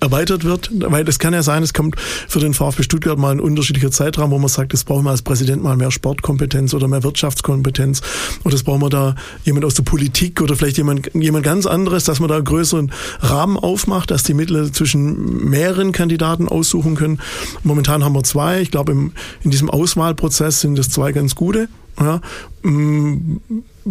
erweitert 0.00 0.44
wird, 0.44 0.70
weil 0.72 1.08
es 1.08 1.18
kann 1.18 1.32
ja 1.32 1.42
sein, 1.42 1.62
es 1.62 1.74
kommt 1.74 1.96
für 1.98 2.40
den 2.40 2.54
VfB 2.54 2.82
Stuttgart 2.82 3.18
mal 3.18 3.32
ein 3.32 3.40
unterschiedlicher 3.40 3.90
Zeitraum, 3.90 4.30
wo 4.30 4.38
man 4.38 4.48
sagt, 4.48 4.74
es 4.74 4.84
brauchen 4.84 5.04
wir 5.04 5.10
als 5.10 5.22
Präsident 5.22 5.62
mal 5.62 5.76
mehr 5.76 5.90
Sportkompetenz 5.90 6.74
oder 6.74 6.88
mehr 6.88 7.02
Wirtschaftskompetenz 7.02 8.02
oder 8.44 8.54
es 8.54 8.62
brauchen 8.62 8.82
wir 8.82 8.90
da 8.90 9.14
jemand 9.44 9.64
aus 9.64 9.74
der 9.74 9.82
Politik 9.82 10.40
oder 10.40 10.56
vielleicht 10.56 10.76
jemand, 10.78 11.10
jemand 11.14 11.44
ganz 11.44 11.66
anderes, 11.66 12.04
dass 12.04 12.20
man 12.20 12.28
da 12.28 12.36
einen 12.36 12.44
größeren 12.44 12.92
Rahmen 13.20 13.56
aufmacht, 13.56 14.10
dass 14.10 14.22
die 14.22 14.34
Mittel 14.34 14.72
zwischen 14.72 15.48
mehreren 15.48 15.92
Kandidaten 15.92 16.48
aussuchen 16.48 16.94
können. 16.94 17.20
Momentan 17.62 18.04
haben 18.04 18.14
wir 18.14 18.24
zwei. 18.24 18.60
Ich 18.60 18.70
glaube, 18.70 18.92
im, 18.92 19.12
in 19.42 19.50
diesem 19.50 19.70
Auswahlprozess 19.70 20.60
sind 20.60 20.78
es 20.78 20.90
zwei 20.90 21.12
ganz 21.12 21.34
gute. 21.34 21.68
Ja. 21.98 22.20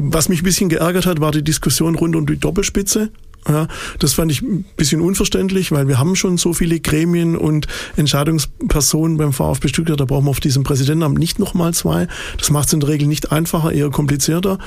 Was 0.01 0.29
mich 0.29 0.41
ein 0.41 0.45
bisschen 0.45 0.69
geärgert 0.69 1.05
hat, 1.05 1.19
war 1.19 1.31
die 1.31 1.43
Diskussion 1.43 1.95
rund 1.95 2.15
um 2.15 2.25
die 2.25 2.37
Doppelspitze. 2.37 3.11
Ja, 3.47 3.67
das 3.99 4.13
fand 4.13 4.31
ich 4.31 4.41
ein 4.41 4.63
bisschen 4.77 5.01
unverständlich, 5.01 5.73
weil 5.73 5.89
wir 5.89 5.99
haben 5.99 6.15
schon 6.15 6.37
so 6.37 6.53
viele 6.53 6.79
Gremien 6.79 7.35
und 7.35 7.67
Entscheidungspersonen 7.97 9.17
beim 9.17 9.33
VfB 9.33 9.67
Stuttgart, 9.67 9.99
da 9.99 10.05
brauchen 10.05 10.25
wir 10.25 10.29
auf 10.29 10.39
diesem 10.39 10.63
Präsidentenamt 10.63 11.17
nicht 11.19 11.37
nochmal 11.37 11.73
zwei. 11.73 12.07
Das 12.37 12.49
macht 12.49 12.67
es 12.67 12.73
in 12.73 12.79
der 12.79 12.89
Regel 12.89 13.09
nicht 13.09 13.33
einfacher, 13.33 13.73
eher 13.73 13.89
komplizierter. 13.89 14.57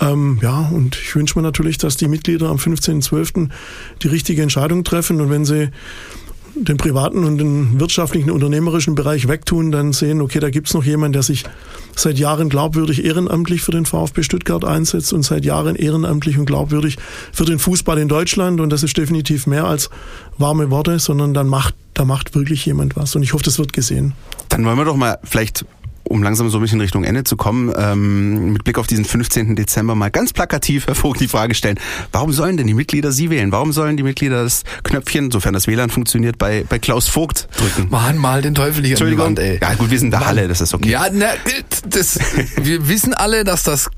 Ähm, 0.00 0.40
ja, 0.42 0.70
und 0.72 0.96
ich 0.96 1.14
wünsche 1.14 1.38
mir 1.38 1.42
natürlich, 1.42 1.78
dass 1.78 1.96
die 1.96 2.08
Mitglieder 2.08 2.48
am 2.48 2.56
15.12. 2.56 3.48
die 4.02 4.08
richtige 4.08 4.42
Entscheidung 4.42 4.82
treffen 4.82 5.20
und 5.20 5.30
wenn 5.30 5.44
sie 5.44 5.70
den 6.54 6.76
privaten 6.76 7.24
und 7.24 7.38
den 7.38 7.80
wirtschaftlichen, 7.80 8.30
unternehmerischen 8.30 8.94
Bereich 8.94 9.28
wegtun, 9.28 9.70
dann 9.72 9.92
sehen, 9.92 10.20
okay, 10.20 10.40
da 10.40 10.50
gibt's 10.50 10.74
noch 10.74 10.84
jemanden, 10.84 11.14
der 11.14 11.22
sich 11.22 11.44
seit 11.96 12.18
Jahren 12.18 12.48
glaubwürdig 12.48 13.04
ehrenamtlich 13.04 13.62
für 13.62 13.72
den 13.72 13.86
VfB 13.86 14.22
Stuttgart 14.22 14.64
einsetzt 14.64 15.12
und 15.12 15.22
seit 15.22 15.44
Jahren 15.44 15.76
ehrenamtlich 15.76 16.38
und 16.38 16.46
glaubwürdig 16.46 16.96
für 17.32 17.44
den 17.44 17.58
Fußball 17.58 17.98
in 17.98 18.08
Deutschland. 18.08 18.60
Und 18.60 18.70
das 18.70 18.82
ist 18.82 18.96
definitiv 18.96 19.46
mehr 19.46 19.64
als 19.64 19.90
warme 20.38 20.70
Worte, 20.70 20.98
sondern 20.98 21.34
dann 21.34 21.46
macht, 21.46 21.74
da 21.94 22.04
macht 22.04 22.34
wirklich 22.34 22.64
jemand 22.66 22.96
was. 22.96 23.14
Und 23.16 23.22
ich 23.22 23.32
hoffe, 23.32 23.44
das 23.44 23.58
wird 23.58 23.72
gesehen. 23.72 24.12
Dann 24.48 24.64
wollen 24.64 24.78
wir 24.78 24.84
doch 24.84 24.96
mal 24.96 25.18
vielleicht 25.24 25.64
um 26.10 26.24
langsam 26.24 26.50
so 26.50 26.58
ein 26.58 26.60
bisschen 26.60 26.80
Richtung 26.80 27.04
Ende 27.04 27.22
zu 27.22 27.36
kommen, 27.36 27.72
ähm, 27.76 28.52
mit 28.52 28.64
Blick 28.64 28.78
auf 28.78 28.88
diesen 28.88 29.04
15. 29.04 29.54
Dezember 29.54 29.94
mal 29.94 30.10
ganz 30.10 30.32
plakativ, 30.32 30.86
Herr 30.88 30.96
Vogt, 30.96 31.20
die 31.20 31.28
Frage 31.28 31.54
stellen, 31.54 31.78
warum 32.10 32.32
sollen 32.32 32.56
denn 32.56 32.66
die 32.66 32.74
Mitglieder 32.74 33.12
Sie 33.12 33.30
wählen? 33.30 33.52
Warum 33.52 33.72
sollen 33.72 33.96
die 33.96 34.02
Mitglieder 34.02 34.42
das 34.42 34.64
Knöpfchen, 34.82 35.30
sofern 35.30 35.54
das 35.54 35.68
WLAN 35.68 35.88
funktioniert, 35.88 36.36
bei, 36.36 36.64
bei 36.68 36.80
Klaus 36.80 37.08
Vogt 37.08 37.48
drücken? 37.56 37.88
Mann, 37.90 38.18
mal 38.18 38.42
den 38.42 38.56
Teufel 38.56 38.82
hier 38.82 38.92
Entschuldigung. 38.92 39.26
Wand, 39.26 39.38
ey. 39.38 39.60
Ja 39.62 39.74
gut, 39.74 39.90
wir 39.90 39.98
sind 39.98 40.08
in 40.08 40.10
der 40.10 40.26
Halle, 40.26 40.48
das 40.48 40.60
ist 40.60 40.74
okay. 40.74 40.90
Ja, 40.90 41.06
na, 41.12 41.28
das, 41.88 42.18
wir 42.60 42.88
wissen 42.88 43.14
alle, 43.14 43.44
dass 43.44 43.62
das 43.62 43.88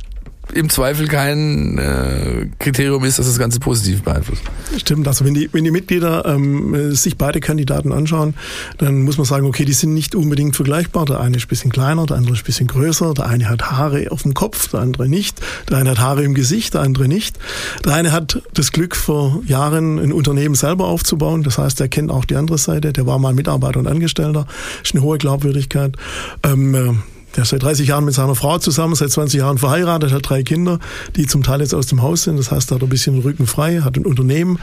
im 0.53 0.68
Zweifel 0.68 1.09
kein 1.09 1.78
äh, 1.78 2.47
Kriterium 2.59 3.05
ist, 3.05 3.18
dass 3.18 3.26
das 3.26 3.38
Ganze 3.38 3.61
positiv 3.61 4.03
beeinflusst. 4.03 4.43
Stimmt, 4.76 5.07
also 5.09 5.24
wenn 5.24 5.34
die, 5.34 5.49
wenn 5.53 5.64
die 5.64 5.70
Mitglieder 5.70 6.26
ähm, 6.26 6.95
sich 6.95 7.16
beide 7.16 7.40
Kandidaten 7.40 7.93
anschauen, 7.93 8.34
dann 8.78 9.03
muss 9.03 9.16
man 9.16 9.24
sagen, 9.24 9.47
okay, 9.47 9.64
die 9.64 9.72
sind 9.72 9.95
nicht 9.95 10.14
unbedingt 10.14 10.57
vergleichbar. 10.57 11.07
Der 11.07 11.20
eine 11.20 11.36
ist 11.36 11.45
ein 11.45 11.49
bisschen 11.49 11.70
kleiner, 11.70 12.07
der 12.07 12.16
andere 12.16 12.34
ist 12.34 12.40
ein 12.40 12.47
bisschen 12.47 12.66
größer, 12.66 13.14
der 13.14 13.26
eine 13.26 13.49
hat 13.49 13.70
Haare 13.70 14.11
auf 14.11 14.22
dem 14.22 14.34
Kopf, 14.34 14.68
der 14.68 14.80
andere 14.80 15.09
nicht, 15.09 15.40
der 15.70 15.78
eine 15.78 15.90
hat 15.90 16.01
Haare 16.01 16.24
im 16.24 16.34
Gesicht, 16.34 16.74
der 16.74 16.82
andere 16.82 17.09
nicht. 17.09 17.38
Der 17.84 17.95
eine 17.95 18.12
hat 18.12 18.43
das 18.53 18.72
Glück, 18.72 18.97
vor 18.97 19.43
Jahren 19.47 19.99
ein 19.99 20.12
Unternehmen 20.12 20.55
selber 20.55 20.86
aufzubauen, 20.86 21.43
das 21.43 21.59
heißt, 21.59 21.80
er 21.80 21.88
kennt 21.88 22.11
auch 22.11 22.24
die 22.24 22.36
andere 22.36 22.59
Seite, 22.59 22.93
der 22.93 23.07
war 23.07 23.18
mal 23.18 23.32
Mitarbeiter 23.32 23.78
und 23.78 23.86
Angestellter, 23.86 24.47
ist 24.82 24.95
eine 24.95 25.03
hohe 25.03 25.18
Glaubwürdigkeit. 25.18 25.97
Ähm, 26.43 26.74
äh, 26.74 26.93
der 27.37 27.45
ist 27.45 27.51
seit 27.51 27.62
30 27.62 27.89
Jahren 27.89 28.05
mit 28.05 28.14
seiner 28.14 28.35
Frau 28.35 28.59
zusammen, 28.59 28.95
seit 28.95 29.11
20 29.11 29.41
Jahren 29.41 29.59
verheiratet, 29.59 30.12
hat 30.12 30.28
drei 30.28 30.43
Kinder, 30.43 30.78
die 31.16 31.26
zum 31.26 31.43
Teil 31.43 31.61
jetzt 31.61 31.74
aus 31.74 31.87
dem 31.87 32.03
Haus 32.03 32.24
sind. 32.24 32.39
Das 32.39 32.51
heißt, 32.51 32.70
er 32.70 32.76
hat 32.76 32.83
ein 32.83 32.89
bisschen 32.89 33.14
den 33.14 33.22
Rücken 33.22 33.47
frei, 33.47 33.80
hat 33.80 33.97
ein 33.97 34.05
Unternehmen, 34.05 34.59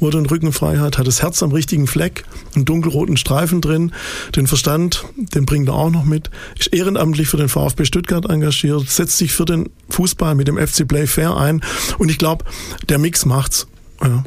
wo 0.00 0.08
er 0.08 0.12
den 0.12 0.26
Rücken 0.26 0.52
frei 0.52 0.78
hat, 0.78 0.98
hat 0.98 1.06
das 1.06 1.22
Herz 1.22 1.42
am 1.42 1.52
richtigen 1.52 1.86
Fleck, 1.86 2.24
einen 2.54 2.64
dunkelroten 2.64 3.16
Streifen 3.16 3.60
drin, 3.60 3.92
den 4.36 4.46
Verstand, 4.46 5.04
den 5.16 5.46
bringt 5.46 5.68
er 5.68 5.74
auch 5.74 5.90
noch 5.90 6.04
mit, 6.04 6.30
ist 6.58 6.72
ehrenamtlich 6.72 7.28
für 7.28 7.36
den 7.36 7.48
VfB 7.48 7.84
Stuttgart 7.84 8.28
engagiert, 8.28 8.88
setzt 8.88 9.18
sich 9.18 9.32
für 9.32 9.44
den 9.44 9.70
Fußball 9.90 10.34
mit 10.34 10.48
dem 10.48 10.56
FC 10.56 10.86
Play 10.86 11.06
Fair 11.06 11.36
ein 11.36 11.60
und 11.98 12.10
ich 12.10 12.18
glaube, 12.18 12.44
der 12.88 12.98
Mix 12.98 13.24
macht's. 13.24 13.66
Ja. 14.02 14.24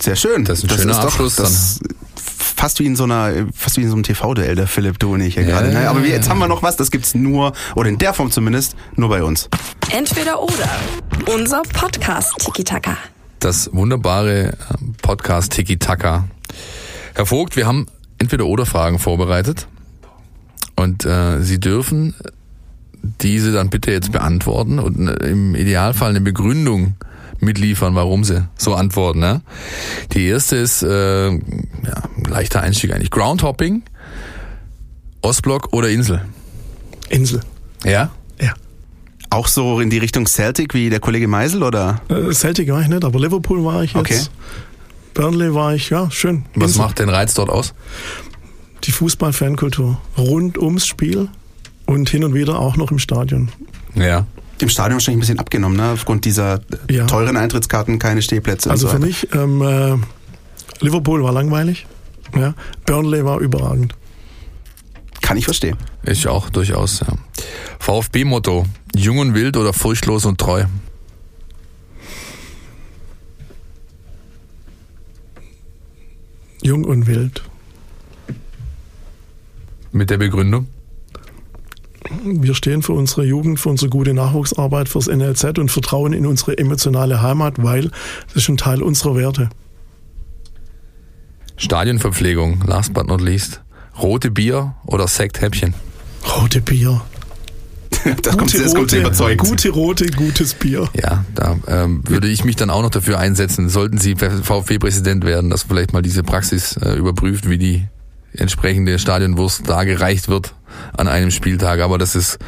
Sehr 0.00 0.16
schön. 0.16 0.44
Das 0.44 0.58
ist 0.58 0.64
ein 0.64 0.68
das 0.68 0.78
schöner 0.80 0.92
ist 0.92 0.98
Abschluss. 0.98 1.36
Doch, 1.36 1.44
das 1.44 1.80
fast 2.44 2.78
wie 2.80 2.86
in 2.86 2.96
so 2.96 3.04
einer, 3.04 3.46
fast 3.54 3.76
wie 3.76 3.82
in 3.82 3.88
so 3.88 3.94
einem 3.94 4.02
TV-Duell, 4.02 4.54
der 4.54 4.66
Philipp, 4.66 4.98
du 4.98 5.14
und 5.14 5.20
ich 5.20 5.34
hier 5.34 5.44
ja, 5.44 5.50
gerade. 5.50 5.72
Naja, 5.72 5.90
aber 5.90 6.02
wir, 6.02 6.10
jetzt 6.10 6.28
haben 6.28 6.38
wir 6.38 6.48
noch 6.48 6.62
was, 6.62 6.76
das 6.76 6.90
gibt's 6.90 7.14
nur, 7.14 7.52
oder 7.74 7.88
in 7.88 7.98
der 7.98 8.14
Form 8.14 8.30
zumindest, 8.30 8.76
nur 8.96 9.08
bei 9.08 9.22
uns. 9.22 9.48
Entweder 9.90 10.42
oder. 10.42 10.68
Unser 11.34 11.62
Podcast 11.62 12.38
Tiki 12.38 12.64
Taka. 12.64 12.96
Das 13.40 13.70
wunderbare 13.72 14.48
äh, 14.48 14.54
Podcast 15.02 15.52
Tiki 15.52 15.78
Taka. 15.78 16.24
Herr 17.14 17.26
Vogt, 17.26 17.56
wir 17.56 17.66
haben 17.66 17.86
entweder 18.18 18.46
oder 18.46 18.66
Fragen 18.66 18.98
vorbereitet. 18.98 19.66
Und 20.76 21.04
äh, 21.04 21.40
Sie 21.40 21.60
dürfen 21.60 22.14
diese 23.20 23.52
dann 23.52 23.70
bitte 23.70 23.92
jetzt 23.92 24.12
beantworten 24.12 24.78
und 24.78 25.08
äh, 25.08 25.28
im 25.28 25.54
Idealfall 25.54 26.10
eine 26.10 26.20
Begründung 26.20 26.94
mitliefern, 27.40 27.94
warum 27.94 28.24
sie 28.24 28.48
so 28.56 28.74
antworten. 28.74 29.20
Ne? 29.20 29.42
Die 30.12 30.26
erste 30.26 30.56
ist 30.56 30.82
äh, 30.82 31.30
ja, 31.30 31.38
leichter 32.26 32.60
Einstieg 32.62 32.92
eigentlich. 32.92 33.10
Groundhopping, 33.10 33.82
Ostblock 35.22 35.72
oder 35.72 35.88
Insel? 35.88 36.24
Insel. 37.08 37.40
Ja? 37.84 38.10
Ja. 38.40 38.54
Auch 39.30 39.48
so 39.48 39.80
in 39.80 39.90
die 39.90 39.98
Richtung 39.98 40.26
Celtic 40.26 40.74
wie 40.74 40.90
der 40.90 41.00
Kollege 41.00 41.28
Meisel 41.28 41.62
oder? 41.62 42.00
Äh, 42.08 42.32
Celtic 42.32 42.70
war 42.70 42.80
ich 42.80 42.88
nicht, 42.88 43.04
aber 43.04 43.18
Liverpool 43.20 43.64
war 43.64 43.82
ich 43.82 43.94
jetzt. 43.94 44.00
Okay. 44.00 44.20
Burnley 45.14 45.54
war 45.54 45.74
ich, 45.74 45.90
ja, 45.90 46.10
schön. 46.10 46.44
Was 46.54 46.72
Insel. 46.72 46.82
macht 46.82 46.98
den 46.98 47.08
Reiz 47.08 47.34
dort 47.34 47.48
aus? 47.48 47.72
Die 48.84 48.92
Fußball-Fankultur. 48.92 50.00
Rund 50.18 50.58
ums 50.58 50.86
Spiel 50.86 51.28
und 51.86 52.08
hin 52.08 52.24
und 52.24 52.34
wieder 52.34 52.58
auch 52.58 52.76
noch 52.76 52.90
im 52.90 52.98
Stadion. 52.98 53.50
Ja 53.94 54.26
im 54.60 54.68
Stadion 54.68 54.94
wahrscheinlich 54.94 55.18
ein 55.18 55.20
bisschen 55.20 55.38
abgenommen, 55.38 55.76
ne? 55.76 55.90
aufgrund 55.90 56.24
dieser 56.24 56.60
ja. 56.90 57.06
teuren 57.06 57.36
Eintrittskarten, 57.36 57.98
keine 57.98 58.22
Stehplätze. 58.22 58.70
Also 58.70 58.86
so 58.86 58.94
für 58.94 59.00
mich, 59.00 59.28
ähm, 59.34 59.62
äh, 59.62 59.96
Liverpool 60.84 61.22
war 61.22 61.32
langweilig, 61.32 61.86
ja? 62.36 62.54
Burnley 62.86 63.24
war 63.24 63.40
überragend. 63.40 63.94
Kann 65.20 65.36
ich 65.36 65.44
verstehen. 65.44 65.76
Ich 66.04 66.28
auch, 66.28 66.50
durchaus, 66.50 67.00
ja. 67.00 67.06
VfB-Motto, 67.78 68.66
jung 68.94 69.18
und 69.18 69.34
wild 69.34 69.56
oder 69.56 69.72
furchtlos 69.72 70.24
und 70.24 70.38
treu? 70.38 70.64
Jung 76.62 76.84
und 76.84 77.06
wild. 77.06 77.42
Mit 79.92 80.10
der 80.10 80.18
Begründung? 80.18 80.66
Wir 82.22 82.54
stehen 82.54 82.82
für 82.82 82.92
unsere 82.92 83.24
Jugend, 83.24 83.58
für 83.58 83.70
unsere 83.70 83.88
gute 83.88 84.12
Nachwuchsarbeit, 84.12 84.88
fürs 84.88 85.06
NLZ 85.06 85.58
und 85.58 85.70
vertrauen 85.70 86.12
in 86.12 86.26
unsere 86.26 86.58
emotionale 86.58 87.22
Heimat, 87.22 87.62
weil 87.62 87.90
das 88.28 88.36
ist 88.42 88.48
ein 88.48 88.56
Teil 88.56 88.82
unserer 88.82 89.16
Werte. 89.16 89.48
Stadionverpflegung, 91.56 92.62
last 92.66 92.92
but 92.92 93.06
not 93.06 93.20
least. 93.20 93.62
Rote 94.00 94.30
Bier 94.30 94.74
oder 94.86 95.06
Sekthäppchen? 95.06 95.74
Rote 96.36 96.60
Bier. 96.60 97.00
das 98.22 98.36
kommt, 98.36 98.52
das 98.52 98.74
kommt 98.74 98.90
sehr 98.90 99.00
überzeugt. 99.00 99.40
Gute 99.40 99.70
rote, 99.70 100.06
gutes 100.06 100.54
Bier. 100.54 100.88
Ja, 101.00 101.24
da 101.34 101.56
ähm, 101.68 102.02
würde 102.06 102.28
ich 102.28 102.44
mich 102.44 102.56
dann 102.56 102.70
auch 102.70 102.82
noch 102.82 102.90
dafür 102.90 103.18
einsetzen, 103.18 103.68
sollten 103.68 103.98
Sie 103.98 104.16
VfB-Präsident 104.16 105.24
werden, 105.24 105.48
dass 105.48 105.62
vielleicht 105.62 105.92
mal 105.92 106.02
diese 106.02 106.22
Praxis 106.22 106.76
äh, 106.76 106.94
überprüft, 106.94 107.48
wie 107.48 107.56
die 107.56 107.86
entsprechende 108.32 108.98
Stadionwurst 108.98 109.68
dargereicht 109.68 110.28
wird 110.28 110.54
an 110.96 111.08
einem 111.08 111.30
Spieltag. 111.30 111.80
Aber 111.80 111.98
das 111.98 112.14
ist 112.14 112.38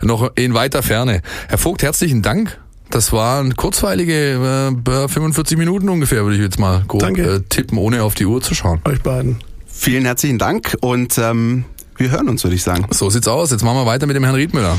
noch 0.00 0.32
in 0.36 0.54
weiter 0.54 0.82
Ferne. 0.82 1.22
Herr 1.48 1.58
Vogt, 1.58 1.82
herzlichen 1.82 2.22
Dank. 2.22 2.58
Das 2.90 3.12
waren 3.12 3.56
kurzweilige 3.56 4.72
äh, 4.86 5.08
45 5.08 5.56
Minuten 5.58 5.88
ungefähr, 5.88 6.22
würde 6.22 6.36
ich 6.36 6.42
jetzt 6.42 6.58
mal 6.58 6.84
grob 6.86 7.02
äh, 7.18 7.40
tippen, 7.48 7.78
ohne 7.78 8.02
auf 8.02 8.14
die 8.14 8.26
Uhr 8.26 8.40
zu 8.40 8.54
schauen. 8.54 8.80
Euch 8.84 9.02
beiden. 9.02 9.38
Vielen 9.66 10.04
herzlichen 10.04 10.38
Dank 10.38 10.76
und 10.80 11.18
ähm, 11.18 11.64
wir 11.96 12.10
hören 12.10 12.28
uns, 12.28 12.44
würde 12.44 12.54
ich 12.54 12.62
sagen. 12.62 12.86
So 12.90 13.10
sieht's 13.10 13.28
aus. 13.28 13.50
Jetzt 13.50 13.64
machen 13.64 13.78
wir 13.78 13.86
weiter 13.86 14.06
mit 14.06 14.16
dem 14.16 14.24
Herrn 14.24 14.36
Riedmüller. 14.36 14.76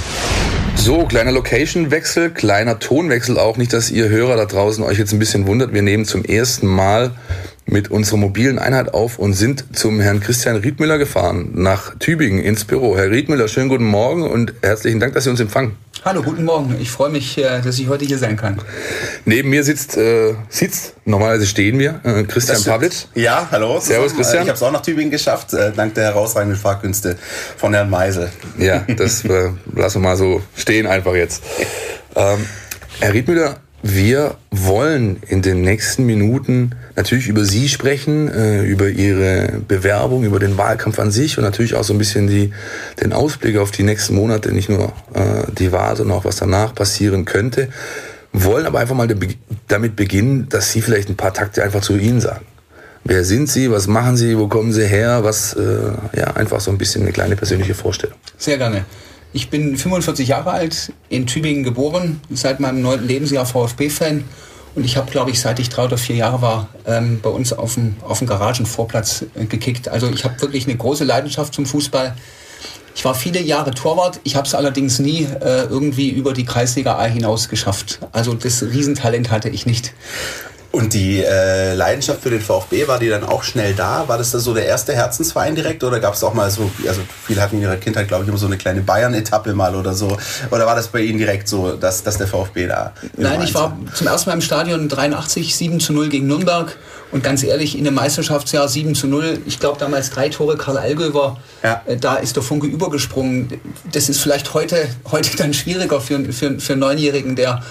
So, 0.75 1.05
kleiner 1.05 1.31
Location-Wechsel, 1.31 2.31
kleiner 2.31 2.79
Tonwechsel 2.79 3.39
auch. 3.39 3.57
Nicht, 3.57 3.73
dass 3.73 3.89
ihr 3.89 4.09
Hörer 4.09 4.35
da 4.35 4.45
draußen 4.45 4.83
euch 4.83 4.97
jetzt 4.97 5.13
ein 5.13 5.19
bisschen 5.19 5.47
wundert. 5.47 5.73
Wir 5.73 5.81
nehmen 5.81 6.05
zum 6.05 6.23
ersten 6.25 6.67
Mal 6.67 7.11
mit 7.65 7.89
unserer 7.89 8.17
mobilen 8.17 8.59
Einheit 8.59 8.93
auf 8.93 9.17
und 9.17 9.33
sind 9.33 9.65
zum 9.75 9.99
Herrn 9.99 10.19
Christian 10.19 10.57
Riedmüller 10.57 10.97
gefahren, 10.97 11.51
nach 11.53 11.95
Tübingen 11.97 12.43
ins 12.43 12.65
Büro. 12.65 12.95
Herr 12.95 13.09
Riedmüller, 13.09 13.47
schönen 13.47 13.69
guten 13.69 13.85
Morgen 13.85 14.23
und 14.23 14.53
herzlichen 14.61 14.99
Dank, 14.99 15.13
dass 15.13 15.23
Sie 15.23 15.29
uns 15.29 15.39
empfangen. 15.39 15.75
Hallo, 16.03 16.21
guten 16.21 16.45
Morgen. 16.45 16.75
Ich 16.79 16.91
freue 16.91 17.09
mich, 17.09 17.39
äh, 17.39 17.61
dass 17.61 17.79
ich 17.79 17.87
heute 17.87 18.05
hier 18.05 18.19
sein 18.19 18.37
kann. 18.37 18.61
Neben 19.25 19.49
mir 19.49 19.63
sitzt, 19.63 19.97
äh, 19.97 20.35
sitzt 20.49 20.93
normalerweise 21.05 21.47
stehen 21.47 21.79
wir, 21.79 21.99
äh, 22.03 22.23
Christian 22.23 22.63
Pavlitsch. 22.63 23.05
Ja, 23.15 23.47
hallo. 23.49 23.79
Servus, 23.79 24.15
Christian. 24.15 24.43
Ich 24.43 24.49
habe 24.49 24.57
es 24.57 24.61
auch 24.61 24.71
nach 24.71 24.83
Tübingen 24.83 25.09
geschafft, 25.09 25.53
äh, 25.53 25.71
dank 25.71 25.95
der 25.95 26.03
herausragenden 26.03 26.59
Fahrkünste 26.59 27.17
von 27.57 27.73
Herrn 27.73 27.89
Meisel. 27.89 28.29
Ja, 28.59 28.85
das 28.95 29.25
äh, 29.25 29.49
lassen 29.75 30.01
wir 30.01 30.09
mal 30.09 30.17
so 30.17 30.43
stehen 30.55 30.85
einfach 30.85 31.15
jetzt. 31.15 31.41
Ähm, 32.15 32.45
Herr 32.99 33.13
Riedmüller, 33.13 33.57
wir 33.87 34.37
wollen 34.49 35.21
in 35.27 35.43
den 35.43 35.61
nächsten 35.61 36.07
Minuten 36.07 36.71
natürlich 36.95 37.27
über 37.27 37.45
Sie 37.45 37.69
sprechen, 37.69 38.27
äh, 38.29 38.63
über 38.63 38.89
Ihre 38.89 39.61
Bewerbung, 39.67 40.23
über 40.23 40.39
den 40.39 40.57
Wahlkampf 40.57 40.97
an 40.97 41.11
sich 41.11 41.37
und 41.37 41.43
natürlich 41.43 41.75
auch 41.75 41.83
so 41.83 41.93
ein 41.93 41.99
bisschen 41.99 42.25
die, 42.25 42.51
den 42.99 43.13
Ausblick 43.13 43.57
auf 43.57 43.69
die 43.69 43.83
nächsten 43.83 44.15
Monate, 44.15 44.51
nicht 44.53 44.69
nur 44.69 44.91
äh, 45.13 45.51
die 45.55 45.71
Wahl, 45.71 45.95
sondern 45.95 46.17
auch 46.17 46.25
was 46.25 46.37
danach 46.37 46.73
passieren 46.73 47.25
könnte. 47.25 47.67
Wollen 48.33 48.65
aber 48.65 48.79
einfach 48.79 48.95
mal 48.95 49.07
damit 49.67 49.95
beginnen, 49.95 50.49
dass 50.49 50.71
Sie 50.71 50.81
vielleicht 50.81 51.09
ein 51.09 51.15
paar 51.15 51.35
Takte 51.35 51.63
einfach 51.63 51.81
zu 51.81 51.95
Ihnen 51.95 52.21
sagen. 52.21 52.45
Wer 53.03 53.23
sind 53.23 53.49
Sie? 53.49 53.69
Was 53.69 53.85
machen 53.85 54.17
Sie? 54.17 54.35
Wo 54.35 54.47
kommen 54.47 54.73
Sie 54.73 54.87
her? 54.87 55.23
Was, 55.23 55.53
äh, 55.53 56.17
ja, 56.17 56.33
einfach 56.33 56.59
so 56.59 56.71
ein 56.71 56.79
bisschen 56.79 57.03
eine 57.03 57.11
kleine 57.11 57.35
persönliche 57.35 57.75
Vorstellung. 57.75 58.17
Sehr 58.39 58.57
gerne. 58.57 58.83
Ich 59.35 59.49
bin 59.49 59.75
45 59.75 60.29
Jahre 60.29 60.51
alt, 60.51 60.93
in 61.09 61.27
Tübingen 61.27 61.65
geboren, 61.65 62.21
seit 62.29 62.61
meinem 62.61 62.81
neunten 62.81 63.05
Lebensjahr 63.05 63.45
VfB-Fan. 63.45 64.23
Und 64.75 64.85
ich 64.85 64.95
habe, 64.95 65.11
glaube 65.11 65.29
ich, 65.29 65.41
seit 65.41 65.59
ich 65.59 65.67
drei 65.67 65.83
oder 65.83 65.97
vier 65.97 66.15
Jahre 66.15 66.41
war, 66.41 66.69
ähm, 66.87 67.19
bei 67.21 67.29
uns 67.29 67.51
auf 67.51 67.73
dem, 67.73 67.97
auf 67.99 68.19
dem 68.19 68.27
Garagenvorplatz 68.27 69.25
äh, 69.35 69.43
gekickt. 69.43 69.89
Also 69.89 70.09
ich 70.09 70.23
habe 70.23 70.39
wirklich 70.39 70.69
eine 70.69 70.77
große 70.77 71.03
Leidenschaft 71.03 71.53
zum 71.53 71.65
Fußball. 71.65 72.15
Ich 72.95 73.03
war 73.03 73.13
viele 73.13 73.41
Jahre 73.41 73.71
Torwart. 73.71 74.21
Ich 74.23 74.37
habe 74.37 74.47
es 74.47 74.55
allerdings 74.55 74.99
nie 74.99 75.25
äh, 75.25 75.63
irgendwie 75.63 76.11
über 76.11 76.31
die 76.31 76.45
Kreisliga 76.45 76.97
A 76.97 77.03
hinaus 77.03 77.49
geschafft. 77.49 77.99
Also 78.13 78.35
das 78.35 78.63
Riesentalent 78.63 79.31
hatte 79.31 79.49
ich 79.49 79.65
nicht. 79.65 79.93
Und 80.75 80.93
die 80.93 81.23
äh, 81.23 81.73
Leidenschaft 81.73 82.21
für 82.21 82.29
den 82.29 82.41
VfB, 82.41 82.85
war 82.85 82.99
die 82.99 83.07
dann 83.07 83.23
auch 83.23 83.43
schnell 83.43 83.73
da? 83.73 84.09
War 84.09 84.17
das 84.17 84.31
da 84.31 84.39
so 84.39 84.53
der 84.53 84.65
erste 84.65 84.93
Herzensverein 84.93 85.55
direkt 85.55 85.85
oder 85.85 86.01
gab 86.01 86.15
es 86.15 86.23
auch 86.25 86.33
mal 86.33 86.51
so, 86.51 86.69
also 86.85 86.99
viele 87.25 87.41
hatten 87.41 87.55
in 87.55 87.61
ihrer 87.61 87.77
Kindheit, 87.77 88.09
glaube 88.09 88.23
ich, 88.23 88.27
immer 88.27 88.37
so 88.37 88.45
eine 88.45 88.57
kleine 88.57 88.81
Bayern-Etappe 88.81 89.53
mal 89.53 89.73
oder 89.73 89.93
so. 89.93 90.17
Oder 90.51 90.65
war 90.65 90.75
das 90.75 90.89
bei 90.89 90.99
Ihnen 90.99 91.17
direkt 91.17 91.47
so, 91.47 91.77
dass, 91.77 92.03
dass 92.03 92.17
der 92.17 92.27
VfB 92.27 92.67
da? 92.67 92.91
Nein, 93.15 93.41
ich 93.41 93.55
war 93.55 93.77
zum 93.93 94.07
ersten 94.07 94.29
Mal 94.29 94.33
im 94.33 94.41
Stadion 94.41 94.89
83, 94.89 95.55
7 95.55 95.79
zu 95.79 95.93
0 95.93 96.09
gegen 96.09 96.27
Nürnberg. 96.27 96.75
Und 97.09 97.23
ganz 97.23 97.43
ehrlich, 97.43 97.77
in 97.77 97.85
dem 97.85 97.93
Meisterschaftsjahr 97.93 98.67
7 98.67 98.95
zu 98.95 99.07
0, 99.07 99.43
ich 99.45 99.61
glaube 99.61 99.79
damals 99.79 100.09
drei 100.09 100.27
Tore, 100.27 100.57
Karl 100.57 100.77
Allgöwer, 100.77 101.37
ja. 101.63 101.83
äh, 101.85 101.95
da 101.95 102.15
ist 102.15 102.35
der 102.35 102.43
Funke 102.43 102.67
übergesprungen. 102.67 103.61
Das 103.93 104.09
ist 104.09 104.19
vielleicht 104.19 104.53
heute, 104.53 104.89
heute 105.09 105.37
dann 105.37 105.53
schwieriger 105.53 106.01
für, 106.01 106.19
für, 106.33 106.59
für 106.59 106.73
einen 106.73 106.81
Neunjährigen, 106.81 107.37
der 107.37 107.63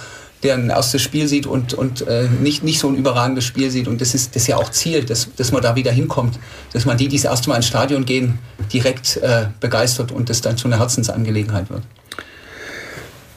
der 0.45 0.55
ein 0.55 0.71
erstes 0.71 1.03
Spiel 1.03 1.27
sieht 1.27 1.47
und, 1.47 1.75
und 1.75 2.07
äh, 2.07 2.29
nicht, 2.41 2.63
nicht 2.63 2.79
so 2.79 2.89
ein 2.89 2.97
überragendes 2.97 3.45
Spiel 3.45 3.71
sieht. 3.71 3.89
Und 3.89 4.01
das 4.01 4.15
ist, 4.15 4.37
das 4.37 4.43
ist 4.43 4.49
ja 4.49 4.57
auch 4.57 4.71
Ziel, 4.71 5.05
dass, 5.05 5.35
dass 5.35 5.51
man 5.51 5.63
da 5.63 5.75
wieder 5.75 5.91
hinkommt. 5.91 6.39
Dass 6.73 6.85
man 6.85 6.97
die, 6.97 7.09
die 7.09 7.17
das 7.17 7.25
erste 7.25 7.49
Mal 7.49 7.57
ins 7.57 7.67
Stadion 7.67 8.05
gehen, 8.05 8.39
direkt 8.73 9.17
äh, 9.17 9.47
begeistert 9.61 10.13
und 10.13 10.31
das 10.31 10.41
dann 10.41 10.57
zu 10.57 10.69
einer 10.69 10.79
Herzensangelegenheit 10.79 11.71
wird. 11.71 11.83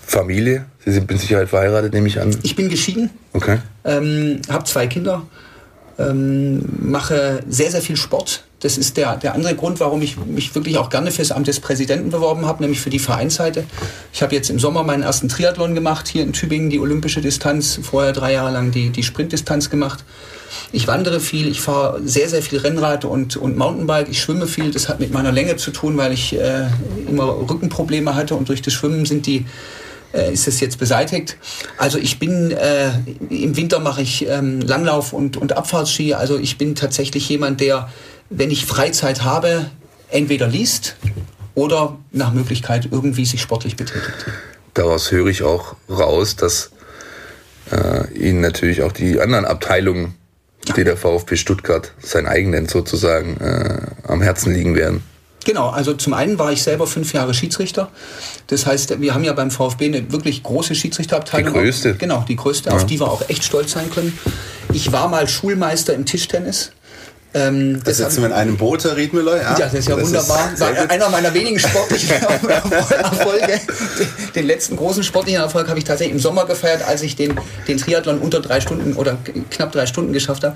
Familie? 0.05 0.65
Sie 0.85 0.91
sind 0.91 1.09
mit 1.09 1.19
Sicherheit 1.19 1.49
verheiratet, 1.49 1.93
nehme 1.93 2.07
ich 2.07 2.19
an. 2.19 2.35
Ich 2.43 2.55
bin 2.55 2.69
geschieden. 2.69 3.09
Okay. 3.33 3.59
Ähm, 3.83 4.41
habe 4.49 4.63
zwei 4.65 4.87
Kinder. 4.87 5.23
Ähm, 5.99 6.61
mache 6.79 7.43
sehr, 7.47 7.71
sehr 7.71 7.81
viel 7.81 7.97
Sport 7.97 8.46
das 8.59 8.77
ist 8.77 8.97
der, 8.97 9.17
der 9.17 9.35
andere 9.35 9.55
Grund, 9.55 9.79
warum 9.79 10.01
ich 10.01 10.17
mich 10.17 10.55
wirklich 10.55 10.77
auch 10.77 10.89
gerne 10.89 11.11
für 11.11 11.21
das 11.21 11.31
Amt 11.31 11.47
des 11.47 11.59
Präsidenten 11.59 12.09
beworben 12.09 12.45
habe, 12.47 12.63
nämlich 12.63 12.79
für 12.79 12.89
die 12.89 12.99
Vereinsseite. 12.99 13.65
Ich 14.11 14.23
habe 14.23 14.33
jetzt 14.33 14.49
im 14.49 14.57
Sommer 14.57 14.83
meinen 14.83 15.03
ersten 15.03 15.29
Triathlon 15.29 15.75
gemacht, 15.75 16.07
hier 16.07 16.23
in 16.23 16.33
Tübingen, 16.33 16.71
die 16.71 16.79
olympische 16.79 17.21
Distanz, 17.21 17.79
vorher 17.83 18.13
drei 18.13 18.33
Jahre 18.33 18.51
lang 18.51 18.71
die, 18.71 18.89
die 18.89 19.03
Sprintdistanz 19.03 19.69
gemacht. 19.69 20.03
Ich 20.71 20.87
wandere 20.87 21.19
viel, 21.19 21.47
ich 21.47 21.61
fahre 21.61 22.01
sehr, 22.03 22.29
sehr 22.29 22.41
viel 22.41 22.57
Rennrad 22.57 23.05
und, 23.05 23.37
und 23.37 23.57
Mountainbike, 23.57 24.09
ich 24.09 24.19
schwimme 24.19 24.47
viel. 24.47 24.71
Das 24.71 24.89
hat 24.89 24.99
mit 24.99 25.13
meiner 25.13 25.31
Länge 25.31 25.57
zu 25.57 25.69
tun, 25.71 25.97
weil 25.97 26.11
ich 26.11 26.33
äh, 26.33 26.67
immer 27.07 27.25
Rückenprobleme 27.49 28.15
hatte 28.15 28.33
und 28.33 28.49
durch 28.49 28.63
das 28.63 28.73
Schwimmen 28.73 29.05
sind 29.05 29.27
die 29.27 29.45
äh, 30.13 30.31
ist 30.31 30.47
es 30.47 30.59
jetzt 30.59 30.79
beseitigt. 30.79 31.37
Also 31.77 31.97
ich 31.97 32.19
bin, 32.19 32.51
äh, 32.51 32.91
im 33.29 33.55
Winter 33.55 33.79
mache 33.79 34.01
ich 34.01 34.27
ähm, 34.27 34.61
Langlauf 34.61 35.13
und, 35.13 35.37
und 35.37 35.55
Abfahrtski. 35.55 36.13
Also 36.13 36.37
ich 36.37 36.57
bin 36.57 36.75
tatsächlich 36.75 37.27
jemand, 37.29 37.61
der 37.61 37.89
wenn 38.29 38.51
ich 38.51 38.65
Freizeit 38.65 39.23
habe, 39.23 39.69
entweder 40.09 40.47
liest 40.47 40.95
oder 41.55 41.97
nach 42.11 42.33
Möglichkeit 42.33 42.89
irgendwie 42.91 43.25
sich 43.25 43.41
sportlich 43.41 43.75
betätigt. 43.75 44.25
Daraus 44.73 45.11
höre 45.11 45.27
ich 45.27 45.43
auch 45.43 45.75
raus, 45.89 46.35
dass 46.35 46.71
äh, 47.71 48.13
Ihnen 48.13 48.41
natürlich 48.41 48.83
auch 48.83 48.91
die 48.91 49.19
anderen 49.19 49.45
Abteilungen, 49.45 50.15
die 50.75 50.83
der 50.83 50.97
VfB 50.97 51.35
Stuttgart 51.37 51.93
sein 51.99 52.27
eigen 52.27 52.51
nennt 52.51 52.69
sozusagen, 52.69 53.37
äh, 53.37 53.87
am 54.03 54.21
Herzen 54.21 54.53
liegen 54.53 54.75
werden. 54.75 55.03
Genau, 55.47 55.69
also 55.69 55.93
zum 55.93 56.13
einen 56.13 56.37
war 56.37 56.51
ich 56.51 56.61
selber 56.61 56.87
fünf 56.87 57.13
Jahre 57.13 57.33
Schiedsrichter. 57.33 57.89
Das 58.47 58.65
heißt, 58.65 58.99
wir 58.99 59.13
haben 59.13 59.23
ja 59.23 59.31
beim 59.31 59.49
VfB 59.49 59.85
eine 59.85 60.11
wirklich 60.11 60.43
große 60.43 60.75
Schiedsrichterabteilung. 60.75 61.53
Die 61.53 61.59
größte. 61.61 61.95
Genau, 61.95 62.25
die 62.27 62.35
größte, 62.35 62.69
ja. 62.69 62.75
auf 62.75 62.85
die 62.85 62.99
wir 62.99 63.09
auch 63.09 63.29
echt 63.29 63.45
stolz 63.45 63.71
sein 63.71 63.89
können. 63.89 64.19
Ich 64.73 64.91
war 64.91 65.07
mal 65.07 65.25
Schulmeister 65.29 65.93
im 65.93 66.05
Tischtennis. 66.05 66.73
Ähm, 67.33 67.83
da 67.83 67.93
sitzen 67.93 68.21
wir 68.21 68.27
in 68.27 68.33
einem 68.33 68.57
Boot, 68.57 68.83
Herr 68.85 68.95
Riedmüller. 68.95 69.37
Ja, 69.37 69.51
ja 69.51 69.65
das 69.65 69.73
ist 69.73 69.87
ja 69.87 69.95
das 69.95 70.05
wunderbar. 70.05 70.53
Ist 70.53 70.59
War 70.59 70.89
einer 70.89 71.09
meiner 71.09 71.33
wenigen 71.33 71.59
sportlichen 71.59 72.09
Erfolge. 72.21 73.59
Den 74.33 74.47
letzten 74.47 74.77
großen 74.77 75.03
sportlichen 75.03 75.41
Erfolg 75.41 75.67
habe 75.67 75.77
ich 75.77 75.85
tatsächlich 75.85 76.15
im 76.15 76.21
Sommer 76.21 76.45
gefeiert, 76.45 76.87
als 76.87 77.01
ich 77.01 77.15
den, 77.15 77.39
den 77.67 77.77
Triathlon 77.77 78.19
unter 78.19 78.39
drei 78.39 78.61
Stunden 78.61 78.93
oder 78.93 79.17
knapp 79.51 79.73
drei 79.73 79.85
Stunden 79.85 80.13
geschafft 80.13 80.43
habe. 80.43 80.55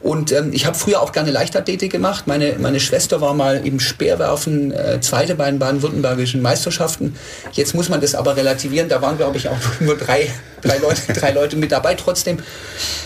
Und 0.00 0.32
ähm, 0.32 0.50
ich 0.52 0.64
habe 0.64 0.76
früher 0.76 1.02
auch 1.02 1.12
gerne 1.12 1.30
Leichtathletik 1.30 1.92
gemacht. 1.92 2.26
Meine, 2.26 2.56
meine 2.58 2.80
Schwester 2.80 3.20
war 3.20 3.34
mal 3.34 3.66
im 3.66 3.80
Speerwerfen 3.80 4.72
äh, 4.72 5.00
zweite 5.00 5.34
bei 5.34 5.50
den 5.50 5.58
baden-württembergischen 5.58 6.40
Meisterschaften. 6.40 7.16
Jetzt 7.52 7.74
muss 7.74 7.90
man 7.90 8.00
das 8.00 8.14
aber 8.14 8.36
relativieren. 8.36 8.88
Da 8.88 9.02
waren, 9.02 9.18
glaube 9.18 9.36
ich, 9.36 9.48
auch 9.48 9.58
nur 9.80 9.98
drei, 9.98 10.30
drei, 10.62 10.78
Leute, 10.78 11.12
drei 11.12 11.32
Leute 11.32 11.56
mit 11.56 11.72
dabei 11.72 11.94
trotzdem. 11.94 12.38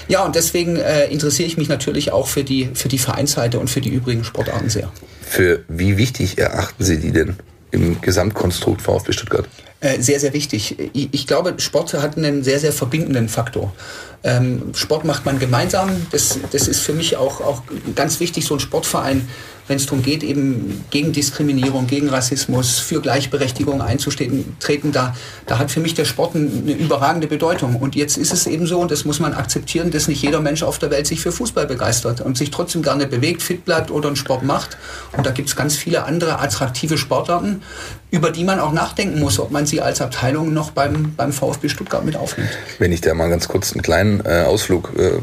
Ja, 0.08 0.24
und 0.24 0.34
deswegen 0.34 0.76
äh, 0.76 1.06
interessiere 1.06 1.46
ich 1.46 1.56
mich 1.56 1.68
natürlich 1.68 2.12
auch 2.12 2.26
für 2.26 2.44
die, 2.44 2.70
für 2.74 2.88
die 2.88 2.98
Vereinsseite 2.98 3.58
und 3.58 3.68
für 3.68 3.80
die 3.80 3.90
übrigen 3.90 4.24
Sportarten 4.24 4.68
sehr. 4.70 4.92
Für 5.22 5.64
wie 5.68 5.96
wichtig 5.96 6.38
erachten 6.38 6.84
Sie 6.84 6.98
die 6.98 7.12
denn 7.12 7.36
im 7.70 8.00
Gesamtkonstrukt 8.00 8.82
VfB 8.82 9.12
Stuttgart? 9.12 9.48
Äh, 9.80 10.00
sehr, 10.00 10.20
sehr 10.20 10.32
wichtig. 10.32 10.76
Ich 10.94 11.26
glaube, 11.26 11.54
Sport 11.58 11.92
hat 11.94 12.16
einen 12.16 12.42
sehr, 12.42 12.58
sehr 12.58 12.72
verbindenden 12.72 13.28
Faktor. 13.28 13.74
Ähm, 14.22 14.72
Sport 14.74 15.04
macht 15.04 15.26
man 15.26 15.38
gemeinsam. 15.38 16.06
Das, 16.10 16.38
das 16.52 16.68
ist 16.68 16.80
für 16.80 16.94
mich 16.94 17.16
auch, 17.16 17.42
auch 17.42 17.62
ganz 17.94 18.18
wichtig, 18.20 18.46
so 18.46 18.54
ein 18.54 18.60
Sportverein 18.60 19.28
wenn 19.66 19.76
es 19.76 19.86
darum 19.86 20.02
geht, 20.02 20.22
eben 20.22 20.84
gegen 20.90 21.12
Diskriminierung, 21.12 21.86
gegen 21.86 22.08
Rassismus, 22.08 22.78
für 22.78 23.00
Gleichberechtigung 23.00 23.80
einzutreten, 23.80 24.92
da, 24.92 25.14
da 25.46 25.58
hat 25.58 25.70
für 25.70 25.80
mich 25.80 25.94
der 25.94 26.04
Sport 26.04 26.36
eine 26.36 26.72
überragende 26.72 27.26
Bedeutung. 27.26 27.76
Und 27.76 27.94
jetzt 27.94 28.16
ist 28.16 28.32
es 28.32 28.46
eben 28.46 28.66
so, 28.66 28.80
und 28.80 28.90
das 28.90 29.04
muss 29.04 29.20
man 29.20 29.32
akzeptieren, 29.32 29.90
dass 29.90 30.08
nicht 30.08 30.22
jeder 30.22 30.40
Mensch 30.40 30.62
auf 30.62 30.78
der 30.78 30.90
Welt 30.90 31.06
sich 31.06 31.20
für 31.20 31.32
Fußball 31.32 31.66
begeistert 31.66 32.20
und 32.20 32.36
sich 32.36 32.50
trotzdem 32.50 32.82
gerne 32.82 33.06
bewegt, 33.06 33.42
fit 33.42 33.64
bleibt 33.64 33.90
oder 33.90 34.08
einen 34.08 34.16
Sport 34.16 34.42
macht. 34.42 34.76
Und 35.16 35.26
da 35.26 35.30
gibt 35.30 35.48
es 35.48 35.56
ganz 35.56 35.76
viele 35.76 36.04
andere 36.04 36.40
attraktive 36.40 36.98
Sportarten, 36.98 37.62
über 38.10 38.30
die 38.30 38.44
man 38.44 38.60
auch 38.60 38.72
nachdenken 38.72 39.18
muss, 39.18 39.38
ob 39.38 39.50
man 39.50 39.66
sie 39.66 39.80
als 39.80 40.00
Abteilung 40.00 40.52
noch 40.52 40.72
beim, 40.72 41.14
beim 41.16 41.32
VfB 41.32 41.68
Stuttgart 41.68 42.04
mit 42.04 42.16
aufnimmt. 42.16 42.50
Wenn 42.78 42.92
ich 42.92 43.00
da 43.00 43.14
mal 43.14 43.30
ganz 43.30 43.48
kurz 43.48 43.72
einen 43.72 43.82
kleinen 43.82 44.24
äh, 44.24 44.44
Ausflug 44.46 44.92
äh, 44.96 45.20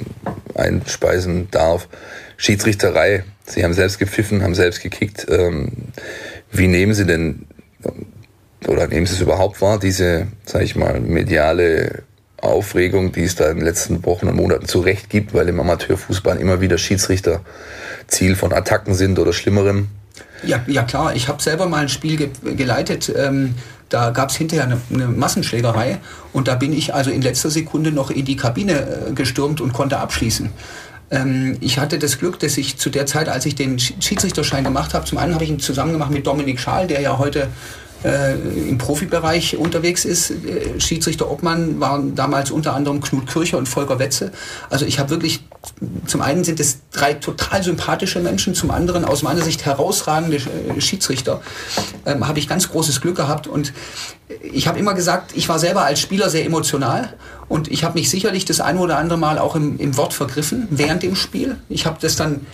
einspeisen 0.56 1.50
darf. 1.52 1.88
Schiedsrichterei 2.42 3.24
Sie 3.46 3.64
haben 3.64 3.74
selbst 3.74 4.00
gepfiffen, 4.00 4.44
haben 4.44 4.56
selbst 4.56 4.82
gekickt. 4.82 5.28
Ähm, 5.30 5.72
wie 6.52 6.68
nehmen 6.68 6.94
Sie 6.94 7.06
denn, 7.06 7.46
oder 8.68 8.88
nehmen 8.88 9.06
Sie 9.06 9.14
es 9.16 9.22
überhaupt 9.22 9.62
wahr, 9.62 9.80
diese, 9.80 10.28
sage 10.46 10.64
ich 10.64 10.76
mal, 10.76 11.00
mediale 11.00 12.04
Aufregung, 12.38 13.12
die 13.12 13.24
es 13.24 13.36
da 13.36 13.50
in 13.50 13.58
den 13.58 13.66
letzten 13.66 14.04
Wochen 14.06 14.28
und 14.28 14.36
Monaten 14.36 14.66
zu 14.66 14.80
Recht 14.80 15.10
gibt, 15.10 15.34
weil 15.34 15.48
im 15.50 15.60
Amateurfußball 15.60 16.38
immer 16.38 16.62
wieder 16.62 16.78
Schiedsrichter 16.78 17.42
Ziel 18.08 18.36
von 18.36 18.54
Attacken 18.54 18.94
sind 18.94 19.20
oder 19.20 19.34
Schlimmerem? 19.34 19.90
Ja, 20.44 20.64
ja 20.66 20.84
klar, 20.84 21.16
ich 21.16 21.28
habe 21.28 21.42
selber 21.42 21.68
mal 21.68 21.84
ein 21.84 21.90
Spiel 21.90 22.18
ge 22.18 22.30
geleitet. 22.56 23.14
Ähm, 23.16 23.54
da 23.90 24.10
gab 24.10 24.30
es 24.30 24.38
hinterher 24.38 24.64
eine, 24.64 24.80
eine, 24.92 25.08
Massenschlägerei 25.08 26.00
und 26.32 26.48
da 26.48 26.56
bin 26.56 26.72
ich 26.72 26.94
also 26.94 27.12
in 27.12 27.22
letzter 27.22 27.50
Sekunde 27.50 27.92
noch 27.92 28.10
in 28.10 28.26
die 28.26 28.38
Kabine 28.38 29.10
äh, 29.10 29.12
gestürmt 29.12 29.62
und 29.62 29.74
konnte 29.74 30.00
abschließen. 30.00 30.50
Ähm, 31.12 31.58
ich 31.60 31.78
hatte 31.78 32.00
das 32.00 32.18
Glück, 32.18 32.40
dass 32.40 32.58
ich 32.58 32.78
zu 32.78 32.90
der 32.90 33.06
Zeit, 33.06 33.30
als 33.30 33.46
ich 33.46 33.56
den 33.56 33.78
Schiedsrichterschein 33.78 34.64
gemacht 34.64 34.94
habe, 34.94 35.06
zum 35.06 35.18
einen 35.18 35.34
habe 35.34 35.44
ich 35.44 35.50
ihn 35.50 35.60
zusammen 35.60 35.92
gemacht 35.92 36.12
mit 36.12 36.26
Dominik 36.26 36.60
Schaal, 36.60 36.88
der 36.88 37.02
ja 37.02 37.18
heute 37.18 37.50
äh, 38.04 38.34
im 38.34 38.78
Profibereich 38.78 39.58
unterwegs 39.58 40.06
ist. 40.06 40.32
Äh, 40.32 40.80
Schiedsrichter 40.80 41.30
Obmann 41.30 41.80
waren 41.80 42.16
damals 42.16 42.50
unter 42.50 42.74
anderem 42.74 43.02
Knut 43.02 43.28
Kircher 43.28 43.58
und 43.58 43.68
Volker 43.68 44.00
Wetze. 44.00 44.32
Also 44.70 44.86
ich 44.86 45.00
habe 45.00 45.10
wirklich, 45.12 45.44
zum 46.08 46.22
einen 46.22 46.44
sind 46.44 46.60
es 46.60 46.80
drei 46.92 47.14
total 47.14 47.62
sympathische 47.62 48.20
Menschen, 48.20 48.56
zum 48.56 48.72
anderen 48.72 49.06
aus 49.06 49.22
meiner 49.22 49.42
Sicht 49.42 49.66
herausragende 49.66 50.38
äh, 50.38 50.82
Schiedsrichter. 50.82 51.42
Ähm, 52.06 52.28
habe 52.28 52.40
ich 52.40 52.48
ganz 52.48 52.70
großes 52.70 53.02
Glück 53.02 53.18
gehabt 53.18 53.48
und 53.48 53.74
ich 54.42 54.68
habe 54.68 54.80
immer 54.80 54.94
gesagt, 54.94 55.34
ich 55.36 55.50
war 55.50 55.60
selber 55.60 55.84
als 55.84 56.00
Spieler 56.00 56.30
sehr 56.30 56.46
emotional 56.46 57.14
und 57.52 57.70
ich 57.70 57.84
habe 57.84 58.00
mich 58.00 58.10
sicherlich 58.10 58.46
das 58.46 58.62
eine 58.62 58.80
oder 58.80 58.98
andere 58.98 59.20
Mal 59.20 59.38
auch 59.38 59.56
im, 59.56 59.78
im 59.78 59.98
Wort 59.98 60.14
vergriffen 60.14 60.68
während 60.72 61.04
dem 61.04 61.16
Spiel. 61.16 61.58
Ich 61.68 61.86
habe 61.86 61.98
das 62.00 62.16
dann 62.16 62.46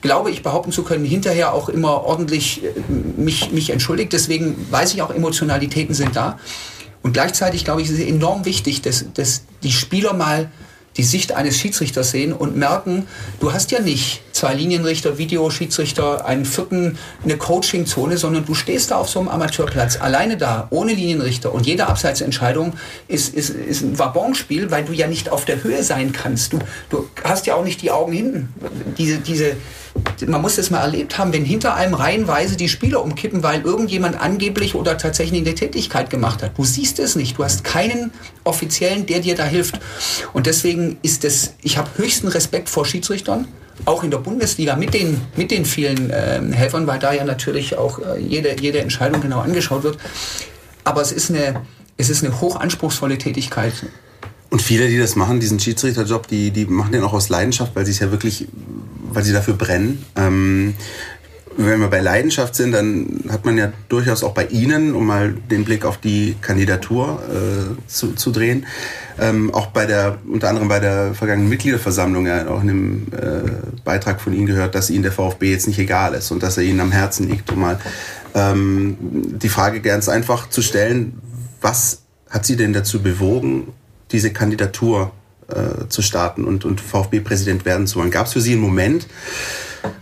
glaube 0.00 0.30
ich, 0.30 0.42
behaupten 0.42 0.72
zu 0.72 0.82
können, 0.82 1.04
hinterher 1.04 1.54
auch 1.54 1.68
immer 1.68 2.04
ordentlich 2.04 2.64
äh, 2.64 2.68
mich, 3.16 3.52
mich 3.52 3.70
entschuldigt. 3.70 4.12
Deswegen 4.12 4.66
weiß 4.70 4.94
ich 4.94 5.02
auch, 5.02 5.10
Emotionalitäten 5.10 5.94
sind 5.94 6.16
da. 6.16 6.38
Und 7.02 7.12
gleichzeitig, 7.12 7.64
glaube 7.64 7.82
ich, 7.82 7.88
ist 7.88 7.98
es 7.98 8.06
enorm 8.06 8.44
wichtig, 8.44 8.82
dass, 8.82 9.04
dass 9.14 9.42
die 9.62 9.72
Spieler 9.72 10.12
mal 10.12 10.50
die 10.96 11.02
Sicht 11.04 11.32
eines 11.32 11.58
Schiedsrichters 11.58 12.10
sehen 12.10 12.32
und 12.32 12.56
merken, 12.56 13.06
du 13.38 13.52
hast 13.52 13.70
ja 13.70 13.80
nicht 13.80 14.22
zwei 14.32 14.54
Linienrichter, 14.54 15.18
Videoschiedsrichter, 15.18 16.26
einen 16.26 16.44
vierten, 16.44 16.98
eine 17.22 17.36
Coachingzone, 17.36 18.16
sondern 18.16 18.44
du 18.44 18.54
stehst 18.54 18.90
da 18.90 18.96
auf 18.96 19.08
so 19.08 19.20
einem 19.20 19.28
Amateurplatz, 19.28 20.00
alleine 20.00 20.36
da, 20.36 20.66
ohne 20.70 20.92
Linienrichter 20.92 21.52
und 21.54 21.66
jede 21.66 21.86
Abseitsentscheidung 21.86 22.74
ist, 23.06 23.34
ist, 23.34 23.50
ist 23.50 23.82
ein 23.82 23.98
Wabonspiel, 23.98 24.70
weil 24.70 24.84
du 24.84 24.92
ja 24.92 25.06
nicht 25.06 25.30
auf 25.30 25.44
der 25.44 25.62
Höhe 25.62 25.82
sein 25.82 26.12
kannst. 26.12 26.52
Du, 26.52 26.58
du 26.90 27.08
hast 27.22 27.46
ja 27.46 27.54
auch 27.54 27.64
nicht 27.64 27.82
die 27.82 27.90
Augen 27.90 28.12
hinten. 28.12 28.48
Diese, 28.98 29.18
diese, 29.18 29.56
man 30.26 30.40
muss 30.40 30.56
das 30.56 30.70
mal 30.70 30.80
erlebt 30.80 31.18
haben, 31.18 31.32
wenn 31.32 31.44
hinter 31.44 31.74
einem 31.74 31.94
reihenweise 31.94 32.56
die 32.56 32.68
Spieler 32.68 33.02
umkippen, 33.02 33.42
weil 33.42 33.62
irgendjemand 33.62 34.20
angeblich 34.20 34.74
oder 34.74 34.98
tatsächlich 34.98 35.40
eine 35.40 35.54
Tätigkeit 35.54 36.10
gemacht 36.10 36.42
hat. 36.42 36.56
Du 36.58 36.64
siehst 36.64 36.98
es 36.98 37.16
nicht. 37.16 37.38
Du 37.38 37.44
hast 37.44 37.64
keinen 37.64 38.12
Offiziellen, 38.44 39.06
der 39.06 39.20
dir 39.20 39.34
da 39.34 39.44
hilft. 39.44 39.80
Und 40.32 40.46
deswegen 40.46 40.98
ist 41.02 41.24
es, 41.24 41.54
ich 41.62 41.78
habe 41.78 41.88
höchsten 41.96 42.28
Respekt 42.28 42.68
vor 42.68 42.84
Schiedsrichtern, 42.84 43.48
auch 43.84 44.04
in 44.04 44.10
der 44.10 44.18
Bundesliga 44.18 44.76
mit 44.76 44.94
den, 44.94 45.20
mit 45.36 45.50
den 45.50 45.64
vielen 45.64 46.10
äh, 46.10 46.40
Helfern, 46.52 46.86
weil 46.86 46.98
da 46.98 47.12
ja 47.12 47.24
natürlich 47.24 47.76
auch 47.76 47.98
äh, 47.98 48.20
jede, 48.20 48.60
jede 48.60 48.80
Entscheidung 48.80 49.20
genau 49.20 49.40
angeschaut 49.40 49.82
wird. 49.82 49.98
Aber 50.84 51.00
es 51.00 51.12
ist 51.12 51.30
eine, 51.30 51.62
es 51.96 52.10
ist 52.10 52.24
eine 52.24 52.40
hochanspruchsvolle 52.40 53.18
Tätigkeit. 53.18 53.72
Und 54.50 54.60
viele, 54.60 54.88
die 54.88 54.98
das 54.98 55.14
machen, 55.16 55.38
diesen 55.38 55.60
Schiedsrichterjob, 55.60 56.26
die, 56.26 56.50
die 56.50 56.66
machen 56.66 56.92
den 56.92 57.04
auch 57.04 57.12
aus 57.12 57.28
Leidenschaft, 57.28 57.74
weil 57.76 57.86
sie 57.86 57.92
es 57.92 58.00
ja 58.00 58.10
wirklich, 58.10 58.48
weil 59.12 59.24
sie 59.24 59.32
dafür 59.32 59.54
brennen. 59.54 60.04
Ähm, 60.16 60.74
wenn 61.56 61.80
wir 61.80 61.88
bei 61.88 62.00
Leidenschaft 62.00 62.54
sind, 62.54 62.72
dann 62.72 63.24
hat 63.28 63.44
man 63.44 63.58
ja 63.58 63.72
durchaus 63.88 64.22
auch 64.22 64.32
bei 64.32 64.46
Ihnen, 64.46 64.94
um 64.94 65.06
mal 65.06 65.32
den 65.32 65.64
Blick 65.64 65.84
auf 65.84 65.98
die 65.98 66.36
Kandidatur 66.40 67.22
äh, 67.28 67.88
zu, 67.88 68.12
zu 68.12 68.30
drehen, 68.30 68.66
ähm, 69.18 69.52
auch 69.52 69.66
bei 69.66 69.84
der, 69.84 70.18
unter 70.26 70.48
anderem 70.48 70.68
bei 70.68 70.78
der 70.78 71.12
vergangenen 71.14 71.50
Mitgliederversammlung, 71.50 72.26
ja 72.26 72.48
auch 72.48 72.62
in 72.62 72.70
einem 72.70 73.06
äh, 73.12 73.50
Beitrag 73.84 74.20
von 74.20 74.32
Ihnen 74.32 74.46
gehört, 74.46 74.74
dass 74.74 74.90
Ihnen 74.90 75.02
der 75.02 75.12
VfB 75.12 75.50
jetzt 75.50 75.66
nicht 75.66 75.78
egal 75.78 76.14
ist 76.14 76.30
und 76.30 76.42
dass 76.42 76.56
er 76.56 76.62
Ihnen 76.62 76.80
am 76.80 76.92
Herzen 76.92 77.28
liegt, 77.28 77.50
um 77.50 77.60
mal 77.60 77.78
ähm, 78.34 78.96
die 79.00 79.48
Frage 79.48 79.80
ganz 79.80 80.08
einfach 80.08 80.48
zu 80.48 80.62
stellen, 80.62 81.20
was 81.60 82.02
hat 82.28 82.46
Sie 82.46 82.56
denn 82.56 82.72
dazu 82.72 83.02
bewogen, 83.02 83.72
diese 84.12 84.32
Kandidatur 84.32 85.12
äh, 85.50 85.88
zu 85.88 86.02
starten 86.02 86.44
und, 86.44 86.64
und 86.64 86.80
VfB-Präsident 86.80 87.64
werden 87.64 87.86
zu 87.86 87.98
wollen? 87.98 88.10
Gab 88.10 88.26
es 88.26 88.32
für 88.32 88.40
Sie 88.40 88.52
einen 88.52 88.60
Moment, 88.60 89.06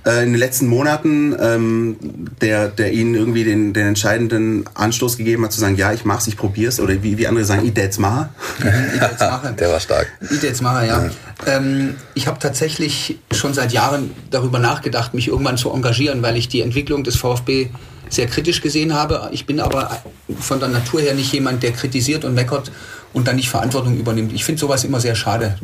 äh, 0.04 0.22
in 0.22 0.32
den 0.32 0.38
letzten 0.38 0.66
Monaten, 0.66 1.36
ähm, 1.40 1.96
der, 2.40 2.68
der 2.68 2.92
ihnen 2.92 3.14
irgendwie 3.14 3.44
den, 3.44 3.72
den 3.72 3.86
entscheidenden 3.86 4.64
Anstoß 4.74 5.16
gegeben 5.16 5.44
hat, 5.44 5.52
zu 5.52 5.60
sagen, 5.60 5.76
ja, 5.76 5.92
ich 5.92 6.04
mach's, 6.04 6.26
ich 6.26 6.36
probier's, 6.36 6.80
oder 6.80 7.02
wie, 7.02 7.18
wie 7.18 7.26
andere 7.26 7.44
sagen, 7.44 7.66
ich 7.66 7.76
jetzt 7.76 7.98
mal. 7.98 8.30
Der 9.58 9.70
war 9.70 9.80
stark. 9.80 10.08
Ich 10.30 10.42
jetzt 10.42 10.62
mache, 10.62 10.86
ja. 10.86 11.04
ja. 11.04 11.10
Ähm, 11.46 11.94
ich 12.14 12.26
habe 12.26 12.38
tatsächlich 12.38 13.18
schon 13.32 13.54
seit 13.54 13.72
Jahren 13.72 14.10
darüber 14.30 14.58
nachgedacht, 14.58 15.14
mich 15.14 15.28
irgendwann 15.28 15.56
zu 15.56 15.70
engagieren, 15.70 16.22
weil 16.22 16.36
ich 16.36 16.48
die 16.48 16.62
Entwicklung 16.62 17.04
des 17.04 17.16
VfB 17.16 17.68
sehr 18.10 18.26
kritisch 18.26 18.60
gesehen 18.60 18.94
habe. 18.94 19.28
Ich 19.32 19.46
bin 19.46 19.60
aber 19.60 20.02
von 20.40 20.60
der 20.60 20.68
Natur 20.68 21.00
her 21.00 21.14
nicht 21.14 21.32
jemand, 21.32 21.62
der 21.62 21.72
kritisiert 21.72 22.24
und 22.24 22.34
meckert 22.34 22.70
und 23.12 23.26
dann 23.26 23.36
nicht 23.36 23.48
Verantwortung 23.48 23.96
übernimmt. 23.96 24.32
Ich 24.32 24.44
finde 24.44 24.60
sowas 24.60 24.84
immer 24.84 25.00
sehr 25.00 25.14
schade. 25.14 25.56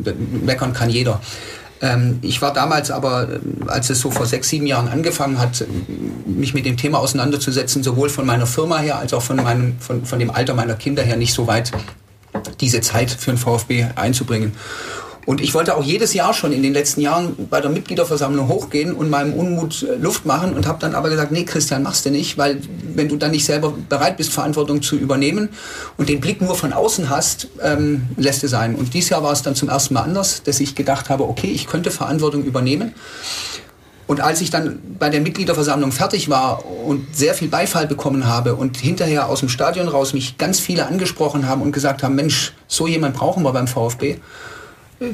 Meckern 0.43 0.73
kann 0.73 0.91
jeder. 0.91 1.21
Ähm, 1.81 2.19
ich 2.23 2.41
war 2.41 2.53
damals 2.53 2.91
aber, 2.91 3.29
als 3.67 3.91
es 3.91 4.01
so 4.01 4.11
vor 4.11 4.27
sechs, 4.27 4.49
sieben 4.49 4.67
Jahren 4.67 4.89
angefangen 4.89 5.39
hat, 5.39 5.65
mich 6.27 6.55
mit 6.55 6.67
dem 6.67 6.77
Thema 6.77 6.99
auseinanderzusetzen, 6.99 7.83
sowohl 7.83 8.09
von 8.09 8.27
meiner 8.27 8.47
Firma 8.47 8.79
her 8.79 8.99
als 8.99 9.13
auch 9.13 9.23
von, 9.23 9.37
meinem, 9.37 9.79
von, 9.81 10.05
von 10.05 10.19
dem 10.19 10.31
Alter 10.31 10.55
meiner 10.55 10.75
Kinder 10.75 11.03
her 11.03 11.17
nicht 11.17 11.35
so 11.35 11.47
weit, 11.47 11.73
diese 12.61 12.81
Zeit 12.81 13.11
für 13.11 13.33
den 13.33 13.39
VfB 13.39 13.87
einzubringen. 13.97 14.53
Und 15.27 15.41
ich 15.41 15.55
wollte 15.55 15.77
auch 15.77 15.83
jedes 15.83 16.15
Jahr 16.15 16.35
schon 16.35 16.53
in 16.53 16.63
den 16.63 16.73
letzten 16.73 17.01
Jahren 17.01 17.49
bei 17.49 17.61
der 17.61 17.71
Mitgliederversammlung 17.71 18.49
hochgehen 18.49 18.93
und 18.93 19.11
meinem 19.11 19.33
Unmut 19.35 19.83
äh, 19.83 19.97
Luft 19.97 20.27
machen 20.27 20.55
und 20.55 20.67
habe 20.67 20.79
dann 20.81 20.95
aber 20.95 21.09
gesagt, 21.09 21.33
nee, 21.33 21.45
Christian, 21.45 21.83
machst 21.83 22.05
du 22.05 22.11
nicht, 22.11 22.37
weil 22.39 22.61
wenn 22.95 23.09
du 23.09 23.17
dann 23.17 23.31
nicht 23.31 23.45
selber 23.45 23.73
bereit 23.89 24.17
bist, 24.17 24.33
Verantwortung 24.33 24.83
zu 24.83 24.97
übernehmen 24.97 25.49
und 25.97 26.09
den 26.09 26.21
Blick 26.21 26.41
nur 26.41 26.55
von 26.55 26.73
außen 26.73 27.09
hast, 27.09 27.49
ähm, 27.63 28.09
lässt 28.17 28.45
es 28.45 28.51
sein. 28.51 28.75
Und 28.75 28.95
dieses 28.95 29.11
Jahr 29.11 29.23
war 29.23 29.33
es 29.33 29.43
dann 29.43 29.55
zum 29.55 29.69
ersten 29.69 29.95
Mal 29.95 30.03
anders, 30.03 30.43
dass 30.43 30.61
ich 30.61 30.75
gedacht 30.75 31.09
habe, 31.09 31.25
okay, 31.25 31.49
ich 31.49 31.67
könnte 31.67 31.91
Verantwortung 31.91 32.45
übernehmen. 32.45 32.95
Und 34.07 34.21
als 34.21 34.43
ich 34.43 34.51
dann 34.51 34.81
bei 34.99 35.09
der 35.09 35.23
Mitgliederversammlung 35.23 35.91
fertig 35.91 36.29
war 36.29 36.63
und 36.67 37.17
sehr 37.17 37.33
viel 37.33 37.49
Beifall 37.49 37.87
bekommen 37.87 38.27
habe 38.27 38.55
und 38.55 38.77
hinterher 38.77 39.29
aus 39.29 39.41
dem 39.41 39.49
Stadion 39.49 39.89
raus 39.89 40.13
mich 40.13 40.37
ganz 40.37 40.61
viele 40.61 40.87
angesprochen 40.87 41.49
haben 41.49 41.63
und 41.63 41.73
gesagt 41.73 42.03
haben, 42.03 42.15
Mensch, 42.15 42.53
so 42.67 42.87
jemand 42.87 43.17
brauchen 43.17 43.43
wir 43.43 43.53
beim 43.53 43.67
VfB, 43.67 44.19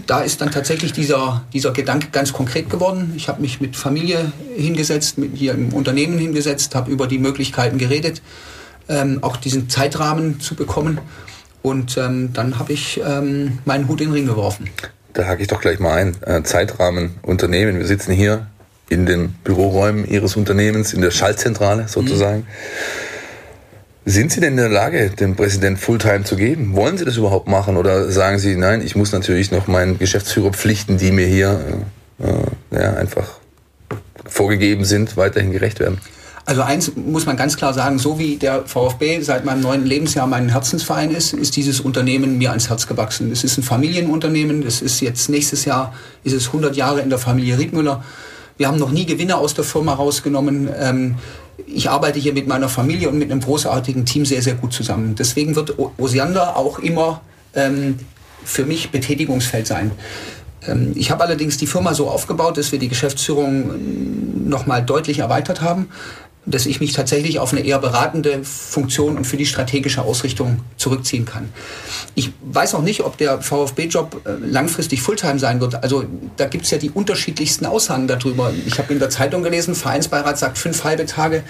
da 0.07 0.21
ist 0.21 0.41
dann 0.41 0.51
tatsächlich 0.51 0.93
dieser, 0.93 1.45
dieser 1.53 1.73
Gedanke 1.73 2.09
ganz 2.13 2.33
konkret 2.33 2.71
geworden. 2.71 3.13
Ich 3.17 3.29
habe 3.29 3.41
mich 3.41 3.61
mit 3.61 3.77
Familie 3.77 4.33
hingesetzt, 4.57 5.19
mit 5.19 5.37
hier 5.37 5.55
im 5.55 5.73
Unternehmen 5.73 6.19
hingesetzt, 6.19 6.75
habe 6.75 6.91
über 6.91 7.07
die 7.07 7.19
Möglichkeiten 7.19 7.79
geredet, 7.79 8.23
ähm, 8.89 9.19
auch 9.23 9.37
diesen 9.37 9.69
Zeitrahmen 9.69 10.41
zu 10.41 10.55
bekommen. 10.55 11.01
Und 11.63 11.97
ähm, 11.97 12.33
dann 12.33 12.59
habe 12.59 12.73
ich 12.73 13.01
ähm, 13.05 13.59
meinen 13.65 13.89
Hut 13.89 14.01
in 14.01 14.09
den 14.09 14.15
Ring 14.15 14.27
geworfen. 14.27 14.71
Da 15.13 15.27
hake 15.27 15.43
ich 15.43 15.49
doch 15.49 15.61
gleich 15.61 15.79
mal 15.79 15.95
ein. 15.95 16.17
Äh, 16.23 16.43
Zeitrahmen, 16.43 17.17
Unternehmen. 17.23 17.79
Wir 17.79 17.87
sitzen 17.87 18.13
hier 18.13 18.47
in 18.89 19.07
den 19.07 19.33
Büroräumen 19.45 20.07
Ihres 20.07 20.37
Unternehmens, 20.37 20.93
in 20.93 21.01
der 21.01 21.11
Schaltzentrale 21.11 21.89
sozusagen. 21.89 22.41
Mhm. 22.41 22.47
Sind 24.11 24.33
Sie 24.33 24.41
denn 24.41 24.55
in 24.55 24.57
der 24.57 24.69
Lage, 24.69 25.11
dem 25.11 25.37
Präsident 25.37 25.79
Fulltime 25.79 26.25
zu 26.25 26.35
geben? 26.35 26.75
Wollen 26.75 26.99
Sie 26.99 27.05
das 27.05 27.17
überhaupt 27.17 27.47
machen? 27.47 27.77
Oder 27.77 28.11
sagen 28.11 28.41
Sie, 28.41 28.57
nein, 28.57 28.83
ich 28.85 28.97
muss 28.97 29.13
natürlich 29.13 29.53
noch 29.53 29.69
meinen 29.69 30.01
Geschäftsführerpflichten, 30.01 30.99
die 30.99 31.13
mir 31.13 31.29
hier 31.29 31.61
äh, 32.19 32.77
ja, 32.77 32.95
einfach 32.95 33.39
vorgegeben 34.27 34.85
sind, 34.85 35.17
weiterhin 35.17 35.53
gerecht 35.53 35.79
werden? 35.79 36.01
Also 36.45 36.63
eins 36.63 36.91
muss 36.97 37.25
man 37.25 37.37
ganz 37.37 37.57
klar 37.57 37.73
sagen, 37.73 38.01
so 38.01 38.19
wie 38.19 38.35
der 38.35 38.67
VfB 38.67 39.21
seit 39.21 39.45
meinem 39.45 39.61
neunten 39.61 39.87
Lebensjahr 39.87 40.27
mein 40.27 40.49
Herzensverein 40.49 41.13
ist, 41.13 41.33
ist 41.33 41.55
dieses 41.55 41.79
Unternehmen 41.79 42.37
mir 42.37 42.51
ans 42.51 42.69
Herz 42.69 42.89
gewachsen. 42.89 43.31
Es 43.31 43.45
ist 43.45 43.59
ein 43.59 43.63
Familienunternehmen, 43.63 44.65
das 44.65 44.83
ist 44.83 45.01
jetzt 45.01 45.31
nächstes 45.31 45.67
Jahr, 45.67 45.95
ist 46.25 46.33
es 46.33 46.49
100 46.49 46.75
Jahre 46.75 47.01
in 47.01 47.11
der 47.11 47.21
Familie 47.21 47.61
Riedmüller. 47.61 48.03
Wir 48.57 48.67
haben 48.69 48.79
noch 48.79 48.91
nie 48.91 49.07
Gewinne 49.07 49.37
aus 49.37 49.55
der 49.55 49.65
Firma 49.65 49.95
rausgenommen. 49.95 50.69
Ich 51.67 51.91
arbeite 51.91 52.19
hier 52.19 52.33
mit 52.33 52.47
meiner 52.47 52.69
Familie 52.69 53.09
und 53.09 53.19
mit 53.19 53.31
einem 53.31 53.41
großartigen 53.41 54.05
Team 54.05 54.25
sehr, 54.25 54.43
sehr 54.43 54.55
gut 54.55 54.73
zusammen. 54.73 55.15
Deswegen 55.15 55.57
wird 55.57 55.75
Osiander 55.99 56.57
auch 56.57 56.79
immer 56.79 57.23
ähm, 57.55 57.99
für 58.45 58.65
mich 58.65 58.91
Betätigungsfeld 58.91 59.67
sein. 59.67 59.93
Ähm, 60.67 60.93
ich 60.95 61.11
habe 61.11 61.25
allerdings 61.25 61.57
die 61.57 61.67
Firma 61.67 61.95
so 61.95 62.09
aufgebaut, 62.09 62.59
dass 62.59 62.73
wir 62.73 62.79
die 62.79 62.89
Geschäftsführung 62.89 63.71
ähm, 63.71 64.49
nochmal 64.49 64.83
deutlich 64.83 65.21
erweitert 65.21 65.61
haben 65.61 65.89
dass 66.51 66.67
ich 66.67 66.81
mich 66.81 66.93
tatsächlich 66.93 67.39
auf 67.39 67.53
eine 67.53 67.63
eher 67.63 67.79
beratende 67.79 68.45
Funktion 68.45 69.17
und 69.17 69.27
für 69.27 69.37
die 69.37 69.47
strategische 69.47 70.03
Ausrichtung 70.03 70.61
zurückziehen 70.77 71.25
kann. 71.25 71.49
Ich 72.15 72.33
weiß 72.43 72.75
auch 72.75 72.83
nicht, 72.83 73.03
ob 73.03 73.17
der 73.17 73.41
VfB-Job 73.41 74.23
äh, 74.25 74.31
langfristig 74.45 75.03
Fulltime 75.03 75.39
sein 75.39 75.61
wird. 75.61 75.83
Also 75.83 76.05
da 76.37 76.47
gibt 76.47 76.65
es 76.65 76.71
ja 76.71 76.79
die 76.79 76.91
unterschiedlichsten 76.91 77.67
Aussagen 77.67 78.07
darüber. 78.07 78.53
Ich 78.67 78.79
habe 78.79 78.93
in 78.93 78.99
der 78.99 79.11
Zeitung 79.11 79.43
gelesen, 79.43 79.75
Vereinsbeirat 79.75 80.39
sagt 80.39 80.59
fünf 80.59 80.85
halbe 80.85 81.07
Tage. 81.07 81.43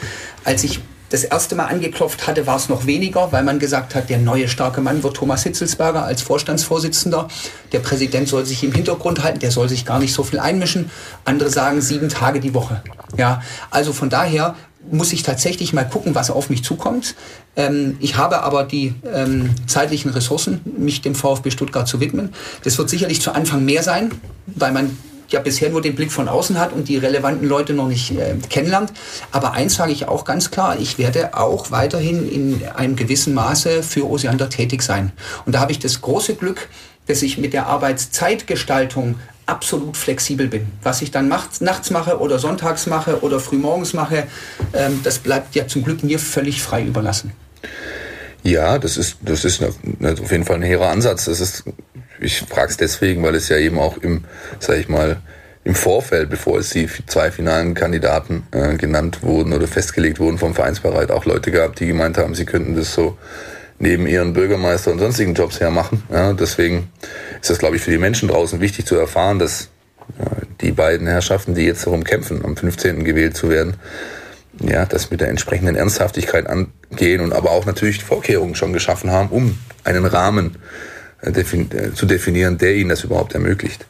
Als 0.44 0.64
ich 0.64 0.80
das 1.11 1.24
erste 1.24 1.57
Mal 1.57 1.66
angeklopft 1.66 2.26
hatte, 2.26 2.46
war 2.46 2.57
es 2.57 2.68
noch 2.68 2.86
weniger, 2.86 3.32
weil 3.32 3.42
man 3.42 3.59
gesagt 3.59 3.94
hat, 3.94 4.09
der 4.09 4.18
neue 4.18 4.48
starke 4.48 4.80
Mann 4.80 5.03
wird 5.03 5.16
Thomas 5.16 5.42
Hitzelsberger 5.42 6.05
als 6.05 6.22
Vorstandsvorsitzender. 6.22 7.26
Der 7.72 7.80
Präsident 7.80 8.28
soll 8.28 8.46
sich 8.46 8.62
im 8.62 8.72
Hintergrund 8.72 9.22
halten, 9.22 9.40
der 9.40 9.51
soll 9.51 9.68
sich 9.68 9.84
gar 9.84 9.98
nicht 9.98 10.14
so 10.14 10.22
viel 10.22 10.38
einmischen. 10.38 10.90
Andere 11.24 11.51
sagen 11.51 11.80
sieben 11.80 12.09
Tage 12.09 12.38
die 12.38 12.55
Woche. 12.55 12.82
Ja, 13.16 13.42
also 13.70 13.92
von 13.92 14.09
daher 14.09 14.55
muss 14.91 15.12
ich 15.12 15.22
tatsächlich 15.22 15.72
mal 15.72 15.85
gucken, 15.85 16.14
was 16.14 16.31
auf 16.31 16.51
mich 16.51 16.64
zukommt. 16.64 17.14
Ähm, 17.57 17.97
ich 18.01 18.16
habe 18.16 18.43
aber 18.43 18.64
die 18.64 18.95
ähm, 19.12 19.51
zeitlichen 19.66 20.11
Ressourcen, 20.11 20.61
mich 20.64 21.03
dem 21.03 21.14
VfB 21.14 21.51
Stuttgart 21.51 21.87
zu 21.87 22.01
widmen. 22.01 22.33
Das 22.64 22.78
wird 22.78 22.89
sicherlich 22.89 23.20
zu 23.20 23.33
Anfang 23.33 23.64
mehr 23.64 23.83
sein, 23.83 24.11
weil 24.47 24.72
man 24.72 24.97
ja 25.28 25.41
bisher 25.41 25.70
nur 25.70 25.81
den 25.81 25.95
Blick 25.95 26.11
von 26.11 26.28
außen 26.28 26.59
hat 26.59 26.72
und 26.72 26.89
die 26.89 26.97
relevanten 26.97 27.47
Leute 27.49 27.72
noch 27.72 27.89
nicht 27.89 28.11
äh, 28.12 28.35
kennenlernt. 28.49 28.93
Aber 29.31 29.53
eins 29.53 29.74
sage 29.74 29.93
ich 29.93 30.09
auch 30.09 30.24
ganz 30.24 30.51
klar, 30.51 30.78
ich 30.78 30.99
werde 30.99 31.37
auch 31.37 31.70
weiterhin 31.70 32.28
in 32.28 32.62
einem 32.74 32.97
gewissen 32.97 33.35
Maße 33.35 33.83
für 33.83 34.09
Osiander 34.09 34.49
tätig 34.51 34.83
sein. 34.83 35.12
Und 35.47 35.55
da 35.55 35.61
habe 35.61 35.72
ich 35.72 35.78
das 35.78 36.01
große 36.01 36.35
Glück, 36.35 36.68
dass 37.07 37.22
ich 37.22 37.39
mit 37.39 37.53
der 37.53 37.66
Arbeitszeitgestaltung 37.66 39.16
absolut 39.51 39.96
flexibel 39.96 40.46
bin. 40.46 40.66
Was 40.82 41.03
ich 41.03 41.11
dann 41.11 41.28
nachts, 41.28 41.61
nachts 41.61 41.90
mache 41.90 42.20
oder 42.20 42.38
sonntags 42.38 42.86
mache 42.86 43.20
oder 43.22 43.40
frühmorgens 43.40 43.92
mache, 43.92 44.24
ähm, 44.72 45.01
das 45.03 45.18
bleibt 45.18 45.55
ja 45.55 45.66
zum 45.66 45.84
Glück 45.84 46.03
mir 46.03 46.18
völlig 46.18 46.62
frei 46.62 46.84
überlassen. 46.84 47.32
Ja, 48.42 48.78
das 48.78 48.96
ist, 48.96 49.18
das 49.22 49.44
ist 49.44 49.62
auf 49.62 50.32
jeden 50.32 50.44
Fall 50.44 50.57
ein 50.57 50.62
hehrer 50.62 50.88
Ansatz. 50.88 51.26
Das 51.26 51.40
ist, 51.40 51.64
ich 52.20 52.40
frage 52.40 52.70
es 52.70 52.76
deswegen, 52.76 53.22
weil 53.22 53.34
es 53.34 53.48
ja 53.48 53.59
eben 53.59 53.78
auch 53.78 53.98
im, 53.98 54.24
sag 54.61 54.78
ich 54.78 54.88
mal, 54.88 55.20
im 55.62 55.74
Vorfeld, 55.74 56.30
bevor 56.30 56.59
es 56.59 56.70
die 56.70 56.88
zwei 57.07 57.30
finalen 57.30 57.74
Kandidaten 57.74 58.46
äh, 58.51 58.76
genannt 58.76 59.22
wurden 59.22 59.53
oder 59.53 59.66
festgelegt 59.66 60.18
wurden 60.18 60.38
vom 60.38 60.55
Vereinsbereit, 60.55 61.11
auch 61.11 61.26
Leute 61.26 61.51
gab, 61.51 61.76
die 61.76 61.86
gemeint 61.86 62.16
haben, 62.16 62.34
sie 62.34 62.46
könnten 62.46 62.76
das 62.76 62.94
so 62.94 63.18
neben 63.78 64.07
ihren 64.07 64.32
Bürgermeister 64.32 64.90
und 64.90 65.01
sonstigen 65.01 65.34
Jobs 65.34 65.61
her 65.61 65.70
machen. 65.70 66.03
Ja, 66.11 66.32
deswegen 66.32 66.90
ist 67.41 67.51
das, 67.51 67.59
glaube 67.59 67.76
ich, 67.76 67.82
für 67.82 67.91
die 67.91 67.99
Menschen 67.99 68.28
draußen 68.28 68.61
wichtig 68.61 68.86
zu 68.86 68.97
erfahren, 68.97 69.38
dass 69.38 69.68
ja, 70.18 70.26
die 70.61 70.72
beiden 70.72 71.07
Herrschaften, 71.07 71.55
die 71.55 71.62
jetzt 71.62 71.86
darum 71.86 72.05
kämpfen, 72.05 72.45
am 72.45 72.57
15. 72.57 73.05
gewählt 73.05 73.36
zu 73.36 73.49
werden, 73.49 73.74
ja, 74.61 74.84
das 74.84 75.11
mit 75.11 75.20
der 75.20 75.28
entsprechenden 75.28 75.76
Ernsthaftigkeit 75.76 76.47
angehen 76.47 77.20
und 77.20 77.32
aber 77.32 77.51
auch 77.51 77.66
natürlich 77.66 78.05
Vorkehrungen 78.05 78.55
schon 78.55 78.72
geschaffen 78.72 79.11
haben, 79.11 79.28
um 79.30 79.59
einen 79.84 80.05
Rahmen 80.05 80.57
äh, 81.22 81.30
äh, 81.30 81.95
zu 81.95 82.07
definieren, 82.07 82.59
der 82.59 82.74
ihnen 82.74 82.91
das 82.91 83.05
überhaupt 83.05 83.34
ermöglicht. 83.34 83.86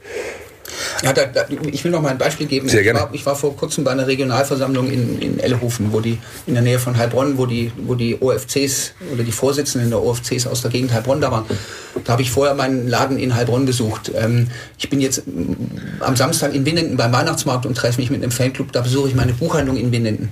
Ja, 1.02 1.12
da, 1.12 1.26
da, 1.26 1.44
ich 1.70 1.84
will 1.84 1.90
noch 1.90 2.02
mal 2.02 2.10
ein 2.10 2.18
Beispiel 2.18 2.46
geben. 2.46 2.68
Sehr 2.68 2.82
gerne. 2.82 2.98
Ich 2.98 3.04
war, 3.04 3.14
ich 3.14 3.26
war 3.26 3.36
vor 3.36 3.56
kurzem 3.56 3.84
bei 3.84 3.90
einer 3.90 4.06
Regionalversammlung 4.06 4.90
in, 4.90 5.18
in 5.20 5.38
Ellehofen, 5.40 5.92
wo 5.92 6.00
die 6.00 6.18
in 6.46 6.54
der 6.54 6.62
Nähe 6.62 6.78
von 6.78 6.96
Heilbronn, 6.96 7.38
wo 7.38 7.46
die, 7.46 7.72
wo 7.76 7.94
die 7.94 8.20
OFCs 8.20 8.94
oder 9.12 9.22
die 9.22 9.32
Vorsitzenden 9.32 9.90
der 9.90 10.02
OFCs 10.02 10.46
aus 10.46 10.62
der 10.62 10.70
Gegend 10.70 10.92
Heilbronn 10.92 11.20
da 11.20 11.30
waren. 11.30 11.44
Da 12.04 12.12
habe 12.12 12.22
ich 12.22 12.30
vorher 12.30 12.54
meinen 12.54 12.88
Laden 12.88 13.18
in 13.18 13.34
Heilbronn 13.34 13.66
besucht. 13.66 14.12
Ähm, 14.14 14.48
ich 14.78 14.88
bin 14.88 15.00
jetzt 15.00 15.22
am 16.00 16.16
Samstag 16.16 16.54
in 16.54 16.64
Winnenden 16.64 16.96
beim 16.96 17.12
Weihnachtsmarkt 17.12 17.66
und 17.66 17.74
treffe 17.76 18.00
mich 18.00 18.10
mit 18.10 18.22
einem 18.22 18.32
Fanclub. 18.32 18.72
Da 18.72 18.80
besuche 18.80 19.08
ich 19.08 19.14
meine 19.14 19.32
Buchhandlung 19.32 19.76
in 19.76 19.92
Winnenden. 19.92 20.30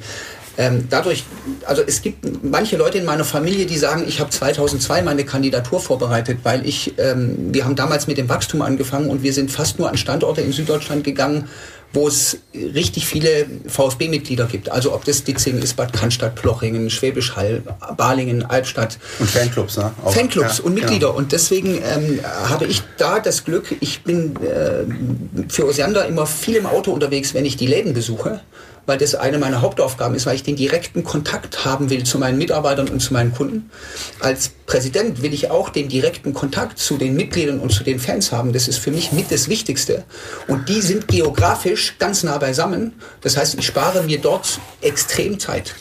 Ähm, 0.60 0.88
dadurch, 0.90 1.22
also 1.66 1.82
es 1.86 2.02
gibt 2.02 2.44
manche 2.44 2.76
Leute 2.76 2.98
in 2.98 3.04
meiner 3.04 3.24
Familie, 3.24 3.64
die 3.64 3.78
sagen, 3.78 4.04
ich 4.08 4.18
habe 4.18 4.30
2002 4.30 5.02
meine 5.02 5.24
Kandidatur 5.24 5.78
vorbereitet, 5.78 6.40
weil 6.42 6.66
ich, 6.66 6.98
ähm, 6.98 7.54
wir 7.54 7.64
haben 7.64 7.76
damals 7.76 8.08
mit 8.08 8.18
dem 8.18 8.28
Wachstum 8.28 8.60
angefangen 8.60 9.08
und 9.08 9.22
wir 9.22 9.32
sind 9.32 9.52
fast 9.52 9.78
nur 9.78 9.88
an 9.88 9.96
Standorte 9.96 10.40
in 10.40 10.50
Süddeutschland 10.50 11.04
gegangen, 11.04 11.48
wo 11.92 12.08
es 12.08 12.38
richtig 12.52 13.06
viele 13.06 13.46
VfB-Mitglieder 13.68 14.46
gibt. 14.46 14.68
Also 14.68 14.92
ob 14.94 15.04
das 15.04 15.22
Ditzing 15.22 15.58
ist, 15.58 15.76
Bad 15.76 15.92
Cannstatt, 15.92 16.34
Plochingen, 16.34 16.90
Schwäbisch 16.90 17.36
Hall, 17.36 17.62
Balingen, 17.96 18.44
Albstadt. 18.44 18.98
Und 19.20 19.30
Fanclubs, 19.30 19.76
ne? 19.76 19.92
Auch, 20.04 20.12
Fanclubs 20.12 20.58
ja, 20.58 20.64
und 20.64 20.74
Mitglieder. 20.74 21.06
Genau. 21.06 21.18
Und 21.18 21.30
deswegen 21.30 21.76
ähm, 21.76 22.18
habe 22.24 22.66
ich 22.66 22.82
da 22.96 23.20
das 23.20 23.44
Glück, 23.44 23.76
ich 23.78 24.02
bin 24.02 24.34
äh, 24.42 25.48
für 25.48 25.66
Osiander 25.66 26.04
immer 26.06 26.26
viel 26.26 26.56
im 26.56 26.66
Auto 26.66 26.90
unterwegs, 26.90 27.32
wenn 27.32 27.46
ich 27.46 27.56
die 27.56 27.68
Läden 27.68 27.94
besuche 27.94 28.40
weil 28.88 28.96
das 28.96 29.14
eine 29.14 29.38
meiner 29.38 29.60
Hauptaufgaben 29.60 30.16
ist, 30.16 30.24
weil 30.24 30.34
ich 30.34 30.42
den 30.42 30.56
direkten 30.56 31.04
Kontakt 31.04 31.66
haben 31.66 31.90
will 31.90 32.04
zu 32.04 32.18
meinen 32.18 32.38
Mitarbeitern 32.38 32.88
und 32.88 33.00
zu 33.00 33.12
meinen 33.12 33.34
Kunden. 33.34 33.70
Als 34.18 34.48
Präsident 34.64 35.20
will 35.20 35.34
ich 35.34 35.50
auch 35.50 35.68
den 35.68 35.90
direkten 35.90 36.32
Kontakt 36.32 36.78
zu 36.78 36.96
den 36.96 37.14
Mitgliedern 37.14 37.60
und 37.60 37.70
zu 37.70 37.84
den 37.84 38.00
Fans 38.00 38.32
haben. 38.32 38.54
Das 38.54 38.66
ist 38.66 38.78
für 38.78 38.90
mich 38.90 39.12
mit 39.12 39.30
das 39.30 39.50
Wichtigste. 39.50 40.04
Und 40.46 40.70
die 40.70 40.80
sind 40.80 41.06
geografisch 41.06 41.96
ganz 41.98 42.22
nah 42.22 42.38
beisammen. 42.38 42.94
Das 43.20 43.36
heißt, 43.36 43.58
ich 43.58 43.66
spare 43.66 44.02
mir 44.04 44.20
dort 44.20 44.58
extrem 44.80 45.38
Zeit. 45.38 45.74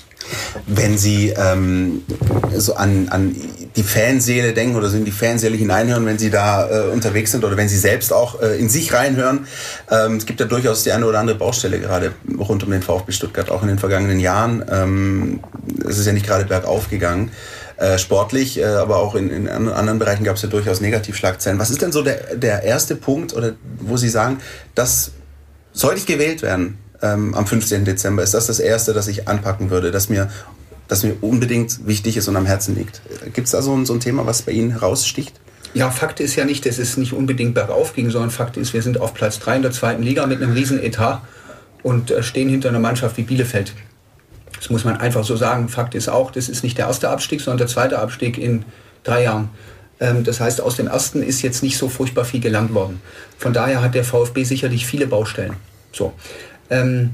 Wenn 0.65 0.97
Sie 0.97 1.29
ähm, 1.29 2.03
so 2.55 2.75
an, 2.75 3.07
an 3.09 3.35
die 3.75 3.83
Fanseele 3.83 4.53
denken 4.53 4.75
oder 4.75 4.89
so 4.89 4.97
in 4.97 5.05
die 5.05 5.11
Fanseele 5.11 5.55
hineinhören, 5.55 6.05
wenn 6.05 6.17
Sie 6.17 6.29
da 6.29 6.69
äh, 6.69 6.89
unterwegs 6.89 7.31
sind 7.31 7.45
oder 7.45 7.55
wenn 7.57 7.69
Sie 7.69 7.77
selbst 7.77 8.11
auch 8.11 8.41
äh, 8.41 8.57
in 8.59 8.69
sich 8.69 8.93
reinhören, 8.93 9.47
ähm, 9.89 10.17
es 10.17 10.25
gibt 10.25 10.39
ja 10.39 10.45
durchaus 10.45 10.83
die 10.83 10.91
eine 10.91 11.05
oder 11.05 11.19
andere 11.19 11.37
Baustelle 11.37 11.79
gerade 11.79 12.13
rund 12.37 12.63
um 12.63 12.71
den 12.71 12.81
VfB 12.81 13.11
Stuttgart, 13.11 13.49
auch 13.49 13.61
in 13.61 13.67
den 13.69 13.79
vergangenen 13.79 14.19
Jahren. 14.19 14.65
Ähm, 14.69 15.39
es 15.87 15.97
ist 15.97 16.07
ja 16.07 16.13
nicht 16.13 16.25
gerade 16.25 16.45
bergauf 16.45 16.89
gegangen. 16.89 17.31
Äh, 17.77 17.99
sportlich, 17.99 18.59
äh, 18.59 18.65
aber 18.65 18.97
auch 18.97 19.13
in, 19.13 19.29
in 19.29 19.47
anderen 19.47 19.99
Bereichen 19.99 20.23
gab 20.23 20.35
es 20.35 20.41
ja 20.41 20.49
durchaus 20.49 20.81
Negativschlagzeilen. 20.81 21.59
Was 21.59 21.69
ist 21.69 21.83
denn 21.83 21.91
so 21.91 22.01
der, 22.01 22.35
der 22.35 22.63
erste 22.63 22.95
Punkt, 22.95 23.35
oder 23.35 23.53
wo 23.79 23.97
Sie 23.97 24.09
sagen, 24.09 24.39
das 24.73 25.11
sollte 25.73 25.99
ich 25.99 26.07
gewählt 26.07 26.41
werden? 26.41 26.79
Ähm, 27.01 27.33
am 27.35 27.45
15. 27.45 27.85
Dezember 27.85 28.23
ist 28.23 28.33
das 28.33 28.47
das 28.47 28.59
Erste, 28.59 28.93
das 28.93 29.07
ich 29.07 29.27
anpacken 29.27 29.69
würde, 29.69 29.91
das 29.91 30.09
mir, 30.09 30.29
das 30.87 31.03
mir 31.03 31.15
unbedingt 31.21 31.85
wichtig 31.85 32.17
ist 32.17 32.27
und 32.27 32.35
am 32.35 32.45
Herzen 32.45 32.75
liegt. 32.75 33.01
Gibt 33.33 33.45
es 33.45 33.51
da 33.51 33.61
so 33.61 33.75
ein, 33.75 33.85
so 33.85 33.93
ein 33.93 33.99
Thema, 33.99 34.25
was 34.25 34.41
bei 34.41 34.51
Ihnen 34.51 34.71
heraussticht? 34.71 35.39
Ja, 35.73 35.91
Fakt 35.91 36.19
ist 36.19 36.35
ja 36.35 36.45
nicht, 36.45 36.65
dass 36.65 36.79
es 36.79 36.97
nicht 36.97 37.13
unbedingt 37.13 37.53
bergauf 37.53 37.93
ging, 37.93 38.09
sondern 38.09 38.31
Fakt 38.31 38.57
ist, 38.57 38.73
wir 38.73 38.81
sind 38.81 38.99
auf 38.99 39.13
Platz 39.13 39.39
3 39.39 39.57
in 39.57 39.61
der 39.61 39.71
zweiten 39.71 40.01
Liga 40.01 40.25
mit 40.25 40.41
einem 40.41 40.53
riesen 40.53 40.81
Etat 40.81 41.21
und 41.83 42.09
äh, 42.09 42.23
stehen 42.23 42.49
hinter 42.49 42.69
einer 42.69 42.79
Mannschaft 42.79 43.17
wie 43.17 43.23
Bielefeld. 43.23 43.73
Das 44.57 44.69
muss 44.69 44.85
man 44.85 44.97
einfach 44.97 45.23
so 45.23 45.35
sagen. 45.35 45.69
Fakt 45.69 45.93
ist 45.93 46.09
auch, 46.09 46.31
das 46.31 46.49
ist 46.49 46.63
nicht 46.63 46.77
der 46.77 46.87
erste 46.87 47.09
Abstieg, 47.09 47.41
sondern 47.41 47.59
der 47.59 47.67
zweite 47.67 47.99
Abstieg 47.99 48.37
in 48.37 48.65
drei 49.03 49.23
Jahren. 49.23 49.49
Ähm, 49.99 50.23
das 50.23 50.39
heißt, 50.39 50.61
aus 50.61 50.75
dem 50.75 50.87
ersten 50.87 51.21
ist 51.21 51.41
jetzt 51.41 51.63
nicht 51.63 51.77
so 51.77 51.89
furchtbar 51.89 52.25
viel 52.25 52.39
gelernt 52.39 52.73
worden. 52.73 53.01
Von 53.37 53.53
daher 53.53 53.81
hat 53.81 53.93
der 53.93 54.03
VfB 54.03 54.43
sicherlich 54.43 54.85
viele 54.85 55.07
Baustellen. 55.07 55.53
So. 55.91 56.13
Ähm, 56.69 57.11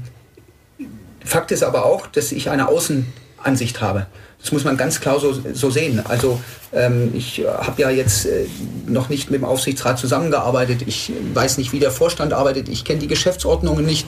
Fakt 1.24 1.52
ist 1.52 1.62
aber 1.62 1.86
auch, 1.86 2.06
dass 2.06 2.32
ich 2.32 2.50
eine 2.50 2.68
Außenansicht 2.68 3.80
habe. 3.80 4.06
Das 4.44 4.52
muss 4.52 4.64
man 4.64 4.76
ganz 4.76 5.00
klar 5.00 5.18
so, 5.18 5.34
so 5.54 5.70
sehen. 5.70 6.02
Also 6.06 6.38
ähm, 6.70 7.12
ich 7.14 7.42
habe 7.46 7.80
ja 7.80 7.88
jetzt 7.88 8.26
äh, 8.26 8.44
noch 8.86 9.08
nicht 9.08 9.30
mit 9.30 9.40
dem 9.40 9.46
Aufsichtsrat 9.46 9.98
zusammengearbeitet. 9.98 10.82
Ich 10.84 11.10
weiß 11.32 11.56
nicht, 11.56 11.72
wie 11.72 11.78
der 11.78 11.90
Vorstand 11.90 12.34
arbeitet. 12.34 12.68
Ich 12.68 12.84
kenne 12.84 13.00
die 13.00 13.06
Geschäftsordnungen 13.06 13.86
nicht. 13.86 14.06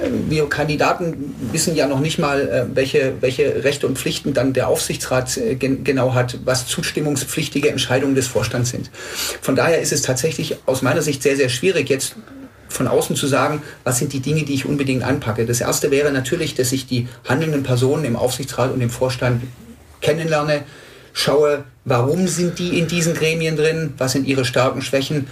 Äh, 0.00 0.08
wir 0.28 0.48
Kandidaten 0.48 1.36
wissen 1.52 1.76
ja 1.76 1.86
noch 1.86 2.00
nicht 2.00 2.18
mal, 2.18 2.40
äh, 2.40 2.74
welche, 2.74 3.14
welche 3.20 3.62
Rechte 3.62 3.86
und 3.86 3.96
Pflichten 3.96 4.34
dann 4.34 4.52
der 4.52 4.66
Aufsichtsrat 4.66 5.36
äh, 5.36 5.54
gen 5.54 5.84
genau 5.84 6.14
hat, 6.14 6.40
was 6.44 6.66
zustimmungspflichtige 6.66 7.70
Entscheidungen 7.70 8.16
des 8.16 8.26
Vorstands 8.26 8.70
sind. 8.70 8.90
Von 9.40 9.54
daher 9.54 9.80
ist 9.80 9.92
es 9.92 10.02
tatsächlich 10.02 10.56
aus 10.66 10.82
meiner 10.82 11.02
Sicht 11.02 11.22
sehr, 11.22 11.36
sehr 11.36 11.48
schwierig, 11.48 11.88
jetzt 11.90 12.16
von 12.76 12.88
außen 12.88 13.16
zu 13.16 13.26
sagen, 13.26 13.62
was 13.84 13.98
sind 13.98 14.12
die 14.12 14.20
Dinge, 14.20 14.44
die 14.44 14.54
ich 14.54 14.66
unbedingt 14.66 15.02
anpacke. 15.02 15.46
Das 15.46 15.60
erste 15.60 15.90
wäre 15.90 16.12
natürlich, 16.12 16.54
dass 16.54 16.72
ich 16.72 16.86
die 16.86 17.08
handelnden 17.28 17.62
Personen 17.62 18.04
im 18.04 18.16
Aufsichtsrat 18.16 18.72
und 18.72 18.80
im 18.80 18.90
Vorstand 18.90 19.42
kennenlerne, 20.00 20.64
schaue, 21.12 21.64
warum 21.84 22.28
sind 22.28 22.58
die 22.58 22.78
in 22.78 22.88
diesen 22.88 23.14
Gremien 23.14 23.56
drin, 23.56 23.94
was 23.96 24.12
sind 24.12 24.26
ihre 24.26 24.44
starken 24.44 24.82
Schwächen, 24.82 25.26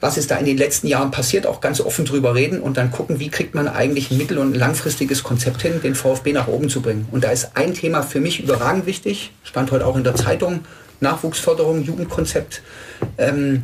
was 0.00 0.16
ist 0.16 0.30
da 0.30 0.36
in 0.36 0.44
den 0.44 0.58
letzten 0.58 0.86
Jahren 0.86 1.10
passiert, 1.10 1.46
auch 1.46 1.60
ganz 1.60 1.80
offen 1.80 2.04
drüber 2.04 2.34
reden 2.34 2.60
und 2.60 2.76
dann 2.76 2.90
gucken, 2.90 3.18
wie 3.18 3.30
kriegt 3.30 3.54
man 3.54 3.66
eigentlich 3.66 4.10
ein 4.10 4.18
mittel- 4.18 4.38
und 4.38 4.54
langfristiges 4.54 5.22
Konzept 5.22 5.62
hin, 5.62 5.80
den 5.82 5.94
VfB 5.94 6.32
nach 6.32 6.46
oben 6.46 6.68
zu 6.68 6.82
bringen. 6.82 7.08
Und 7.10 7.24
da 7.24 7.30
ist 7.30 7.52
ein 7.54 7.74
Thema 7.74 8.02
für 8.02 8.20
mich 8.20 8.40
überragend 8.40 8.86
wichtig, 8.86 9.32
stand 9.42 9.72
heute 9.72 9.86
auch 9.86 9.96
in 9.96 10.04
der 10.04 10.14
Zeitung, 10.14 10.60
Nachwuchsförderung, 11.00 11.82
Jugendkonzept. 11.82 12.62
Ähm, 13.18 13.62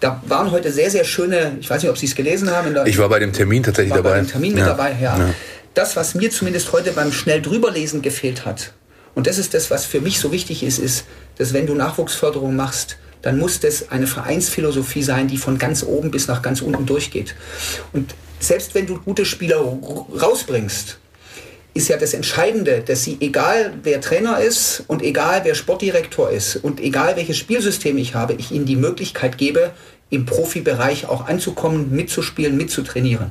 da 0.00 0.22
waren 0.26 0.50
heute 0.50 0.72
sehr, 0.72 0.90
sehr 0.90 1.04
schöne, 1.04 1.56
ich 1.60 1.68
weiß 1.68 1.82
nicht, 1.82 1.90
ob 1.90 1.98
Sie 1.98 2.06
es 2.06 2.14
gelesen 2.14 2.50
haben. 2.50 2.74
ich 2.86 2.98
war 2.98 3.08
bei 3.08 3.18
dem 3.18 3.32
Termin 3.32 3.62
tatsächlich 3.62 3.94
dabei. 3.94 4.10
Bei 4.10 4.16
dem 4.16 4.28
Termin 4.28 4.54
mit 4.54 4.60
ja. 4.60 4.66
dabei, 4.66 4.96
ja. 5.00 5.18
ja. 5.18 5.34
Das, 5.74 5.94
was 5.94 6.14
mir 6.14 6.30
zumindest 6.30 6.72
heute 6.72 6.92
beim 6.92 7.12
schnell 7.12 7.40
drüberlesen 7.42 8.02
gefehlt 8.02 8.44
hat, 8.44 8.72
und 9.14 9.26
das 9.26 9.38
ist 9.38 9.54
das, 9.54 9.70
was 9.70 9.84
für 9.84 10.00
mich 10.00 10.20
so 10.20 10.32
wichtig 10.32 10.62
ist, 10.62 10.78
ist, 10.78 11.04
dass 11.36 11.52
wenn 11.52 11.66
du 11.66 11.74
Nachwuchsförderung 11.74 12.56
machst, 12.56 12.96
dann 13.22 13.38
muss 13.38 13.60
das 13.60 13.90
eine 13.90 14.06
Vereinsphilosophie 14.06 15.02
sein, 15.02 15.28
die 15.28 15.36
von 15.36 15.58
ganz 15.58 15.82
oben 15.82 16.10
bis 16.10 16.26
nach 16.26 16.42
ganz 16.42 16.62
unten 16.62 16.86
durchgeht. 16.86 17.34
Und 17.92 18.14
selbst 18.38 18.74
wenn 18.74 18.86
du 18.86 18.98
gute 18.98 19.26
Spieler 19.26 19.58
rausbringst, 19.58 20.98
ist 21.74 21.88
ja 21.88 21.96
das 21.96 22.14
Entscheidende, 22.14 22.82
dass 22.84 23.04
sie, 23.04 23.16
egal 23.20 23.74
wer 23.82 24.00
Trainer 24.00 24.40
ist 24.40 24.84
und 24.86 25.02
egal 25.02 25.42
wer 25.44 25.54
Sportdirektor 25.54 26.30
ist 26.30 26.56
und 26.56 26.80
egal 26.80 27.16
welches 27.16 27.36
Spielsystem 27.36 27.96
ich 27.98 28.14
habe, 28.14 28.34
ich 28.34 28.50
ihnen 28.50 28.66
die 28.66 28.76
Möglichkeit 28.76 29.38
gebe, 29.38 29.72
im 30.10 30.26
Profibereich 30.26 31.08
auch 31.08 31.28
anzukommen, 31.28 31.92
mitzuspielen, 31.92 32.56
mitzutrainieren. 32.56 33.30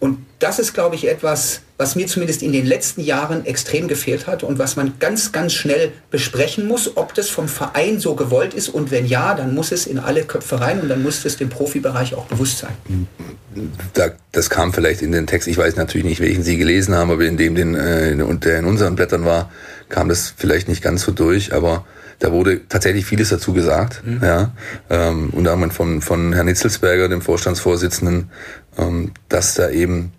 Und 0.00 0.26
das 0.38 0.58
ist, 0.58 0.74
glaube 0.74 0.94
ich, 0.94 1.08
etwas, 1.08 1.62
was 1.78 1.96
mir 1.96 2.06
zumindest 2.06 2.42
in 2.42 2.52
den 2.52 2.66
letzten 2.66 3.00
Jahren 3.00 3.44
extrem 3.46 3.88
gefehlt 3.88 4.26
hat 4.26 4.42
und 4.42 4.58
was 4.58 4.76
man 4.76 4.94
ganz, 5.00 5.32
ganz 5.32 5.52
schnell 5.52 5.92
besprechen 6.10 6.66
muss, 6.68 6.96
ob 6.96 7.14
das 7.14 7.28
vom 7.28 7.48
Verein 7.48 7.98
so 7.98 8.14
gewollt 8.14 8.54
ist. 8.54 8.68
Und 8.68 8.90
wenn 8.90 9.06
ja, 9.06 9.34
dann 9.34 9.54
muss 9.54 9.72
es 9.72 9.86
in 9.86 9.98
alle 9.98 10.24
Köpfe 10.24 10.60
rein 10.60 10.80
und 10.80 10.88
dann 10.88 11.02
muss 11.02 11.24
es 11.24 11.36
dem 11.36 11.48
Profibereich 11.48 12.14
auch 12.14 12.26
bewusst 12.26 12.58
sein. 12.58 13.08
Da, 13.94 14.10
das 14.32 14.50
kam 14.50 14.72
vielleicht 14.72 15.02
in 15.02 15.10
den 15.10 15.26
Text, 15.26 15.48
ich 15.48 15.58
weiß 15.58 15.76
natürlich 15.76 16.06
nicht, 16.06 16.20
welchen 16.20 16.44
Sie 16.44 16.56
gelesen 16.56 16.94
haben, 16.94 17.10
aber 17.10 17.24
in 17.24 17.36
dem, 17.36 17.54
den, 17.54 17.74
äh, 17.74 18.16
der 18.38 18.58
in 18.58 18.64
unseren 18.64 18.94
Blättern 18.94 19.24
war, 19.24 19.50
kam 19.88 20.08
das 20.08 20.32
vielleicht 20.36 20.68
nicht 20.68 20.82
ganz 20.82 21.02
so 21.02 21.12
durch, 21.12 21.52
aber 21.52 21.84
da 22.18 22.32
wurde 22.32 22.68
tatsächlich 22.68 23.06
vieles 23.06 23.28
dazu 23.28 23.52
gesagt, 23.52 24.02
mhm. 24.04 24.20
ja, 24.22 24.52
ähm, 24.90 25.30
unter 25.30 25.52
anderem 25.52 25.70
von, 25.70 26.00
von 26.00 26.32
Herrn 26.32 26.46
Nitzelsberger, 26.46 27.08
dem 27.08 27.22
Vorstandsvorsitzenden, 27.22 28.30
ähm, 28.76 29.12
dass 29.28 29.54
da 29.54 29.70
eben 29.70 30.12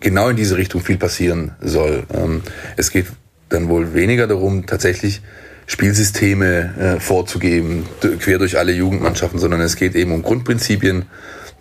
genau 0.00 0.28
in 0.28 0.36
diese 0.36 0.56
Richtung 0.56 0.80
viel 0.80 0.96
passieren 0.96 1.52
soll. 1.60 2.04
Ähm, 2.14 2.42
es 2.76 2.90
geht 2.90 3.06
dann 3.48 3.68
wohl 3.68 3.94
weniger 3.94 4.26
darum, 4.26 4.66
tatsächlich 4.66 5.22
Spielsysteme 5.66 6.96
äh, 6.96 7.00
vorzugeben, 7.00 7.84
quer 8.20 8.38
durch 8.38 8.58
alle 8.58 8.72
Jugendmannschaften, 8.72 9.38
sondern 9.38 9.60
es 9.60 9.76
geht 9.76 9.94
eben 9.94 10.12
um 10.12 10.22
Grundprinzipien, 10.22 11.04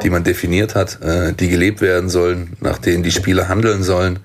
die 0.03 0.09
man 0.09 0.23
definiert 0.23 0.75
hat, 0.75 1.01
äh, 1.01 1.34
die 1.34 1.49
gelebt 1.49 1.82
werden 1.82 2.07
sollen, 2.07 2.55
nach 2.61 2.78
denen 2.78 3.03
die 3.03 3.11
Spieler 3.11 3.49
handeln 3.49 3.84
sollen, 3.84 4.19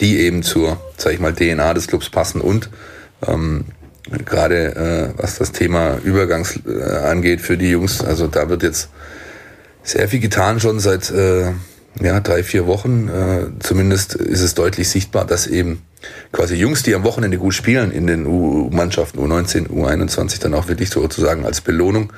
die 0.00 0.20
eben 0.20 0.42
zur, 0.42 0.80
sag 0.96 1.12
ich 1.12 1.20
mal, 1.20 1.34
DNA 1.34 1.74
des 1.74 1.88
Clubs 1.88 2.08
passen 2.08 2.40
und 2.40 2.70
ähm, 3.26 3.66
gerade 4.24 5.14
äh, 5.16 5.20
was 5.20 5.38
das 5.38 5.52
Thema 5.52 5.98
Übergangs 6.02 6.60
äh, 6.66 6.82
angeht 6.82 7.40
für 7.40 7.56
die 7.56 7.70
Jungs, 7.70 8.02
also 8.02 8.26
da 8.26 8.48
wird 8.48 8.62
jetzt 8.62 8.88
sehr 9.82 10.08
viel 10.08 10.20
getan 10.20 10.60
schon 10.60 10.80
seit 10.80 11.10
äh, 11.10 11.52
ja, 12.00 12.20
drei, 12.20 12.42
vier 12.42 12.66
Wochen, 12.66 13.08
äh, 13.08 13.46
zumindest 13.60 14.14
ist 14.14 14.42
es 14.42 14.54
deutlich 14.54 14.88
sichtbar, 14.88 15.24
dass 15.24 15.46
eben 15.46 15.82
quasi 16.32 16.54
Jungs, 16.54 16.82
die 16.82 16.94
am 16.94 17.04
Wochenende 17.04 17.38
gut 17.38 17.54
spielen 17.54 17.90
in 17.90 18.06
den 18.06 18.26
U-Mannschaften, 18.26 19.18
U19, 19.18 19.68
U21, 19.68 20.40
dann 20.40 20.54
auch 20.54 20.68
wirklich 20.68 20.90
sozusagen 20.90 21.44
als 21.46 21.60
Belohnung 21.60 22.12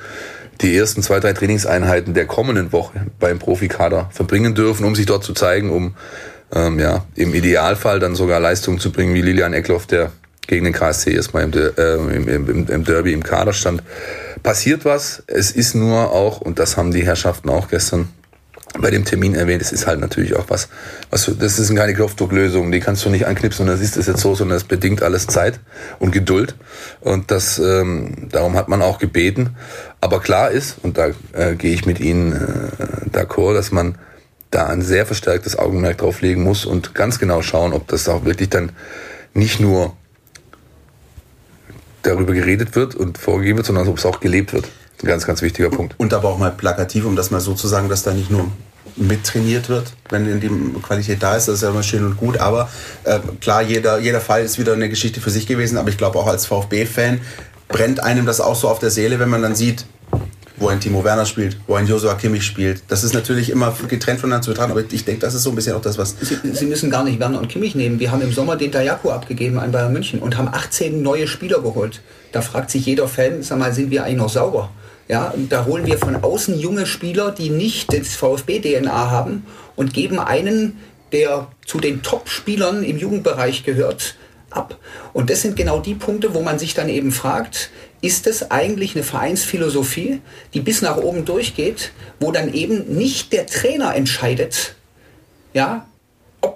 die 0.61 0.75
ersten 0.75 1.01
zwei, 1.01 1.19
drei 1.21 1.31
Trainingseinheiten 1.33 2.13
der 2.13 2.25
kommenden 2.25 2.73
Woche 2.73 3.05
beim 3.19 3.39
Profikader 3.39 4.09
verbringen 4.11 4.55
dürfen, 4.55 4.85
um 4.85 4.95
sich 4.95 5.05
dort 5.05 5.23
zu 5.23 5.33
zeigen, 5.33 5.71
um 5.71 5.95
ähm, 6.53 6.79
ja, 6.79 7.05
im 7.15 7.33
Idealfall 7.33 7.99
dann 7.99 8.15
sogar 8.15 8.39
Leistungen 8.39 8.79
zu 8.79 8.91
bringen, 8.91 9.13
wie 9.13 9.21
Lilian 9.21 9.53
Eckloff, 9.53 9.85
der 9.85 10.11
gegen 10.49 10.65
den 10.65 10.73
KSC 10.73 11.13
erstmal 11.13 11.43
im, 11.43 11.53
äh, 11.53 11.93
im, 11.93 12.27
im, 12.27 12.67
im 12.67 12.83
Derby 12.83 13.13
im 13.13 13.23
Kader 13.23 13.53
stand. 13.53 13.83
Passiert 14.41 14.83
was, 14.83 15.23
es 15.27 15.51
ist 15.51 15.75
nur 15.75 16.11
auch, 16.11 16.41
und 16.41 16.57
das 16.57 16.75
haben 16.75 16.91
die 16.91 17.05
Herrschaften 17.05 17.49
auch 17.49 17.67
gestern 17.67 18.09
bei 18.79 18.89
dem 18.91 19.05
Termin 19.05 19.35
erwähnt, 19.35 19.61
es 19.61 19.71
ist 19.71 19.87
halt 19.87 19.99
natürlich 19.99 20.35
auch 20.35 20.45
was, 20.49 20.69
was 21.09 21.31
das 21.39 21.59
ist 21.59 21.75
keine 21.75 21.93
Knopfdrucklösung, 21.93 22.71
die 22.71 22.79
kannst 22.79 23.05
du 23.05 23.09
nicht 23.09 23.25
anknipsen 23.25 23.63
und 23.63 23.73
dann 23.73 23.81
ist 23.81 23.97
es 23.97 24.07
jetzt 24.07 24.21
so, 24.21 24.35
sondern 24.35 24.57
es 24.57 24.63
bedingt 24.63 25.01
alles 25.01 25.27
Zeit 25.27 25.59
und 25.97 26.11
Geduld 26.11 26.55
und 27.01 27.31
das 27.31 27.59
ähm, 27.59 28.27
darum 28.31 28.55
hat 28.55 28.69
man 28.69 28.81
auch 28.81 28.99
gebeten. 28.99 29.55
Aber 30.01 30.19
klar 30.19 30.51
ist 30.51 30.77
und 30.83 30.97
da 30.97 31.09
äh, 31.33 31.55
gehe 31.55 31.73
ich 31.73 31.85
mit 31.85 31.99
Ihnen 31.99 32.33
äh, 32.33 33.09
d'accord, 33.09 33.55
dass 33.55 33.71
man 33.71 33.97
da 34.51 34.67
ein 34.67 34.81
sehr 34.81 35.05
verstärktes 35.05 35.57
Augenmerk 35.57 35.97
drauf 35.97 36.21
legen 36.21 36.43
muss 36.43 36.65
und 36.65 36.95
ganz 36.95 37.19
genau 37.19 37.41
schauen, 37.41 37.73
ob 37.73 37.87
das 37.87 38.07
auch 38.07 38.25
wirklich 38.25 38.49
dann 38.49 38.71
nicht 39.33 39.59
nur 39.59 39.95
darüber 42.03 42.33
geredet 42.33 42.75
wird 42.75 42.95
und 42.95 43.17
vorgegeben 43.17 43.57
wird, 43.57 43.67
sondern 43.67 43.87
ob 43.87 43.97
es 43.97 44.05
auch 44.05 44.19
gelebt 44.19 44.53
wird. 44.53 44.65
Ein 45.01 45.07
ganz, 45.07 45.25
ganz 45.25 45.41
wichtiger 45.41 45.69
Punkt. 45.69 45.95
Und 45.97 46.13
aber 46.13 46.29
auch 46.29 46.37
mal 46.37 46.51
plakativ, 46.51 47.05
um 47.05 47.15
das 47.15 47.31
mal 47.31 47.39
so 47.39 47.53
zu 47.53 47.67
sagen, 47.67 47.89
dass 47.89 48.03
da 48.03 48.13
nicht 48.13 48.29
nur 48.29 48.51
mittrainiert 48.95 49.69
wird, 49.69 49.93
wenn 50.09 50.29
in 50.29 50.39
die 50.41 50.49
Qualität 50.81 51.23
da 51.23 51.35
ist, 51.35 51.47
das 51.47 51.55
ist 51.55 51.61
ja 51.61 51.69
immer 51.69 51.83
schön 51.83 52.05
und 52.05 52.17
gut. 52.17 52.37
Aber 52.37 52.69
äh, 53.05 53.19
klar, 53.39 53.61
jeder, 53.61 53.99
jeder 53.99 54.19
Fall 54.19 54.43
ist 54.43 54.59
wieder 54.59 54.73
eine 54.73 54.89
Geschichte 54.89 55.21
für 55.21 55.29
sich 55.29 55.47
gewesen. 55.47 55.77
Aber 55.77 55.89
ich 55.89 55.97
glaube 55.97 56.19
auch 56.19 56.27
als 56.27 56.45
VfB-Fan 56.45 57.21
brennt 57.67 58.03
einem 58.03 58.25
das 58.25 58.41
auch 58.41 58.55
so 58.55 58.67
auf 58.67 58.79
der 58.79 58.89
Seele, 58.89 59.19
wenn 59.19 59.29
man 59.29 59.41
dann 59.41 59.55
sieht, 59.55 59.85
wo 60.59 60.67
ein 60.67 60.79
Timo 60.79 61.03
Werner 61.03 61.25
spielt, 61.25 61.57
wo 61.67 61.75
ein 61.75 61.87
Joshua 61.87 62.15
Kimmich 62.15 62.43
spielt. 62.43 62.83
Das 62.87 63.03
ist 63.03 63.13
natürlich 63.13 63.49
immer 63.49 63.75
getrennt 63.87 64.19
voneinander 64.19 64.43
zu 64.43 64.51
betrachten, 64.51 64.71
aber 64.71 64.83
ich 64.89 65.05
denke, 65.05 65.21
das 65.21 65.33
ist 65.33 65.43
so 65.43 65.49
ein 65.49 65.55
bisschen 65.55 65.75
auch 65.75 65.81
das, 65.81 65.97
was... 65.97 66.15
Sie, 66.21 66.37
Sie, 66.53 66.65
müssen 66.65 66.89
gar 66.89 67.03
nicht 67.03 67.19
Werner 67.19 67.39
und 67.39 67.47
Kimmich 67.49 67.75
nehmen. 67.75 67.99
Wir 67.99 68.11
haben 68.11 68.21
im 68.21 68.31
Sommer 68.31 68.55
den 68.55 68.71
Dayako 68.71 69.11
abgegeben 69.11 69.59
an 69.59 69.71
Bayern 69.71 69.93
München 69.93 70.19
und 70.19 70.37
haben 70.37 70.49
18 70.49 71.01
neue 71.01 71.27
Spieler 71.27 71.61
geholt. 71.61 72.01
Da 72.31 72.41
fragt 72.41 72.69
sich 72.71 72.85
jeder 72.85 73.07
Fan, 73.07 73.41
sag 73.41 73.57
mal, 73.59 73.73
sind 73.73 73.91
wir 73.91 74.03
eigentlich 74.03 74.17
noch 74.17 74.29
sauber? 74.29 74.69
Ja, 75.07 75.33
da 75.49 75.65
holen 75.65 75.87
wir 75.87 75.97
von 75.97 76.15
außen 76.15 76.59
junge 76.59 76.85
Spieler, 76.85 77.31
die 77.31 77.49
nicht 77.49 77.91
das 77.91 78.09
VfB-DNA 78.09 79.09
haben 79.09 79.43
und 79.75 79.93
geben 79.93 80.19
einen, 80.19 80.77
der 81.11 81.47
zu 81.65 81.79
den 81.79 82.03
Top-Spielern 82.03 82.83
im 82.83 82.97
Jugendbereich 82.97 83.63
gehört, 83.63 84.15
ab. 84.51 84.77
Und 85.13 85.29
das 85.29 85.41
sind 85.41 85.55
genau 85.55 85.79
die 85.79 85.95
Punkte, 85.95 86.33
wo 86.33 86.41
man 86.41 86.59
sich 86.59 86.73
dann 86.73 86.89
eben 86.89 87.11
fragt, 87.11 87.69
ist 88.01 88.27
es 88.27 88.49
eigentlich 88.51 88.95
eine 88.95 89.03
Vereinsphilosophie, 89.03 90.21
die 90.53 90.61
bis 90.61 90.81
nach 90.81 90.97
oben 90.97 91.25
durchgeht, 91.25 91.91
wo 92.19 92.31
dann 92.31 92.53
eben 92.53 92.95
nicht 92.95 93.33
der 93.33 93.45
Trainer 93.45 93.95
entscheidet, 93.95 94.75
ja, 95.53 95.88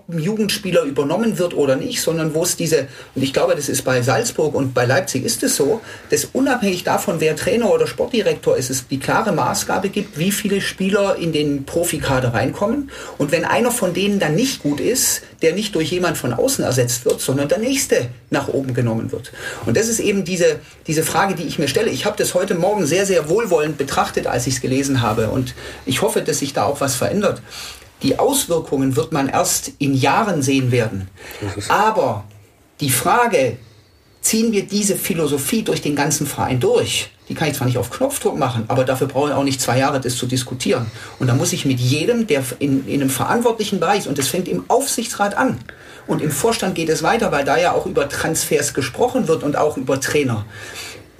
ob 0.08 0.16
ein 0.16 0.20
Jugendspieler 0.20 0.84
übernommen 0.84 1.38
wird 1.38 1.54
oder 1.54 1.76
nicht, 1.76 2.01
sondern 2.01 2.34
wo 2.34 2.43
es 2.43 2.56
diese, 2.56 2.88
und 3.16 3.24
ich 3.24 3.34
glaube, 3.34 3.56
das 3.56 3.70
ist 3.70 3.84
bei 3.84 4.01
Salzburg 4.01 4.54
und 4.54 4.74
bei 4.74 4.86
Leipzig 4.86 5.24
ist 5.24 5.43
es 5.43 5.56
so, 5.56 5.82
dass 6.10 6.26
unabhängig 6.26 6.84
davon, 6.84 7.20
wer 7.20 7.36
Trainer 7.36 7.72
oder 7.72 7.88
Sportdirektor 7.88 8.58
ist, 8.58 8.70
es 8.70 8.88
die 8.88 8.99
klare 8.99 9.32
Maßgabe 9.32 9.89
gibt, 9.89 10.18
wie 10.18 10.32
viele 10.32 10.62
Spieler 10.62 11.16
in 11.16 11.32
den 11.32 11.66
Profikader 11.66 12.34
reinkommen. 12.34 12.91
Und 13.18 13.32
wenn 13.32 13.45
einer 13.45 13.72
von 13.72 13.93
denen 13.93 14.20
dann 14.20 14.36
nicht 14.36 14.62
gut 14.62 14.80
ist, 14.80 15.22
der 15.41 15.54
nicht 15.54 15.76
durch 15.76 15.91
jemand 15.91 16.18
von 16.18 16.34
außen 16.34 16.64
ersetzt 16.64 17.06
wird, 17.06 17.22
sondern 17.22 17.47
der 17.47 17.60
nächste 17.60 18.08
nach 18.30 18.47
oben 18.47 18.74
genommen 18.74 19.12
wird. 19.12 19.32
Und 19.66 19.78
das 19.78 19.88
ist 19.88 19.99
eben 19.99 20.26
diese, 20.26 20.60
diese 20.88 21.04
Frage, 21.04 21.36
die 21.36 21.43
ich 21.43 21.60
mir 21.60 21.68
stelle. 21.68 21.89
Ich 21.89 22.06
habe 22.06 22.18
das 22.18 22.34
heute 22.34 22.56
Morgen 22.56 22.86
sehr, 22.86 23.06
sehr 23.06 23.30
wohlwollend 23.30 23.78
betrachtet, 23.78 24.28
als 24.28 24.47
ich 24.47 24.56
es 24.56 24.62
gelesen 24.62 25.01
habe. 25.01 25.30
Und 25.30 25.54
ich 25.86 26.01
hoffe, 26.01 26.22
dass 26.22 26.39
sich 26.39 26.54
da 26.54 26.64
auch 26.64 26.82
was 26.82 26.95
verändert. 26.95 27.41
Die 28.04 28.20
Auswirkungen 28.20 28.95
wird 28.95 29.12
man 29.12 29.30
erst 29.30 29.72
in 29.80 29.93
Jahren 29.93 30.41
sehen 30.41 30.72
werden. 30.72 31.08
Aber 31.70 32.26
die 32.80 32.89
Frage, 32.89 33.58
ziehen 34.22 34.51
wir 34.51 34.66
diese 34.66 34.95
Philosophie 34.95 35.64
durch 35.64 35.82
den 35.82 35.95
ganzen 35.95 36.28
Verein 36.28 36.60
durch? 36.60 37.10
Die 37.30 37.36
kann 37.36 37.47
ich 37.47 37.56
zwar 37.56 37.68
nicht 37.68 37.78
auf 37.78 37.89
Knopfdruck 37.89 38.38
machen, 38.38 38.66
aber 38.68 38.84
dafür 38.84 39.08
brauche 39.08 39.30
ich 39.30 39.36
auch 39.36 39.43
nicht 39.43 39.62
zwei 39.62 39.80
Jahre, 39.80 40.01
das 40.01 40.18
zu 40.18 40.26
diskutieren. 40.26 40.88
Und 41.20 41.28
da 41.28 41.36
muss 41.36 41.54
ich 41.54 41.66
mit 41.66 41.80
jedem, 41.80 42.28
der 42.28 42.43
in, 42.60 42.86
in 42.86 43.01
einem 43.01 43.10
verantwortlichen 43.10 43.80
Bereich, 43.80 43.99
ist, 43.99 44.08
und 44.08 44.18
das 44.18 44.28
fängt 44.28 44.49
im 44.49 44.66
Aufsichtsrat 44.70 45.36
an, 45.38 45.58
und 46.06 46.22
im 46.22 46.32
Vorstand 46.32 46.76
geht 46.76 46.89
es 46.89 47.01
weiter, 47.01 47.32
weil 47.32 47.45
da 47.45 47.58
ja 47.58 47.72
auch 47.72 47.86
über 47.86 48.10
Transfers 48.10 48.74
gesprochen 48.74 49.28
wird 49.28 49.43
und 49.43 49.56
auch 49.56 49.78
über 49.78 50.01
Trainer 50.01 50.45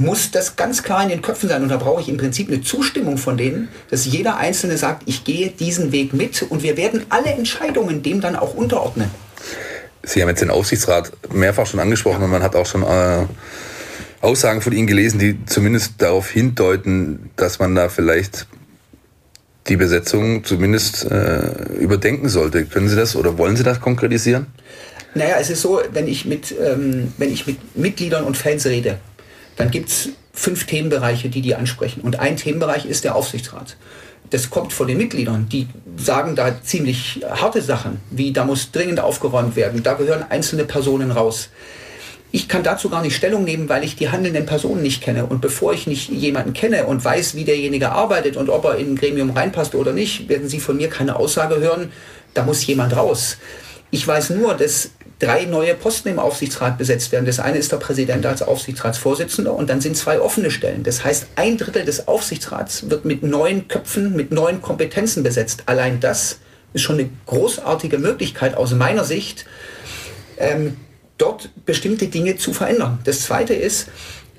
muss 0.04 0.32
das 0.32 0.56
ganz 0.56 0.84
klar 0.84 1.04
in 1.04 1.10
den 1.10 1.22
Köpfen 1.22 1.50
sein. 1.50 1.64
Und 1.64 1.70
da 1.70 1.78
brauche 1.78 2.02
ich 2.02 2.10
im 2.10 2.18
Prinzip 2.18 2.50
eine 2.50 2.62
Zustimmung 2.62 3.18
von 3.18 3.38
denen, 3.38 3.70
dass 3.90 4.06
jeder 4.06 4.38
Einzelne 4.38 4.78
sagt, 4.78 5.04
ich 5.06 5.24
gehe 5.24 5.50
diesen 5.50 5.92
Weg 5.92 6.14
mit 6.14 6.44
und 6.44 6.64
wir 6.64 6.78
werden 6.78 7.06
alle 7.10 7.32
Entscheidungen 7.32 8.04
dem 8.04 8.22
dann 8.22 8.36
auch 8.36 8.54
unterordnen. 8.54 9.10
Sie 10.04 10.22
haben 10.22 10.30
jetzt 10.30 10.42
den 10.42 10.50
Aufsichtsrat 10.50 11.12
mehrfach 11.34 11.66
schon 11.66 11.80
angesprochen 11.80 12.24
und 12.24 12.30
man 12.30 12.44
hat 12.44 12.56
auch 12.56 12.66
schon 12.66 12.84
äh, 12.84 13.26
Aussagen 14.22 14.62
von 14.62 14.74
Ihnen 14.74 14.88
gelesen, 14.88 15.18
die 15.18 15.46
zumindest 15.46 15.94
darauf 15.98 16.30
hindeuten, 16.30 17.30
dass 17.36 17.60
man 17.60 17.74
da 17.74 17.90
vielleicht 17.90 18.48
die 19.68 19.78
Besetzung 19.78 20.44
zumindest 20.44 21.10
äh, 21.10 21.74
überdenken 21.80 22.28
sollte. 22.28 22.66
Können 22.66 22.90
Sie 22.90 22.98
das 22.98 23.16
oder 23.16 23.38
wollen 23.38 23.56
Sie 23.56 23.64
das 23.64 23.80
konkretisieren? 23.80 24.48
Naja, 25.16 25.36
es 25.40 25.50
ist 25.50 25.62
so, 25.62 25.82
wenn 25.92 26.08
ich 26.08 26.26
mit, 26.26 26.54
ähm, 26.60 27.14
wenn 27.18 27.32
ich 27.32 27.48
mit 27.48 27.78
Mitgliedern 27.78 28.26
und 28.26 28.36
Fans 28.36 28.66
rede, 28.66 29.00
dann 29.56 29.72
gibt 29.72 29.90
es 29.90 30.10
fünf 30.34 30.66
Themenbereiche, 30.66 31.30
die 31.30 31.42
die 31.42 31.56
ansprechen. 31.56 32.02
Und 32.02 32.20
ein 32.20 32.38
Themenbereich 32.38 32.86
ist 32.86 33.04
der 33.04 33.16
Aufsichtsrat. 33.16 33.78
Das 34.30 34.50
kommt 34.50 34.74
von 34.74 34.88
den 34.88 34.98
Mitgliedern. 34.98 35.48
Die 35.50 35.68
sagen 35.96 36.36
da 36.36 36.62
ziemlich 36.64 37.22
harte 37.30 37.62
Sachen, 37.62 38.00
wie 38.10 38.34
da 38.34 38.46
muss 38.46 38.72
dringend 38.72 39.00
aufgeräumt 39.00 39.56
werden, 39.56 39.84
da 39.84 39.94
gehören 39.94 40.26
einzelne 40.30 40.66
Personen 40.66 41.12
raus. 41.12 41.50
Ich 42.32 42.48
kann 42.48 42.64
dazu 42.64 42.90
gar 42.90 43.04
nicht 43.04 43.16
Stellung 43.16 43.44
nehmen, 43.44 43.70
weil 43.70 43.84
ich 43.84 43.96
die 43.96 44.10
handelnden 44.10 44.48
Personen 44.48 44.82
nicht 44.82 45.04
kenne. 45.04 45.28
Und 45.28 45.40
bevor 45.40 45.72
ich 45.72 45.86
nicht 45.86 46.10
jemanden 46.10 46.54
kenne 46.54 46.86
und 46.88 47.06
weiß, 47.06 47.36
wie 47.36 47.44
derjenige 47.44 47.92
arbeitet 47.92 48.38
und 48.38 48.50
ob 48.50 48.66
er 48.66 48.78
in 48.78 48.94
ein 48.94 48.96
Gremium 48.96 49.30
reinpasst 49.30 49.76
oder 49.76 49.94
nicht, 49.94 50.30
werden 50.30 50.50
Sie 50.50 50.60
von 50.60 50.78
mir 50.78 50.90
keine 50.90 51.16
Aussage 51.16 51.60
hören, 51.60 51.92
da 52.34 52.42
muss 52.42 52.66
jemand 52.66 52.96
raus. 52.96 53.38
Ich 53.92 54.08
weiß 54.08 54.32
nur, 54.32 54.56
dass 54.56 54.90
drei 55.24 55.46
neue 55.46 55.74
Posten 55.74 56.10
im 56.10 56.20
Aufsichtsrat 56.20 56.78
besetzt 56.78 57.12
werden. 57.12 57.26
Das 57.26 57.40
eine 57.40 57.58
ist 57.58 57.72
der 57.72 57.78
Präsident 57.78 58.26
als 58.26 58.42
Aufsichtsratsvorsitzender 58.42 59.54
und 59.54 59.70
dann 59.70 59.80
sind 59.80 59.96
zwei 59.96 60.20
offene 60.20 60.52
Stellen. 60.52 60.84
Das 60.84 61.06
heißt, 61.06 61.28
ein 61.36 61.58
Drittel 61.58 61.86
des 61.86 62.08
Aufsichtsrats 62.08 62.90
wird 62.90 63.06
mit 63.06 63.24
neuen 63.24 63.68
Köpfen, 63.68 64.16
mit 64.16 64.32
neuen 64.32 64.62
Kompetenzen 64.62 65.24
besetzt. 65.24 65.64
Allein 65.66 66.00
das 66.02 66.40
ist 66.74 66.82
schon 66.82 67.00
eine 67.00 67.10
großartige 67.26 68.00
Möglichkeit 68.00 68.58
aus 68.58 68.74
meiner 68.74 69.06
Sicht, 69.06 69.46
ähm, 70.38 70.76
dort 71.18 71.50
bestimmte 71.66 72.08
Dinge 72.08 72.36
zu 72.36 72.52
verändern. 72.52 73.00
Das 73.06 73.22
zweite 73.22 73.54
ist, 73.54 73.88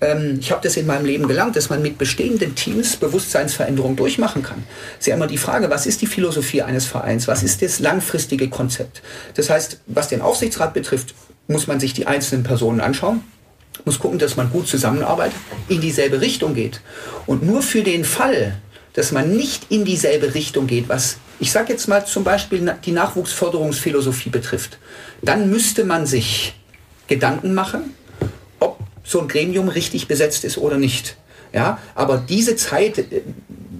ähm, 0.04 0.38
ich 0.40 0.50
habe 0.50 0.62
das 0.62 0.76
in 0.76 0.86
meinem 0.86 1.04
Leben 1.04 1.26
gelernt, 1.26 1.56
dass 1.56 1.70
man 1.70 1.82
mit 1.82 1.98
bestehenden 1.98 2.54
Teams 2.54 2.96
Bewusstseinsveränderung 2.96 3.96
durchmachen 3.96 4.42
kann. 4.42 4.64
Ist 4.98 5.06
ja 5.06 5.14
immer 5.14 5.26
die 5.26 5.38
Frage, 5.38 5.70
was 5.70 5.86
ist 5.86 6.02
die 6.02 6.06
Philosophie 6.06 6.62
eines 6.62 6.86
Vereins? 6.86 7.26
Was 7.28 7.42
ist 7.42 7.62
das 7.62 7.80
langfristige 7.80 8.48
Konzept? 8.48 9.02
Das 9.34 9.50
heißt, 9.50 9.80
was 9.86 10.08
den 10.08 10.20
Aufsichtsrat 10.20 10.74
betrifft, 10.74 11.14
muss 11.48 11.66
man 11.66 11.80
sich 11.80 11.92
die 11.92 12.06
einzelnen 12.06 12.44
Personen 12.44 12.80
anschauen, 12.80 13.22
muss 13.84 13.98
gucken, 13.98 14.18
dass 14.18 14.36
man 14.36 14.50
gut 14.50 14.68
zusammenarbeitet, 14.68 15.36
in 15.68 15.80
dieselbe 15.80 16.20
Richtung 16.20 16.54
geht. 16.54 16.80
Und 17.26 17.42
nur 17.42 17.62
für 17.62 17.82
den 17.82 18.04
Fall, 18.04 18.56
dass 18.94 19.12
man 19.12 19.36
nicht 19.36 19.70
in 19.70 19.84
dieselbe 19.84 20.34
Richtung 20.34 20.66
geht, 20.66 20.88
was 20.88 21.18
ich 21.40 21.50
sage 21.50 21.72
jetzt 21.72 21.88
mal 21.88 22.06
zum 22.06 22.22
Beispiel 22.24 22.74
die 22.84 22.92
Nachwuchsförderungsphilosophie 22.92 24.30
betrifft, 24.30 24.78
dann 25.20 25.50
müsste 25.50 25.84
man 25.84 26.06
sich 26.06 26.54
Gedanken 27.08 27.54
machen, 27.54 27.94
so 29.04 29.20
ein 29.20 29.28
Gremium 29.28 29.68
richtig 29.68 30.08
besetzt 30.08 30.44
ist 30.44 30.58
oder 30.58 30.76
nicht. 30.76 31.16
Ja, 31.52 31.78
aber 31.94 32.16
diese 32.28 32.56
Zeit 32.56 32.98
äh, 32.98 33.22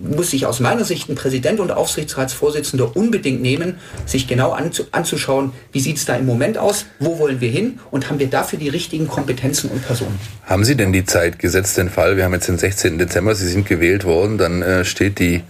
muss 0.05 0.31
sich 0.31 0.47
aus 0.47 0.61
meiner 0.61 0.85
Sicht 0.85 1.09
ein 1.09 1.17
Präsident 1.17 1.59
und 1.59 1.73
Aufsichtsratsvorsitzender 1.73 2.97
unbedingt 2.97 3.43
nehmen, 3.43 3.79
sich 4.07 4.29
genau 4.29 4.53
anzu 4.53 4.85
anzuschauen, 4.93 5.53
wie 5.73 5.81
sieht 5.81 5.97
es 5.97 6.05
da 6.05 6.15
im 6.15 6.27
Moment 6.27 6.57
aus, 6.57 6.87
wo 7.01 7.19
wollen 7.19 7.41
wir 7.41 7.51
hin 7.51 7.81
und 7.91 8.09
haben 8.09 8.21
wir 8.21 8.29
dafür 8.29 8.59
die 8.59 8.69
richtigen 8.69 9.09
Kompetenzen 9.09 9.71
und 9.71 9.85
Personen. 9.85 10.19
Haben 10.45 10.65
Sie 10.65 10.77
denn 10.77 10.93
die 10.93 11.05
Zeit 11.05 11.39
gesetzt, 11.39 11.77
den 11.77 11.91
Fall, 11.91 12.17
wir 12.17 12.25
haben 12.25 12.35
jetzt 12.35 12.49
den 12.49 12.59
16. 12.59 12.99
Dezember, 12.99 13.35
Sie 13.35 13.49
sind 13.49 13.67
gewählt 13.67 14.05
worden, 14.05 14.39
dann 14.39 14.63
äh, 14.63 14.85
steht 14.85 15.19
die 15.19 15.43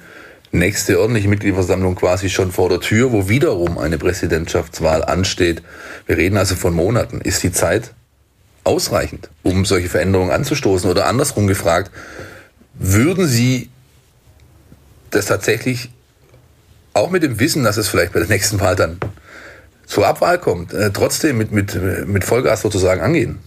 nächste 0.52 1.00
ordentliche 1.00 1.28
Mitgliederversammlung 1.28 1.96
quasi 1.96 2.30
schon 2.30 2.52
vor 2.52 2.68
der 2.68 2.80
Tür, 2.80 3.12
wo 3.12 3.28
wiederum 3.28 3.76
eine 3.76 3.98
Präsidentschaftswahl 3.98 5.04
ansteht. 5.04 5.62
Wir 6.06 6.16
reden 6.16 6.36
also 6.38 6.54
von 6.54 6.74
Monaten. 6.74 7.20
Ist 7.20 7.42
die 7.42 7.52
Zeit 7.52 7.92
ausreichend, 8.64 9.30
um 9.42 9.64
solche 9.64 9.88
Veränderungen 9.88 10.30
anzustoßen? 10.30 10.90
Oder 10.90 11.06
andersrum 11.06 11.46
gefragt, 11.46 11.90
würden 12.74 13.26
Sie 13.26 13.70
das 15.10 15.26
tatsächlich 15.26 15.90
auch 16.92 17.10
mit 17.10 17.22
dem 17.22 17.38
Wissen, 17.40 17.64
dass 17.64 17.76
es 17.76 17.88
vielleicht 17.88 18.12
bei 18.12 18.20
der 18.20 18.28
nächsten 18.28 18.60
Wahl 18.60 18.76
dann 18.76 18.98
zur 19.86 20.06
Abwahl 20.06 20.38
kommt, 20.38 20.72
äh, 20.72 20.90
trotzdem 20.90 21.38
mit, 21.38 21.52
mit, 21.52 21.78
mit 22.06 22.24
Vollgas 22.24 22.62
sozusagen 22.62 23.00
angehen? 23.00 23.38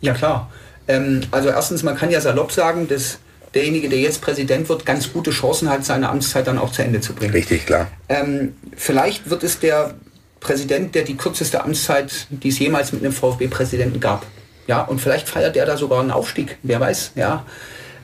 Ja, 0.00 0.14
klar. 0.14 0.50
Ähm, 0.88 1.22
also 1.30 1.48
erstens, 1.48 1.82
man 1.82 1.96
kann 1.96 2.10
ja 2.10 2.20
salopp 2.20 2.52
sagen, 2.52 2.88
dass 2.88 3.18
derjenige, 3.54 3.88
der 3.88 4.00
jetzt 4.00 4.20
Präsident 4.20 4.68
wird, 4.68 4.84
ganz 4.84 5.12
gute 5.12 5.30
Chancen 5.30 5.70
hat, 5.70 5.84
seine 5.84 6.08
Amtszeit 6.08 6.46
dann 6.46 6.58
auch 6.58 6.72
zu 6.72 6.82
Ende 6.82 7.00
zu 7.00 7.14
bringen. 7.14 7.32
Richtig, 7.32 7.66
klar. 7.66 7.88
Ähm, 8.08 8.54
vielleicht 8.76 9.30
wird 9.30 9.44
es 9.44 9.60
der 9.60 9.94
Präsident, 10.40 10.94
der 10.94 11.04
die 11.04 11.16
kürzeste 11.16 11.62
Amtszeit, 11.62 12.26
die 12.30 12.48
es 12.48 12.58
jemals 12.58 12.92
mit 12.92 13.02
einem 13.02 13.12
VfB-Präsidenten 13.12 14.00
gab. 14.00 14.26
Ja, 14.66 14.82
und 14.82 15.00
vielleicht 15.00 15.28
feiert 15.28 15.56
er 15.56 15.66
da 15.66 15.76
sogar 15.76 16.00
einen 16.00 16.10
Aufstieg, 16.10 16.58
wer 16.62 16.80
weiß, 16.80 17.12
ja. 17.16 17.44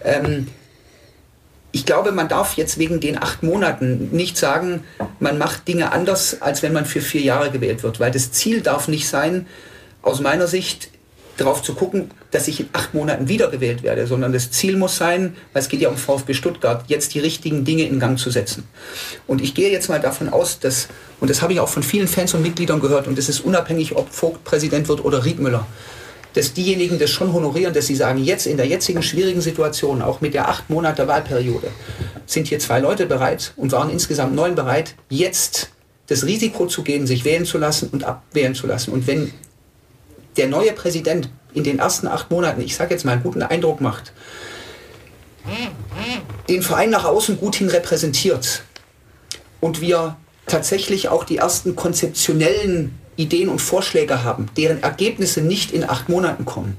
Ähm, 0.05 0.49
ich 1.73 1.87
glaube, 1.87 2.11
man 2.11 2.29
darf 2.29 2.57
jetzt 2.57 2.79
wegen 2.79 3.01
den 3.01 3.23
acht 3.23 3.43
Monaten 3.43 4.09
nicht 4.11 4.37
sagen, 4.37 4.83
man 5.21 5.39
macht 5.39 5.69
Dinge 5.69 5.93
anders, 5.93 6.43
als 6.43 6.63
wenn 6.63 6.73
man 6.73 6.85
für 6.85 7.01
vier 7.01 7.21
Jahre 7.21 7.51
gewählt 7.51 7.83
wird, 7.83 8.01
weil 8.01 8.11
das 8.11 8.33
Ziel 8.33 8.61
darf 8.61 8.89
nicht 8.89 9.09
sein, 9.09 9.47
aus 10.03 10.21
meiner 10.21 10.47
Sicht, 10.47 10.91
darauf 11.41 11.63
zu 11.63 11.75
gucken, 11.75 12.11
dass 12.31 12.49
ich 12.49 12.61
in 12.61 12.69
acht 12.73 12.93
Monaten 12.93 13.29
wiedergewählt 13.29 13.83
werde, 13.83 14.07
sondern 14.07 14.33
das 14.33 14.51
Ziel 14.51 14.77
muss 14.77 14.97
sein, 14.97 15.37
weil 15.53 15.63
es 15.63 15.69
geht 15.69 15.81
ja 15.81 15.89
um 15.89 15.97
VfB 15.97 16.35
Stuttgart, 16.35 16.85
jetzt 16.89 17.15
die 17.15 17.19
richtigen 17.19 17.65
Dinge 17.65 17.85
in 17.85 17.99
Gang 17.99 18.19
zu 18.19 18.31
setzen. 18.31 18.69
Und 19.27 19.41
ich 19.41 19.55
gehe 19.55 19.71
jetzt 19.71 19.89
mal 19.89 20.01
davon 20.01 20.29
aus, 20.29 20.61
dass, 20.61 20.89
und 21.21 21.31
das 21.31 21.41
habe 21.41 21.53
ich 21.53 21.61
auch 21.61 21.69
von 21.69 21.83
vielen 21.83 22.09
Fans 22.09 22.35
und 22.35 22.43
Mitgliedern 22.43 22.81
gehört, 22.81 23.09
und 23.09 23.17
das 23.17 23.29
ist 23.29 23.41
unabhängig, 23.41 23.97
ob 23.97 24.13
Vogt 24.13 24.45
Präsident 24.45 24.89
wird 24.89 25.03
oder 25.05 25.25
Riedmüller, 25.25 25.67
dass 26.35 26.53
diejenigen 26.53 26.99
das 26.99 27.11
schon 27.11 27.33
honorieren, 27.33 27.75
dass 27.75 27.87
sie 27.87 27.97
sagen, 27.97 28.23
jetzt 28.23 28.47
in 28.47 28.57
der 28.57 28.67
jetzigen 28.67 29.03
schwierigen 29.03 29.41
Situation, 29.41 30.03
auch 30.03 30.21
mit 30.21 30.35
der 30.35 30.49
acht 30.49 30.71
Monate 30.71 31.09
Wahlperiode, 31.09 31.69
sind 32.27 32.47
hier 32.47 32.59
zwei 32.59 32.79
Leute 32.79 33.07
bereit 33.07 33.53
und 33.57 33.73
waren 33.73 33.91
insgesamt 33.91 34.35
neun 34.35 34.55
bereit, 34.55 34.95
jetzt 35.09 35.71
das 36.07 36.25
Risiko 36.25 36.67
zu 36.67 36.83
gehen, 36.83 37.07
sich 37.07 37.25
wählen 37.25 37.45
zu 37.45 37.59
lassen 37.59 37.89
und 37.91 38.05
abwählen 38.05 38.55
zu 38.55 38.67
lassen. 38.67 38.93
Und 38.93 39.07
wenn 39.07 39.33
der 40.37 40.49
neue 40.49 40.73
Präsident 40.73 41.29
in 41.53 41.65
den 41.65 41.79
ersten 41.79 42.07
acht 42.07 42.31
Monaten, 42.31 42.61
ich 42.61 42.77
sage 42.77 42.95
jetzt 42.95 43.05
mal, 43.05 43.13
einen 43.13 43.23
guten 43.23 43.43
Eindruck 43.43 43.81
macht, 43.81 44.13
den 46.49 46.63
Verein 46.63 46.91
nach 46.91 47.05
außen 47.05 47.39
gut 47.39 47.57
hin 47.57 47.69
repräsentiert 47.69 48.63
und 49.61 49.81
wir 49.81 50.17
tatsächlich 50.47 51.09
auch 51.09 51.25
die 51.25 51.39
ersten 51.39 51.77
konzeptionellen 51.77 52.99
Ideen 53.21 53.49
und 53.49 53.61
Vorschläge 53.61 54.25
haben, 54.25 54.49
deren 54.57 54.83
Ergebnisse 54.83 55.43
nicht 55.43 55.73
in 55.73 55.89
acht 55.89 56.09
Monaten 56.09 56.45
kommen, 56.45 56.77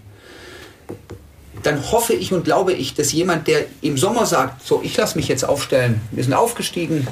dann 1.64 1.92
hoffe 1.92 2.14
ich 2.14 2.34
und 2.34 2.44
glaube 2.44 2.74
ich, 2.74 2.96
dass 2.96 3.12
jemand, 3.12 3.48
der 3.48 3.66
im 3.82 3.98
Sommer 3.98 4.26
sagt, 4.26 4.66
so, 4.66 4.82
ich 4.84 4.98
lasse 4.98 5.18
mich 5.18 5.28
jetzt 5.28 5.44
aufstellen, 5.44 6.02
wir 6.12 6.24
sind 6.24 6.34
aufgestiegen 6.34 7.08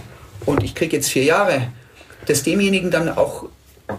und 0.46 0.64
ich 0.64 0.74
kriege 0.74 0.96
jetzt 0.98 1.10
vier 1.10 1.24
Jahre, 1.24 1.68
dass 2.26 2.44
demjenigen 2.44 2.92
dann 2.92 3.10
auch 3.10 3.46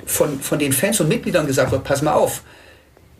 von, 0.06 0.40
von 0.40 0.58
den 0.58 0.72
Fans 0.72 1.00
und 1.00 1.08
Mitgliedern 1.08 1.46
gesagt 1.46 1.70
wird, 1.70 1.84
pass 1.84 2.02
mal 2.02 2.14
auf, 2.14 2.42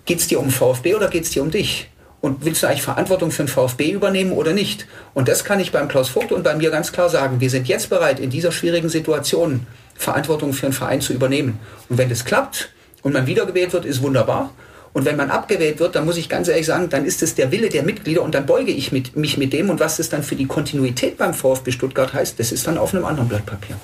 geht 0.04 0.18
es 0.18 0.28
dir 0.28 0.40
um 0.40 0.50
VfB 0.50 0.94
oder 0.94 1.08
geht 1.08 1.24
es 1.24 1.30
dir 1.30 1.42
um 1.42 1.50
dich? 1.50 1.88
Und 2.20 2.44
willst 2.44 2.62
du 2.62 2.66
eigentlich 2.66 2.82
Verantwortung 2.82 3.30
für 3.30 3.44
den 3.44 3.48
VfB 3.48 3.90
übernehmen 3.90 4.32
oder 4.32 4.52
nicht? 4.52 4.86
Und 5.14 5.28
das 5.28 5.44
kann 5.44 5.58
ich 5.58 5.72
beim 5.72 5.88
Klaus 5.88 6.10
Vogt 6.10 6.32
und 6.32 6.42
bei 6.42 6.54
mir 6.54 6.70
ganz 6.70 6.92
klar 6.92 7.08
sagen. 7.08 7.40
Wir 7.40 7.48
sind 7.48 7.66
jetzt 7.66 7.88
bereit, 7.88 8.20
in 8.20 8.28
dieser 8.28 8.52
schwierigen 8.52 8.90
Situation 8.90 9.66
Verantwortung 10.00 10.54
für 10.54 10.66
einen 10.66 10.72
Verein 10.72 11.00
zu 11.02 11.12
übernehmen. 11.12 11.58
Und 11.90 11.98
wenn 11.98 12.08
das 12.08 12.24
klappt 12.24 12.70
und 13.02 13.12
man 13.12 13.26
wiedergewählt 13.26 13.74
wird, 13.74 13.84
ist 13.84 14.00
wunderbar. 14.00 14.50
Und 14.94 15.04
wenn 15.04 15.16
man 15.16 15.30
abgewählt 15.30 15.78
wird, 15.78 15.94
dann 15.94 16.06
muss 16.06 16.16
ich 16.16 16.28
ganz 16.28 16.48
ehrlich 16.48 16.66
sagen, 16.66 16.88
dann 16.88 17.04
ist 17.04 17.22
es 17.22 17.34
der 17.34 17.52
Wille 17.52 17.68
der 17.68 17.82
Mitglieder 17.82 18.22
und 18.22 18.34
dann 18.34 18.46
beuge 18.46 18.72
ich 18.72 18.92
mit, 18.92 19.14
mich 19.14 19.36
mit 19.36 19.52
dem. 19.52 19.68
Und 19.68 19.78
was 19.78 19.98
das 19.98 20.08
dann 20.08 20.22
für 20.22 20.36
die 20.36 20.46
Kontinuität 20.46 21.18
beim 21.18 21.34
VfB 21.34 21.70
Stuttgart 21.70 22.14
heißt, 22.14 22.40
das 22.40 22.50
ist 22.50 22.66
dann 22.66 22.78
auf 22.78 22.94
einem 22.94 23.04
anderen 23.04 23.28
Blatt 23.28 23.44
Papier. 23.44 23.76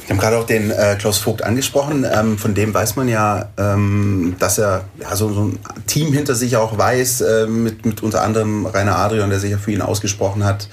Wir 0.00 0.10
haben 0.10 0.18
gerade 0.18 0.38
auch 0.38 0.46
den 0.46 0.70
äh, 0.70 0.96
Klaus 0.98 1.18
Vogt 1.18 1.42
angesprochen. 1.42 2.06
Ähm, 2.10 2.38
von 2.38 2.54
dem 2.54 2.74
weiß 2.74 2.96
man 2.96 3.08
ja, 3.08 3.50
ähm, 3.56 4.36
dass 4.38 4.58
er 4.58 4.84
ja, 5.00 5.14
so, 5.14 5.32
so, 5.32 5.42
ein 5.44 5.58
Team 5.86 6.12
hinter 6.12 6.34
sich 6.34 6.56
auch 6.56 6.76
weiß, 6.76 7.20
äh, 7.20 7.46
mit, 7.46 7.86
mit 7.86 8.02
unter 8.02 8.22
anderem 8.22 8.66
Rainer 8.66 8.98
Adrian, 8.98 9.30
der 9.30 9.38
sich 9.38 9.52
ja 9.52 9.58
für 9.58 9.72
ihn 9.72 9.82
ausgesprochen 9.82 10.44
hat, 10.44 10.68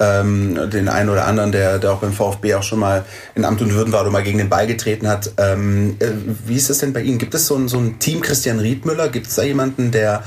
ähm, 0.00 0.70
den 0.70 0.88
einen 0.88 1.08
oder 1.08 1.26
anderen, 1.26 1.52
der, 1.52 1.78
der 1.78 1.92
auch 1.92 2.00
beim 2.00 2.12
VfB 2.12 2.54
auch 2.54 2.62
schon 2.62 2.78
mal 2.78 3.04
in 3.34 3.44
Amt 3.44 3.62
und 3.62 3.72
Würden 3.72 3.92
war 3.92 4.02
oder 4.02 4.10
mal 4.10 4.22
gegen 4.22 4.38
den 4.38 4.48
Ball 4.48 4.66
getreten 4.66 5.08
hat. 5.08 5.32
Ähm, 5.38 5.96
äh, 5.98 6.08
wie 6.44 6.56
ist 6.56 6.70
es 6.70 6.78
denn 6.78 6.92
bei 6.92 7.00
Ihnen? 7.00 7.18
Gibt 7.18 7.34
es 7.34 7.46
so 7.46 7.56
ein, 7.56 7.68
so 7.68 7.78
ein 7.78 7.98
Team 7.98 8.20
Christian 8.20 8.58
Riedmüller? 8.58 9.08
Gibt 9.08 9.28
es 9.28 9.34
da 9.34 9.42
jemanden, 9.42 9.90
der 9.90 10.22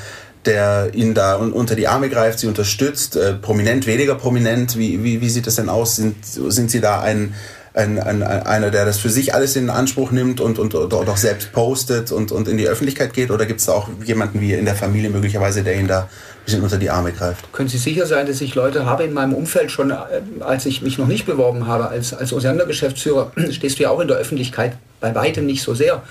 der 0.46 0.90
ihnen 0.94 1.14
da 1.14 1.36
unter 1.36 1.76
die 1.76 1.88
Arme 1.88 2.10
greift, 2.10 2.40
sie 2.40 2.48
unterstützt, 2.48 3.16
äh, 3.16 3.34
prominent, 3.34 3.86
weniger 3.86 4.16
prominent, 4.16 4.76
wie, 4.76 5.04
wie, 5.04 5.22
wie 5.22 5.30
sieht 5.30 5.46
das 5.46 5.58
denn 5.58 5.70
aus? 5.70 5.98
Sind, 5.98 6.16
sind 6.26 6.72
sie 6.72 6.82
da 6.82 7.00
ein, 7.02 7.36
ein, 7.74 8.00
ein, 8.00 8.22
einer, 8.22 8.70
der 8.70 8.86
das 8.86 8.98
für 8.98 9.10
sich 9.10 9.34
alles 9.34 9.56
in 9.56 9.70
Anspruch 9.70 10.12
nimmt 10.12 10.42
und, 10.42 10.60
und, 10.60 10.76
und 10.76 10.94
auch 10.94 11.18
selbst 11.18 11.54
postet 11.54 12.12
und, 12.12 12.32
und 12.32 12.48
in 12.48 12.58
die 12.58 12.68
Öffentlichkeit 12.68 13.14
geht? 13.14 13.32
Oder 13.32 13.46
gibt 13.46 13.62
es 13.62 13.68
da 13.68 13.74
auch 13.74 13.88
jemanden 14.06 14.42
wie 14.42 14.54
in 14.54 14.66
der 14.66 14.76
Familie 14.76 15.10
möglicherweise, 15.10 15.64
der 15.64 15.80
ihn 15.80 15.88
da 15.88 16.02
ein 16.02 16.46
bisschen 16.46 16.62
unter 16.62 16.78
die 16.78 16.90
Arme 16.90 17.14
greift? 17.14 17.52
Können 17.54 17.70
Sie 17.70 17.78
sicher 17.78 18.06
sein, 18.06 18.28
dass 18.28 18.42
ich 18.42 18.56
Leute 18.56 18.86
habe 18.86 19.04
in 19.04 19.14
meinem 19.14 19.34
Umfeld 19.34 19.72
schon, 19.72 19.92
äh, 19.92 19.96
als 20.42 20.66
ich 20.66 20.82
mich 20.82 20.98
noch 20.98 21.08
nicht 21.08 21.26
beworben 21.26 21.68
habe, 21.68 21.88
als, 21.88 22.14
als 22.14 22.34
Osiander-Geschäftsführer, 22.34 23.32
stehst 23.52 23.80
du 23.80 23.84
ja 23.84 23.90
auch 23.90 24.02
in 24.02 24.10
der 24.10 24.18
Öffentlichkeit 24.18 24.78
bei 25.00 25.16
weitem 25.16 25.46
nicht 25.46 25.64
so 25.64 25.74
sehr 25.74 26.04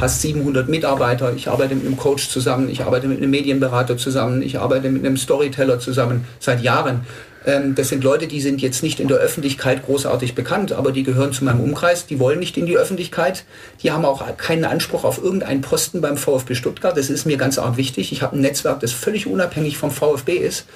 hast 0.00 0.20
700 0.22 0.68
Mitarbeiter, 0.68 1.32
ich 1.34 1.48
arbeite 1.48 1.74
mit 1.74 1.86
einem 1.86 1.96
Coach 1.96 2.28
zusammen, 2.28 2.68
ich 2.68 2.82
arbeite 2.82 3.08
mit 3.08 3.18
einem 3.18 3.30
Medienberater 3.30 3.96
zusammen, 3.96 4.42
ich 4.42 4.58
arbeite 4.58 4.90
mit 4.90 5.04
einem 5.04 5.16
Storyteller 5.16 5.78
zusammen 5.78 6.26
seit 6.38 6.60
Jahren. 6.62 7.06
Ähm, 7.46 7.74
das 7.74 7.88
sind 7.88 8.04
Leute, 8.04 8.26
die 8.26 8.40
sind 8.40 8.60
jetzt 8.60 8.82
nicht 8.82 9.00
in 9.00 9.08
der 9.08 9.18
Öffentlichkeit 9.18 9.86
großartig 9.86 10.34
bekannt, 10.34 10.72
aber 10.72 10.92
die 10.92 11.04
gehören 11.04 11.32
zu 11.32 11.44
meinem 11.44 11.60
Umkreis, 11.60 12.06
die 12.06 12.18
wollen 12.18 12.40
nicht 12.40 12.56
in 12.56 12.66
die 12.66 12.76
Öffentlichkeit. 12.76 13.44
Die 13.82 13.92
haben 13.92 14.04
auch 14.04 14.36
keinen 14.36 14.64
Anspruch 14.64 15.04
auf 15.04 15.22
irgendeinen 15.22 15.60
Posten 15.60 16.00
beim 16.00 16.16
VfB 16.16 16.54
Stuttgart. 16.54 16.96
Das 16.96 17.08
ist 17.08 17.24
mir 17.24 17.36
ganz 17.36 17.58
arg 17.58 17.76
wichtig. 17.76 18.12
Ich 18.12 18.22
habe 18.22 18.36
ein 18.36 18.40
Netzwerk, 18.40 18.80
das 18.80 18.92
völlig 18.92 19.26
unabhängig 19.26 19.78
vom 19.78 19.90
VfB 19.90 20.36
ist. 20.36 20.66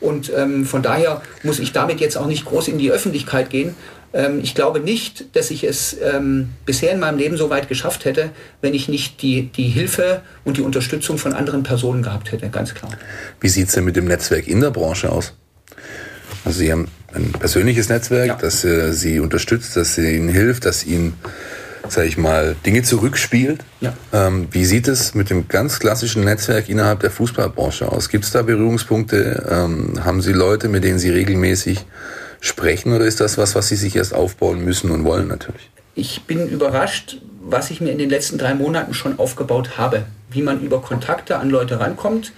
Und 0.00 0.32
ähm, 0.36 0.64
von 0.64 0.82
daher 0.82 1.22
muss 1.42 1.58
ich 1.58 1.72
damit 1.72 2.00
jetzt 2.00 2.16
auch 2.16 2.26
nicht 2.26 2.44
groß 2.44 2.68
in 2.68 2.78
die 2.78 2.90
Öffentlichkeit 2.90 3.50
gehen. 3.50 3.74
Ähm, 4.12 4.40
ich 4.42 4.54
glaube 4.54 4.80
nicht, 4.80 5.36
dass 5.36 5.50
ich 5.50 5.64
es 5.64 5.96
ähm, 6.02 6.50
bisher 6.66 6.92
in 6.92 7.00
meinem 7.00 7.18
Leben 7.18 7.36
so 7.36 7.50
weit 7.50 7.68
geschafft 7.68 8.04
hätte, 8.04 8.30
wenn 8.60 8.74
ich 8.74 8.88
nicht 8.88 9.22
die, 9.22 9.44
die 9.52 9.68
Hilfe 9.68 10.22
und 10.44 10.56
die 10.56 10.62
Unterstützung 10.62 11.18
von 11.18 11.32
anderen 11.32 11.62
Personen 11.62 12.02
gehabt 12.02 12.32
hätte, 12.32 12.48
ganz 12.48 12.74
klar. 12.74 12.92
Wie 13.40 13.48
sieht 13.48 13.68
es 13.68 13.74
denn 13.74 13.84
mit 13.84 13.96
dem 13.96 14.06
Netzwerk 14.06 14.48
in 14.48 14.60
der 14.60 14.70
Branche 14.70 15.10
aus? 15.10 15.34
Also 16.44 16.58
Sie 16.58 16.72
haben 16.72 16.88
ein 17.14 17.32
persönliches 17.32 17.88
Netzwerk, 17.88 18.26
ja. 18.26 18.38
das 18.40 18.64
äh, 18.64 18.92
Sie 18.92 19.20
unterstützt, 19.20 19.76
das 19.76 19.98
Ihnen 19.98 20.28
hilft, 20.28 20.64
das 20.64 20.84
Ihnen, 20.84 21.14
sage 21.88 22.08
ich 22.08 22.16
mal, 22.18 22.56
Dinge 22.66 22.82
zurückspielt. 22.82 23.64
Ja. 23.80 23.94
Ähm, 24.12 24.48
wie 24.50 24.64
sieht 24.64 24.88
es 24.88 25.14
mit 25.14 25.30
dem 25.30 25.48
ganz 25.48 25.78
klassischen 25.78 26.24
Netzwerk 26.24 26.68
innerhalb 26.68 27.00
der 27.00 27.10
Fußballbranche 27.10 27.90
aus? 27.90 28.08
Gibt 28.08 28.24
es 28.24 28.32
da 28.32 28.42
Berührungspunkte? 28.42 29.46
Ähm, 29.50 30.04
haben 30.04 30.22
Sie 30.22 30.32
Leute, 30.32 30.68
mit 30.68 30.84
denen 30.84 30.98
Sie 30.98 31.10
regelmäßig 31.10 31.84
sprechen 32.40 32.92
oder 32.92 33.04
ist 33.04 33.20
das 33.20 33.38
was, 33.38 33.54
was 33.54 33.68
Sie 33.68 33.76
sich 33.76 33.96
erst 33.96 34.14
aufbauen 34.14 34.64
müssen 34.64 34.90
und 34.90 35.04
wollen 35.04 35.28
natürlich? 35.28 35.70
Ich 35.94 36.22
bin 36.22 36.48
überrascht, 36.48 37.18
was 37.42 37.70
ich 37.70 37.80
mir 37.80 37.90
in 37.90 37.98
den 37.98 38.10
letzten 38.10 38.38
drei 38.38 38.54
Monaten 38.54 38.94
schon 38.94 39.18
aufgebaut 39.18 39.76
habe, 39.76 40.04
wie 40.30 40.42
man 40.42 40.60
über 40.60 40.80
Kontakte 40.80 41.38
an 41.38 41.50
Leute 41.50 41.80
rankommt. 41.80 42.32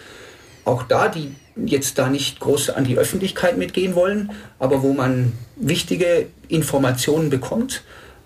Auch 0.64 0.82
da 0.82 1.08
die 1.08 1.34
jetzt 1.56 1.98
da 1.98 2.08
nicht 2.08 2.40
groß 2.40 2.70
an 2.70 2.84
die 2.84 2.98
Öffentlichkeit 2.98 3.56
mitgehen 3.56 3.94
wollen, 3.94 4.32
aber 4.58 4.82
wo 4.82 4.92
man 4.92 5.32
wichtige 5.56 6.26
Informationen 6.48 7.30
bekommt. 7.30 7.82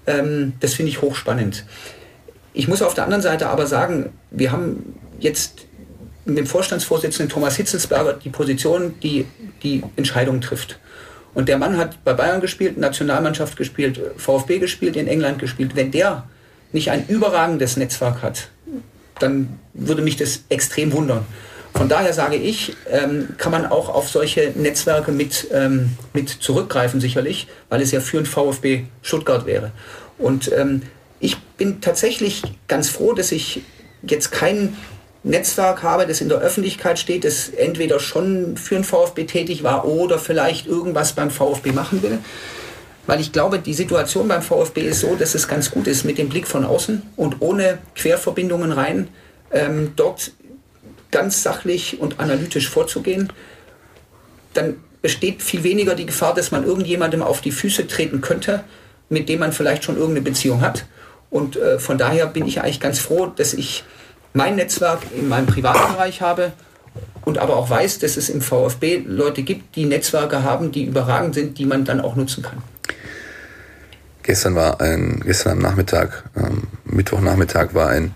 Ähm, 0.07 0.55
das 0.61 0.75
finde 0.75 0.91
ich 0.91 1.03
hochspannend. 1.03 1.65
Ich 2.55 2.69
muss 2.69 2.83
auf 2.83 2.95
der 2.95 3.05
anderen 3.05 3.23
Seite 3.23 3.49
aber 3.49 3.67
sagen, 3.67 4.11
wir 4.31 4.53
haben 4.53 4.95
jetzt 5.21 5.67
mit 6.25 6.39
dem 6.39 6.47
Vorstandsvorsitzenden 6.47 7.29
Thomas 7.31 7.57
Hitzelsberger 7.57 8.15
die 8.15 8.31
Position, 8.31 8.95
die 9.03 9.27
die 9.63 9.83
Entscheidung 9.97 10.41
trifft. 10.41 10.79
Und 11.35 11.49
der 11.49 11.59
Mann 11.59 11.77
hat 11.77 12.03
bei 12.05 12.15
Bayern 12.15 12.41
gespielt, 12.41 12.79
Nationalmannschaft 12.79 13.57
gespielt, 13.57 14.01
VfB 14.17 14.59
gespielt, 14.59 14.97
in 14.97 15.07
England 15.07 15.39
gespielt. 15.39 15.77
Wenn 15.77 15.91
der 15.91 16.25
nicht 16.73 16.91
ein 16.91 17.07
überragendes 17.07 17.77
Netzwerk 17.77 18.23
hat, 18.23 18.49
dann 19.19 19.59
würde 19.73 20.03
mich 20.03 20.17
das 20.17 20.45
extrem 20.49 20.93
wundern. 20.93 21.25
Von 21.75 21.89
daher 21.89 22.13
sage 22.13 22.37
ich, 22.37 22.77
ähm, 22.91 23.29
kann 23.39 23.53
man 23.53 23.67
auch 23.67 23.89
auf 23.89 24.09
solche 24.09 24.53
Netzwerke 24.57 25.13
mit, 25.13 25.49
ähm, 25.53 25.97
mit 26.13 26.29
zurückgreifen, 26.29 27.01
sicherlich, 27.01 27.47
weil 27.69 27.81
es 27.81 27.93
ja 27.93 28.01
für 28.01 28.17
den 28.17 28.27
VfB 28.27 28.85
Stuttgart 29.03 29.47
wäre. 29.47 29.71
Und 30.19 30.51
ähm, 30.53 30.83
ich 31.21 31.39
bin 31.57 31.81
tatsächlich 31.81 32.43
ganz 32.67 32.89
froh, 32.89 33.13
dass 33.13 33.33
ich 33.33 33.63
jetzt 34.03 34.33
kein 34.33 34.77
Netzwerk 35.25 35.83
habe, 35.83 36.07
das 36.07 36.21
in 36.21 36.29
der 36.29 36.39
Öffentlichkeit 36.39 36.99
steht, 36.99 37.25
das 37.25 37.49
entweder 37.49 38.01
schon 38.01 38.57
für 38.57 38.75
den 38.75 38.85
VfB 38.85 39.25
tätig 39.25 39.63
war 39.63 39.85
oder 39.85 40.19
vielleicht 40.19 40.67
irgendwas 40.67 41.13
beim 41.13 41.31
VfB 41.31 41.73
machen 41.73 42.03
will. 42.03 42.19
Weil 43.07 43.21
ich 43.21 43.33
glaube, 43.33 43.59
die 43.59 43.75
Situation 43.75 44.29
beim 44.29 44.43
VfB 44.43 44.83
ist 44.83 45.01
so, 45.01 45.17
dass 45.17 45.35
es 45.35 45.49
ganz 45.49 45.71
gut 45.71 45.87
ist 45.87 46.05
mit 46.05 46.19
dem 46.19 46.29
Blick 46.29 46.47
von 46.47 46.65
außen 46.65 47.03
und 47.17 47.37
ohne 47.41 47.79
Querverbindungen 47.95 48.71
rein, 48.71 49.09
ähm, 49.51 49.93
dort 49.97 50.33
ganz 51.11 51.43
sachlich 51.43 52.01
und 52.01 52.21
analytisch 52.21 52.69
vorzugehen, 52.69 53.33
dann 54.55 54.77
besteht 55.03 55.43
viel 55.43 55.63
weniger 55.63 55.95
die 55.95 56.07
Gefahr, 56.07 56.35
dass 56.35 56.51
man 56.51 56.65
irgendjemandem 56.65 57.23
auf 57.23 57.41
die 57.41 57.53
Füße 57.53 57.87
treten 57.87 58.21
könnte, 58.21 58.65
mit 59.09 59.29
dem 59.29 59.41
man 59.41 59.53
vielleicht 59.53 59.85
schon 59.85 59.97
irgendeine 59.97 60.23
Beziehung 60.23 60.61
hat. 60.61 60.87
Und 61.31 61.57
äh, 61.57 61.79
von 61.79 61.99
daher 61.99 62.27
bin 62.27 62.47
ich 62.47 62.61
eigentlich 62.61 62.81
ganz 62.81 62.99
froh, 62.99 63.27
dass 63.27 63.55
ich 63.55 63.85
mein 64.33 64.57
Netzwerk 64.57 65.01
in 65.17 65.29
meinem 65.29 65.47
privaten 65.47 65.93
Bereich 65.93 66.21
habe 66.21 66.53
und 67.25 67.39
aber 67.39 67.57
auch 67.57 67.71
weiß, 67.71 67.99
dass 67.99 68.17
es 68.17 68.29
im 68.29 68.41
VfB 68.41 69.03
Leute 69.07 69.43
gibt, 69.43 69.77
die 69.77 69.85
Netzwerke 69.85 70.43
haben, 70.43 70.73
die 70.73 70.85
überragend 70.85 71.35
sind, 71.35 71.59
die 71.59 71.67
man 71.67 71.85
dann 71.85 72.01
auch 72.01 72.17
nutzen 72.17 72.43
kann. 72.43 72.63
Gestern 74.23 74.55
war 74.55 74.81
ein, 74.81 75.23
gestern 75.25 75.53
am 75.53 75.59
Nachmittag, 75.61 76.25
ähm, 76.37 76.65
Mittwochnachmittag 76.85 77.73
war 77.73 77.89
ein, 77.89 78.15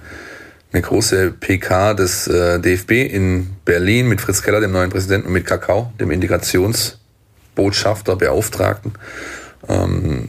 eine 0.73 0.83
große 0.83 1.33
PK 1.33 1.95
des 1.95 2.29
äh, 2.29 2.59
DFB 2.59 3.13
in 3.13 3.51
Berlin 3.65 4.09
mit 4.09 4.21
Fritz 4.21 4.43
Keller, 4.43 4.61
dem 4.61 4.73
neuen 4.73 4.91
Präsidenten, 4.91 5.29
und 5.29 5.33
mit 5.33 5.47
Kakao, 5.47 5.93
dem 6.01 6.11
Integrationsbotschafter, 6.11 8.17
Beauftragten. 8.17 8.95
Ähm, 9.69 10.29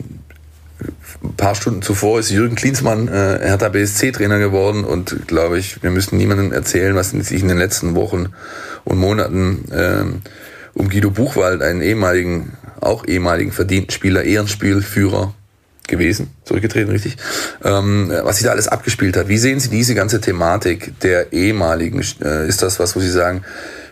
ein 1.23 1.35
paar 1.37 1.55
Stunden 1.55 1.81
zuvor 1.81 2.19
ist 2.19 2.29
Jürgen 2.29 2.55
Klinsmann 2.55 3.07
äh, 3.07 3.39
Hertha 3.41 3.69
BSC-Trainer 3.69 4.39
geworden 4.39 4.83
und 4.83 5.27
glaube 5.27 5.57
ich, 5.57 5.81
wir 5.81 5.91
müssen 5.91 6.17
niemandem 6.17 6.51
erzählen, 6.51 6.93
was 6.95 7.11
sich 7.11 7.41
in 7.41 7.47
den 7.47 7.57
letzten 7.57 7.95
Wochen 7.95 8.33
und 8.83 8.97
Monaten 8.97 9.63
ähm, 9.71 10.21
um 10.74 10.89
Guido 10.89 11.11
Buchwald, 11.11 11.61
einen 11.61 11.82
ehemaligen, 11.82 12.57
auch 12.82 13.05
ehemaligen 13.05 13.53
verdienten 13.53 13.91
Spieler, 13.91 14.24
Ehrenspielführer, 14.24 15.33
gewesen, 15.88 16.32
zurückgetreten, 16.46 16.92
richtig, 16.92 17.18
ähm, 17.64 18.12
was 18.24 18.38
sich 18.38 18.46
da 18.46 18.51
alles 18.51 18.68
abgespielt 18.68 19.18
hat. 19.18 19.28
Wie 19.28 19.38
sehen 19.38 19.60
Sie 19.60 19.70
diese 19.70 19.96
ganze 19.96 20.22
Thematik 20.22 21.00
der 21.01 21.34
ehemaligen? 21.34 22.01
Äh, 22.24 22.47
ist 22.47 22.62
das 22.62 22.80
was, 22.80 22.96
wo 22.96 23.00
Sie 23.00 23.12
sagen, 23.12 23.43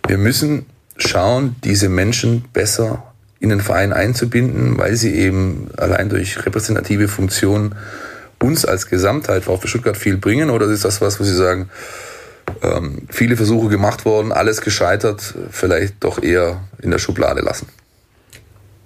wir 0.08 0.18
müssen 0.18 0.66
schauen, 0.98 1.56
diese 1.64 1.90
Menschen 1.90 2.46
besser 2.54 3.04
in 3.40 3.50
den 3.50 3.60
Verein 3.60 3.92
einzubinden, 3.92 4.78
weil 4.78 4.96
sie 4.96 5.16
eben 5.16 5.70
allein 5.76 6.10
durch 6.10 6.46
repräsentative 6.46 7.08
Funktionen 7.08 7.76
uns 8.40 8.66
als 8.66 8.88
Gesamtheit 8.88 9.44
VfB 9.44 9.68
Stuttgart 9.68 9.98
viel 9.98 10.18
bringen? 10.18 10.50
Oder 10.50 10.68
ist 10.68 10.86
das 10.86 11.02
was, 11.02 11.20
wo 11.20 11.24
Sie 11.24 11.36
sagen, 11.36 11.70
ähm, 12.62 13.08
viele 13.10 13.36
Versuche 13.36 13.70
gemacht 13.70 14.06
worden, 14.06 14.32
alles 14.32 14.62
gescheitert, 14.62 15.36
vielleicht 15.52 15.96
doch 16.02 16.22
eher 16.22 16.62
in 16.82 16.92
der 16.92 17.00
Schublade 17.00 17.42
lassen? 17.42 17.68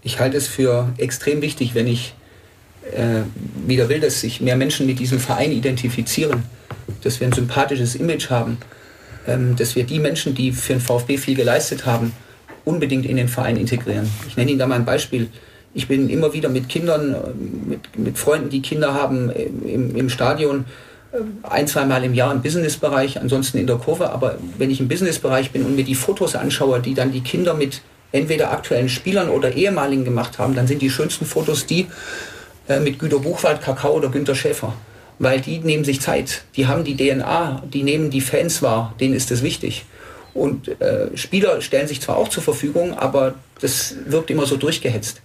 Ich 0.02 0.20
halte 0.20 0.38
es 0.38 0.48
für 0.48 0.94
extrem 0.98 1.42
wichtig, 1.42 1.76
wenn 1.76 1.88
ich 1.88 2.16
äh, 2.92 3.22
wieder 3.68 3.90
will, 3.90 4.00
dass 4.00 4.22
sich 4.22 4.42
mehr 4.42 4.56
Menschen 4.56 4.86
mit 4.86 5.00
diesem 5.00 5.20
Verein 5.20 5.52
identifizieren, 5.52 6.44
dass 7.04 7.20
wir 7.20 7.28
ein 7.28 7.34
sympathisches 7.34 7.96
Image 7.96 8.30
haben, 8.30 8.58
ähm, 9.28 9.56
dass 9.56 9.76
wir 9.76 9.84
die 9.84 10.00
Menschen, 10.00 10.36
die 10.36 10.52
für 10.52 10.74
den 10.74 10.82
VfB 10.82 11.18
viel 11.18 11.36
geleistet 11.36 11.86
haben, 11.86 12.14
unbedingt 12.64 13.06
in 13.06 13.18
den 13.18 13.28
Verein 13.28 13.58
integrieren. 13.58 14.10
Ich 14.28 14.38
nenne 14.38 14.52
Ihnen 14.52 14.60
da 14.60 14.68
mal 14.68 14.76
ein 14.76 14.86
Beispiel. 14.86 15.30
Ich 15.74 15.88
bin 15.88 16.10
immer 16.10 16.34
wieder 16.34 16.50
mit 16.50 16.70
Kindern, 16.70 17.14
äh, 17.14 17.18
mit, 17.70 17.98
mit 17.98 18.18
Freunden, 18.18 18.50
die 18.50 18.62
Kinder 18.62 18.94
haben, 18.94 19.30
äh, 19.30 19.44
im, 19.44 19.96
im 19.96 20.10
Stadion 20.10 20.66
äh, 21.12 21.18
ein, 21.44 21.68
zweimal 21.68 22.04
im 22.04 22.14
Jahr 22.14 22.32
im 22.32 22.42
Businessbereich, 22.42 23.20
ansonsten 23.20 23.58
in 23.58 23.68
der 23.68 23.78
Kurve. 23.78 24.10
Aber 24.12 24.38
wenn 24.58 24.72
ich 24.72 24.80
im 24.80 24.88
Businessbereich 24.88 25.52
bin 25.52 25.66
und 25.66 25.76
mir 25.76 25.86
die 25.86 25.96
Fotos 25.96 26.36
anschaue, 26.36 26.80
die 26.80 26.94
dann 26.94 27.12
die 27.12 27.22
Kinder 27.22 27.54
mit 27.54 27.82
entweder 28.12 28.52
aktuellen 28.52 28.90
Spielern 28.90 29.30
oder 29.30 29.54
ehemaligen 29.54 30.06
gemacht 30.06 30.40
haben, 30.40 30.56
dann 30.56 30.68
sind 30.68 30.82
die 30.82 30.90
schönsten 30.90 31.26
Fotos 31.26 31.66
die, 31.66 31.88
äh, 32.68 32.80
mit 32.80 33.00
Güter 33.00 33.20
Buchwald, 33.20 33.62
Kakao 33.62 33.94
oder 33.94 34.10
Günter 34.10 34.36
Schäfer. 34.36 34.74
Weil 35.18 35.40
die 35.40 35.60
nehmen 35.60 35.86
sich 35.86 36.02
Zeit, 36.02 36.44
die 36.56 36.68
haben 36.68 36.84
die 36.84 36.98
DNA, 36.98 37.64
die 37.74 37.84
nehmen 37.84 38.10
die 38.10 38.22
Fans 38.22 38.62
wahr, 38.62 38.94
denen 39.00 39.14
ist 39.14 39.32
das 39.32 39.44
wichtig. 39.44 39.86
Und 40.34 40.82
äh, 40.82 41.16
Spieler 41.16 41.62
stellen 41.62 41.88
sich 41.88 42.02
zwar 42.02 42.18
auch 42.18 42.28
zur 42.28 42.44
Verfügung, 42.44 42.94
aber 42.94 43.36
das 43.62 43.96
wirkt 44.06 44.30
immer 44.30 44.46
so 44.46 44.58
durchgehetzt. 44.58 45.22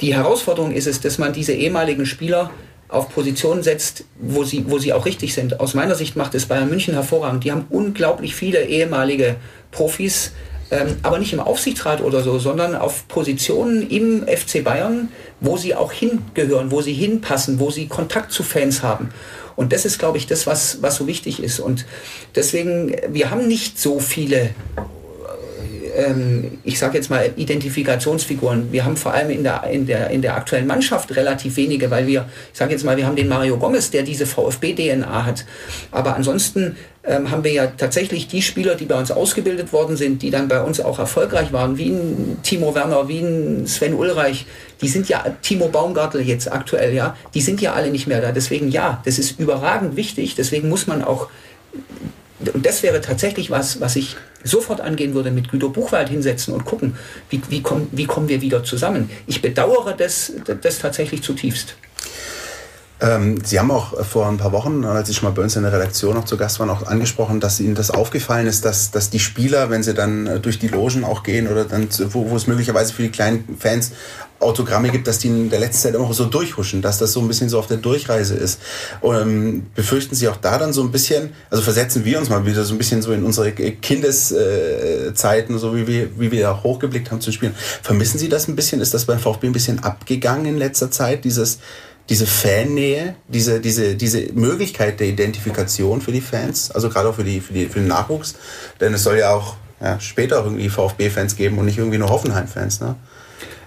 Die 0.00 0.14
Herausforderung 0.14 0.72
ist 0.72 0.86
es, 0.86 1.00
dass 1.00 1.18
man 1.18 1.32
diese 1.32 1.52
ehemaligen 1.52 2.06
Spieler 2.06 2.50
auf 2.88 3.08
Positionen 3.08 3.62
setzt, 3.62 4.04
wo 4.20 4.44
sie, 4.44 4.64
wo 4.68 4.78
sie 4.78 4.92
auch 4.92 5.06
richtig 5.06 5.34
sind. 5.34 5.60
Aus 5.60 5.74
meiner 5.74 5.94
Sicht 5.94 6.14
macht 6.14 6.34
es 6.34 6.46
Bayern 6.46 6.68
München 6.68 6.94
hervorragend. 6.94 7.42
Die 7.42 7.50
haben 7.50 7.66
unglaublich 7.70 8.34
viele 8.34 8.64
ehemalige 8.64 9.36
Profis, 9.70 10.32
ähm, 10.72 10.96
aber 11.02 11.18
nicht 11.18 11.34
im 11.34 11.40
Aufsichtsrat 11.40 12.00
oder 12.00 12.22
so, 12.22 12.38
sondern 12.38 12.74
auf 12.74 13.06
Positionen 13.06 13.88
im 13.90 14.26
FC 14.26 14.64
Bayern, 14.64 15.10
wo 15.38 15.58
sie 15.58 15.74
auch 15.74 15.92
hingehören, 15.92 16.70
wo 16.70 16.80
sie 16.80 16.94
hinpassen, 16.94 17.60
wo 17.60 17.70
sie 17.70 17.88
Kontakt 17.88 18.32
zu 18.32 18.42
Fans 18.42 18.82
haben. 18.82 19.10
Und 19.54 19.74
das 19.74 19.84
ist, 19.84 19.98
glaube 19.98 20.16
ich, 20.16 20.26
das, 20.26 20.46
was, 20.46 20.80
was 20.80 20.96
so 20.96 21.06
wichtig 21.06 21.42
ist. 21.42 21.60
Und 21.60 21.84
deswegen, 22.34 22.96
wir 23.10 23.30
haben 23.30 23.46
nicht 23.46 23.78
so 23.78 24.00
viele 24.00 24.54
ähm, 25.94 26.58
ich 26.64 26.78
sage 26.78 26.96
jetzt 26.96 27.10
mal, 27.10 27.30
Identifikationsfiguren. 27.36 28.72
Wir 28.72 28.84
haben 28.84 28.96
vor 28.96 29.12
allem 29.12 29.30
in 29.30 29.42
der, 29.42 29.64
in, 29.64 29.86
der, 29.86 30.10
in 30.10 30.22
der 30.22 30.36
aktuellen 30.36 30.66
Mannschaft 30.66 31.14
relativ 31.16 31.56
wenige, 31.56 31.90
weil 31.90 32.06
wir, 32.06 32.28
ich 32.52 32.58
sage 32.58 32.72
jetzt 32.72 32.84
mal, 32.84 32.96
wir 32.96 33.06
haben 33.06 33.16
den 33.16 33.28
Mario 33.28 33.56
Gomez, 33.56 33.90
der 33.90 34.02
diese 34.02 34.26
VfB-DNA 34.26 35.24
hat. 35.24 35.44
Aber 35.90 36.16
ansonsten 36.16 36.76
ähm, 37.04 37.30
haben 37.30 37.44
wir 37.44 37.52
ja 37.52 37.66
tatsächlich 37.66 38.28
die 38.28 38.42
Spieler, 38.42 38.74
die 38.74 38.84
bei 38.84 38.98
uns 38.98 39.10
ausgebildet 39.10 39.72
worden 39.72 39.96
sind, 39.96 40.22
die 40.22 40.30
dann 40.30 40.48
bei 40.48 40.62
uns 40.62 40.80
auch 40.80 40.98
erfolgreich 40.98 41.52
waren, 41.52 41.78
wie 41.78 41.90
ein 41.90 42.38
Timo 42.42 42.74
Werner, 42.74 43.08
wie 43.08 43.20
ein 43.20 43.66
Sven 43.66 43.94
Ulreich, 43.94 44.46
die 44.80 44.88
sind 44.88 45.08
ja, 45.08 45.24
Timo 45.42 45.68
Baumgartel 45.68 46.22
jetzt 46.22 46.50
aktuell, 46.50 46.94
ja, 46.94 47.16
die 47.34 47.40
sind 47.40 47.60
ja 47.60 47.72
alle 47.72 47.90
nicht 47.90 48.06
mehr 48.06 48.20
da. 48.20 48.32
Deswegen 48.32 48.70
ja, 48.70 49.00
das 49.04 49.18
ist 49.18 49.38
überragend 49.38 49.96
wichtig. 49.96 50.34
Deswegen 50.34 50.68
muss 50.68 50.86
man 50.86 51.02
auch 51.02 51.28
und 52.54 52.66
das 52.66 52.82
wäre 52.82 53.00
tatsächlich 53.00 53.50
was, 53.50 53.80
was 53.80 53.96
ich 53.96 54.16
sofort 54.44 54.80
angehen 54.80 55.14
würde, 55.14 55.30
mit 55.30 55.50
Guido 55.50 55.68
Buchwald 55.68 56.08
hinsetzen 56.08 56.54
und 56.54 56.64
gucken, 56.64 56.96
wie, 57.30 57.40
wie, 57.48 57.62
komm, 57.62 57.88
wie 57.92 58.06
kommen 58.06 58.28
wir 58.28 58.40
wieder 58.40 58.64
zusammen. 58.64 59.10
Ich 59.26 59.42
bedauere 59.42 59.94
das, 59.94 60.32
das 60.60 60.78
tatsächlich 60.78 61.22
zutiefst. 61.22 61.76
Ähm, 63.02 63.38
Sie 63.44 63.58
haben 63.58 63.72
auch 63.72 64.04
vor 64.04 64.28
ein 64.28 64.36
paar 64.36 64.52
Wochen, 64.52 64.84
als 64.84 65.08
ich 65.08 65.16
schon 65.16 65.28
mal 65.28 65.34
bei 65.34 65.42
uns 65.42 65.56
in 65.56 65.64
der 65.64 65.72
Redaktion 65.72 66.14
noch 66.14 66.24
zu 66.24 66.36
Gast 66.36 66.60
war, 66.60 66.70
auch 66.70 66.86
angesprochen, 66.86 67.40
dass 67.40 67.58
Ihnen 67.58 67.74
das 67.74 67.90
aufgefallen 67.90 68.46
ist, 68.46 68.64
dass, 68.64 68.92
dass 68.92 69.10
die 69.10 69.18
Spieler, 69.18 69.70
wenn 69.70 69.82
sie 69.82 69.92
dann 69.92 70.28
äh, 70.28 70.40
durch 70.40 70.60
die 70.60 70.68
Logen 70.68 71.02
auch 71.02 71.24
gehen 71.24 71.48
oder 71.48 71.64
dann, 71.64 71.88
wo, 72.10 72.30
wo 72.30 72.36
es 72.36 72.46
möglicherweise 72.46 72.92
für 72.92 73.02
die 73.02 73.10
kleinen 73.10 73.56
Fans 73.58 73.90
Autogramme 74.38 74.90
gibt, 74.90 75.06
dass 75.06 75.18
die 75.18 75.28
in 75.28 75.50
der 75.50 75.60
letzten 75.60 75.82
Zeit 75.82 75.94
immer 75.94 76.12
so 76.12 76.26
durchhuschen, 76.26 76.82
dass 76.82 76.98
das 76.98 77.12
so 77.12 77.20
ein 77.20 77.28
bisschen 77.28 77.48
so 77.48 77.58
auf 77.58 77.66
der 77.66 77.76
Durchreise 77.76 78.34
ist. 78.34 78.60
Und, 79.00 79.16
ähm, 79.16 79.66
befürchten 79.74 80.14
Sie 80.14 80.28
auch 80.28 80.36
da 80.36 80.58
dann 80.58 80.72
so 80.72 80.82
ein 80.82 80.90
bisschen, 80.90 81.30
also 81.50 81.62
versetzen 81.62 82.04
wir 82.04 82.18
uns 82.18 82.28
mal 82.28 82.44
wieder 82.44 82.64
so 82.64 82.74
ein 82.74 82.78
bisschen 82.78 83.02
so 83.02 83.12
in 83.12 83.24
unsere 83.24 83.52
Kindeszeiten, 83.52 85.58
so 85.58 85.76
wie 85.76 85.86
wir, 85.86 86.08
wie 86.18 86.32
wir 86.32 86.42
da 86.42 86.62
hochgeblickt 86.62 87.10
haben 87.10 87.20
zu 87.20 87.32
spielen. 87.32 87.54
Vermissen 87.82 88.18
Sie 88.18 88.28
das 88.28 88.48
ein 88.48 88.56
bisschen? 88.56 88.80
Ist 88.80 88.94
das 88.94 89.04
beim 89.04 89.18
VfB 89.18 89.46
ein 89.46 89.52
bisschen 89.52 89.78
abgegangen 89.78 90.46
in 90.46 90.58
letzter 90.58 90.90
Zeit, 90.90 91.24
dieses 91.24 91.58
diese 92.08 92.26
Fannähe, 92.26 93.14
diese, 93.28 93.60
diese, 93.60 93.94
diese 93.94 94.32
Möglichkeit 94.32 95.00
der 95.00 95.08
Identifikation 95.08 96.00
für 96.00 96.12
die 96.12 96.20
Fans, 96.20 96.70
also 96.70 96.88
gerade 96.88 97.08
auch 97.08 97.14
für, 97.14 97.24
die, 97.24 97.40
für, 97.40 97.52
die, 97.52 97.66
für 97.66 97.78
den 97.78 97.88
Nachwuchs, 97.88 98.34
denn 98.80 98.92
es 98.94 99.04
soll 99.04 99.18
ja 99.18 99.34
auch 99.34 99.56
ja, 99.80 99.98
später 100.00 100.40
auch 100.40 100.44
irgendwie 100.44 100.68
VfB-Fans 100.68 101.36
geben 101.36 101.58
und 101.58 101.66
nicht 101.66 101.78
irgendwie 101.78 101.98
nur 101.98 102.08
Hoffenheim-Fans. 102.08 102.80
Ne? 102.80 102.96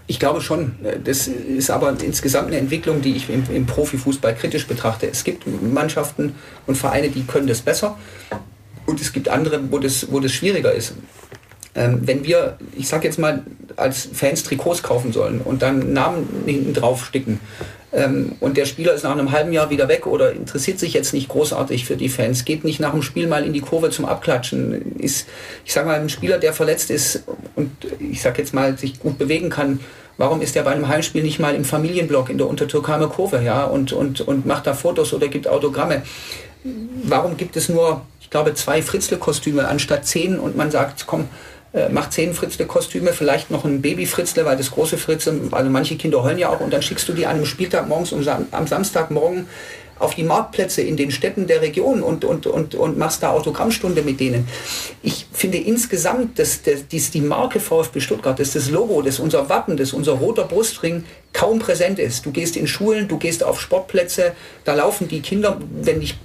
Ich 0.07 0.19
glaube 0.19 0.41
schon. 0.41 0.75
Das 1.03 1.27
ist 1.27 1.69
aber 1.71 1.95
insgesamt 2.01 2.47
eine 2.47 2.57
Entwicklung, 2.57 3.01
die 3.01 3.15
ich 3.15 3.29
im, 3.29 3.43
im, 3.51 3.65
Profifußball 3.65 4.35
kritisch 4.35 4.67
betrachte. 4.67 5.07
Es 5.09 5.23
gibt 5.23 5.45
Mannschaften 5.47 6.35
und 6.67 6.77
Vereine, 6.77 7.09
die 7.09 7.23
können 7.23 7.47
das 7.47 7.61
besser 7.61 7.97
und 8.85 9.01
es 9.01 9.13
gibt 9.13 9.29
andere, 9.29 9.59
wo 9.71 9.79
das, 9.79 10.11
wo 10.11 10.19
das 10.19 10.31
schwieriger 10.31 10.71
ist. 10.71 10.93
Ähm, 11.73 12.01
wenn 12.03 12.23
wir, 12.23 12.57
ich 12.77 12.87
sag 12.87 13.03
jetzt 13.03 13.19
mal, 13.19 13.43
als 13.75 14.07
Fans 14.13 14.43
Trikots 14.43 14.81
kaufen 14.81 15.11
sollen 15.11 15.41
und 15.41 15.61
dann 15.61 15.91
Namen 15.91 16.27
hinten 16.45 16.73
drauf 16.73 17.05
sticken, 17.05 17.39
und 18.39 18.57
der 18.57 18.65
Spieler 18.65 18.93
ist 18.93 19.03
nach 19.03 19.11
einem 19.11 19.31
halben 19.31 19.53
Jahr 19.53 19.69
wieder 19.69 19.87
weg 19.87 20.05
oder 20.05 20.33
interessiert 20.33 20.79
sich 20.79 20.93
jetzt 20.93 21.13
nicht 21.13 21.29
großartig 21.29 21.85
für 21.85 21.95
die 21.95 22.09
Fans, 22.09 22.43
geht 22.43 22.65
nicht 22.65 22.79
nach 22.79 22.91
dem 22.91 23.01
Spiel 23.01 23.27
mal 23.27 23.45
in 23.45 23.53
die 23.53 23.61
Kurve 23.61 23.89
zum 23.89 24.05
Abklatschen, 24.05 24.97
ist, 24.99 25.27
ich 25.63 25.71
sage 25.71 25.87
mal, 25.87 25.99
ein 25.99 26.09
Spieler, 26.09 26.37
der 26.37 26.51
verletzt 26.51 26.91
ist 26.91 27.23
und 27.55 27.71
ich 27.99 28.21
sage 28.21 28.41
jetzt 28.41 28.53
mal, 28.53 28.77
sich 28.77 28.99
gut 28.99 29.17
bewegen 29.17 29.49
kann, 29.49 29.79
warum 30.17 30.41
ist 30.41 30.55
der 30.55 30.63
bei 30.63 30.71
einem 30.71 30.89
Heimspiel 30.89 31.23
nicht 31.23 31.39
mal 31.39 31.55
im 31.55 31.63
Familienblock 31.63 32.29
in 32.29 32.37
der 32.37 32.47
Untertürkheimer 32.47 33.07
Kurve, 33.07 33.41
ja, 33.41 33.63
und, 33.63 33.93
und, 33.93 34.21
und 34.21 34.45
macht 34.45 34.67
da 34.67 34.73
Fotos 34.73 35.13
oder 35.13 35.29
gibt 35.29 35.47
Autogramme? 35.47 36.01
Warum 37.03 37.37
gibt 37.37 37.55
es 37.55 37.69
nur, 37.69 38.01
ich 38.19 38.29
glaube, 38.29 38.55
zwei 38.55 38.81
Fritzle-Kostüme 38.81 39.67
anstatt 39.67 40.05
zehn 40.05 40.37
und 40.39 40.57
man 40.57 40.71
sagt, 40.71 41.05
komm, 41.07 41.29
äh, 41.75 41.89
macht 41.89 42.13
zehn 42.13 42.33
Fritzle-Kostüme, 42.33 43.11
vielleicht 43.11 43.51
noch 43.51 43.65
ein 43.65 43.81
Baby-Fritzle, 43.81 44.45
weil 44.45 44.55
das 44.55 44.71
große 44.71 44.97
Fritzle, 44.97 45.39
also 45.51 45.69
manche 45.69 45.97
Kinder 45.97 46.23
heulen 46.23 46.37
ja 46.37 46.49
auch 46.49 46.61
und 46.61 46.71
dann 46.71 46.81
schickst 46.81 47.07
du 47.09 47.13
die 47.13 47.25
an 47.25 47.35
einem 47.35 47.45
Spieltag 47.45 47.87
morgens 47.89 48.13
um, 48.13 48.25
am 48.51 48.67
Samstagmorgen 48.67 49.47
auf 49.97 50.15
die 50.15 50.23
Marktplätze 50.23 50.81
in 50.81 50.97
den 50.97 51.11
Städten 51.11 51.47
der 51.47 51.61
Region 51.61 52.01
und, 52.01 52.25
und, 52.25 52.47
und, 52.47 52.75
und 52.75 52.97
machst 52.97 53.23
da 53.23 53.29
Autogrammstunde 53.29 54.01
mit 54.01 54.19
denen. 54.19 54.47
Ich 55.01 55.25
finde 55.31 55.57
insgesamt, 55.57 56.37
dass, 56.37 56.63
dass, 56.63 56.87
dass 56.87 57.11
die 57.11 57.21
Marke 57.21 57.59
VfB 57.59 58.01
Stuttgart, 58.01 58.37
dass 58.39 58.53
das 58.53 58.69
Logo, 58.69 59.01
dass 59.01 59.19
unser 59.19 59.47
Wappen, 59.47 59.77
dass 59.77 59.93
unser 59.93 60.13
roter 60.13 60.43
Brustring 60.43 61.05
kaum 61.31 61.59
präsent 61.59 61.99
ist. 61.99 62.25
Du 62.25 62.31
gehst 62.31 62.55
in 62.55 62.67
Schulen, 62.67 63.07
du 63.07 63.17
gehst 63.17 63.43
auf 63.43 63.59
Sportplätze, 63.59 64.33
da 64.63 64.73
laufen 64.73 65.07
die 65.07 65.21
Kinder, 65.21 65.59
wenn 65.81 65.99
nicht 65.99 66.17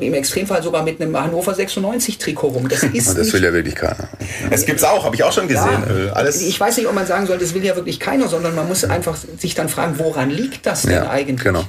im 0.00 0.14
Extremfall 0.14 0.62
sogar 0.62 0.82
mit 0.82 1.00
einem 1.00 1.18
Hannover 1.18 1.54
96 1.54 2.18
Trikot 2.18 2.48
rum. 2.48 2.68
Das 2.68 2.82
ist 2.92 3.16
das 3.16 3.32
will 3.32 3.42
ja 3.42 3.52
wirklich 3.52 3.74
keiner. 3.74 4.08
Es 4.50 4.66
gibt's 4.66 4.84
auch, 4.84 5.04
habe 5.04 5.16
ich 5.16 5.24
auch 5.24 5.32
schon 5.32 5.48
gesehen. 5.48 6.06
Ja, 6.06 6.12
Alles 6.12 6.42
ich 6.42 6.58
weiß 6.58 6.76
nicht, 6.76 6.86
ob 6.86 6.94
man 6.94 7.06
sagen 7.06 7.26
soll, 7.26 7.38
das 7.38 7.54
will 7.54 7.64
ja 7.64 7.76
wirklich 7.76 7.98
keiner, 7.98 8.28
sondern 8.28 8.54
man 8.54 8.68
muss 8.68 8.84
einfach 8.84 9.16
sich 9.38 9.54
dann 9.54 9.68
fragen, 9.68 9.98
woran 9.98 10.30
liegt 10.30 10.66
das 10.66 10.82
denn 10.82 10.92
ja, 10.92 11.10
eigentlich? 11.10 11.44
Genau 11.44 11.64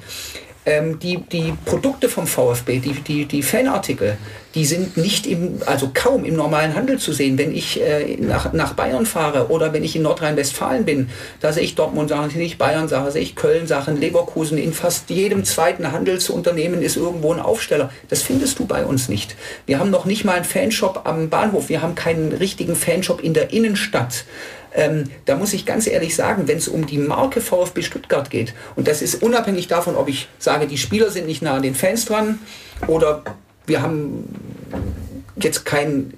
ähm, 0.67 0.99
die, 0.99 1.17
die 1.17 1.53
Produkte 1.65 2.09
vom 2.09 2.27
VfB, 2.27 2.79
die, 2.79 2.91
die, 2.91 3.25
die 3.25 3.41
Fanartikel, 3.41 4.17
die 4.53 4.65
sind 4.65 4.97
nicht 4.97 5.25
im, 5.25 5.61
also 5.65 5.91
kaum 5.93 6.25
im 6.25 6.35
normalen 6.35 6.75
Handel 6.75 6.99
zu 6.99 7.13
sehen. 7.13 7.37
Wenn 7.37 7.55
ich 7.55 7.81
äh, 7.81 8.17
nach, 8.19 8.51
nach 8.51 8.73
Bayern 8.73 9.05
fahre 9.05 9.49
oder 9.49 9.71
wenn 9.71 9.83
ich 9.83 9.95
in 9.95 10.01
Nordrhein-Westfalen 10.01 10.83
bin, 10.83 11.09
da 11.39 11.53
sehe 11.53 11.63
ich 11.63 11.75
Dortmund 11.75 12.09
Sachen, 12.09 12.29
sehe 12.29 12.43
ich 12.43 12.57
Bayern 12.57 12.89
Sachen, 12.89 13.11
sehe 13.11 13.21
ich 13.21 13.35
Köln 13.35 13.65
Sachen, 13.65 13.97
Leverkusen. 13.97 14.57
In 14.57 14.73
fast 14.73 15.09
jedem 15.09 15.45
zweiten 15.45 15.91
Handelsunternehmen 15.91 16.81
ist 16.81 16.97
irgendwo 16.97 17.31
ein 17.31 17.39
Aufsteller. 17.39 17.89
Das 18.09 18.21
findest 18.21 18.59
du 18.59 18.65
bei 18.65 18.85
uns 18.85 19.07
nicht. 19.07 19.37
Wir 19.65 19.79
haben 19.79 19.89
noch 19.89 20.03
nicht 20.03 20.25
mal 20.25 20.35
einen 20.35 20.45
Fanshop 20.45 21.01
am 21.05 21.29
Bahnhof. 21.29 21.69
Wir 21.69 21.81
haben 21.81 21.95
keinen 21.95 22.33
richtigen 22.33 22.75
Fanshop 22.75 23.23
in 23.23 23.33
der 23.33 23.53
Innenstadt. 23.53 24.25
Ähm, 24.73 25.05
da 25.25 25.35
muss 25.35 25.53
ich 25.53 25.65
ganz 25.65 25.87
ehrlich 25.87 26.15
sagen, 26.15 26.47
wenn 26.47 26.57
es 26.57 26.67
um 26.67 26.85
die 26.85 26.97
Marke 26.97 27.41
VfB 27.41 27.81
Stuttgart 27.81 28.29
geht, 28.29 28.53
und 28.75 28.87
das 28.87 29.01
ist 29.01 29.21
unabhängig 29.21 29.67
davon, 29.67 29.95
ob 29.95 30.07
ich 30.07 30.27
sage, 30.39 30.67
die 30.67 30.77
Spieler 30.77 31.09
sind 31.09 31.25
nicht 31.25 31.41
nah 31.41 31.55
an 31.55 31.61
den 31.63 31.75
Fans 31.75 32.05
dran 32.05 32.39
oder 32.87 33.23
wir 33.65 33.81
haben 33.81 34.29
jetzt 35.35 35.65
kein 35.65 36.13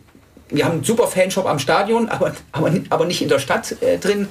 wir 0.51 0.65
haben 0.65 0.73
einen 0.73 0.83
super 0.83 1.07
Fanshop 1.07 1.45
am 1.45 1.59
Stadion, 1.59 2.09
aber, 2.09 2.33
aber, 2.51 2.71
aber 2.89 3.05
nicht 3.05 3.21
in 3.21 3.29
der 3.29 3.39
Stadt 3.39 3.75
äh, 3.81 3.97
drin. 3.97 4.27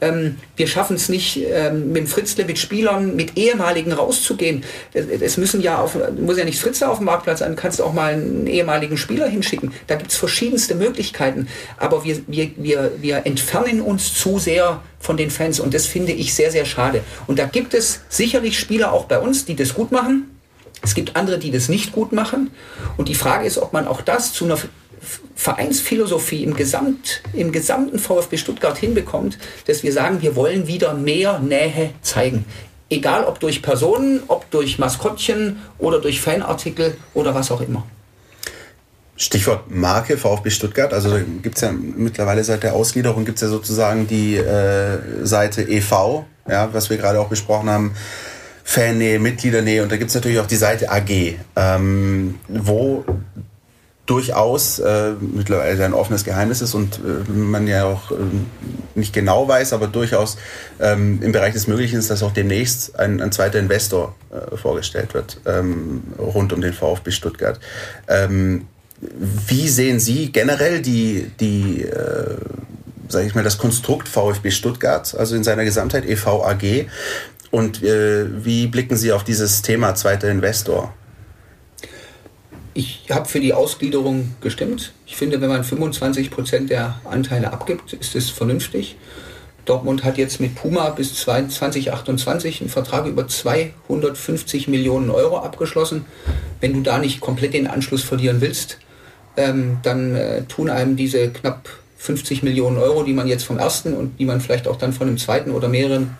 Ähm, 0.00 0.36
wir 0.56 0.66
schaffen 0.66 0.96
es 0.96 1.08
nicht, 1.08 1.40
ähm, 1.50 1.92
mit 1.92 2.08
Fritzle, 2.08 2.44
mit 2.44 2.58
Spielern, 2.58 3.16
mit 3.16 3.36
ehemaligen 3.38 3.92
rauszugehen. 3.92 4.64
Es 4.92 5.36
müssen 5.36 5.62
ja 5.62 5.78
auf, 5.78 5.96
muss 6.18 6.36
ja 6.36 6.44
nicht 6.44 6.60
Fritzle 6.60 6.88
auf 6.88 6.98
dem 6.98 7.06
Marktplatz 7.06 7.38
sein, 7.38 7.56
kannst 7.56 7.80
auch 7.80 7.94
mal 7.94 8.12
einen 8.12 8.46
ehemaligen 8.46 8.98
Spieler 8.98 9.26
hinschicken. 9.26 9.72
Da 9.86 9.94
gibt 9.94 10.10
es 10.10 10.16
verschiedenste 10.16 10.74
Möglichkeiten. 10.74 11.48
Aber 11.78 12.04
wir, 12.04 12.20
wir, 12.26 12.50
wir, 12.56 12.92
wir 13.00 13.26
entfernen 13.26 13.80
uns 13.80 14.14
zu 14.14 14.38
sehr 14.38 14.82
von 15.00 15.16
den 15.16 15.30
Fans 15.30 15.60
und 15.60 15.74
das 15.74 15.86
finde 15.86 16.12
ich 16.12 16.34
sehr, 16.34 16.50
sehr 16.50 16.64
schade. 16.64 17.02
Und 17.26 17.38
da 17.38 17.46
gibt 17.46 17.74
es 17.74 18.00
sicherlich 18.08 18.58
Spieler 18.58 18.92
auch 18.92 19.04
bei 19.04 19.18
uns, 19.18 19.44
die 19.44 19.56
das 19.56 19.74
gut 19.74 19.92
machen. 19.92 20.30
Es 20.82 20.94
gibt 20.94 21.16
andere, 21.16 21.38
die 21.38 21.50
das 21.50 21.70
nicht 21.70 21.92
gut 21.92 22.12
machen. 22.12 22.50
Und 22.98 23.08
die 23.08 23.14
Frage 23.14 23.46
ist, 23.46 23.56
ob 23.56 23.72
man 23.72 23.86
auch 23.86 24.02
das 24.02 24.34
zu 24.34 24.44
einer 24.44 24.58
Vereinsphilosophie 25.34 26.42
im, 26.44 26.54
Gesamt, 26.54 27.22
im 27.32 27.52
gesamten 27.52 27.98
VfB 27.98 28.36
Stuttgart 28.36 28.76
hinbekommt, 28.78 29.38
dass 29.66 29.82
wir 29.82 29.92
sagen, 29.92 30.22
wir 30.22 30.36
wollen 30.36 30.66
wieder 30.66 30.94
mehr 30.94 31.38
Nähe 31.38 31.90
zeigen. 32.02 32.44
Egal 32.90 33.24
ob 33.24 33.40
durch 33.40 33.62
Personen, 33.62 34.22
ob 34.28 34.50
durch 34.50 34.78
Maskottchen 34.78 35.58
oder 35.78 36.00
durch 36.00 36.20
Fanartikel 36.20 36.96
oder 37.14 37.34
was 37.34 37.50
auch 37.50 37.60
immer. 37.60 37.84
Stichwort 39.16 39.70
Marke 39.70 40.18
VfB 40.18 40.50
Stuttgart. 40.50 40.92
Also 40.92 41.18
gibt 41.42 41.56
es 41.56 41.62
ja 41.62 41.72
mittlerweile 41.72 42.42
seit 42.42 42.62
der 42.62 42.74
Ausgliederung 42.74 43.24
gibt 43.24 43.36
es 43.36 43.42
ja 43.42 43.48
sozusagen 43.48 44.06
die 44.06 44.36
äh, 44.36 44.98
Seite 45.24 45.62
EV, 45.62 46.24
ja, 46.48 46.68
was 46.72 46.90
wir 46.90 46.96
gerade 46.96 47.20
auch 47.20 47.28
besprochen 47.28 47.70
haben. 47.70 47.94
Fannähe, 48.64 49.18
Mitgliedernähe 49.18 49.82
und 49.82 49.92
da 49.92 49.98
gibt 49.98 50.08
es 50.08 50.14
natürlich 50.14 50.40
auch 50.40 50.46
die 50.46 50.56
Seite 50.56 50.90
AG, 50.90 51.36
ähm, 51.54 52.38
wo 52.48 53.04
durchaus 54.06 54.78
äh, 54.80 55.12
mittlerweile 55.20 55.84
ein 55.84 55.94
offenes 55.94 56.24
Geheimnis 56.24 56.60
ist 56.60 56.74
und 56.74 56.98
äh, 56.98 57.30
man 57.30 57.66
ja 57.66 57.84
auch 57.84 58.10
äh, 58.10 58.16
nicht 58.94 59.12
genau 59.12 59.48
weiß, 59.48 59.72
aber 59.72 59.86
durchaus 59.86 60.36
ähm, 60.78 61.20
im 61.22 61.32
Bereich 61.32 61.54
des 61.54 61.66
Möglichen 61.66 61.98
ist, 61.98 62.10
dass 62.10 62.22
auch 62.22 62.32
demnächst 62.32 62.98
ein, 62.98 63.22
ein 63.22 63.32
zweiter 63.32 63.58
Investor 63.58 64.14
äh, 64.30 64.56
vorgestellt 64.56 65.14
wird 65.14 65.40
ähm, 65.46 66.02
rund 66.18 66.52
um 66.52 66.60
den 66.60 66.74
VfB 66.74 67.10
Stuttgart. 67.12 67.58
Ähm, 68.06 68.66
wie 69.00 69.68
sehen 69.68 70.00
Sie 70.00 70.32
generell 70.32 70.82
die, 70.82 71.30
die 71.40 71.82
äh, 71.82 72.36
sage 73.08 73.26
ich 73.26 73.34
mal, 73.34 73.44
das 73.44 73.58
Konstrukt 73.58 74.08
VfB 74.08 74.50
Stuttgart, 74.50 75.14
also 75.14 75.34
in 75.34 75.44
seiner 75.44 75.64
Gesamtheit 75.64 76.04
EVAG 76.04 76.86
und 77.50 77.82
äh, 77.82 78.26
wie 78.44 78.66
blicken 78.66 78.96
Sie 78.96 79.12
auf 79.12 79.24
dieses 79.24 79.62
Thema 79.62 79.94
zweiter 79.94 80.30
Investor? 80.30 80.92
Ich 82.76 83.06
habe 83.08 83.28
für 83.28 83.38
die 83.38 83.52
Ausgliederung 83.52 84.34
gestimmt. 84.40 84.92
Ich 85.06 85.16
finde, 85.16 85.40
wenn 85.40 85.48
man 85.48 85.62
25 85.62 86.32
Prozent 86.32 86.70
der 86.70 87.00
Anteile 87.04 87.52
abgibt, 87.52 87.92
ist 87.92 88.16
es 88.16 88.30
vernünftig. 88.30 88.96
Dortmund 89.64 90.02
hat 90.02 90.18
jetzt 90.18 90.40
mit 90.40 90.56
Puma 90.56 90.90
bis 90.90 91.14
2028 91.14 92.60
einen 92.60 92.70
Vertrag 92.70 93.06
über 93.06 93.28
250 93.28 94.66
Millionen 94.66 95.10
Euro 95.10 95.38
abgeschlossen. 95.38 96.04
Wenn 96.60 96.72
du 96.72 96.80
da 96.80 96.98
nicht 96.98 97.20
komplett 97.20 97.54
den 97.54 97.68
Anschluss 97.68 98.02
verlieren 98.02 98.40
willst, 98.40 98.78
ähm, 99.36 99.78
dann 99.84 100.16
äh, 100.16 100.42
tun 100.42 100.68
einem 100.68 100.96
diese 100.96 101.30
knapp 101.30 101.68
50 101.98 102.42
Millionen 102.42 102.76
Euro, 102.76 103.04
die 103.04 103.14
man 103.14 103.28
jetzt 103.28 103.44
vom 103.44 103.58
ersten 103.58 103.94
und 103.94 104.18
die 104.18 104.26
man 104.26 104.40
vielleicht 104.40 104.66
auch 104.66 104.76
dann 104.76 104.92
von 104.92 105.06
dem 105.06 105.16
zweiten 105.16 105.52
oder 105.52 105.68
mehreren 105.68 106.18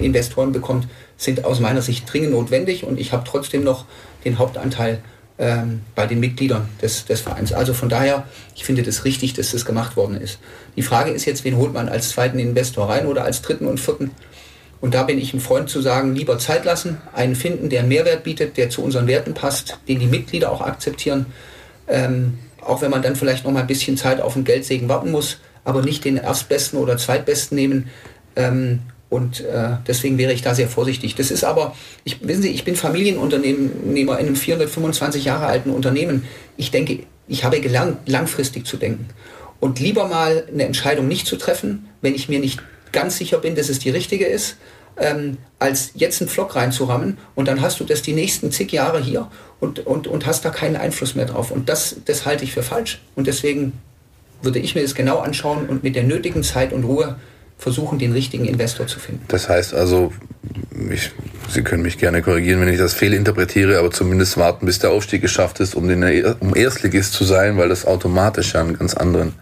Investoren 0.00 0.52
bekommt, 0.52 0.88
sind 1.18 1.44
aus 1.44 1.60
meiner 1.60 1.82
Sicht 1.82 2.10
dringend 2.10 2.32
notwendig 2.32 2.84
und 2.84 2.98
ich 2.98 3.12
habe 3.12 3.24
trotzdem 3.26 3.62
noch 3.62 3.84
den 4.24 4.38
Hauptanteil 4.38 5.02
ähm, 5.38 5.82
bei 5.94 6.06
den 6.06 6.20
Mitgliedern 6.20 6.68
des, 6.80 7.04
des 7.04 7.20
Vereins. 7.20 7.52
Also 7.52 7.74
von 7.74 7.88
daher, 7.88 8.24
ich 8.54 8.64
finde 8.64 8.82
das 8.82 9.04
richtig, 9.04 9.34
dass 9.34 9.52
das 9.52 9.64
gemacht 9.64 9.96
worden 9.96 10.20
ist. 10.20 10.38
Die 10.76 10.82
Frage 10.82 11.10
ist 11.10 11.24
jetzt, 11.24 11.44
wen 11.44 11.56
holt 11.56 11.72
man 11.72 11.88
als 11.88 12.10
zweiten 12.10 12.38
Investor 12.38 12.88
rein 12.88 13.06
oder 13.06 13.24
als 13.24 13.42
dritten 13.42 13.66
und 13.66 13.78
vierten? 13.78 14.10
Und 14.80 14.94
da 14.94 15.04
bin 15.04 15.18
ich 15.18 15.32
ein 15.32 15.40
Freund 15.40 15.68
zu 15.70 15.80
sagen, 15.80 16.14
lieber 16.14 16.38
Zeit 16.38 16.64
lassen, 16.64 16.98
einen 17.12 17.34
finden, 17.34 17.70
der 17.70 17.80
einen 17.80 17.88
Mehrwert 17.88 18.24
bietet, 18.24 18.56
der 18.56 18.70
zu 18.70 18.82
unseren 18.82 19.06
Werten 19.06 19.34
passt, 19.34 19.78
den 19.88 19.98
die 19.98 20.06
Mitglieder 20.06 20.52
auch 20.52 20.60
akzeptieren. 20.60 21.26
Ähm, 21.88 22.38
auch 22.60 22.82
wenn 22.82 22.90
man 22.90 23.02
dann 23.02 23.16
vielleicht 23.16 23.44
noch 23.44 23.52
mal 23.52 23.60
ein 23.60 23.66
bisschen 23.66 23.96
Zeit 23.96 24.20
auf 24.20 24.34
den 24.34 24.44
Geldsegen 24.44 24.88
warten 24.88 25.10
muss, 25.10 25.38
aber 25.64 25.82
nicht 25.82 26.04
den 26.04 26.16
erstbesten 26.16 26.78
oder 26.78 26.96
zweitbesten 26.96 27.56
nehmen. 27.56 27.90
Ähm, 28.34 28.80
und 29.08 29.40
äh, 29.40 29.76
deswegen 29.86 30.18
wäre 30.18 30.32
ich 30.32 30.42
da 30.42 30.54
sehr 30.54 30.68
vorsichtig. 30.68 31.14
Das 31.14 31.30
ist 31.30 31.44
aber, 31.44 31.76
ich, 32.04 32.26
wissen 32.26 32.42
Sie, 32.42 32.50
ich 32.50 32.64
bin 32.64 32.74
Familienunternehmer 32.74 34.18
in 34.18 34.26
einem 34.26 34.36
425 34.36 35.24
Jahre 35.24 35.46
alten 35.46 35.70
Unternehmen. 35.70 36.24
Ich 36.56 36.72
denke, 36.72 37.00
ich 37.28 37.44
habe 37.44 37.60
gelernt, 37.60 37.98
langfristig 38.06 38.66
zu 38.66 38.76
denken. 38.76 39.08
Und 39.60 39.78
lieber 39.78 40.08
mal 40.08 40.46
eine 40.52 40.64
Entscheidung 40.64 41.08
nicht 41.08 41.26
zu 41.26 41.36
treffen, 41.36 41.88
wenn 42.00 42.14
ich 42.14 42.28
mir 42.28 42.40
nicht 42.40 42.60
ganz 42.92 43.16
sicher 43.16 43.38
bin, 43.38 43.54
dass 43.54 43.68
es 43.68 43.78
die 43.78 43.90
richtige 43.90 44.26
ist, 44.26 44.56
ähm, 44.96 45.38
als 45.58 45.92
jetzt 45.94 46.20
einen 46.20 46.28
Flock 46.28 46.56
reinzurammen 46.56 47.18
und 47.34 47.48
dann 47.48 47.60
hast 47.60 47.80
du 47.80 47.84
das 47.84 48.02
die 48.02 48.12
nächsten 48.12 48.50
zig 48.50 48.72
Jahre 48.72 49.00
hier 49.00 49.30
und, 49.60 49.86
und, 49.86 50.06
und 50.06 50.26
hast 50.26 50.44
da 50.44 50.50
keinen 50.50 50.76
Einfluss 50.76 51.14
mehr 51.14 51.26
drauf. 51.26 51.50
Und 51.50 51.68
das, 51.68 51.96
das 52.04 52.26
halte 52.26 52.44
ich 52.44 52.52
für 52.52 52.62
falsch. 52.62 53.00
Und 53.14 53.26
deswegen 53.26 53.72
würde 54.42 54.58
ich 54.58 54.74
mir 54.74 54.82
das 54.82 54.94
genau 54.94 55.18
anschauen 55.18 55.66
und 55.68 55.82
mit 55.82 55.96
der 55.96 56.04
nötigen 56.04 56.42
Zeit 56.42 56.72
und 56.72 56.84
Ruhe 56.84 57.16
versuchen, 57.58 57.98
den 57.98 58.12
richtigen 58.12 58.44
Investor 58.44 58.86
zu 58.86 58.98
finden. 58.98 59.24
Das 59.28 59.48
heißt 59.48 59.74
also, 59.74 60.12
ich, 60.90 61.10
Sie 61.48 61.62
können 61.62 61.82
mich 61.82 61.98
gerne 61.98 62.22
korrigieren, 62.22 62.60
wenn 62.60 62.68
ich 62.68 62.78
das 62.78 62.92
fehlinterpretiere, 62.94 63.78
aber 63.78 63.90
zumindest 63.90 64.36
warten, 64.36 64.66
bis 64.66 64.78
der 64.78 64.90
Aufstieg 64.90 65.22
geschafft 65.22 65.60
ist, 65.60 65.74
um, 65.74 65.88
den, 65.88 66.02
um 66.40 66.54
Erstligist 66.54 67.12
zu 67.12 67.24
sein, 67.24 67.56
weil 67.56 67.68
das 67.68 67.86
automatisch 67.86 68.54
ja 68.54 68.60
einen 68.60 68.76
ganz 68.76 68.94
anderen 68.94 69.34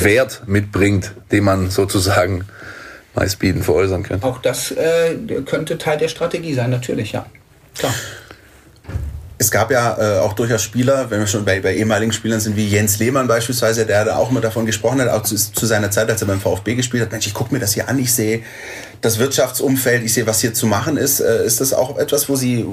Wert 0.00 0.42
mitbringt, 0.46 1.12
den 1.30 1.44
man 1.44 1.70
sozusagen 1.70 2.44
meistbieten 3.14 3.62
veräußern 3.62 4.02
könnte. 4.02 4.26
Auch 4.26 4.38
das 4.38 4.70
äh, 4.72 5.16
könnte 5.44 5.78
Teil 5.78 5.98
der 5.98 6.08
Strategie 6.08 6.54
sein, 6.54 6.70
natürlich, 6.70 7.12
ja. 7.12 7.26
Klar. 7.78 7.94
Es 9.38 9.50
gab 9.50 9.70
ja 9.70 9.98
äh, 9.98 10.18
auch 10.20 10.32
durchaus 10.32 10.62
Spieler, 10.62 11.10
wenn 11.10 11.20
wir 11.20 11.26
schon 11.26 11.44
bei, 11.44 11.60
bei 11.60 11.74
ehemaligen 11.74 12.12
Spielern 12.12 12.40
sind, 12.40 12.56
wie 12.56 12.66
Jens 12.66 12.98
Lehmann 12.98 13.28
beispielsweise, 13.28 13.84
der 13.84 14.06
da 14.06 14.16
auch 14.16 14.30
immer 14.30 14.40
davon 14.40 14.64
gesprochen 14.64 15.00
hat, 15.00 15.08
auch 15.08 15.22
zu, 15.24 15.36
zu 15.36 15.66
seiner 15.66 15.90
Zeit, 15.90 16.08
als 16.08 16.22
er 16.22 16.26
beim 16.26 16.40
VfB 16.40 16.74
gespielt 16.74 17.02
hat, 17.02 17.12
Mensch, 17.12 17.26
ich 17.26 17.34
gucke 17.34 17.52
mir 17.52 17.60
das 17.60 17.74
hier 17.74 17.86
an, 17.88 17.98
ich 17.98 18.14
sehe 18.14 18.42
das 19.02 19.18
Wirtschaftsumfeld, 19.18 20.04
ich 20.04 20.14
sehe, 20.14 20.26
was 20.26 20.40
hier 20.40 20.54
zu 20.54 20.66
machen 20.66 20.96
ist. 20.96 21.20
Äh, 21.20 21.44
ist 21.44 21.60
das 21.60 21.74
auch 21.74 21.98
etwas, 21.98 22.30
wo 22.30 22.36
Sie 22.36 22.64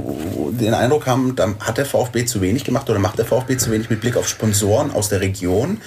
den 0.51 0.73
Eindruck 0.73 1.05
haben, 1.05 1.35
da 1.35 1.53
hat 1.59 1.77
der 1.77 1.85
VfB 1.85 2.25
zu 2.25 2.39
wenig 2.39 2.63
gemacht 2.63 2.89
oder 2.89 2.99
macht 2.99 3.17
der 3.17 3.25
VfB 3.25 3.57
zu 3.57 3.69
wenig 3.69 3.89
mit 3.89 3.99
Blick 3.99 4.15
auf 4.15 4.29
Sponsoren 4.29 4.91
aus 4.91 5.09
der 5.09 5.19
Region? 5.19 5.81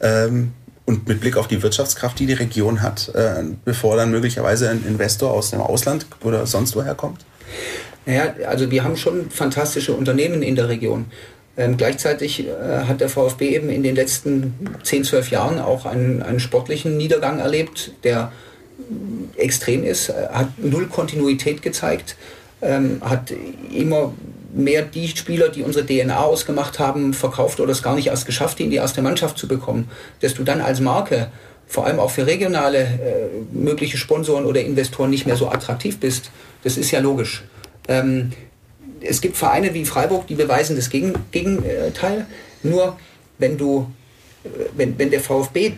Ähm, 0.00 0.52
und 0.84 1.06
mit 1.06 1.20
Blick 1.20 1.36
auf 1.36 1.46
die 1.46 1.62
Wirtschaftskraft, 1.62 2.18
die 2.18 2.26
die 2.26 2.32
Region 2.32 2.82
hat, 2.82 3.08
äh, 3.14 3.44
bevor 3.64 3.96
dann 3.96 4.10
möglicherweise 4.10 4.68
ein 4.70 4.84
Investor 4.86 5.32
aus 5.32 5.50
dem 5.50 5.60
Ausland 5.60 6.06
oder 6.24 6.46
sonst 6.46 6.74
woher 6.74 6.94
kommt? 6.94 7.24
Naja, 8.06 8.34
also 8.46 8.70
wir 8.70 8.84
haben 8.84 8.96
schon 8.96 9.30
fantastische 9.30 9.92
Unternehmen 9.94 10.42
in 10.42 10.56
der 10.56 10.68
Region. 10.68 11.06
Ähm, 11.56 11.76
gleichzeitig 11.76 12.46
äh, 12.46 12.50
hat 12.86 13.00
der 13.00 13.08
VfB 13.08 13.54
eben 13.54 13.68
in 13.68 13.82
den 13.82 13.94
letzten 13.94 14.54
10, 14.82 15.04
12 15.04 15.30
Jahren 15.30 15.58
auch 15.58 15.84
einen, 15.84 16.22
einen 16.22 16.40
sportlichen 16.40 16.96
Niedergang 16.96 17.40
erlebt, 17.40 17.92
der 18.04 18.32
extrem 19.36 19.84
ist, 19.84 20.08
hat 20.08 20.48
null 20.58 20.86
Kontinuität 20.86 21.62
gezeigt, 21.62 22.16
ähm, 22.62 23.00
hat 23.02 23.32
immer 23.72 24.12
mehr 24.54 24.82
die 24.82 25.08
Spieler, 25.08 25.48
die 25.48 25.62
unsere 25.62 25.86
DNA 25.86 26.18
ausgemacht 26.18 26.78
haben, 26.78 27.14
verkauft 27.14 27.60
oder 27.60 27.72
es 27.72 27.82
gar 27.82 27.94
nicht 27.94 28.08
erst 28.08 28.26
geschafft, 28.26 28.58
die 28.58 28.64
in 28.64 28.70
die 28.70 28.76
erste 28.76 29.02
Mannschaft 29.02 29.38
zu 29.38 29.48
bekommen, 29.48 29.90
dass 30.20 30.34
du 30.34 30.42
dann 30.42 30.60
als 30.60 30.80
Marke 30.80 31.28
vor 31.66 31.86
allem 31.86 32.00
auch 32.00 32.10
für 32.10 32.26
regionale 32.26 32.78
äh, 32.78 32.88
mögliche 33.52 33.96
Sponsoren 33.96 34.44
oder 34.44 34.60
Investoren 34.60 35.10
nicht 35.10 35.26
mehr 35.26 35.36
so 35.36 35.48
attraktiv 35.48 35.98
bist, 36.00 36.30
das 36.64 36.76
ist 36.76 36.90
ja 36.90 37.00
logisch. 37.00 37.44
Ähm, 37.88 38.32
es 39.00 39.20
gibt 39.20 39.36
Vereine 39.36 39.74
wie 39.74 39.84
Freiburg, 39.84 40.26
die 40.26 40.34
beweisen 40.34 40.76
das 40.76 40.90
Gegenteil. 40.90 42.26
Nur 42.62 42.96
wenn 43.38 43.58
du, 43.58 43.90
äh, 44.44 44.48
wenn, 44.76 44.98
wenn 44.98 45.10
der 45.10 45.20
VfB 45.20 45.72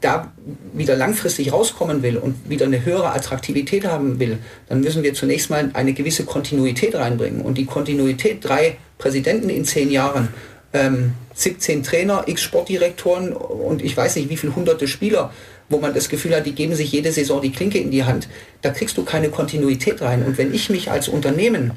da 0.00 0.32
wieder 0.72 0.96
langfristig 0.96 1.52
rauskommen 1.52 2.02
will 2.02 2.18
und 2.18 2.48
wieder 2.48 2.66
eine 2.66 2.84
höhere 2.84 3.12
Attraktivität 3.12 3.84
haben 3.84 4.20
will, 4.20 4.38
dann 4.68 4.80
müssen 4.80 5.02
wir 5.02 5.12
zunächst 5.12 5.50
mal 5.50 5.70
eine 5.72 5.92
gewisse 5.92 6.24
Kontinuität 6.24 6.94
reinbringen. 6.94 7.40
Und 7.40 7.58
die 7.58 7.66
Kontinuität, 7.66 8.44
drei 8.44 8.76
Präsidenten 8.98 9.48
in 9.48 9.64
zehn 9.64 9.90
Jahren, 9.90 10.28
ähm, 10.72 11.14
17 11.34 11.82
Trainer, 11.82 12.24
x 12.26 12.42
Sportdirektoren 12.42 13.32
und 13.32 13.82
ich 13.82 13.96
weiß 13.96 14.16
nicht 14.16 14.28
wie 14.28 14.36
viele 14.36 14.54
hunderte 14.54 14.86
Spieler, 14.86 15.32
wo 15.68 15.78
man 15.78 15.94
das 15.94 16.08
Gefühl 16.08 16.34
hat, 16.34 16.46
die 16.46 16.54
geben 16.54 16.74
sich 16.74 16.92
jede 16.92 17.12
Saison 17.12 17.40
die 17.40 17.52
Klinke 17.52 17.78
in 17.78 17.90
die 17.90 18.04
Hand, 18.04 18.28
da 18.62 18.70
kriegst 18.70 18.96
du 18.96 19.04
keine 19.04 19.28
Kontinuität 19.28 20.00
rein. 20.00 20.24
Und 20.24 20.38
wenn 20.38 20.54
ich 20.54 20.70
mich 20.70 20.90
als 20.90 21.08
Unternehmen 21.08 21.72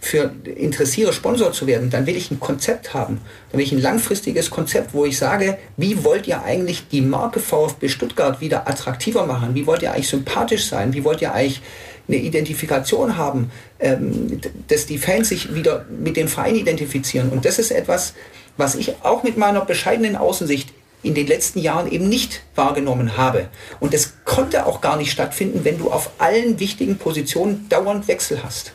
für 0.00 0.32
interessiere, 0.56 1.12
Sponsor 1.12 1.52
zu 1.52 1.66
werden, 1.66 1.90
dann 1.90 2.06
will 2.06 2.16
ich 2.16 2.30
ein 2.30 2.38
Konzept 2.38 2.94
haben. 2.94 3.20
Dann 3.50 3.58
will 3.58 3.66
ich 3.66 3.72
ein 3.72 3.80
langfristiges 3.80 4.50
Konzept, 4.50 4.94
wo 4.94 5.04
ich 5.04 5.18
sage, 5.18 5.58
wie 5.76 6.04
wollt 6.04 6.26
ihr 6.26 6.42
eigentlich 6.42 6.88
die 6.88 7.00
Marke 7.00 7.40
VfB 7.40 7.88
Stuttgart 7.88 8.40
wieder 8.40 8.68
attraktiver 8.68 9.26
machen? 9.26 9.54
Wie 9.54 9.66
wollt 9.66 9.82
ihr 9.82 9.92
eigentlich 9.92 10.08
sympathisch 10.08 10.66
sein? 10.66 10.94
Wie 10.94 11.04
wollt 11.04 11.20
ihr 11.20 11.34
eigentlich 11.34 11.60
eine 12.06 12.18
Identifikation 12.18 13.16
haben, 13.16 13.50
ähm, 13.80 14.40
dass 14.68 14.86
die 14.86 14.98
Fans 14.98 15.30
sich 15.30 15.54
wieder 15.54 15.84
mit 15.90 16.16
dem 16.16 16.28
Verein 16.28 16.54
identifizieren? 16.54 17.30
Und 17.30 17.44
das 17.44 17.58
ist 17.58 17.72
etwas, 17.72 18.14
was 18.56 18.76
ich 18.76 18.94
auch 19.02 19.24
mit 19.24 19.36
meiner 19.36 19.64
bescheidenen 19.64 20.16
Außensicht 20.16 20.72
in 21.02 21.14
den 21.14 21.26
letzten 21.26 21.60
Jahren 21.60 21.90
eben 21.90 22.08
nicht 22.08 22.42
wahrgenommen 22.54 23.16
habe. 23.16 23.48
Und 23.80 23.94
das 23.94 24.14
konnte 24.24 24.66
auch 24.66 24.80
gar 24.80 24.96
nicht 24.96 25.12
stattfinden, 25.12 25.64
wenn 25.64 25.78
du 25.78 25.90
auf 25.90 26.10
allen 26.18 26.58
wichtigen 26.58 26.98
Positionen 26.98 27.68
dauernd 27.68 28.08
Wechsel 28.08 28.42
hast. 28.42 28.72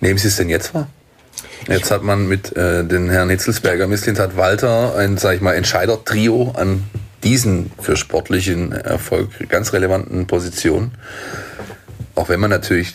Nehmen 0.00 0.18
Sie 0.18 0.28
es 0.28 0.36
denn 0.36 0.48
jetzt 0.48 0.74
wahr? 0.74 0.88
Jetzt 1.68 1.92
hat 1.92 2.02
man 2.02 2.26
mit 2.26 2.56
äh, 2.56 2.84
den 2.84 3.08
Herrn 3.08 3.30
Hitzelsberger, 3.30 3.86
Misslint 3.86 4.18
hat 4.18 4.36
Walter 4.36 4.96
ein, 4.96 5.16
sag 5.16 5.36
ich 5.36 5.40
mal, 5.40 5.54
Entscheider-Trio 5.54 6.52
an 6.56 6.84
diesen 7.22 7.70
für 7.80 7.96
sportlichen 7.96 8.72
Erfolg 8.72 9.48
ganz 9.48 9.72
relevanten 9.72 10.26
Positionen. 10.26 10.92
Auch 12.16 12.28
wenn 12.28 12.40
man 12.40 12.50
natürlich 12.50 12.94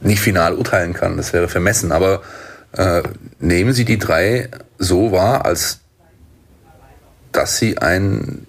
nicht 0.00 0.20
final 0.20 0.54
urteilen 0.54 0.94
kann, 0.94 1.16
das 1.16 1.32
wäre 1.32 1.48
vermessen, 1.48 1.90
aber 1.90 2.22
äh, 2.72 3.02
nehmen 3.40 3.72
Sie 3.72 3.84
die 3.84 3.98
drei 3.98 4.48
so 4.78 5.10
wahr, 5.10 5.44
als 5.44 5.80
dass 7.36 7.58
sie 7.58 7.78
ein 7.78 8.46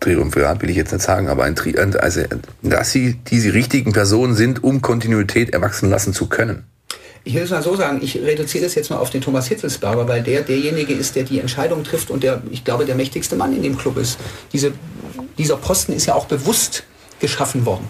Triumvirat 0.00 0.60
will 0.62 0.70
ich 0.70 0.76
jetzt 0.76 0.92
nicht 0.92 1.02
sagen, 1.02 1.28
aber 1.28 1.44
ein 1.44 1.56
Tri 1.56 1.76
also 1.78 2.22
dass 2.62 2.92
sie 2.92 3.14
diese 3.26 3.54
richtigen 3.54 3.92
Personen 3.92 4.34
sind, 4.34 4.62
um 4.62 4.82
Kontinuität 4.82 5.50
erwachsen 5.50 5.88
lassen 5.88 6.12
zu 6.12 6.26
können. 6.26 6.64
Ich 7.26 7.34
will 7.34 7.42
es 7.42 7.50
mal 7.50 7.62
so 7.62 7.74
sagen, 7.74 8.00
ich 8.02 8.16
reduziere 8.16 8.64
das 8.64 8.74
jetzt 8.74 8.90
mal 8.90 8.98
auf 8.98 9.08
den 9.08 9.22
Thomas 9.22 9.46
Hitzelsberger, 9.48 10.06
weil 10.06 10.22
der 10.22 10.42
derjenige 10.42 10.92
ist, 10.92 11.16
der 11.16 11.22
die 11.22 11.40
Entscheidung 11.40 11.82
trifft 11.82 12.10
und 12.10 12.22
der, 12.22 12.42
ich 12.50 12.64
glaube, 12.64 12.84
der 12.84 12.96
mächtigste 12.96 13.34
Mann 13.34 13.56
in 13.56 13.62
dem 13.62 13.78
Club 13.78 13.96
ist. 13.96 14.18
Diese, 14.52 14.72
dieser 15.38 15.56
Posten 15.56 15.94
ist 15.94 16.04
ja 16.04 16.14
auch 16.14 16.26
bewusst 16.26 16.84
geschaffen 17.20 17.64
worden. 17.64 17.88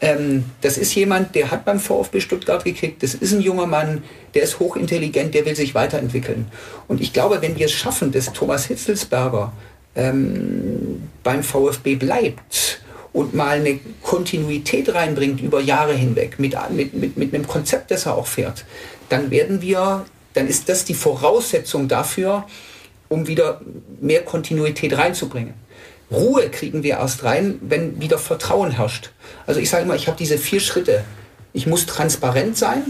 Ähm, 0.00 0.44
das 0.60 0.76
ist 0.76 0.94
jemand, 0.94 1.34
der 1.34 1.50
hat 1.50 1.64
beim 1.64 1.80
VfB 1.80 2.20
Stuttgart 2.20 2.64
gekickt, 2.64 3.02
das 3.02 3.14
ist 3.14 3.32
ein 3.32 3.40
junger 3.40 3.66
Mann, 3.66 4.02
der 4.34 4.42
ist 4.42 4.58
hochintelligent, 4.58 5.34
der 5.34 5.46
will 5.46 5.56
sich 5.56 5.74
weiterentwickeln. 5.74 6.46
Und 6.86 7.00
ich 7.00 7.12
glaube, 7.12 7.40
wenn 7.40 7.56
wir 7.56 7.66
es 7.66 7.72
schaffen, 7.72 8.12
dass 8.12 8.32
Thomas 8.32 8.66
Hitzelsberger 8.66 9.52
ähm, 9.94 11.08
beim 11.22 11.42
VfB 11.42 11.94
bleibt 11.94 12.80
und 13.14 13.34
mal 13.34 13.58
eine 13.58 13.80
Kontinuität 14.02 14.92
reinbringt 14.94 15.40
über 15.40 15.60
Jahre 15.60 15.94
hinweg 15.94 16.38
mit, 16.38 16.54
mit, 16.70 16.92
mit, 16.94 17.16
mit 17.16 17.34
einem 17.34 17.46
Konzept, 17.46 17.90
das 17.90 18.04
er 18.04 18.16
auch 18.16 18.26
fährt, 18.26 18.66
dann 19.08 19.30
werden 19.30 19.62
wir, 19.62 20.04
dann 20.34 20.46
ist 20.46 20.68
das 20.68 20.84
die 20.84 20.94
Voraussetzung 20.94 21.88
dafür, 21.88 22.44
um 23.08 23.26
wieder 23.26 23.62
mehr 24.00 24.22
Kontinuität 24.22 24.98
reinzubringen. 24.98 25.54
Ruhe 26.10 26.48
kriegen 26.50 26.82
wir 26.82 26.98
erst 26.98 27.24
rein, 27.24 27.58
wenn 27.62 28.00
wieder 28.00 28.18
Vertrauen 28.18 28.72
herrscht. 28.72 29.10
Also 29.46 29.60
ich 29.60 29.70
sage 29.70 29.84
immer, 29.84 29.96
ich 29.96 30.06
habe 30.06 30.16
diese 30.16 30.38
vier 30.38 30.60
Schritte. 30.60 31.04
Ich 31.52 31.66
muss 31.66 31.86
transparent 31.86 32.56
sein, 32.56 32.82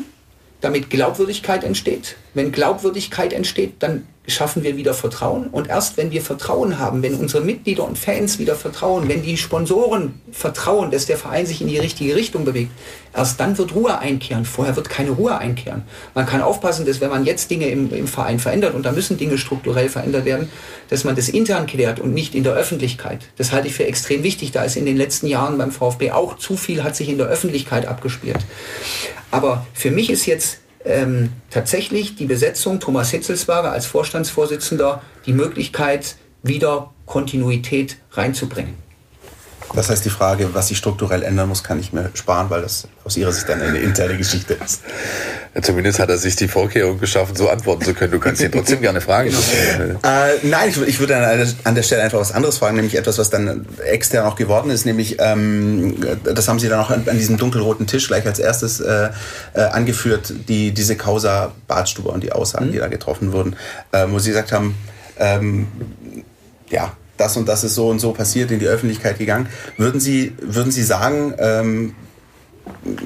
damit 0.60 0.90
Glaubwürdigkeit 0.90 1.64
entsteht. 1.64 2.16
Wenn 2.34 2.52
Glaubwürdigkeit 2.52 3.32
entsteht, 3.32 3.74
dann 3.78 4.06
schaffen 4.28 4.62
wir 4.62 4.76
wieder 4.76 4.94
Vertrauen. 4.94 5.48
Und 5.48 5.68
erst 5.68 5.96
wenn 5.96 6.10
wir 6.10 6.22
Vertrauen 6.22 6.78
haben, 6.78 7.02
wenn 7.02 7.14
unsere 7.14 7.44
Mitglieder 7.44 7.84
und 7.84 7.98
Fans 7.98 8.38
wieder 8.38 8.54
vertrauen, 8.54 9.08
wenn 9.08 9.22
die 9.22 9.36
Sponsoren 9.36 10.20
vertrauen, 10.32 10.90
dass 10.90 11.06
der 11.06 11.16
Verein 11.16 11.46
sich 11.46 11.60
in 11.60 11.68
die 11.68 11.78
richtige 11.78 12.16
Richtung 12.16 12.44
bewegt, 12.44 12.70
erst 13.14 13.40
dann 13.40 13.56
wird 13.58 13.74
Ruhe 13.74 13.98
einkehren. 13.98 14.44
Vorher 14.44 14.76
wird 14.76 14.88
keine 14.88 15.10
Ruhe 15.10 15.38
einkehren. 15.38 15.82
Man 16.14 16.26
kann 16.26 16.42
aufpassen, 16.42 16.86
dass 16.86 17.00
wenn 17.00 17.10
man 17.10 17.24
jetzt 17.24 17.50
Dinge 17.50 17.68
im, 17.68 17.92
im 17.92 18.08
Verein 18.08 18.38
verändert, 18.38 18.74
und 18.74 18.84
da 18.84 18.92
müssen 18.92 19.16
Dinge 19.16 19.38
strukturell 19.38 19.88
verändert 19.88 20.24
werden, 20.24 20.50
dass 20.88 21.04
man 21.04 21.16
das 21.16 21.28
intern 21.28 21.66
klärt 21.66 22.00
und 22.00 22.12
nicht 22.12 22.34
in 22.34 22.44
der 22.44 22.54
Öffentlichkeit. 22.54 23.26
Das 23.36 23.52
halte 23.52 23.68
ich 23.68 23.74
für 23.74 23.86
extrem 23.86 24.22
wichtig. 24.22 24.52
Da 24.52 24.64
ist 24.64 24.76
in 24.76 24.86
den 24.86 24.96
letzten 24.96 25.26
Jahren 25.26 25.58
beim 25.58 25.70
VfB 25.70 26.10
auch 26.10 26.36
zu 26.36 26.56
viel 26.56 26.82
hat 26.84 26.96
sich 26.96 27.08
in 27.08 27.18
der 27.18 27.26
Öffentlichkeit 27.26 27.86
abgespielt. 27.86 28.38
Aber 29.30 29.66
für 29.74 29.90
mich 29.90 30.10
ist 30.10 30.26
jetzt 30.26 30.60
ähm, 30.86 31.30
tatsächlich 31.50 32.16
die 32.16 32.26
Besetzung 32.26 32.80
Thomas 32.80 33.10
Hitzelsberger 33.10 33.72
als 33.72 33.86
Vorstandsvorsitzender 33.86 35.02
die 35.26 35.32
Möglichkeit, 35.32 36.16
wieder 36.42 36.94
Kontinuität 37.06 37.98
reinzubringen. 38.12 38.85
Das 39.74 39.90
heißt, 39.90 40.04
die 40.04 40.10
Frage, 40.10 40.54
was 40.54 40.68
sich 40.68 40.78
strukturell 40.78 41.22
ändern 41.22 41.48
muss, 41.48 41.64
kann 41.64 41.78
ich 41.78 41.92
mir 41.92 42.10
sparen, 42.14 42.50
weil 42.50 42.62
das 42.62 42.88
aus 43.04 43.16
Ihrer 43.16 43.32
Sicht 43.32 43.48
dann 43.48 43.60
eine 43.60 43.78
interne 43.78 44.16
Geschichte 44.16 44.54
ist. 44.54 44.82
Ja, 45.54 45.62
zumindest 45.62 45.98
hat 45.98 46.08
er 46.08 46.18
sich 46.18 46.36
die 46.36 46.48
Vorkehrung 46.48 46.98
geschaffen, 46.98 47.34
so 47.34 47.48
antworten 47.48 47.84
zu 47.84 47.94
können. 47.94 48.12
Du 48.12 48.18
kannst 48.18 48.42
ihn 48.42 48.52
trotzdem 48.52 48.80
gerne 48.80 49.00
fragen. 49.00 49.30
äh, 49.30 49.94
nein, 50.42 50.68
ich, 50.68 50.80
ich 50.82 51.00
würde 51.00 51.16
an, 51.64 51.74
der 51.74 51.82
Stelle 51.82 52.02
einfach 52.02 52.18
was 52.18 52.32
anderes 52.32 52.58
fragen, 52.58 52.76
nämlich 52.76 52.96
etwas, 52.96 53.18
was 53.18 53.30
dann 53.30 53.66
extern 53.84 54.26
auch 54.26 54.36
geworden 54.36 54.70
ist, 54.70 54.86
nämlich, 54.86 55.16
ähm, 55.18 55.96
das 56.24 56.48
haben 56.48 56.58
Sie 56.58 56.68
dann 56.68 56.80
auch 56.80 56.90
an, 56.90 57.04
an, 57.08 57.18
diesem 57.18 57.36
dunkelroten 57.36 57.86
Tisch 57.86 58.06
gleich 58.08 58.26
als 58.26 58.38
erstes 58.38 58.80
äh, 58.80 59.10
äh, 59.54 59.60
angeführt, 59.60 60.32
die, 60.48 60.72
diese 60.72 60.96
Causa 60.96 61.52
Badstuber 61.66 62.12
und 62.12 62.22
die 62.22 62.32
Aussagen, 62.32 62.66
mhm. 62.66 62.72
die 62.72 62.78
da 62.78 62.88
getroffen 62.88 63.32
wurden, 63.32 63.56
äh, 63.92 64.06
wo 64.08 64.18
Sie 64.18 64.30
gesagt 64.30 64.52
haben, 64.52 64.74
ähm, 65.18 65.68
ja, 66.68 66.92
das 67.16 67.36
und 67.36 67.48
das 67.48 67.64
ist 67.64 67.74
so 67.74 67.88
und 67.88 67.98
so 67.98 68.12
passiert, 68.12 68.50
in 68.50 68.58
die 68.58 68.66
Öffentlichkeit 68.66 69.18
gegangen. 69.18 69.48
Würden 69.76 70.00
Sie, 70.00 70.34
würden 70.40 70.72
Sie 70.72 70.82
sagen, 70.82 71.34
ähm, 71.38 71.94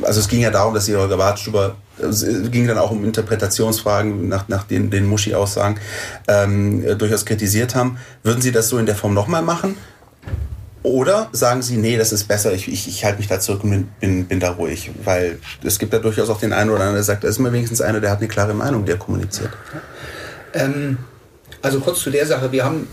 also 0.03 0.21
es 0.21 0.29
ging 0.29 0.41
ja 0.41 0.51
darum, 0.51 0.75
dass 0.75 0.87
Sie 0.87 0.97
Holger 0.97 1.17
Bartstuber, 1.17 1.77
es 1.99 2.25
ging 2.51 2.67
dann 2.67 2.79
auch 2.79 2.91
um 2.91 3.05
Interpretationsfragen 3.05 4.29
nach, 4.29 4.49
nach 4.49 4.65
den, 4.65 4.91
den 4.91 5.07
Muschi-Aussagen, 5.07 5.79
ähm, 6.29 6.99
durchaus 6.99 7.25
kritisiert 7.25 7.75
haben. 7.75 7.99
Würden 8.23 8.41
Sie 8.41 8.53
das 8.53 8.69
so 8.69 8.79
in 8.79 8.87
der 8.87 8.95
Form 8.97 9.15
nochmal 9.15 9.43
machen? 9.43 9.77
Oder 10.83 11.29
sagen 11.33 11.61
Sie, 11.61 11.77
nee, 11.77 11.99
das 11.99 12.11
ist 12.11 12.25
besser, 12.25 12.55
ich, 12.55 12.67
ich, 12.67 12.89
ich 12.89 13.05
halte 13.05 13.19
mich 13.19 13.29
da 13.29 13.39
zurück 13.39 13.65
und 13.65 14.01
bin, 14.01 14.25
bin 14.25 14.41
da 14.41 14.53
ruhig? 14.53 14.91
Weil 15.05 15.39
es 15.63 15.79
gibt 15.79 15.93
ja 15.93 15.99
durchaus 15.99 16.31
auch 16.31 16.41
den 16.41 16.55
einen 16.55 16.71
oder 16.71 16.81
anderen, 16.81 16.95
der 16.95 17.03
sagt, 17.03 17.23
da 17.23 17.29
ist 17.29 17.39
immer 17.39 17.53
wenigstens 17.53 17.83
einer, 17.83 18.01
der 18.01 18.11
hat 18.11 18.19
eine 18.19 18.29
klare 18.29 18.55
Meinung, 18.55 18.87
der 18.87 18.97
kommuniziert. 18.97 19.51
Ähm, 20.55 20.97
also 21.63 21.81
kurz 21.81 22.01
zu 22.01 22.11
der 22.11 22.27
Sache. 22.27 22.53
Wir 22.53 22.65
haben 22.65 22.87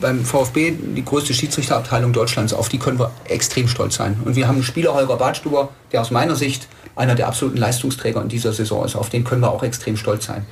beim 0.00 0.24
VfB 0.24 0.72
die 0.96 1.04
größte 1.04 1.34
Schiedsrichterabteilung 1.34 2.12
Deutschlands. 2.12 2.52
Auf 2.52 2.68
die 2.68 2.78
können 2.78 2.98
wir 2.98 3.10
extrem 3.24 3.68
stolz 3.68 3.96
sein. 3.96 4.20
Und 4.24 4.36
wir 4.36 4.48
haben 4.48 4.56
einen 4.56 4.64
Spieler, 4.64 4.94
Holger 4.94 5.16
Badstuber, 5.16 5.70
der 5.92 6.00
aus 6.00 6.10
meiner 6.10 6.36
Sicht 6.36 6.68
einer 6.96 7.14
der 7.14 7.28
absoluten 7.28 7.58
Leistungsträger 7.58 8.20
in 8.20 8.28
dieser 8.28 8.52
Saison 8.52 8.84
ist. 8.84 8.96
Auf 8.96 9.08
den 9.08 9.24
können 9.24 9.42
wir 9.42 9.50
auch 9.50 9.62
extrem 9.62 9.96
stolz 9.96 10.26
sein. 10.26 10.44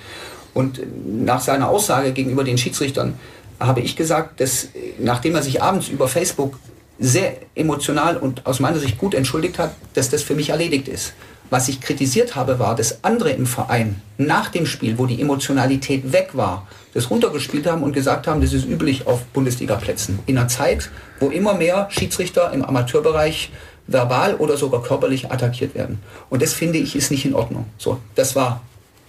Und 0.54 0.80
nach 1.06 1.40
seiner 1.40 1.68
Aussage 1.68 2.12
gegenüber 2.12 2.44
den 2.44 2.58
Schiedsrichtern 2.58 3.14
habe 3.60 3.80
ich 3.80 3.96
gesagt, 3.96 4.40
dass 4.40 4.68
nachdem 4.98 5.34
er 5.34 5.42
sich 5.42 5.62
abends 5.62 5.88
über 5.88 6.08
Facebook 6.08 6.58
sehr 6.98 7.36
emotional 7.54 8.16
und 8.16 8.46
aus 8.46 8.60
meiner 8.60 8.78
Sicht 8.78 8.98
gut 8.98 9.14
entschuldigt 9.14 9.58
hat, 9.58 9.74
dass 9.94 10.10
das 10.10 10.22
für 10.22 10.34
mich 10.34 10.50
erledigt 10.50 10.88
ist. 10.88 11.12
Was 11.50 11.68
ich 11.68 11.80
kritisiert 11.80 12.34
habe, 12.34 12.58
war, 12.58 12.74
dass 12.74 13.04
andere 13.04 13.30
im 13.30 13.46
Verein 13.46 14.02
nach 14.18 14.48
dem 14.48 14.66
Spiel, 14.66 14.98
wo 14.98 15.06
die 15.06 15.20
Emotionalität 15.20 16.12
weg 16.12 16.30
war, 16.32 16.66
das 16.94 17.10
runtergespielt 17.10 17.66
haben 17.66 17.82
und 17.82 17.92
gesagt 17.92 18.26
haben, 18.26 18.40
das 18.40 18.52
ist 18.52 18.66
üblich 18.66 19.06
auf 19.06 19.24
Bundesliga-Plätzen. 19.26 20.18
In 20.26 20.38
einer 20.38 20.48
Zeit, 20.48 20.90
wo 21.20 21.28
immer 21.28 21.54
mehr 21.54 21.88
Schiedsrichter 21.90 22.52
im 22.52 22.64
Amateurbereich 22.64 23.50
verbal 23.86 24.34
oder 24.36 24.56
sogar 24.56 24.82
körperlich 24.82 25.30
attackiert 25.30 25.74
werden. 25.74 26.00
Und 26.30 26.42
das 26.42 26.52
finde 26.52 26.78
ich 26.78 26.94
ist 26.94 27.10
nicht 27.10 27.24
in 27.24 27.34
Ordnung. 27.34 27.66
So, 27.78 27.98
das 28.14 28.36
war 28.36 28.62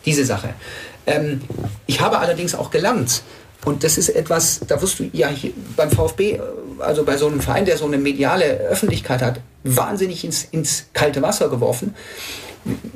diese 0.05 0.25
Sache. 0.25 0.53
Ähm, 1.05 1.41
ich 1.85 2.01
habe 2.01 2.19
allerdings 2.19 2.55
auch 2.55 2.71
gelernt, 2.71 3.23
und 3.65 3.83
das 3.83 3.97
ist 3.97 4.09
etwas, 4.09 4.61
da 4.67 4.81
wirst 4.81 4.99
du 4.99 5.09
ja 5.11 5.29
beim 5.75 5.91
VfB, 5.91 6.39
also 6.79 7.03
bei 7.03 7.17
so 7.17 7.27
einem 7.27 7.41
Verein, 7.41 7.65
der 7.65 7.77
so 7.77 7.85
eine 7.85 7.97
mediale 7.97 8.45
Öffentlichkeit 8.45 9.21
hat, 9.21 9.41
wahnsinnig 9.63 10.23
ins, 10.23 10.45
ins 10.45 10.85
kalte 10.93 11.21
Wasser 11.21 11.49
geworfen. 11.49 11.93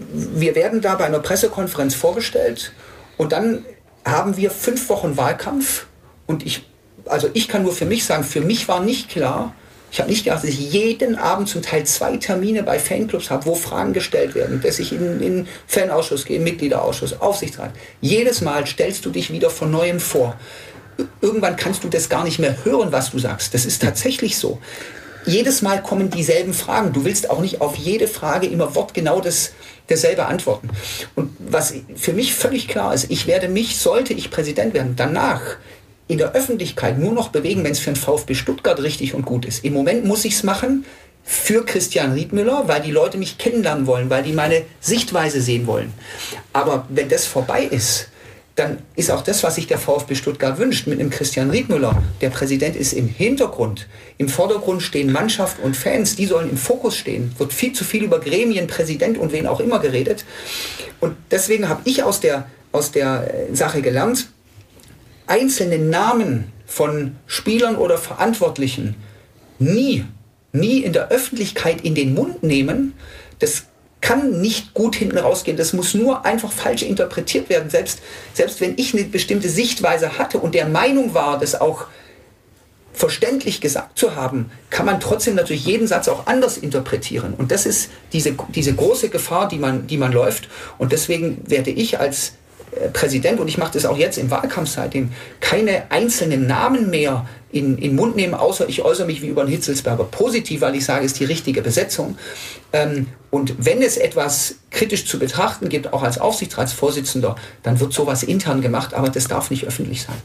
Wir 0.08 0.56
werden 0.56 0.82
da 0.82 0.96
bei 0.96 1.06
einer 1.06 1.20
Pressekonferenz 1.20 1.96
vorgestellt 1.96 2.72
und 3.18 3.34
dann 3.34 3.66
haben 4.06 4.38
wir 4.38 4.52
fünf 4.52 4.90
Wochen 4.90 5.18
Wahlkampf 5.18 5.88
und 6.26 6.46
ich, 6.46 6.66
also 7.06 7.30
ich 7.34 7.48
kann 7.48 7.64
nur 7.64 7.74
für 7.74 7.86
mich 7.86 8.06
sagen, 8.06 8.24
für 8.24 8.42
mich 8.42 8.68
war 8.68 8.80
nicht 8.80 9.10
klar, 9.10 9.54
ich 9.94 10.00
habe 10.00 10.10
nicht 10.10 10.24
gedacht, 10.24 10.44
dass 10.44 10.50
ich 10.50 10.74
jeden 10.74 11.18
Abend 11.18 11.48
zum 11.48 11.62
Teil 11.62 11.86
zwei 11.86 12.18
Termine 12.18 12.64
bei 12.64 12.80
Fanclubs 12.80 13.30
habe, 13.30 13.46
wo 13.46 13.54
Fragen 13.54 13.94
gestellt 13.94 14.34
werden, 14.34 14.60
dass 14.60 14.80
ich 14.80 14.92
in 14.92 15.20
den 15.20 15.48
Fanausschuss 15.68 16.26
gehe, 16.26 16.40
Mitgliederausschuss, 16.40 17.22
Aufsichtsrat. 17.22 17.70
Jedes 18.02 18.42
Mal 18.42 18.66
stellst 18.66 19.06
du 19.06 19.12
dich 19.12 19.32
wieder 19.32 19.52
von 19.52 19.70
neuem 19.70 20.00
vor. 20.00 20.36
Irgendwann 21.22 21.58
kannst 21.58 21.84
du 21.84 21.90
das 21.90 22.10
gar 22.10 22.24
nicht 22.24 22.40
mehr 22.40 22.66
hören, 22.66 22.92
was 22.92 23.12
du 23.12 23.20
sagst. 23.20 23.54
Das 23.54 23.66
ist 23.66 23.84
tatsächlich 23.84 24.36
so. 24.36 24.60
Jedes 25.26 25.62
Mal 25.62 25.82
kommen 25.82 26.10
dieselben 26.10 26.54
Fragen. 26.54 26.94
Du 26.94 27.06
willst 27.06 27.30
auch 27.30 27.40
nicht 27.40 27.62
auf 27.62 27.76
jede 27.76 28.08
Frage 28.08 28.48
immer 28.48 28.76
wortgenau 28.76 29.22
das, 29.22 29.54
dasselbe 29.88 30.26
antworten. 30.26 30.70
Und 31.16 31.36
was 31.40 31.74
für 31.96 32.14
mich 32.14 32.34
völlig 32.34 32.68
klar 32.68 32.94
ist, 32.94 33.10
ich 33.10 33.28
werde 33.28 33.48
mich, 33.48 33.78
sollte 33.78 34.14
ich 34.14 34.32
Präsident 34.32 34.74
werden, 34.74 34.96
danach 34.96 35.42
in 36.08 36.18
der 36.18 36.34
Öffentlichkeit 36.34 37.00
nur 37.00 37.14
noch 37.14 37.30
bewegen, 37.30 37.64
wenn 37.64 37.72
es 37.72 37.80
für 37.80 37.92
den 37.92 37.96
VfB 37.96 38.36
Stuttgart 38.36 38.82
richtig 38.82 39.14
und 39.14 39.26
gut 39.26 39.46
ist. 39.46 39.64
Im 39.64 39.74
Moment 39.74 40.06
muss 40.06 40.26
ich 40.26 40.34
es 40.34 40.44
machen 40.44 40.86
für 41.24 41.66
Christian 41.66 42.12
Riedmüller, 42.12 42.68
weil 42.68 42.82
die 42.82 42.92
Leute 42.92 43.18
mich 43.18 43.38
kennenlernen 43.38 43.88
wollen, 43.88 44.10
weil 44.10 44.24
die 44.24 44.34
meine 44.34 44.64
Sichtweise 44.82 45.42
sehen 45.42 45.68
wollen. 45.68 45.94
Aber 46.52 46.86
wenn 46.90 47.08
das 47.08 47.26
vorbei 47.26 47.64
ist, 47.64 48.10
dann 48.56 48.78
ist 48.96 49.10
auch 49.10 49.24
das, 49.24 49.42
was 49.44 49.56
sich 49.56 49.66
der 49.66 49.80
VfB 49.80 50.14
Stuttgart 50.14 50.60
wünscht, 50.60 50.86
mit 50.86 51.00
einem 51.00 51.10
Christian 51.10 51.50
Riedmüller. 51.50 52.04
Der 52.22 52.30
Präsident 52.30 52.76
ist 52.76 52.94
im 52.94 53.08
Hintergrund. 53.08 53.88
Im 54.20 54.30
Vordergrund 54.30 54.84
stehen 54.84 55.12
Mannschaft 55.12 55.60
und 55.60 55.76
Fans, 55.76 56.16
die 56.16 56.28
sollen 56.28 56.52
im 56.52 56.58
Fokus 56.58 56.96
stehen. 56.96 57.34
Wird 57.40 57.52
viel 57.52 57.74
zu 57.74 57.84
viel 57.84 58.04
über 58.04 58.20
Gremien, 58.20 58.68
Präsident 58.68 59.18
und 59.18 59.32
wen 59.32 59.48
auch 59.48 59.60
immer 59.60 59.80
geredet. 59.80 60.24
Und 61.00 61.16
deswegen 61.32 61.68
habe 61.68 61.82
ich 61.86 62.04
aus 62.04 62.20
der, 62.20 62.48
aus 62.72 62.92
der 62.92 63.50
äh, 63.50 63.56
Sache 63.56 63.82
gelernt, 63.82 64.28
einzelne 65.26 65.80
Namen 65.80 66.52
von 66.68 67.16
Spielern 67.26 67.76
oder 67.76 67.98
Verantwortlichen 67.98 68.96
nie, 69.58 70.06
nie 70.52 70.80
in 70.80 70.94
der 70.94 71.10
Öffentlichkeit 71.10 71.82
in 71.82 71.96
den 71.96 72.14
Mund 72.14 72.44
nehmen, 72.44 72.94
das 73.40 73.66
kann 74.04 74.42
nicht 74.42 74.74
gut 74.74 74.98
hinten 74.98 75.18
rausgehen. 75.18 75.56
Das 75.56 75.72
muss 75.72 75.94
nur 75.94 76.26
einfach 76.26 76.52
falsch 76.52 76.84
interpretiert 76.84 77.50
werden. 77.50 77.70
Selbst, 77.70 78.00
selbst 78.34 78.60
wenn 78.60 78.74
ich 78.76 78.94
eine 78.94 79.06
bestimmte 79.06 79.48
Sichtweise 79.48 80.18
hatte 80.18 80.40
und 80.40 80.54
der 80.54 80.68
Meinung 80.68 81.14
war, 81.14 81.40
das 81.40 81.60
auch 81.60 81.86
verständlich 82.92 83.62
gesagt 83.62 83.98
zu 83.98 84.18
haben, 84.18 84.52
kann 84.70 84.86
man 84.86 85.00
trotzdem 85.00 85.36
natürlich 85.36 85.66
jeden 85.66 85.88
Satz 85.88 86.10
auch 86.10 86.28
anders 86.28 86.58
interpretieren. 86.58 87.34
Und 87.34 87.50
das 87.52 87.66
ist 87.66 87.92
diese, 88.12 88.36
diese 88.54 88.74
große 88.74 89.08
Gefahr, 89.08 89.48
die 89.48 89.58
man, 89.58 89.88
die 89.88 89.98
man 89.98 90.12
läuft. 90.12 90.50
Und 90.78 90.92
deswegen 90.92 91.42
werde 91.48 91.72
ich 91.72 91.98
als 91.98 92.34
äh, 92.76 92.90
Präsident, 92.90 93.40
und 93.40 93.48
ich 93.48 93.58
mache 93.58 93.72
das 93.72 93.86
auch 93.86 93.98
jetzt 93.98 94.18
im 94.18 94.30
Wahlkampf 94.30 94.70
seitdem, 94.70 95.14
keine 95.40 95.90
einzelnen 95.92 96.46
Namen 96.46 96.90
mehr 96.90 97.26
in, 97.54 97.78
in 97.78 97.96
Mund 97.96 98.18
nehmen, 98.18 98.34
außer 98.34 98.68
ich 98.68 98.84
äußere 98.84 99.08
mich 99.08 99.22
wie 99.22 99.28
über 99.28 99.46
den 99.46 99.52
Hitzelsberger 99.52 100.04
positiv, 100.04 100.60
weil 100.60 100.76
ich 100.76 100.84
sage, 100.84 101.06
es 101.06 101.14
ist 101.14 101.22
die 101.22 101.26
richtige 101.26 101.62
Besetzung. 101.62 102.18
Ähm, 102.74 103.08
und 103.34 103.66
wenn 103.66 103.82
es 103.82 103.98
etwas 103.98 104.58
kritisch 104.70 105.08
zu 105.08 105.18
betrachten 105.18 105.68
gibt, 105.68 105.92
auch 105.92 106.04
als 106.04 106.20
Aufsichtsratsvorsitzender, 106.20 107.36
dann 107.64 107.80
wird 107.80 107.92
sowas 107.92 108.22
intern 108.22 108.62
gemacht, 108.62 108.94
aber 108.94 109.10
das 109.10 109.28
darf 109.28 109.50
nicht 109.50 109.66
öffentlich 109.66 110.04
sein. 110.04 110.18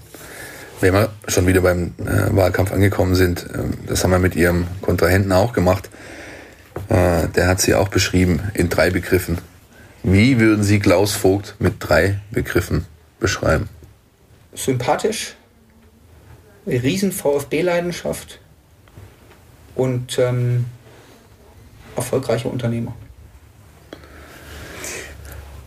Wenn 0.83 0.93
wir 0.93 1.09
schon 1.27 1.47
wieder 1.47 1.63
beim 1.63 1.95
äh, 2.01 2.37
Wahlkampf 2.37 2.71
angekommen 2.71 3.15
sind, 3.15 3.45
äh, 3.45 3.61
das 3.87 4.05
haben 4.05 4.11
wir 4.11 4.19
mit 4.19 4.37
Ihrem 4.37 4.67
Kontrahenten 4.83 5.33
auch 5.33 5.55
gemacht. 5.55 5.89
Äh, 6.91 7.29
der 7.29 7.47
hat 7.47 7.63
Sie 7.63 7.75
auch 7.75 7.89
beschrieben 7.89 8.43
in 8.53 8.69
drei 8.69 8.91
Begriffen. 8.91 9.39
Wie 10.03 10.39
würden 10.39 10.63
Sie 10.63 10.79
Klaus 10.79 11.15
Vogt 11.15 11.55
mit 11.61 11.77
drei 11.79 12.21
Begriffen 12.31 12.85
beschreiben? 13.21 13.71
Sympathisch, 14.53 15.35
riesen 16.67 17.13
VfB-Leidenschaft 17.13 18.39
und 19.77 20.19
ähm, 20.19 20.67
erfolgreicher 21.99 22.51
Unternehmer. 22.51 22.95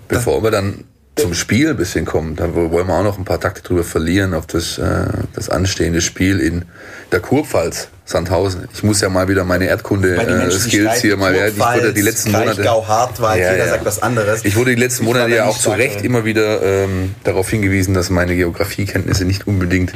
Bevor 0.08 0.44
wir 0.44 0.52
dann 0.52 0.84
zum 1.16 1.34
Spiel 1.34 1.70
ein 1.70 1.78
bisschen 1.78 2.06
kommen, 2.06 2.36
da 2.36 2.54
wollen 2.56 2.88
wir 2.88 2.94
auch 2.94 3.04
noch 3.04 3.18
ein 3.18 3.26
paar 3.26 3.40
Takte 3.40 3.62
drüber 3.62 3.84
verlieren 3.84 4.34
auf 4.34 4.46
das, 4.46 4.78
äh, 4.78 5.06
das 5.34 5.50
anstehende 5.50 6.02
Spiel 6.02 6.40
in 6.40 6.66
der 7.12 7.20
Kurpfalz, 7.20 7.90
Sandhausen. 8.06 8.68
Ich 8.74 8.84
muss 8.84 9.02
ja 9.02 9.10
mal 9.10 9.28
wieder 9.28 9.44
meine 9.44 9.66
Erdkunde-Skills 9.66 10.98
äh, 10.98 11.02
hier 11.02 11.18
mal, 11.18 11.36
ja, 11.36 11.48
ich 11.48 11.60
wurde 11.60 11.94
die 11.94 12.02
letzten 12.02 12.32
Monate. 12.32 12.64
Hartwald, 12.66 13.40
ja, 13.40 13.52
jeder 13.52 13.66
ja. 13.66 13.72
sagt 13.72 13.86
was 13.86 14.02
anderes. 14.02 14.44
Ich 14.44 14.56
wurde 14.56 14.74
die 14.74 14.82
letzten 14.82 15.06
Monate 15.06 15.34
ja 15.34 15.46
auch 15.46 15.58
zu 15.58 15.70
Recht 15.72 16.02
immer 16.04 16.26
wieder 16.26 16.62
ähm, 16.62 17.16
darauf 17.24 17.50
hingewiesen, 17.50 17.94
dass 17.94 18.10
meine 18.10 18.36
Geografiekenntnisse 18.36 19.26
nicht 19.26 19.48
unbedingt 19.48 19.94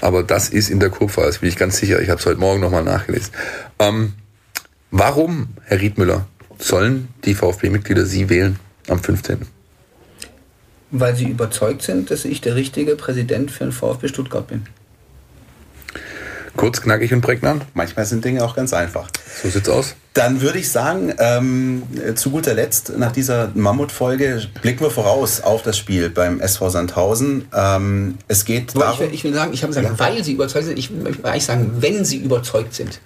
aber 0.00 0.22
das 0.22 0.48
ist 0.48 0.70
in 0.70 0.80
der 0.80 0.90
Kurpfalz, 0.90 1.38
bin 1.38 1.48
ich 1.48 1.56
ganz 1.56 1.76
sicher. 1.76 2.00
Ich 2.00 2.08
habe 2.08 2.20
es 2.20 2.26
heute 2.26 2.40
Morgen 2.40 2.60
nochmal 2.60 2.84
nachgelesen. 2.84 3.32
Ähm, 3.78 4.14
warum, 4.90 5.48
Herr 5.64 5.80
Riedmüller, 5.80 6.26
sollen 6.58 7.08
die 7.24 7.34
VfB-Mitglieder 7.34 8.04
Sie 8.04 8.28
wählen 8.28 8.58
am 8.88 8.98
15.? 8.98 9.46
weil 10.90 11.14
sie 11.14 11.26
überzeugt 11.26 11.82
sind, 11.82 12.10
dass 12.10 12.24
ich 12.24 12.40
der 12.40 12.54
richtige 12.56 12.96
Präsident 12.96 13.50
für 13.50 13.64
den 13.64 13.72
VfB 13.72 14.08
Stuttgart 14.08 14.46
bin. 14.46 14.66
Kurz, 16.56 16.82
knackig 16.82 17.12
und 17.12 17.20
prägnant. 17.20 17.64
Manchmal 17.74 18.04
sind 18.06 18.24
Dinge 18.24 18.44
auch 18.44 18.56
ganz 18.56 18.72
einfach. 18.72 19.08
So 19.40 19.48
sieht's 19.48 19.68
aus. 19.68 19.94
Dann 20.14 20.40
würde 20.40 20.58
ich 20.58 20.68
sagen, 20.68 21.14
ähm, 21.18 21.84
zu 22.16 22.30
guter 22.30 22.54
Letzt, 22.54 22.98
nach 22.98 23.12
dieser 23.12 23.52
Mammutfolge, 23.54 24.48
blicken 24.60 24.80
wir 24.80 24.90
voraus 24.90 25.40
auf 25.40 25.62
das 25.62 25.78
Spiel 25.78 26.10
beim 26.10 26.40
SV 26.40 26.68
Sandhausen. 26.70 27.46
Ähm, 27.54 28.18
es 28.26 28.44
geht 28.44 28.74
darum... 28.74 28.94
Ich 28.94 29.00
will, 29.00 29.14
ich 29.14 29.24
will 29.24 29.32
sagen, 29.32 29.52
ich 29.52 29.62
habe 29.62 29.72
gesagt, 29.72 29.88
ja. 29.88 29.98
weil 29.98 30.24
sie 30.24 30.32
überzeugt 30.32 30.66
sind. 30.66 30.78
Ich 30.78 30.90
möchte 30.90 31.24
eigentlich 31.24 31.44
sagen, 31.44 31.70
wenn 31.78 32.04
sie 32.04 32.18
überzeugt 32.18 32.74
sind 32.74 33.00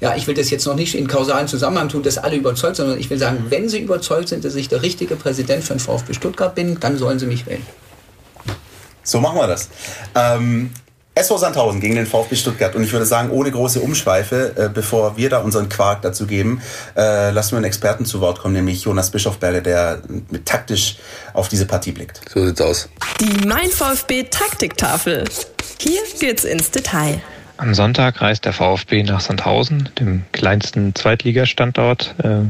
ja, 0.00 0.14
ich 0.14 0.26
will 0.26 0.34
das 0.34 0.50
jetzt 0.50 0.66
noch 0.66 0.74
nicht 0.74 0.94
in 0.94 1.06
kausalen 1.06 1.48
Zusammenhang 1.48 1.88
tun, 1.88 2.02
dass 2.02 2.18
alle 2.18 2.36
überzeugt 2.36 2.76
sind, 2.76 2.86
sondern 2.86 3.00
ich 3.00 3.08
will 3.08 3.18
sagen, 3.18 3.46
wenn 3.48 3.68
sie 3.68 3.80
überzeugt 3.80 4.28
sind, 4.28 4.44
dass 4.44 4.54
ich 4.54 4.68
der 4.68 4.82
richtige 4.82 5.16
Präsident 5.16 5.64
für 5.64 5.74
den 5.74 5.80
VfB 5.80 6.12
Stuttgart 6.12 6.54
bin, 6.54 6.78
dann 6.80 6.98
sollen 6.98 7.18
sie 7.18 7.26
mich 7.26 7.46
wählen. 7.46 7.66
So 9.02 9.20
machen 9.20 9.38
wir 9.38 9.46
das. 9.46 9.70
Ähm, 10.14 10.70
SV 11.14 11.38
Sandhausen 11.38 11.80
gegen 11.80 11.94
den 11.94 12.06
VfB 12.06 12.36
Stuttgart. 12.36 12.74
Und 12.74 12.82
ich 12.82 12.92
würde 12.92 13.06
sagen, 13.06 13.30
ohne 13.30 13.50
große 13.50 13.80
Umschweife, 13.80 14.52
äh, 14.56 14.68
bevor 14.68 15.16
wir 15.16 15.30
da 15.30 15.38
unseren 15.38 15.70
Quark 15.70 16.02
dazu 16.02 16.26
geben, 16.26 16.60
äh, 16.94 17.30
lassen 17.30 17.52
wir 17.52 17.56
einen 17.56 17.64
Experten 17.64 18.04
zu 18.04 18.20
Wort 18.20 18.40
kommen, 18.40 18.52
nämlich 18.52 18.82
Jonas 18.82 19.10
Bischofberger, 19.10 19.62
der 19.62 20.02
mit 20.30 20.44
taktisch 20.44 20.96
auf 21.32 21.48
diese 21.48 21.64
Partie 21.64 21.92
blickt. 21.92 22.20
So 22.34 22.44
sieht's 22.44 22.60
aus. 22.60 22.90
Die 23.20 23.46
Mein 23.46 23.70
VfB 23.70 24.24
Taktiktafel. 24.24 25.24
Hier 25.78 26.02
geht's 26.20 26.44
ins 26.44 26.70
Detail. 26.70 27.22
Am 27.58 27.72
Sonntag 27.72 28.20
reist 28.20 28.44
der 28.44 28.52
VfB 28.52 29.02
nach 29.02 29.20
Sandhausen, 29.20 29.88
dem 29.98 30.24
kleinsten 30.32 30.94
Zweitligastandort, 30.94 32.14
äh, 32.22 32.40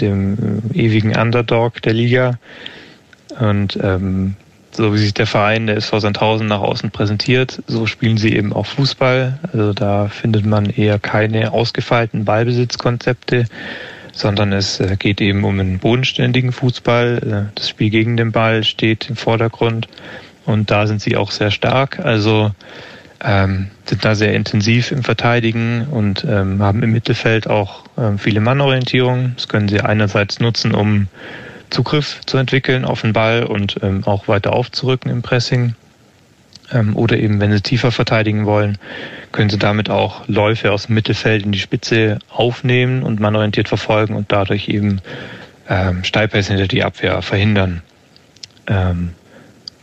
dem 0.00 0.70
äh, 0.72 0.78
ewigen 0.78 1.14
Underdog 1.16 1.82
der 1.82 1.92
Liga. 1.92 2.38
Und 3.38 3.78
ähm, 3.82 4.36
so 4.70 4.94
wie 4.94 4.98
sich 4.98 5.12
der 5.12 5.26
Verein 5.26 5.66
der 5.66 5.76
SV 5.76 6.00
Sandhausen 6.00 6.46
nach 6.46 6.60
außen 6.60 6.90
präsentiert, 6.90 7.62
so 7.66 7.86
spielen 7.86 8.16
sie 8.16 8.34
eben 8.34 8.54
auch 8.54 8.64
Fußball. 8.64 9.38
Also 9.52 9.74
da 9.74 10.08
findet 10.08 10.46
man 10.46 10.66
eher 10.66 10.98
keine 10.98 11.52
ausgefeilten 11.52 12.24
Ballbesitzkonzepte, 12.24 13.44
sondern 14.12 14.52
es 14.52 14.80
äh, 14.80 14.96
geht 14.98 15.20
eben 15.20 15.44
um 15.44 15.60
einen 15.60 15.78
bodenständigen 15.78 16.52
Fußball. 16.52 17.18
Äh, 17.50 17.52
das 17.54 17.68
Spiel 17.68 17.90
gegen 17.90 18.16
den 18.16 18.32
Ball 18.32 18.64
steht 18.64 19.10
im 19.10 19.16
Vordergrund 19.16 19.88
und 20.46 20.70
da 20.70 20.86
sind 20.86 21.02
sie 21.02 21.16
auch 21.16 21.30
sehr 21.30 21.50
stark. 21.50 22.00
Also 22.00 22.52
ähm, 23.22 23.70
sind 23.84 24.04
da 24.04 24.14
sehr 24.14 24.34
intensiv 24.34 24.90
im 24.90 25.02
Verteidigen 25.02 25.86
und 25.90 26.24
ähm, 26.28 26.62
haben 26.62 26.82
im 26.82 26.92
Mittelfeld 26.92 27.48
auch 27.48 27.84
ähm, 27.98 28.18
viele 28.18 28.40
Mannorientierungen. 28.40 29.32
Das 29.36 29.48
können 29.48 29.68
sie 29.68 29.80
einerseits 29.80 30.40
nutzen, 30.40 30.74
um 30.74 31.08
Zugriff 31.70 32.20
zu 32.26 32.36
entwickeln 32.36 32.84
auf 32.84 33.02
den 33.02 33.12
Ball 33.12 33.44
und 33.44 33.78
ähm, 33.82 34.04
auch 34.04 34.28
weiter 34.28 34.52
aufzurücken 34.52 35.10
im 35.10 35.22
Pressing. 35.22 35.74
Ähm, 36.72 36.96
oder 36.96 37.18
eben, 37.18 37.40
wenn 37.40 37.52
sie 37.52 37.60
tiefer 37.60 37.92
verteidigen 37.92 38.44
wollen, 38.46 38.78
können 39.30 39.50
sie 39.50 39.58
damit 39.58 39.88
auch 39.88 40.26
Läufe 40.28 40.72
aus 40.72 40.86
dem 40.86 40.94
Mittelfeld 40.94 41.44
in 41.44 41.52
die 41.52 41.58
Spitze 41.58 42.18
aufnehmen 42.30 43.02
und 43.02 43.20
mannorientiert 43.20 43.68
verfolgen 43.68 44.14
und 44.14 44.32
dadurch 44.32 44.68
eben 44.68 45.00
ähm, 45.68 46.04
Steilpässe 46.04 46.52
hinter 46.52 46.68
die 46.68 46.84
Abwehr 46.84 47.22
verhindern. 47.22 47.82
Ähm, 48.66 49.12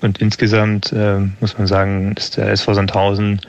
und 0.01 0.19
insgesamt 0.19 0.91
äh, 0.93 1.19
muss 1.39 1.57
man 1.57 1.67
sagen, 1.67 2.13
ist 2.17 2.38
der 2.38 2.49
SV 2.49 2.73
Sandhausen 2.73 3.41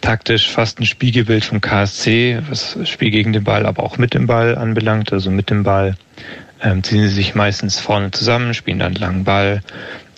taktisch 0.00 0.50
fast 0.50 0.80
ein 0.80 0.86
Spiegelbild 0.86 1.44
vom 1.44 1.60
KSC, 1.60 2.40
was 2.48 2.78
Spiel 2.88 3.10
gegen 3.10 3.32
den 3.32 3.44
Ball, 3.44 3.66
aber 3.66 3.82
auch 3.82 3.98
mit 3.98 4.14
dem 4.14 4.26
Ball 4.26 4.56
anbelangt. 4.56 5.12
Also 5.12 5.30
mit 5.30 5.50
dem 5.50 5.62
Ball 5.62 5.96
ähm, 6.62 6.82
ziehen 6.82 7.02
sie 7.02 7.14
sich 7.14 7.34
meistens 7.34 7.78
vorne 7.78 8.10
zusammen, 8.10 8.54
spielen 8.54 8.78
dann 8.78 8.94
langen 8.94 9.24
Ball, 9.24 9.62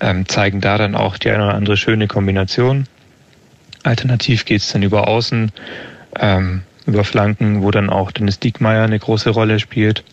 ähm, 0.01 0.29
zeigen 0.29 0.61
da 0.61 0.79
dann 0.79 0.95
auch 0.95 1.17
die 1.17 1.31
eine 1.31 1.45
oder 1.45 1.55
andere 1.55 1.77
schöne 1.77 2.07
Kombination. 2.07 2.87
Alternativ 3.83 4.45
geht's 4.45 4.71
dann 4.73 4.83
über 4.83 5.09
Außen, 5.09 5.51
ähm, 6.19 6.63
über 6.87 7.05
Flanken, 7.05 7.63
wo 7.63 7.71
dann 7.71 7.91
auch 7.91 8.13
Dennis 8.13 8.39
Diekmeyer 8.39 8.85
eine 8.85 8.99
große 8.99 9.31
Rolle 9.31 9.59
spielt. 9.59 10.05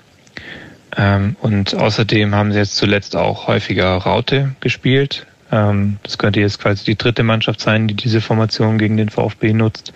Ähm, 0.97 1.35
und 1.41 1.75
außerdem 1.75 2.33
haben 2.33 2.51
sie 2.51 2.59
jetzt 2.59 2.75
zuletzt 2.75 3.15
auch 3.15 3.47
häufiger 3.47 3.95
Raute 3.97 4.55
gespielt. 4.59 5.27
Ähm, 5.51 5.97
das 6.03 6.17
könnte 6.17 6.39
jetzt 6.39 6.59
quasi 6.59 6.85
die 6.85 6.97
dritte 6.97 7.23
Mannschaft 7.23 7.61
sein, 7.61 7.87
die 7.87 7.95
diese 7.95 8.21
Formation 8.21 8.77
gegen 8.77 8.97
den 8.97 9.09
VfB 9.09 9.53
nutzt, 9.53 9.93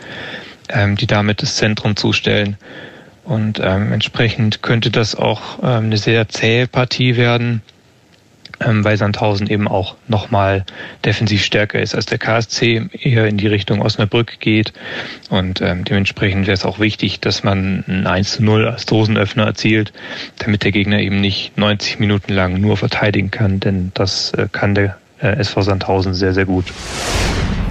ähm, 0.70 0.96
die 0.96 1.08
damit 1.08 1.42
das 1.42 1.58
Zentrum 1.58 1.96
zustellen. 1.96 2.58
Und 3.24 3.60
ähm, 3.64 3.94
entsprechend 3.94 4.62
könnte 4.62 4.92
das 4.92 5.16
auch 5.16 5.60
eine 5.64 5.98
sehr 5.98 6.28
zähe 6.28 6.68
Partie 6.68 7.16
werden 7.16 7.62
weil 8.66 8.96
Sandhausen 8.96 9.48
eben 9.48 9.68
auch 9.68 9.96
nochmal 10.08 10.64
defensiv 11.04 11.44
stärker 11.44 11.82
ist 11.82 11.96
als 11.96 12.06
der 12.06 12.18
KSC, 12.18 12.88
eher 12.94 13.28
in 13.28 13.36
die 13.36 13.48
Richtung 13.48 13.82
Osnabrück 13.82 14.40
geht. 14.40 14.72
Und 15.30 15.60
dementsprechend 15.60 16.46
wäre 16.46 16.54
es 16.54 16.64
auch 16.64 16.80
wichtig, 16.80 17.20
dass 17.20 17.44
man 17.44 17.84
ein 17.88 18.08
1 18.08 18.34
zu 18.34 18.44
0 18.44 18.68
als 18.68 18.86
Dosenöffner 18.86 19.46
erzielt, 19.46 19.92
damit 20.38 20.64
der 20.64 20.72
Gegner 20.72 21.00
eben 21.00 21.20
nicht 21.20 21.58
90 21.58 22.00
Minuten 22.00 22.32
lang 22.32 22.62
nur 22.62 22.78
verteidigen 22.78 23.32
kann, 23.32 23.60
denn 23.60 23.92
das 23.96 24.32
äh, 24.34 24.48
kann 24.50 24.76
der 24.76 24.98
äh, 25.24 25.40
SV 25.40 25.62
Sandhausen 25.62 26.14
sehr, 26.14 26.34
sehr 26.34 26.46
gut. 26.46 26.66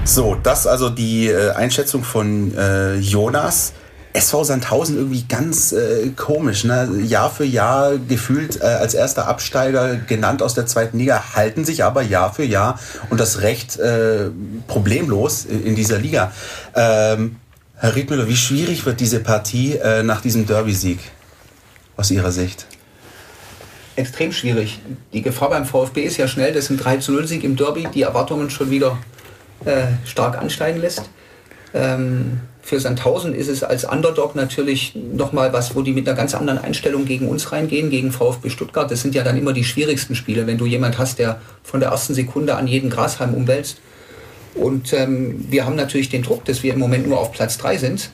So, 0.05 0.37
das 0.43 0.67
also 0.67 0.91
die 0.91 1.29
äh, 1.29 1.53
Einschätzung 1.53 2.03
von 2.03 2.57
äh, 2.57 2.97
Jonas. 2.97 3.75
SV 4.15 4.45
Sandhausen 4.45 4.97
irgendwie 4.99 5.25
ganz 5.27 5.73
äh, 5.73 6.11
komisch, 6.11 6.65
ne? 6.65 6.87
Jahr 7.03 7.31
für 7.31 7.45
Jahr 7.45 7.97
gefühlt 7.97 8.61
äh, 8.61 8.65
als 8.65 8.93
erster 8.93 9.27
Absteiger 9.27 9.97
genannt 9.97 10.43
aus 10.43 10.53
der 10.53 10.67
zweiten 10.67 10.99
Liga, 10.99 11.35
halten 11.35 11.65
sich 11.65 11.83
aber 11.83 12.03
Jahr 12.03 12.33
für 12.35 12.45
Jahr 12.45 12.79
und 13.09 13.21
das 13.21 13.41
recht 13.41 13.79
äh, 13.79 14.29
problemlos 14.67 15.47
in, 15.47 15.75
dieser 15.77 15.99
Liga. 15.99 16.31
Ähm, 16.75 17.37
Herr 17.77 17.97
Riedmüller, 17.97 18.29
wie 18.29 18.37
schwierig 18.37 18.85
wird 18.85 19.01
diese 19.01 19.21
Partie 19.21 19.77
äh, 19.77 20.03
nach 20.03 20.21
diesem 20.21 20.47
Derby-Sieg 20.47 20.99
aus 21.97 22.11
Ihrer 22.11 22.33
Sicht? 22.33 22.67
Extrem 23.95 24.33
schwierig. 24.33 24.81
Die 25.13 25.21
Gefahr 25.21 25.51
beim 25.51 25.67
VfB 25.67 26.03
ist 26.03 26.17
ja 26.17 26.27
schnell, 26.27 26.53
dass 26.53 26.71
ein 26.71 26.79
3 26.79 26.97
zu 26.99 27.13
0 27.13 27.27
Sieg 27.27 27.45
im 27.45 27.57
Derby 27.57 27.87
die 27.95 28.03
Erwartungen 28.03 28.49
schon 28.49 28.71
wieder 28.71 28.99
äh, 29.67 29.85
stark 30.07 30.39
ansteigen 30.39 30.81
lässt. 30.81 31.11
Ähm, 31.75 32.41
für 32.63 32.81
Sandhausen 32.81 33.35
ist 33.35 33.49
es 33.49 33.63
als 33.63 33.85
Underdog 33.85 34.35
natürlich 34.35 34.95
nochmal 34.95 35.53
was, 35.53 35.75
wo 35.75 35.83
die 35.83 35.93
mit 35.93 36.09
einer 36.09 36.17
ganz 36.17 36.35
anderen 36.35 36.59
Einstellung 36.59 37.05
gegen 37.05 37.29
uns 37.29 37.53
reingehen, 37.53 37.91
gegen 37.91 38.13
VfB 38.13 38.51
Stuttgart. 38.51 38.91
Das 38.91 39.03
sind 39.03 39.15
ja 39.15 39.25
dann 39.25 39.37
immer 39.37 39.53
die 39.53 39.65
schwierigsten 39.65 40.15
Spiele, 40.15 40.47
wenn 40.47 40.59
du 40.59 40.65
jemand 40.65 40.97
hast, 40.99 41.19
der 41.19 41.41
von 41.63 41.81
der 41.81 41.91
ersten 41.91 42.15
Sekunde 42.15 42.55
an 42.55 42.67
jeden 42.67 42.89
Grashalm 42.89 43.35
umwälzt. 43.35 43.81
Und 44.55 44.93
ähm, 44.93 45.47
wir 45.51 45.67
haben 45.67 45.77
natürlich 45.77 46.09
den 46.09 46.23
Druck, 46.23 46.45
dass 46.45 46.63
wir 46.63 46.73
im 46.73 46.79
Moment 46.79 47.09
nur 47.09 47.19
auf 47.19 47.33
Platz 47.33 47.59
3 47.59 47.79
sind 47.79 48.11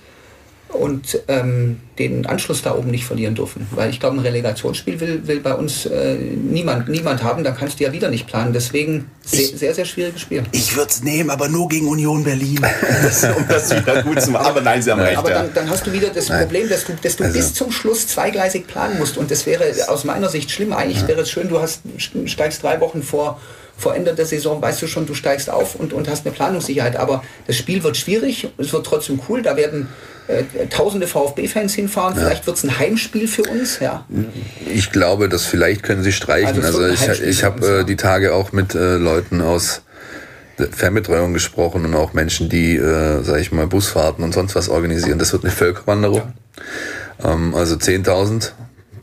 und 0.68 1.20
ähm, 1.28 1.80
den 1.98 2.26
Anschluss 2.26 2.62
da 2.62 2.74
oben 2.74 2.90
nicht 2.90 3.04
verlieren 3.04 3.34
dürfen. 3.34 3.66
Weil 3.70 3.90
ich 3.90 4.00
glaube, 4.00 4.16
ein 4.16 4.20
Relegationsspiel 4.20 5.00
will, 5.00 5.26
will 5.26 5.40
bei 5.40 5.54
uns 5.54 5.86
äh, 5.86 6.14
niemand, 6.14 6.88
niemand 6.88 7.22
haben, 7.22 7.42
da 7.42 7.52
kannst 7.52 7.80
du 7.80 7.84
ja 7.84 7.92
wieder 7.92 8.10
nicht 8.10 8.26
planen. 8.26 8.52
Deswegen 8.52 9.10
sehr, 9.24 9.40
ich, 9.40 9.58
sehr, 9.58 9.74
sehr 9.74 9.86
schwieriges 9.86 10.20
Spiel. 10.20 10.44
Ich 10.52 10.76
würde 10.76 10.90
es 10.90 11.02
nehmen, 11.02 11.30
aber 11.30 11.48
nur 11.48 11.68
gegen 11.68 11.88
Union 11.88 12.22
Berlin, 12.22 12.60
das, 13.02 13.24
um 13.24 13.48
das 13.48 13.74
wieder 13.74 14.02
gut 14.02 14.20
zu 14.20 14.30
machen. 14.30 14.46
Aber 14.46 14.60
nein, 14.60 14.82
Sie 14.82 14.90
haben 14.90 15.00
recht. 15.00 15.16
Aber 15.16 15.30
dann, 15.30 15.54
dann 15.54 15.70
hast 15.70 15.86
du 15.86 15.92
wieder 15.92 16.08
das 16.08 16.28
nein. 16.28 16.42
Problem, 16.42 16.68
dass 16.68 16.84
du, 16.84 16.92
dass 17.02 17.16
du 17.16 17.24
also. 17.24 17.36
bis 17.36 17.54
zum 17.54 17.72
Schluss 17.72 18.06
zweigleisig 18.06 18.66
planen 18.66 18.98
musst. 18.98 19.16
Und 19.16 19.30
das 19.30 19.46
wäre 19.46 19.64
aus 19.88 20.04
meiner 20.04 20.28
Sicht 20.28 20.50
schlimm. 20.50 20.72
Eigentlich 20.72 21.02
ja. 21.02 21.08
wäre 21.08 21.22
es 21.22 21.30
schön, 21.30 21.48
du 21.48 21.60
hast, 21.60 21.80
steigst 22.26 22.62
drei 22.62 22.80
Wochen 22.80 23.02
vor 23.02 23.40
vor 23.78 23.94
Ende 23.94 24.12
der 24.12 24.26
Saison 24.26 24.60
weißt 24.60 24.82
du 24.82 24.88
schon, 24.88 25.06
du 25.06 25.14
steigst 25.14 25.48
auf 25.48 25.76
und, 25.76 25.92
und 25.92 26.08
hast 26.08 26.26
eine 26.26 26.34
Planungssicherheit. 26.34 26.96
Aber 26.96 27.22
das 27.46 27.56
Spiel 27.56 27.84
wird 27.84 27.96
schwierig, 27.96 28.48
es 28.58 28.72
wird 28.72 28.84
trotzdem 28.84 29.20
cool. 29.28 29.40
Da 29.40 29.56
werden 29.56 29.88
tausende 30.70 31.06
VfB-Fans 31.06 31.74
hinfahren. 31.74 32.16
Ja. 32.16 32.26
Vielleicht 32.26 32.46
wird 32.46 32.56
es 32.56 32.64
ein 32.64 32.78
Heimspiel 32.78 33.28
für 33.28 33.42
uns. 33.42 33.80
Ja. 33.80 34.06
Ich 34.66 34.92
glaube, 34.92 35.28
dass 35.28 35.44
vielleicht 35.44 35.82
können 35.82 36.02
sie 36.02 36.12
streichen. 36.12 36.64
Also, 36.64 36.80
also 36.80 37.12
ich, 37.12 37.22
ich 37.22 37.44
habe 37.44 37.80
äh, 37.80 37.84
die 37.84 37.96
Tage 37.96 38.34
auch 38.34 38.52
mit 38.52 38.74
äh, 38.74 38.96
Leuten 38.96 39.40
aus 39.40 39.82
Fernbetreuung 40.70 41.32
gesprochen 41.32 41.84
und 41.84 41.94
auch 41.94 42.12
Menschen, 42.12 42.48
die, 42.48 42.76
äh, 42.76 43.22
sage 43.22 43.40
ich 43.40 43.52
mal, 43.52 43.66
Busfahrten 43.66 44.24
und 44.24 44.34
sonst 44.34 44.55
was 44.55 44.68
organisieren. 44.68 45.18
Das 45.18 45.32
wird 45.32 45.44
eine 45.44 45.52
Völkerwanderung. 45.52 46.34
Ja. 47.22 47.32
Ähm, 47.32 47.55
also 47.55 47.76
10.000. 47.76 48.52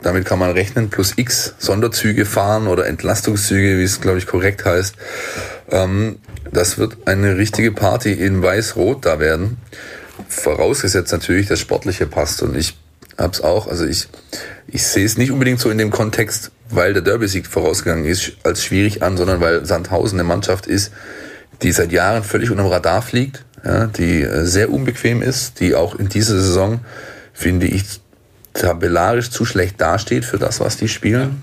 Damit 0.02 0.24
kann 0.26 0.38
man 0.38 0.50
rechnen, 0.50 0.90
plus 0.90 1.14
x 1.16 1.54
Sonderzüge 1.58 2.26
fahren 2.26 2.68
oder 2.68 2.86
Entlastungszüge, 2.86 3.78
wie 3.78 3.82
es, 3.82 4.00
glaube 4.00 4.18
ich, 4.18 4.26
korrekt 4.26 4.64
heißt. 4.64 4.94
Ähm, 5.70 6.18
das 6.52 6.78
wird 6.78 6.96
eine 7.06 7.36
richtige 7.36 7.72
Party 7.72 8.12
in 8.12 8.42
Weiß-Rot 8.42 9.04
da 9.04 9.18
werden. 9.18 9.56
Vorausgesetzt 10.28 11.12
natürlich, 11.12 11.46
das 11.46 11.60
Sportliche 11.60 12.06
passt. 12.06 12.42
Und 12.42 12.56
ich 12.56 12.76
hab's 13.18 13.40
auch, 13.40 13.66
also 13.66 13.84
ich, 13.84 14.08
ich 14.66 14.86
sehe 14.86 15.04
es 15.04 15.16
nicht 15.16 15.30
unbedingt 15.30 15.60
so 15.60 15.70
in 15.70 15.78
dem 15.78 15.90
Kontext, 15.90 16.50
weil 16.70 16.92
der 16.92 17.02
Derby-Sieg 17.02 17.46
vorausgegangen 17.46 18.04
ist, 18.04 18.32
als 18.42 18.64
schwierig 18.64 19.02
an, 19.02 19.16
sondern 19.16 19.40
weil 19.40 19.64
Sandhausen 19.64 20.18
eine 20.18 20.28
Mannschaft 20.28 20.66
ist, 20.66 20.92
die 21.62 21.72
seit 21.72 21.92
Jahren 21.92 22.22
völlig 22.22 22.50
unter 22.50 22.64
dem 22.64 22.70
Radar 22.70 23.02
fliegt, 23.02 23.44
ja, 23.64 23.86
die 23.86 24.22
äh, 24.22 24.44
sehr 24.44 24.70
unbequem 24.70 25.22
ist, 25.22 25.60
die 25.60 25.74
auch 25.74 25.94
in 25.94 26.08
dieser 26.08 26.34
Saison, 26.34 26.80
finde 27.32 27.66
ich, 27.66 28.00
tabellarisch 28.52 29.30
zu 29.30 29.44
schlecht 29.44 29.80
dasteht 29.80 30.24
für 30.24 30.38
das, 30.38 30.60
was 30.60 30.76
die 30.76 30.88
spielen. 30.88 31.42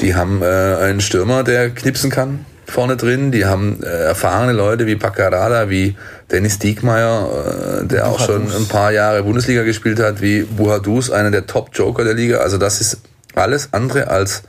Die 0.00 0.14
haben 0.14 0.42
äh, 0.42 0.46
einen 0.46 1.00
Stürmer, 1.00 1.42
der 1.42 1.70
knipsen 1.70 2.10
kann 2.10 2.44
vorne 2.70 2.96
drin. 2.96 3.32
Die 3.32 3.44
haben 3.46 3.82
äh, 3.82 3.86
erfahrene 3.86 4.52
Leute 4.52 4.86
wie 4.86 4.96
Paccarada, 4.96 5.70
wie 5.70 5.96
Dennis 6.30 6.58
Diekmeyer, 6.58 7.80
äh, 7.82 7.86
der 7.86 8.06
auch 8.06 8.20
schon 8.20 8.50
ein 8.50 8.68
paar 8.68 8.92
Jahre 8.92 9.22
Bundesliga 9.22 9.62
gespielt 9.62 10.00
hat, 10.00 10.20
wie 10.20 10.42
Buhadus, 10.42 11.10
einer 11.10 11.30
der 11.30 11.46
Top-Joker 11.46 12.04
der 12.04 12.14
Liga. 12.14 12.38
Also 12.38 12.58
das 12.58 12.80
ist 12.80 12.98
alles 13.34 13.70
andere 13.72 14.08
als 14.08 14.42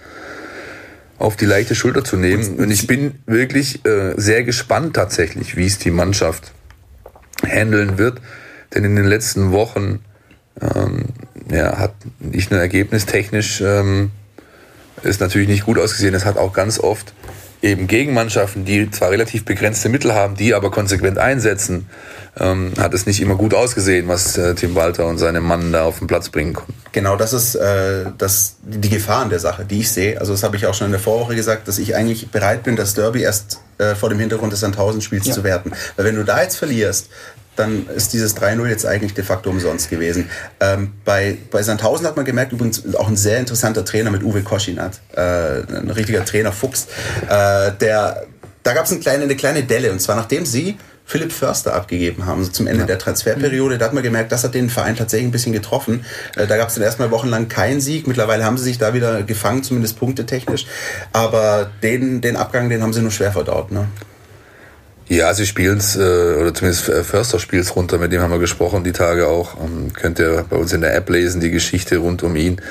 auf 1.17 1.35
die 1.35 1.45
leichte 1.45 1.75
Schulter 1.75 2.03
zu 2.03 2.15
nehmen. 2.15 2.59
Und 2.59 2.71
ich 2.71 2.87
bin 2.87 3.19
wirklich 3.25 3.85
äh, 3.85 4.13
sehr 4.15 4.43
gespannt 4.43 4.95
tatsächlich, 4.95 5.57
wie 5.57 5.65
es 5.65 5.77
die 5.77 5.91
Mannschaft 5.91 6.53
handeln 7.45 7.97
wird. 7.97 8.19
Denn 8.73 8.83
in 8.83 8.95
den 8.95 9.05
letzten 9.05 9.51
Wochen 9.51 9.99
ähm, 10.61 11.05
ja, 11.51 11.77
hat 11.77 11.93
nicht 12.19 12.51
nur 12.51 12.59
ergebnistechnisch 12.59 13.61
ähm, 13.61 14.11
ist 15.03 15.21
natürlich 15.21 15.47
nicht 15.47 15.65
gut 15.65 15.79
ausgesehen. 15.79 16.13
Es 16.13 16.25
hat 16.25 16.37
auch 16.37 16.53
ganz 16.53 16.79
oft 16.79 17.13
eben 17.61 17.87
gegen 17.87 18.13
Mannschaften, 18.13 18.65
die 18.65 18.89
zwar 18.89 19.11
relativ 19.11 19.45
begrenzte 19.45 19.89
Mittel 19.89 20.13
haben, 20.13 20.35
die 20.35 20.53
aber 20.53 20.71
konsequent 20.71 21.17
einsetzen, 21.17 21.87
ähm, 22.39 22.73
hat 22.79 22.93
es 22.93 23.05
nicht 23.05 23.21
immer 23.21 23.35
gut 23.35 23.53
ausgesehen, 23.53 24.07
was 24.07 24.37
äh, 24.37 24.55
Tim 24.55 24.75
Walter 24.75 25.07
und 25.07 25.17
seine 25.17 25.41
Mann 25.41 25.73
da 25.73 25.83
auf 25.83 25.99
den 25.99 26.07
Platz 26.07 26.29
bringen 26.29 26.53
konnten. 26.53 26.73
Genau, 26.91 27.15
das 27.17 27.33
ist 27.33 27.55
äh, 27.55 28.05
das, 28.17 28.55
die 28.63 28.89
Gefahr 28.89 29.23
an 29.23 29.29
der 29.29 29.39
Sache, 29.39 29.65
die 29.65 29.79
ich 29.79 29.91
sehe. 29.91 30.19
Also 30.19 30.31
das 30.31 30.43
habe 30.43 30.55
ich 30.55 30.65
auch 30.65 30.73
schon 30.73 30.85
in 30.85 30.91
der 30.91 31.01
Vorwoche 31.01 31.35
gesagt, 31.35 31.67
dass 31.67 31.79
ich 31.79 31.95
eigentlich 31.95 32.31
bereit 32.31 32.63
bin, 32.63 32.75
das 32.75 32.93
Derby 32.93 33.21
erst 33.21 33.59
äh, 33.77 33.95
vor 33.95 34.09
dem 34.09 34.19
Hintergrund 34.19 34.53
des 34.53 34.61
Sandhausen-Spiels 34.61 35.27
ja. 35.27 35.33
zu 35.33 35.43
werten. 35.43 35.71
Weil 35.95 36.05
wenn 36.05 36.15
du 36.15 36.23
da 36.23 36.41
jetzt 36.41 36.55
verlierst, 36.55 37.09
dann 37.59 37.87
ist 37.95 38.13
dieses 38.13 38.35
3-0 38.37 38.67
jetzt 38.67 38.85
eigentlich 38.85 39.13
de 39.13 39.23
facto 39.23 39.49
umsonst 39.49 39.89
gewesen. 39.89 40.29
Ähm, 40.59 40.93
bei, 41.05 41.37
bei 41.51 41.61
Sandhausen 41.61 42.07
hat 42.07 42.15
man 42.15 42.25
gemerkt, 42.25 42.53
übrigens 42.53 42.95
auch 42.95 43.07
ein 43.07 43.17
sehr 43.17 43.39
interessanter 43.39 43.85
Trainer 43.85 44.11
mit 44.11 44.23
Uwe 44.23 44.41
Koschinat, 44.41 44.99
äh, 45.15 45.21
ein 45.21 45.91
richtiger 45.91 46.25
Trainer 46.25 46.51
Fuchs, 46.51 46.87
äh, 47.27 47.71
der, 47.79 48.25
da 48.63 48.73
gab 48.73 48.85
es 48.85 48.91
eine 48.91 48.99
kleine, 48.99 49.23
eine 49.23 49.35
kleine 49.35 49.63
Delle 49.63 49.91
und 49.91 50.01
zwar 50.01 50.15
nachdem 50.15 50.45
sie 50.45 50.77
Philipp 51.09 51.31
Förster 51.31 51.73
abgegeben 51.73 52.27
haben, 52.27 52.43
so 52.43 52.51
zum 52.51 52.67
Ende 52.67 52.81
ja. 52.81 52.85
der 52.85 52.99
Transferperiode. 52.99 53.79
Da 53.79 53.85
hat 53.85 53.93
man 53.93 54.03
gemerkt, 54.03 54.31
das 54.31 54.43
hat 54.43 54.53
den 54.53 54.69
Verein 54.69 54.95
tatsächlich 54.95 55.27
ein 55.27 55.31
bisschen 55.31 55.53
getroffen. 55.53 56.05
Äh, 56.35 56.45
da 56.45 56.55
gab 56.55 56.69
es 56.69 56.75
dann 56.75 56.83
erstmal 56.83 57.09
wochenlang 57.09 57.47
keinen 57.47 57.81
Sieg. 57.81 58.05
Mittlerweile 58.05 58.45
haben 58.45 58.59
sie 58.59 58.65
sich 58.65 58.77
da 58.77 58.93
wieder 58.93 59.23
gefangen, 59.23 59.63
zumindest 59.63 59.97
punktetechnisch. 59.97 60.67
Aber 61.11 61.71
den, 61.81 62.21
den 62.21 62.35
Abgang, 62.35 62.69
den 62.69 62.83
haben 62.83 62.93
sie 62.93 63.01
nur 63.01 63.09
schwer 63.09 63.31
verdaut. 63.31 63.71
Ne? 63.71 63.87
Ja, 65.09 65.33
sie 65.33 65.47
spielen 65.47 65.79
es, 65.79 65.95
äh, 65.95 65.99
oder 65.99 66.53
zumindest 66.53 66.83
Förster 66.83 67.39
spielt 67.39 67.63
es 67.63 67.75
runter, 67.75 67.97
mit 67.97 68.11
dem 68.11 68.21
haben 68.21 68.29
wir 68.29 68.37
gesprochen 68.37 68.83
die 68.83 68.91
Tage 68.91 69.27
auch. 69.27 69.59
Ähm, 69.59 69.91
könnt 69.91 70.19
ihr 70.19 70.45
bei 70.47 70.55
uns 70.55 70.71
in 70.71 70.81
der 70.81 70.95
App 70.95 71.09
lesen, 71.09 71.41
die 71.41 71.49
Geschichte 71.49 71.97
rund 71.97 72.21
um 72.21 72.35
ihn. 72.35 72.61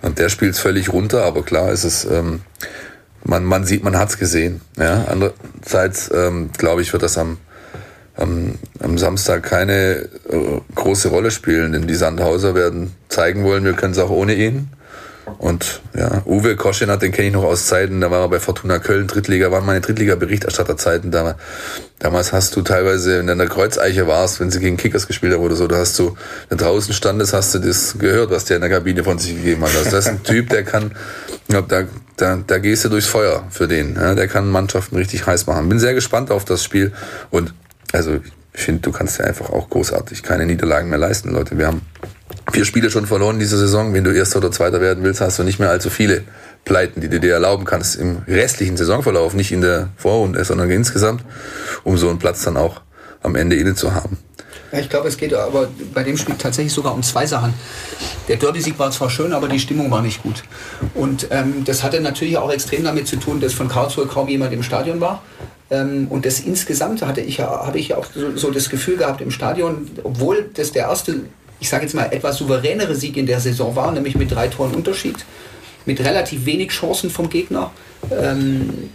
Und 0.00 0.20
der 0.20 0.28
spielt 0.28 0.54
es 0.54 0.60
völlig 0.60 0.92
runter, 0.92 1.24
aber 1.24 1.42
klar 1.42 1.72
ist 1.72 1.82
es, 1.82 2.04
ähm, 2.04 2.42
man, 3.24 3.44
man 3.44 3.64
sieht, 3.64 3.82
man 3.82 3.98
hat's 3.98 4.18
gesehen. 4.18 4.60
Ja? 4.76 5.06
Andererseits, 5.08 6.10
ähm, 6.14 6.50
glaube 6.56 6.80
ich, 6.82 6.92
wird 6.92 7.02
das 7.02 7.18
am, 7.18 7.38
am, 8.16 8.54
am 8.78 8.96
Samstag 8.96 9.42
keine 9.42 10.08
äh, 10.28 10.60
große 10.76 11.08
Rolle 11.08 11.32
spielen, 11.32 11.72
denn 11.72 11.88
die 11.88 11.96
Sandhauser 11.96 12.54
werden 12.54 12.92
zeigen 13.08 13.42
wollen, 13.42 13.64
wir 13.64 13.72
können 13.72 13.94
es 13.94 13.98
auch 13.98 14.10
ohne 14.10 14.34
ihn. 14.34 14.68
Und 15.38 15.80
ja, 15.94 16.22
Uwe 16.26 16.56
Koschenat, 16.56 17.02
den 17.02 17.12
kenne 17.12 17.28
ich 17.28 17.34
noch 17.34 17.44
aus 17.44 17.66
Zeiten, 17.66 18.00
da 18.00 18.10
war 18.10 18.22
er 18.22 18.28
bei 18.28 18.40
Fortuna 18.40 18.78
Köln, 18.78 19.06
Drittliga, 19.06 19.50
waren 19.50 19.66
meine 19.66 19.80
Drittliga-Berichterstatterzeiten. 19.80 21.10
Da, 21.10 21.36
damals 21.98 22.32
hast 22.32 22.56
du 22.56 22.62
teilweise, 22.62 23.18
wenn 23.18 23.26
du 23.26 23.32
in 23.32 23.38
der 23.38 23.48
Kreuzeiche 23.48 24.06
warst, 24.06 24.40
wenn 24.40 24.50
sie 24.50 24.60
gegen 24.60 24.76
Kickers 24.76 25.06
gespielt 25.06 25.32
haben 25.32 25.42
oder 25.42 25.56
so, 25.56 25.66
da 25.66 25.76
hast 25.76 25.98
du, 25.98 26.16
du 26.48 26.56
draußen 26.56 26.92
standest, 26.94 27.32
hast 27.32 27.54
du 27.54 27.58
das 27.58 27.98
gehört, 27.98 28.30
was 28.30 28.44
der 28.44 28.56
in 28.56 28.62
der 28.62 28.70
Kabine 28.70 29.04
von 29.04 29.18
sich 29.18 29.36
gegeben 29.36 29.62
hat. 29.62 29.76
Also 29.76 29.90
das 29.90 30.06
ist 30.06 30.10
ein 30.10 30.22
Typ, 30.22 30.50
der 30.50 30.64
kann, 30.64 30.92
glaub, 31.48 31.68
da, 31.68 31.84
da, 32.16 32.38
da 32.46 32.58
gehst 32.58 32.84
du 32.84 32.88
durchs 32.88 33.06
Feuer 33.06 33.44
für 33.50 33.68
den. 33.68 33.96
Ja, 33.96 34.14
der 34.14 34.28
kann 34.28 34.48
Mannschaften 34.48 34.96
richtig 34.96 35.26
heiß 35.26 35.46
machen. 35.46 35.68
Bin 35.68 35.78
sehr 35.78 35.94
gespannt 35.94 36.30
auf 36.30 36.44
das 36.44 36.64
Spiel 36.64 36.92
und 37.30 37.54
also 37.92 38.20
ich 38.52 38.62
finde, 38.62 38.82
du 38.82 38.92
kannst 38.92 39.18
ja 39.18 39.24
einfach 39.24 39.50
auch 39.50 39.70
großartig 39.70 40.22
keine 40.22 40.46
Niederlagen 40.46 40.90
mehr 40.90 40.98
leisten, 40.98 41.30
Leute. 41.30 41.56
Wir 41.56 41.68
haben 41.68 41.82
vier 42.52 42.64
Spiele 42.64 42.90
schon 42.90 43.06
verloren 43.06 43.38
diese 43.38 43.58
Saison. 43.58 43.94
Wenn 43.94 44.04
du 44.04 44.14
Erster 44.14 44.38
oder 44.38 44.50
Zweiter 44.50 44.80
werden 44.80 45.04
willst, 45.04 45.20
hast 45.20 45.38
du 45.38 45.42
nicht 45.42 45.58
mehr 45.58 45.70
allzu 45.70 45.90
viele 45.90 46.22
Pleiten, 46.64 47.00
die 47.00 47.08
du 47.08 47.20
dir 47.20 47.32
erlauben 47.32 47.64
kannst 47.64 47.96
im 47.96 48.18
restlichen 48.26 48.76
Saisonverlauf, 48.76 49.34
nicht 49.34 49.52
in 49.52 49.60
der 49.60 49.88
Vorrunde, 49.96 50.44
sondern 50.44 50.70
insgesamt, 50.70 51.24
um 51.84 51.96
so 51.96 52.08
einen 52.08 52.18
Platz 52.18 52.42
dann 52.42 52.56
auch 52.56 52.80
am 53.22 53.34
Ende 53.34 53.56
inne 53.56 53.74
zu 53.74 53.94
haben. 53.94 54.18
Ich 54.72 54.88
glaube, 54.88 55.08
es 55.08 55.16
geht 55.16 55.34
aber 55.34 55.68
bei 55.92 56.04
dem 56.04 56.16
Spiel 56.16 56.36
tatsächlich 56.38 56.72
sogar 56.72 56.94
um 56.94 57.02
zwei 57.02 57.26
Sachen. 57.26 57.54
Der 58.28 58.36
Derby-Sieg 58.36 58.78
war 58.78 58.90
zwar 58.92 59.10
schön, 59.10 59.32
aber 59.32 59.48
die 59.48 59.58
Stimmung 59.58 59.90
war 59.90 60.00
nicht 60.00 60.22
gut. 60.22 60.44
Und 60.94 61.26
ähm, 61.30 61.64
das 61.64 61.82
hatte 61.82 62.00
natürlich 62.00 62.38
auch 62.38 62.52
extrem 62.52 62.84
damit 62.84 63.08
zu 63.08 63.16
tun, 63.16 63.40
dass 63.40 63.52
von 63.52 63.68
Karlsruhe 63.68 64.06
kaum 64.06 64.28
jemand 64.28 64.52
im 64.52 64.62
Stadion 64.62 65.00
war. 65.00 65.22
Ähm, 65.70 66.06
und 66.08 66.24
das 66.24 66.38
insgesamt 66.40 67.02
hatte 67.02 67.20
ich 67.20 67.40
habe 67.40 67.78
ich 67.78 67.94
auch 67.94 68.06
so, 68.14 68.36
so, 68.36 68.50
das 68.50 68.70
Gefühl 68.70 68.96
gehabt 68.96 69.20
im 69.20 69.32
Stadion, 69.32 69.90
obwohl 70.04 70.50
das 70.54 70.70
der 70.70 70.84
erste, 70.84 71.20
ich 71.60 71.68
sage 71.68 71.84
jetzt 71.84 71.94
mal, 71.94 72.06
etwas 72.12 72.38
souveränere 72.38 72.94
Sieg 72.94 73.16
in 73.16 73.26
der 73.26 73.40
Saison 73.40 73.76
war, 73.76 73.92
nämlich 73.92 74.16
mit 74.16 74.30
drei 74.30 74.48
Toren 74.48 74.74
Unterschied, 74.74 75.16
mit 75.86 76.00
relativ 76.00 76.46
wenig 76.46 76.70
Chancen 76.70 77.10
vom 77.10 77.28
Gegner. 77.28 77.70
Ähm, 78.10 78.90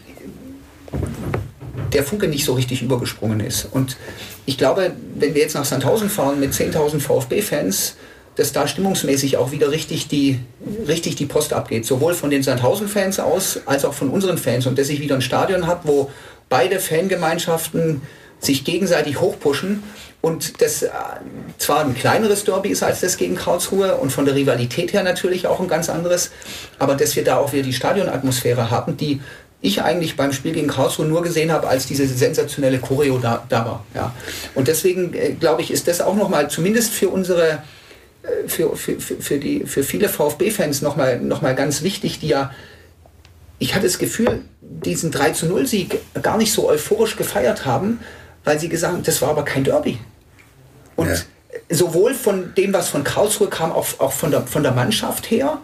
der 1.94 2.04
Funke 2.04 2.28
nicht 2.28 2.44
so 2.44 2.54
richtig 2.54 2.82
übergesprungen 2.82 3.40
ist. 3.40 3.68
Und 3.72 3.98
ich 4.46 4.58
glaube, 4.58 4.94
wenn 5.16 5.34
wir 5.34 5.42
jetzt 5.42 5.56
nach 5.56 5.66
Sandhausen 5.66 6.10
fahren 6.10 6.40
mit 6.40 6.52
10.000 6.52 7.00
VfB-Fans, 7.00 7.96
dass 8.36 8.52
da 8.52 8.68
stimmungsmäßig 8.68 9.38
auch 9.38 9.52
wieder 9.52 9.72
richtig 9.72 10.08
die, 10.08 10.40
richtig 10.88 11.16
die 11.16 11.26
Post 11.26 11.54
abgeht. 11.54 11.86
Sowohl 11.86 12.14
von 12.14 12.30
den 12.30 12.44
Sandhausen-Fans 12.44 13.20
aus, 13.20 13.62
als 13.66 13.86
auch 13.86 13.94
von 13.94 14.10
unseren 14.10 14.38
Fans. 14.38 14.66
Und 14.66 14.78
dass 14.78 14.90
ich 14.90 15.00
wieder 15.00 15.16
ein 15.16 15.22
Stadion 15.22 15.68
habe, 15.68 15.88
wo 15.88 16.12
beide 16.50 16.80
Fangemeinschaften 16.80 18.02
sich 18.40 18.66
gegenseitig 18.66 19.22
hochpushen 19.22 19.84
und 20.26 20.60
das 20.60 20.82
äh, 20.82 20.90
zwar 21.60 21.82
ein 21.82 21.94
kleineres 21.94 22.46
Derby 22.46 22.70
ist 22.70 22.82
als 22.82 23.02
das 23.02 23.18
gegen 23.18 23.36
Karlsruhe 23.36 23.94
und 23.98 24.12
von 24.12 24.26
der 24.26 24.34
Rivalität 24.34 24.92
her 24.92 25.04
natürlich 25.04 25.46
auch 25.46 25.60
ein 25.60 25.68
ganz 25.68 25.88
anderes, 25.88 26.32
aber 26.80 26.96
dass 26.96 27.16
wir 27.16 27.24
da 27.24 27.38
auch 27.38 27.54
wieder 27.54 27.62
die 27.62 27.74
Stadionatmosphäre 27.74 28.72
haben, 28.72 28.98
die 28.98 29.22
ich 29.62 29.84
eigentlich 29.84 30.16
beim 30.16 30.34
Spiel 30.34 30.54
gegen 30.54 30.68
Karlsruhe 30.68 31.06
nur 31.06 31.22
gesehen 31.22 31.52
habe, 31.52 31.68
als 31.68 31.86
diese 31.86 32.08
sensationelle 32.08 32.80
Choreo 32.80 33.20
da, 33.20 33.46
da 33.50 33.66
war. 33.66 33.86
Ja. 33.94 34.16
Und 34.56 34.68
deswegen 34.68 35.14
äh, 35.14 35.34
glaube 35.34 35.62
ich, 35.62 35.70
ist 35.70 35.88
das 35.88 36.02
auch 36.02 36.16
nochmal, 36.16 36.50
zumindest 36.50 36.92
für 36.92 37.10
unsere, 37.10 37.62
äh, 38.24 38.48
für, 38.48 38.76
für, 38.76 39.00
für, 39.00 39.38
die, 39.38 39.68
für 39.68 39.84
viele 39.84 40.10
VfB-Fans 40.10 40.82
nochmal 40.82 41.20
noch 41.20 41.44
mal 41.44 41.54
ganz 41.54 41.84
wichtig, 41.84 42.20
die 42.20 42.30
ja, 42.30 42.50
ich 43.60 43.76
hatte 43.76 43.86
das 43.86 44.00
Gefühl, 44.00 44.42
diesen 44.60 45.12
3 45.12 45.34
zu 45.34 45.46
0 45.46 45.68
Sieg 45.68 46.00
gar 46.24 46.38
nicht 46.38 46.52
so 46.52 46.68
euphorisch 46.68 47.16
gefeiert 47.16 47.68
haben, 47.68 48.00
weil 48.44 48.60
sie 48.60 48.70
gesagt 48.70 48.94
haben, 48.94 49.04
das 49.04 49.22
war 49.22 49.30
aber 49.30 49.46
kein 49.46 49.64
Derby. 49.64 50.00
Und 50.96 51.10
ja. 51.10 51.16
sowohl 51.70 52.14
von 52.14 52.54
dem, 52.56 52.74
was 52.74 52.90
von 52.90 53.04
Karlsruhe 53.04 53.50
kam, 53.50 53.72
auch, 53.72 53.88
auch 54.00 54.14
von, 54.14 54.32
der, 54.32 54.44
von 54.44 54.64
der 54.64 54.72
Mannschaft 54.72 55.30
her, 55.30 55.60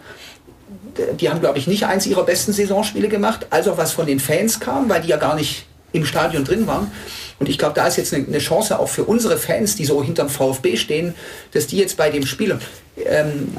die 1.18 1.30
haben, 1.30 1.40
glaube 1.40 1.58
ich, 1.58 1.66
nicht 1.66 1.86
eins 1.86 2.06
ihrer 2.06 2.24
besten 2.24 2.52
Saisonspiele 2.52 3.08
gemacht, 3.08 3.46
als 3.50 3.68
auch 3.68 3.78
was 3.78 3.92
von 3.92 4.06
den 4.06 4.20
Fans 4.20 4.60
kam, 4.60 4.88
weil 4.88 5.00
die 5.02 5.08
ja 5.08 5.16
gar 5.16 5.34
nicht 5.34 5.66
im 5.92 6.04
Stadion 6.04 6.44
drin 6.44 6.66
waren. 6.66 6.90
Und 7.38 7.48
ich 7.48 7.58
glaube, 7.58 7.74
da 7.74 7.86
ist 7.86 7.96
jetzt 7.96 8.14
eine, 8.14 8.38
Chance 8.38 8.78
auch 8.78 8.88
für 8.88 9.04
unsere 9.04 9.36
Fans, 9.36 9.76
die 9.76 9.84
so 9.84 10.02
hinterm 10.02 10.28
VfB 10.28 10.76
stehen, 10.76 11.14
dass 11.52 11.66
die 11.66 11.76
jetzt 11.76 11.96
bei 11.96 12.10
dem 12.10 12.24
Spiel 12.24 12.58
ähm, 13.04 13.56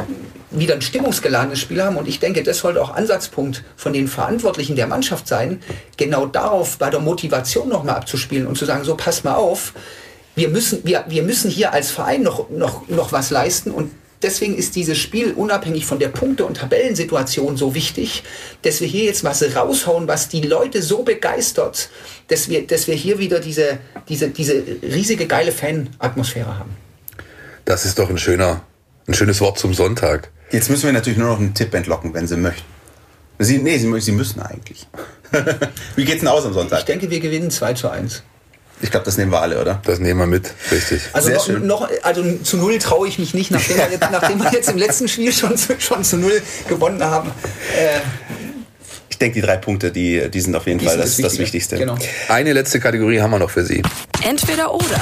wieder 0.52 0.76
ein 0.76 0.82
stimmungsgeladenes 0.82 1.60
Spiel 1.60 1.84
haben. 1.84 1.98
Und 1.98 2.08
ich 2.08 2.20
denke, 2.20 2.44
das 2.44 2.60
sollte 2.60 2.82
auch 2.82 2.96
Ansatzpunkt 2.96 3.64
von 3.76 3.94
den 3.94 4.08
Verantwortlichen 4.08 4.76
der 4.76 4.88
Mannschaft 4.88 5.28
sein, 5.28 5.62
genau 5.98 6.26
darauf 6.26 6.78
bei 6.78 6.90
der 6.90 7.00
Motivation 7.00 7.70
nochmal 7.70 7.96
abzuspielen 7.96 8.48
und 8.48 8.58
zu 8.58 8.66
sagen, 8.66 8.84
so 8.84 8.96
pass 8.96 9.24
mal 9.24 9.36
auf, 9.36 9.74
wir 10.36 10.50
müssen, 10.50 10.84
wir, 10.84 11.06
wir 11.08 11.24
müssen 11.24 11.50
hier 11.50 11.74
als 11.74 11.92
Verein 11.92 12.24
noch, 12.24 12.50
noch, 12.50 12.88
noch 12.88 13.12
was 13.12 13.30
leisten 13.30 13.72
und 13.72 13.92
deswegen 14.24 14.56
ist 14.56 14.76
dieses 14.76 14.98
Spiel 14.98 15.34
unabhängig 15.34 15.86
von 15.86 16.00
der 16.00 16.08
Punkte- 16.08 16.46
und 16.46 16.58
Tabellensituation 16.58 17.58
so 17.58 17.76
wichtig, 17.76 18.24
dass 18.64 18.82
wir 18.82 18.88
hier 18.88 19.04
jetzt 19.04 19.24
was 19.24 19.44
raushauen, 19.56 20.08
was 20.08 20.30
die 20.30 20.42
Leute 20.42 20.82
so 20.82 21.04
begeistert, 21.04 21.90
dass 22.30 22.50
wir, 22.50 22.66
dass 22.66 22.88
wir 22.88 22.96
hier 22.96 23.20
wieder 23.20 23.40
diese, 23.40 23.78
diese, 24.10 24.30
diese 24.30 24.64
riesige 24.82 25.28
geile 25.28 25.52
Fan-Atmosphäre 25.52 26.58
haben. 26.58 26.76
Das 27.66 27.86
ist 27.86 28.00
doch 28.00 28.10
ein 28.10 28.18
schöner, 28.18 28.62
ein 29.08 29.14
schönes 29.14 29.40
Wort 29.42 29.60
zum 29.60 29.74
Sonntag. 29.74 30.32
Jetzt 30.52 30.70
müssen 30.70 30.86
wir 30.86 30.94
natürlich 30.94 31.20
nur 31.20 31.30
noch 31.30 31.40
einen 31.40 31.54
Tipp 31.54 31.74
entlocken, 31.74 32.14
wenn 32.14 32.28
Sie 32.28 32.38
möchten. 32.38 32.64
Sie, 33.40 33.58
nee, 33.58 33.78
Sie, 33.78 34.00
Sie 34.00 34.12
müssen 34.12 34.42
eigentlich. 34.42 34.88
Wie 35.96 36.06
geht's 36.06 36.20
denn 36.20 36.28
aus 36.28 36.46
am 36.46 36.54
Sonntag? 36.54 36.80
Ich 36.80 36.86
denke, 36.86 37.10
wir 37.10 37.20
gewinnen 37.20 37.50
2 37.50 37.74
zu 37.74 37.90
1. 37.90 38.24
Ich 38.82 38.92
glaube, 38.92 39.06
das 39.06 39.18
nehmen 39.18 39.32
wir 39.32 39.42
alle, 39.42 39.62
oder? 39.62 39.82
Das 39.86 40.00
nehmen 40.00 40.20
wir 40.20 40.28
mit, 40.28 40.54
richtig. 40.72 41.04
Also 41.14 41.30
noch, 41.32 41.48
noch, 41.60 41.90
also 42.02 42.24
zu 42.44 42.58
null 42.58 42.78
traue 42.80 43.08
ich 43.08 43.18
mich 43.18 43.34
nicht, 43.34 43.50
nachdem 43.52 43.78
wir, 43.78 43.90
jetzt, 43.92 44.08
nachdem 44.12 44.40
wir 44.40 44.52
jetzt 44.52 44.70
im 44.70 44.78
letzten 44.78 45.08
Spiel 45.08 45.32
schon, 45.32 45.58
schon 45.80 46.04
zu 46.04 46.18
null 46.18 46.42
gewonnen 46.68 47.04
haben. 47.04 47.32
Äh, 47.78 48.00
ich 49.10 49.18
denke, 49.20 49.36
die 49.36 49.46
drei 49.46 49.58
Punkte, 49.58 49.92
die, 49.92 50.30
die 50.30 50.42
sind 50.42 50.56
auf 50.56 50.66
jeden 50.66 50.80
die 50.80 50.86
Fall 50.86 50.98
das, 50.98 51.18
das, 51.18 51.38
Wichtigste. 51.38 51.78
Genau. 51.78 51.96
Eine 52.28 52.52
letzte 52.52 52.80
Kategorie 52.80 53.22
haben 53.22 53.32
wir 53.32 53.40
noch 53.40 53.52
für 53.52 53.64
Sie. 53.64 53.82
Entweder 54.28 54.74
oder. 54.74 55.02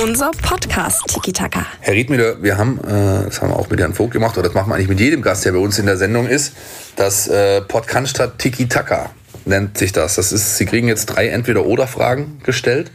Unser 0.00 0.30
Podcast 0.30 1.02
Tiki 1.08 1.32
Taka. 1.32 1.66
Herr 1.80 1.94
Riedmüller, 1.94 2.40
wir 2.42 2.56
haben, 2.56 2.78
äh, 2.78 3.24
das 3.26 3.42
haben 3.42 3.50
wir 3.50 3.58
auch 3.58 3.68
mit 3.68 3.80
Herrn 3.80 3.92
Vogt 3.92 4.12
gemacht, 4.12 4.38
oder 4.38 4.46
das 4.48 4.54
machen 4.54 4.70
wir 4.70 4.76
eigentlich 4.76 4.88
mit 4.88 5.00
jedem 5.00 5.20
Gast, 5.20 5.44
der 5.44 5.52
bei 5.52 5.58
uns 5.58 5.78
in 5.80 5.86
der 5.86 5.96
Sendung 5.96 6.28
ist, 6.28 6.52
das 6.94 7.26
äh, 7.26 7.60
Podcast 7.62 8.22
Tiki 8.38 8.68
Taka 8.68 9.10
nennt 9.44 9.78
sich 9.78 9.92
das. 9.92 10.16
Das 10.16 10.32
ist, 10.32 10.56
Sie 10.56 10.66
kriegen 10.66 10.88
jetzt 10.88 11.06
drei 11.06 11.28
Entweder-Oder-Fragen 11.28 12.40
gestellt 12.44 12.90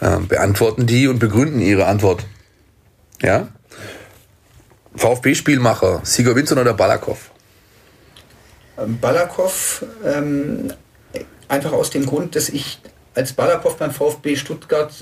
äh, 0.00 0.18
beantworten 0.18 0.86
die 0.86 1.08
und 1.08 1.18
begründen 1.18 1.60
ihre 1.60 1.86
Antwort. 1.86 2.24
Ja? 3.22 3.48
VfB-Spielmacher, 4.94 6.00
Sieger 6.04 6.34
Winzer 6.36 6.60
oder 6.60 6.74
Balakow? 6.74 7.30
Ähm, 8.78 8.98
Balakow, 9.00 9.84
ähm, 10.04 10.72
einfach 11.48 11.72
aus 11.72 11.90
dem 11.90 12.06
Grund, 12.06 12.36
dass 12.36 12.48
ich 12.48 12.80
als 13.14 13.32
Balakow 13.32 13.74
beim 13.76 13.90
VfB 13.90 14.36
Stuttgart 14.36 14.92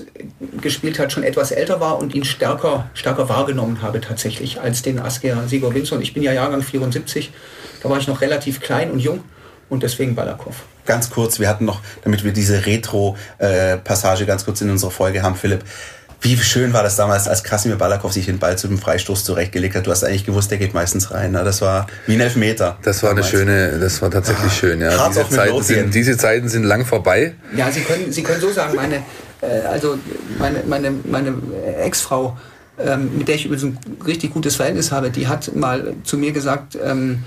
gespielt 0.61 0.99
hat, 0.99 1.11
schon 1.11 1.23
etwas 1.23 1.51
älter 1.51 1.81
war 1.81 1.97
und 1.97 2.15
ihn 2.15 2.23
stärker, 2.23 2.89
stärker 2.93 3.27
wahrgenommen 3.27 3.81
habe 3.81 3.99
tatsächlich 3.99 4.61
als 4.61 4.81
den 4.81 4.99
Asker 4.99 5.43
Winzer. 5.51 5.95
Und 5.97 6.01
ich 6.01 6.13
bin 6.13 6.23
ja 6.23 6.31
Jahrgang 6.31 6.61
74, 6.61 7.33
da 7.83 7.89
war 7.89 7.97
ich 7.97 8.07
noch 8.07 8.21
relativ 8.21 8.61
klein 8.61 8.91
und 8.91 8.99
jung 8.99 9.23
und 9.69 9.83
deswegen 9.83 10.15
Balakow. 10.15 10.55
Ganz 10.85 11.09
kurz, 11.09 11.39
wir 11.39 11.49
hatten 11.49 11.65
noch, 11.65 11.81
damit 12.03 12.23
wir 12.23 12.31
diese 12.31 12.65
Retro-Passage 12.65 14.25
ganz 14.25 14.45
kurz 14.45 14.61
in 14.61 14.69
unserer 14.69 14.91
Folge 14.91 15.23
haben, 15.23 15.35
Philipp. 15.35 15.63
Wie 16.21 16.37
schön 16.37 16.73
war 16.73 16.81
das 16.81 16.95
damals, 16.95 17.27
als 17.27 17.43
Krasimir 17.43 17.77
Balakow 17.77 18.11
sich 18.11 18.25
den 18.25 18.39
Ball 18.39 18.57
zu 18.57 18.67
dem 18.67 18.79
Freistoß 18.79 19.23
zurechtgelegt 19.23 19.75
hat. 19.75 19.85
Du 19.85 19.91
hast 19.91 20.03
eigentlich 20.03 20.25
gewusst, 20.25 20.49
der 20.49 20.57
geht 20.57 20.73
meistens 20.73 21.11
rein. 21.11 21.33
Ne? 21.33 21.43
Das 21.43 21.61
war 21.61 21.85
wie 22.07 22.15
ein 22.15 22.21
Elfmeter. 22.21 22.77
Das 22.81 23.03
war 23.03 23.11
damals. 23.11 23.27
eine 23.27 23.37
schöne, 23.37 23.79
das 23.79 24.01
war 24.01 24.09
tatsächlich 24.09 24.51
ah, 24.51 24.55
schön. 24.55 24.81
Ja. 24.81 25.07
Diese, 25.07 25.29
Zeiten 25.29 25.61
sind, 25.61 25.93
diese 25.93 26.17
Zeiten 26.17 26.49
sind 26.49 26.63
lang 26.63 26.85
vorbei. 26.85 27.35
Ja, 27.55 27.69
Sie 27.69 27.81
können, 27.81 28.11
Sie 28.11 28.23
können 28.23 28.41
so 28.41 28.51
sagen, 28.51 28.75
meine, 28.75 29.03
äh, 29.41 29.67
also 29.67 29.99
meine, 30.39 30.63
meine, 30.65 30.91
meine 31.03 31.35
Ex-Frau, 31.83 32.37
ähm, 32.79 33.17
mit 33.17 33.27
der 33.27 33.35
ich 33.35 33.45
übrigens 33.45 33.63
ein 33.63 33.77
richtig 34.07 34.33
gutes 34.33 34.55
Verhältnis 34.55 34.91
habe, 34.91 35.11
die 35.11 35.27
hat 35.27 35.55
mal 35.55 35.93
zu 36.03 36.17
mir 36.17 36.31
gesagt, 36.31 36.77
ähm, 36.83 37.23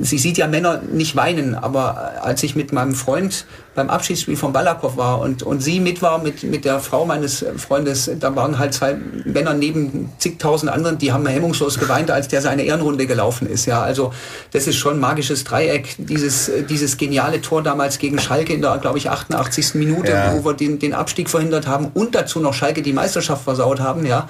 sie 0.00 0.18
sieht 0.18 0.38
ja 0.38 0.46
Männer 0.46 0.82
nicht 0.90 1.14
weinen, 1.14 1.54
aber 1.54 2.22
als 2.22 2.42
ich 2.42 2.56
mit 2.56 2.72
meinem 2.72 2.94
Freund 2.94 3.46
beim 3.74 3.90
Abschiedsspiel 3.90 4.36
von 4.36 4.52
Balakow 4.52 4.96
war 4.96 5.20
und, 5.20 5.42
und 5.42 5.60
sie 5.60 5.80
mit 5.80 6.02
war 6.02 6.22
mit, 6.22 6.42
mit 6.42 6.64
der 6.64 6.80
Frau 6.80 7.04
meines 7.04 7.44
Freundes, 7.56 8.10
da 8.18 8.34
waren 8.36 8.58
halt 8.58 8.74
zwei 8.74 8.96
Männer 9.24 9.54
neben 9.54 10.10
zigtausend 10.18 10.70
anderen, 10.70 10.98
die 10.98 11.12
haben 11.12 11.26
hemmungslos 11.26 11.78
geweint, 11.78 12.10
als 12.10 12.28
der 12.28 12.42
seine 12.42 12.64
Ehrenrunde 12.64 13.06
gelaufen 13.06 13.48
ist. 13.48 13.66
Ja, 13.66 13.82
also 13.82 14.12
das 14.52 14.66
ist 14.66 14.76
schon 14.76 14.94
ein 14.94 15.00
magisches 15.00 15.44
Dreieck, 15.44 15.94
dieses, 15.98 16.50
dieses 16.68 16.96
geniale 16.96 17.40
Tor 17.40 17.62
damals 17.62 17.98
gegen 17.98 18.18
Schalke 18.18 18.52
in 18.52 18.62
der, 18.62 18.78
glaube 18.78 18.98
ich, 18.98 19.08
88. 19.10 19.74
Minute, 19.74 20.10
ja. 20.10 20.34
wo 20.34 20.44
wir 20.44 20.54
den, 20.54 20.78
den 20.78 20.92
Abstieg 20.92 21.30
verhindert 21.30 21.66
haben 21.66 21.90
und 21.94 22.14
dazu 22.14 22.40
noch 22.40 22.54
Schalke 22.54 22.82
die 22.82 22.92
Meisterschaft 22.92 23.44
versaut 23.44 23.80
haben, 23.80 24.04
ja 24.04 24.28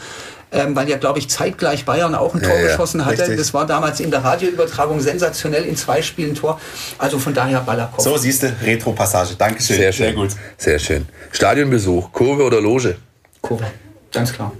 ähm, 0.52 0.76
weil 0.76 0.88
ja, 0.88 0.98
glaube 0.98 1.18
ich, 1.18 1.28
zeitgleich 1.28 1.84
Bayern 1.84 2.14
auch 2.14 2.34
ein 2.34 2.42
Tor 2.42 2.54
ja, 2.54 2.68
geschossen 2.68 3.04
hatte. 3.04 3.22
Richtig. 3.22 3.38
Das 3.38 3.54
war 3.54 3.66
damals 3.66 4.00
in 4.00 4.10
der 4.10 4.22
Radioübertragung 4.22 5.00
sensationell 5.00 5.64
in 5.64 5.76
zwei 5.76 6.02
Spielen 6.02 6.34
Tor. 6.34 6.60
Also 6.98 7.18
von 7.18 7.32
daher 7.34 7.60
Ballerkopf. 7.60 8.02
So, 8.04 8.16
siehst 8.16 8.42
du, 8.42 8.54
Retro-Passage. 8.62 9.34
Dankeschön. 9.36 9.76
Sehr 9.76 9.92
schön. 9.92 10.06
Sehr 10.06 10.14
gut. 10.14 10.30
Sehr 10.58 10.78
schön. 10.78 11.06
Stadionbesuch, 11.32 12.12
Kurve 12.12 12.44
oder 12.44 12.60
Loge? 12.60 12.96
Kurve, 13.40 13.66
ganz 14.12 14.32
klar. 14.32 14.52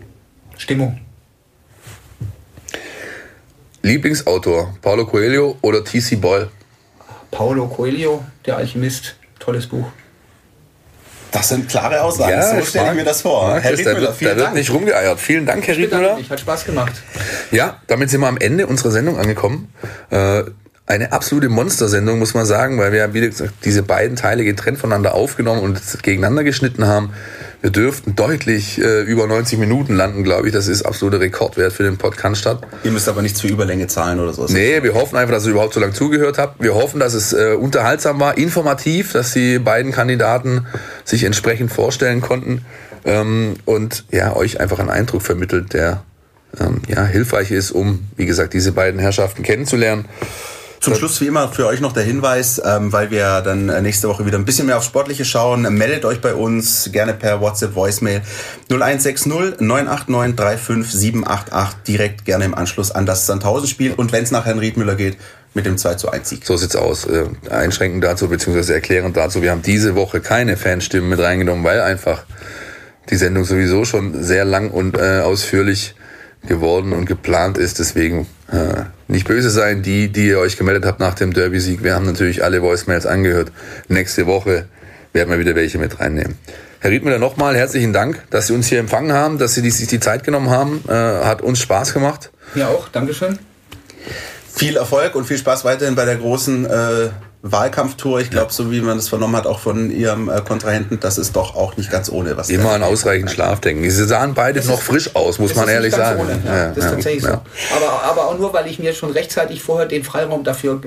Stimmung. 0.57 0.99
Lieblingsautor, 3.83 4.75
Paulo 4.81 5.07
Coelho 5.07 5.57
oder 5.61 5.85
T.C. 5.85 6.17
Boyle? 6.17 6.49
Paulo 7.31 7.67
Coelho, 7.67 8.25
der 8.47 8.57
Alchemist. 8.57 9.17
Tolles 9.41 9.67
Buch. 9.67 9.87
Das 11.33 11.49
sind 11.49 11.69
klare 11.69 12.03
Aussagen. 12.03 12.31
Ja, 12.31 12.57
so 12.57 12.65
stelle 12.65 12.91
ich 12.91 12.95
mir 12.97 13.05
das 13.05 13.23
vor. 13.23 13.59
Herr 13.59 13.77
Riedmüller, 13.77 14.01
da, 14.09 14.13
vielen 14.13 14.31
da 14.31 14.37
wird 14.37 14.47
Dank. 14.47 14.57
nicht 14.57 14.73
rumgeeiert. 14.73 15.19
Vielen 15.19 15.47
Dank, 15.47 15.67
Herr 15.67 15.77
Riedmüller. 15.77 16.19
Hat 16.29 16.41
Spaß 16.41 16.67
gemacht. 16.67 16.93
Ja, 17.51 17.81
damit 17.87 18.11
sind 18.11 18.21
wir 18.21 18.29
am 18.29 18.37
Ende 18.37 18.67
unserer 18.67 18.91
Sendung 18.91 19.19
angekommen. 19.19 19.73
Äh, 20.11 20.45
eine 20.87 21.13
absolute 21.13 21.49
Monstersendung, 21.49 22.19
muss 22.19 22.35
man 22.35 22.45
sagen, 22.45 22.79
weil 22.79 22.93
wir, 22.93 23.15
wie 23.15 23.21
gesagt, 23.21 23.55
diese 23.65 23.83
beiden 23.83 24.17
Teile 24.17 24.45
getrennt 24.45 24.79
voneinander 24.79 25.15
aufgenommen 25.15 25.63
und 25.63 25.81
gegeneinander 26.03 26.45
geschnitten 26.45 26.87
haben. 26.87 27.15
Wir 27.63 27.71
dürften 27.71 28.17
deutlich 28.17 28.81
äh, 28.83 29.03
über 29.03 29.29
90 29.29 29.57
Minuten 29.57 29.95
landen, 29.95 30.25
glaube 30.25 30.49
ich. 30.49 30.53
Das 30.53 30.67
ist 30.67 30.83
absoluter 30.83 31.21
Rekordwert 31.21 31.73
für 31.73 31.85
den 31.85 31.97
Podcast 31.97 32.41
statt. 32.41 32.61
Ihr 32.83 32.91
müsst 32.91 33.09
aber 33.09 33.23
nichts 33.23 33.41
für 33.41 33.47
Überlänge 33.47 33.87
zahlen 33.87 34.19
oder 34.19 34.33
so. 34.33 34.47
Nee, 34.47 34.83
wir 34.83 34.95
hoffen 34.95 35.17
einfach, 35.17 35.33
dass 35.33 35.45
ihr 35.47 35.53
überhaupt 35.53 35.73
so 35.73 35.79
lange 35.79 35.93
zugehört 35.93 36.39
habt. 36.39 36.61
Wir 36.61 36.75
hoffen, 36.75 36.99
dass 36.99 37.15
es 37.15 37.33
äh, 37.33 37.55
unterhaltsam 37.55 38.19
war, 38.19 38.37
informativ, 38.37 39.13
dass 39.13 39.33
die 39.33 39.61
beiden 39.61 39.93
Kandidaten 39.93 40.67
sich 41.05 41.23
entsprechend 41.23 41.71
vorstellen 41.71 42.21
konnten 42.21 42.65
ähm, 43.05 43.55
und 43.65 44.07
ja, 44.11 44.35
euch 44.35 44.59
einfach 44.59 44.81
einen 44.81 44.91
Eindruck 44.91 45.23
vermittelt, 45.23 45.73
der 45.73 46.03
ähm, 46.59 46.83
ja, 46.89 47.05
hilfreich 47.05 47.53
ist, 47.53 47.71
um, 47.71 48.09
wie 48.17 48.27
gesagt, 48.27 48.55
diese 48.55 48.73
beiden 48.73 48.99
Herrschaften 48.99 49.45
kennenzulernen. 49.45 50.07
Zum 50.83 50.97
Schluss 50.97 51.21
wie 51.21 51.29
immer 51.29 51.49
für 51.49 51.69
euch 51.69 51.81
noch 51.81 51.93
der 51.93 52.03
Hinweis, 52.03 52.61
ähm, 52.65 52.93
weil 52.93 53.13
wir 53.13 53.41
dann 53.41 53.69
äh, 53.69 53.81
nächste 53.81 54.09
Woche 54.09 54.27
wieder 54.27 54.37
ein 54.37 54.45
bisschen 54.45 54.67
mehr 54.67 54.79
auf 54.79 54.83
Sportliche 54.83 55.25
schauen. 55.25 55.63
Meldet 55.63 56.05
euch 56.05 56.21
bei 56.21 56.35
uns 56.35 56.91
gerne 56.93 57.15
per 57.15 57.41
WhatsApp 57.41 57.77
Voicemail 57.77 58.21
0160 58.69 59.61
989 59.61 60.35
35788 60.37 61.83
direkt 61.87 62.25
gerne 62.25 62.47
im 62.47 62.57
Anschluss 62.57 62.91
an 62.91 63.07
das 63.07 63.27
Sandhausen-Spiel 63.27 63.93
und 63.93 64.11
wenn 64.11 64.25
es 64.25 64.33
nach 64.33 64.45
Herrn 64.45 64.59
Riedmüller 64.59 64.97
geht, 64.97 65.19
mit 65.55 65.67
dem 65.67 65.79
2 65.79 65.95
zu 65.95 66.11
1 66.11 66.29
Sieg. 66.29 66.47
So 66.47 66.57
sieht's 66.57 66.75
aus. 66.75 67.05
Äh, 67.05 67.27
einschränkend 67.49 68.03
dazu, 68.03 68.27
beziehungsweise 68.27 68.75
erklärend 68.75 69.17
dazu. 69.17 69.41
Wir 69.41 69.53
haben 69.53 69.63
diese 69.63 69.95
Woche 69.95 70.21
keine 70.21 70.57
Fanstimmen 70.57 71.11
mit 71.11 71.21
reingenommen, 71.21 71.63
weil 71.63 71.81
einfach 71.81 72.25
die 73.09 73.17
Sendung 73.17 73.45
sowieso 73.45 73.85
schon 73.85 74.21
sehr 74.21 74.45
lang 74.45 74.73
und 74.73 74.99
äh, 74.99 75.21
ausführlich 75.21 75.95
geworden 76.47 76.93
und 76.93 77.07
geplant 77.07 77.59
ist. 77.59 77.79
Deswegen 77.79 78.27
äh, 78.51 78.83
nicht 79.09 79.27
böse 79.27 79.51
sein, 79.51 79.83
die, 79.83 80.09
die 80.09 80.29
ihr 80.29 80.39
euch 80.39 80.57
gemeldet 80.57 80.85
habt 80.85 81.01
nach 81.01 81.15
dem 81.15 81.33
Derby-Sieg. 81.33 81.83
Wir 81.83 81.95
haben 81.95 82.07
natürlich 82.07 82.45
alle 82.45 82.63
Voicemails 82.63 83.07
angehört. 83.07 83.53
Nächste 83.89 84.27
Woche 84.27 84.67
werden 85.13 85.31
wir 85.31 85.39
wieder 85.39 85.55
welche 85.55 85.79
mit 85.79 86.01
reinnehmen. 86.01 86.37
Herr 86.81 86.91
Riedmüller, 86.91 87.19
nochmal 87.19 87.55
herzlichen 87.57 87.93
Dank, 87.93 88.23
dass 88.31 88.49
Sie 88.49 88.55
uns 88.55 88.67
hier 88.67 88.81
empfangen 88.81 89.13
haben, 89.13 89.39
dass 89.39 89.55
Sie 89.55 89.71
sich 89.71 89.87
die 89.87 90.01
Zeit 90.01 90.25
genommen 90.25 90.51
haben. 90.51 90.83
Äh, 90.89 90.93
hat 90.93 91.41
uns 91.41 91.61
Spaß 91.61 91.95
gemacht. 91.95 92.31
Ja 92.55 92.69
auch, 92.69 92.89
Dankeschön. 92.89 93.39
Viel 94.53 94.77
Erfolg 94.77 95.15
und 95.15 95.25
viel 95.25 95.39
Spaß 95.39 95.65
weiterhin 95.65 95.95
bei 95.95 96.05
der 96.05 96.17
großen 96.17 96.67
äh, 96.67 97.09
Wahlkampftour. 97.43 98.21
Ich 98.21 98.31
glaube, 98.31 98.53
so 98.53 98.71
wie 98.71 98.81
man 98.81 98.97
das 98.97 99.09
vernommen 99.09 99.37
hat, 99.37 99.47
auch 99.47 99.59
von 99.59 99.91
ihrem 99.91 100.29
äh, 100.29 100.41
Kontrahenten, 100.41 101.01
das 101.01 101.19
ist 101.19 101.35
doch 101.35 101.57
auch 101.57 101.77
nicht 101.77 101.91
ganz 101.91 102.09
ohne. 102.09 102.37
Was 102.37 102.49
Immer 102.51 102.73
an 102.73 102.85
ausreichend 102.85 103.33
Schlaf 103.33 103.61
denken. 103.61 103.89
Sie 103.91 104.05
sahen 104.05 104.35
beide 104.35 104.61
das 104.61 104.69
noch 104.69 104.79
ist, 104.79 104.85
frisch 104.85 105.17
aus, 105.17 105.41
muss 105.41 105.55
man 105.57 105.69
ehrlich 105.69 105.93
sagen. 105.93 106.21
Ohne, 106.21 106.41
ja, 106.45 106.57
ja, 106.57 106.69
das 106.69 106.77
ist 106.79 106.85
ja, 106.85 106.91
tatsächlich 106.91 107.25
so. 107.25 107.29
Aber, 107.31 108.03
aber 108.05 108.29
auch 108.29 108.39
nur, 108.39 108.53
weil 108.53 108.69
ich 108.69 108.79
mir 108.79 108.95
schon 108.95 109.11
rechtzeitig 109.11 109.61
vorher 109.61 109.87
den 109.87 110.05
Freiraum 110.05 110.45
dafür 110.45 110.81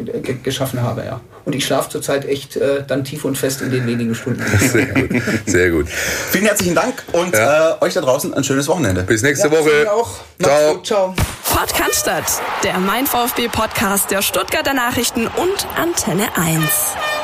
geschaffen 0.43 0.81
habe. 0.81 1.03
Ja. 1.03 1.19
Und 1.43 1.53
ich 1.55 1.65
schlafe 1.65 1.89
zurzeit 1.89 2.25
echt 2.25 2.55
äh, 2.55 2.83
dann 2.87 3.03
tief 3.03 3.25
und 3.25 3.37
fest 3.37 3.61
in 3.61 3.71
den 3.71 3.85
wenigen 3.85 4.15
Stunden. 4.15 4.43
Sehr 4.71 4.87
gut. 4.87 5.21
Sehr 5.45 5.69
gut. 5.71 5.89
Vielen 5.89 6.45
herzlichen 6.45 6.75
Dank 6.75 7.03
und 7.11 7.33
äh, 7.33 7.73
euch 7.81 7.93
da 7.93 8.01
draußen 8.01 8.33
ein 8.33 8.43
schönes 8.45 8.67
Wochenende. 8.69 9.03
Bis 9.03 9.21
nächste 9.21 9.51
Woche. 9.51 9.91
Auch. 9.91 10.19
Ciao. 10.41 10.73
Gut, 10.75 10.87
ciao. 10.87 11.15
Fort 11.55 11.73
Cannstatt, 11.73 12.41
der 12.63 12.79
Mein 12.79 13.07
VfB 13.07 13.47
Podcast 13.47 14.11
der 14.11 14.21
Stuttgarter 14.21 14.73
Nachrichten 14.73 15.27
und 15.27 15.67
Antenne 15.77 16.35
1. 16.45 17.14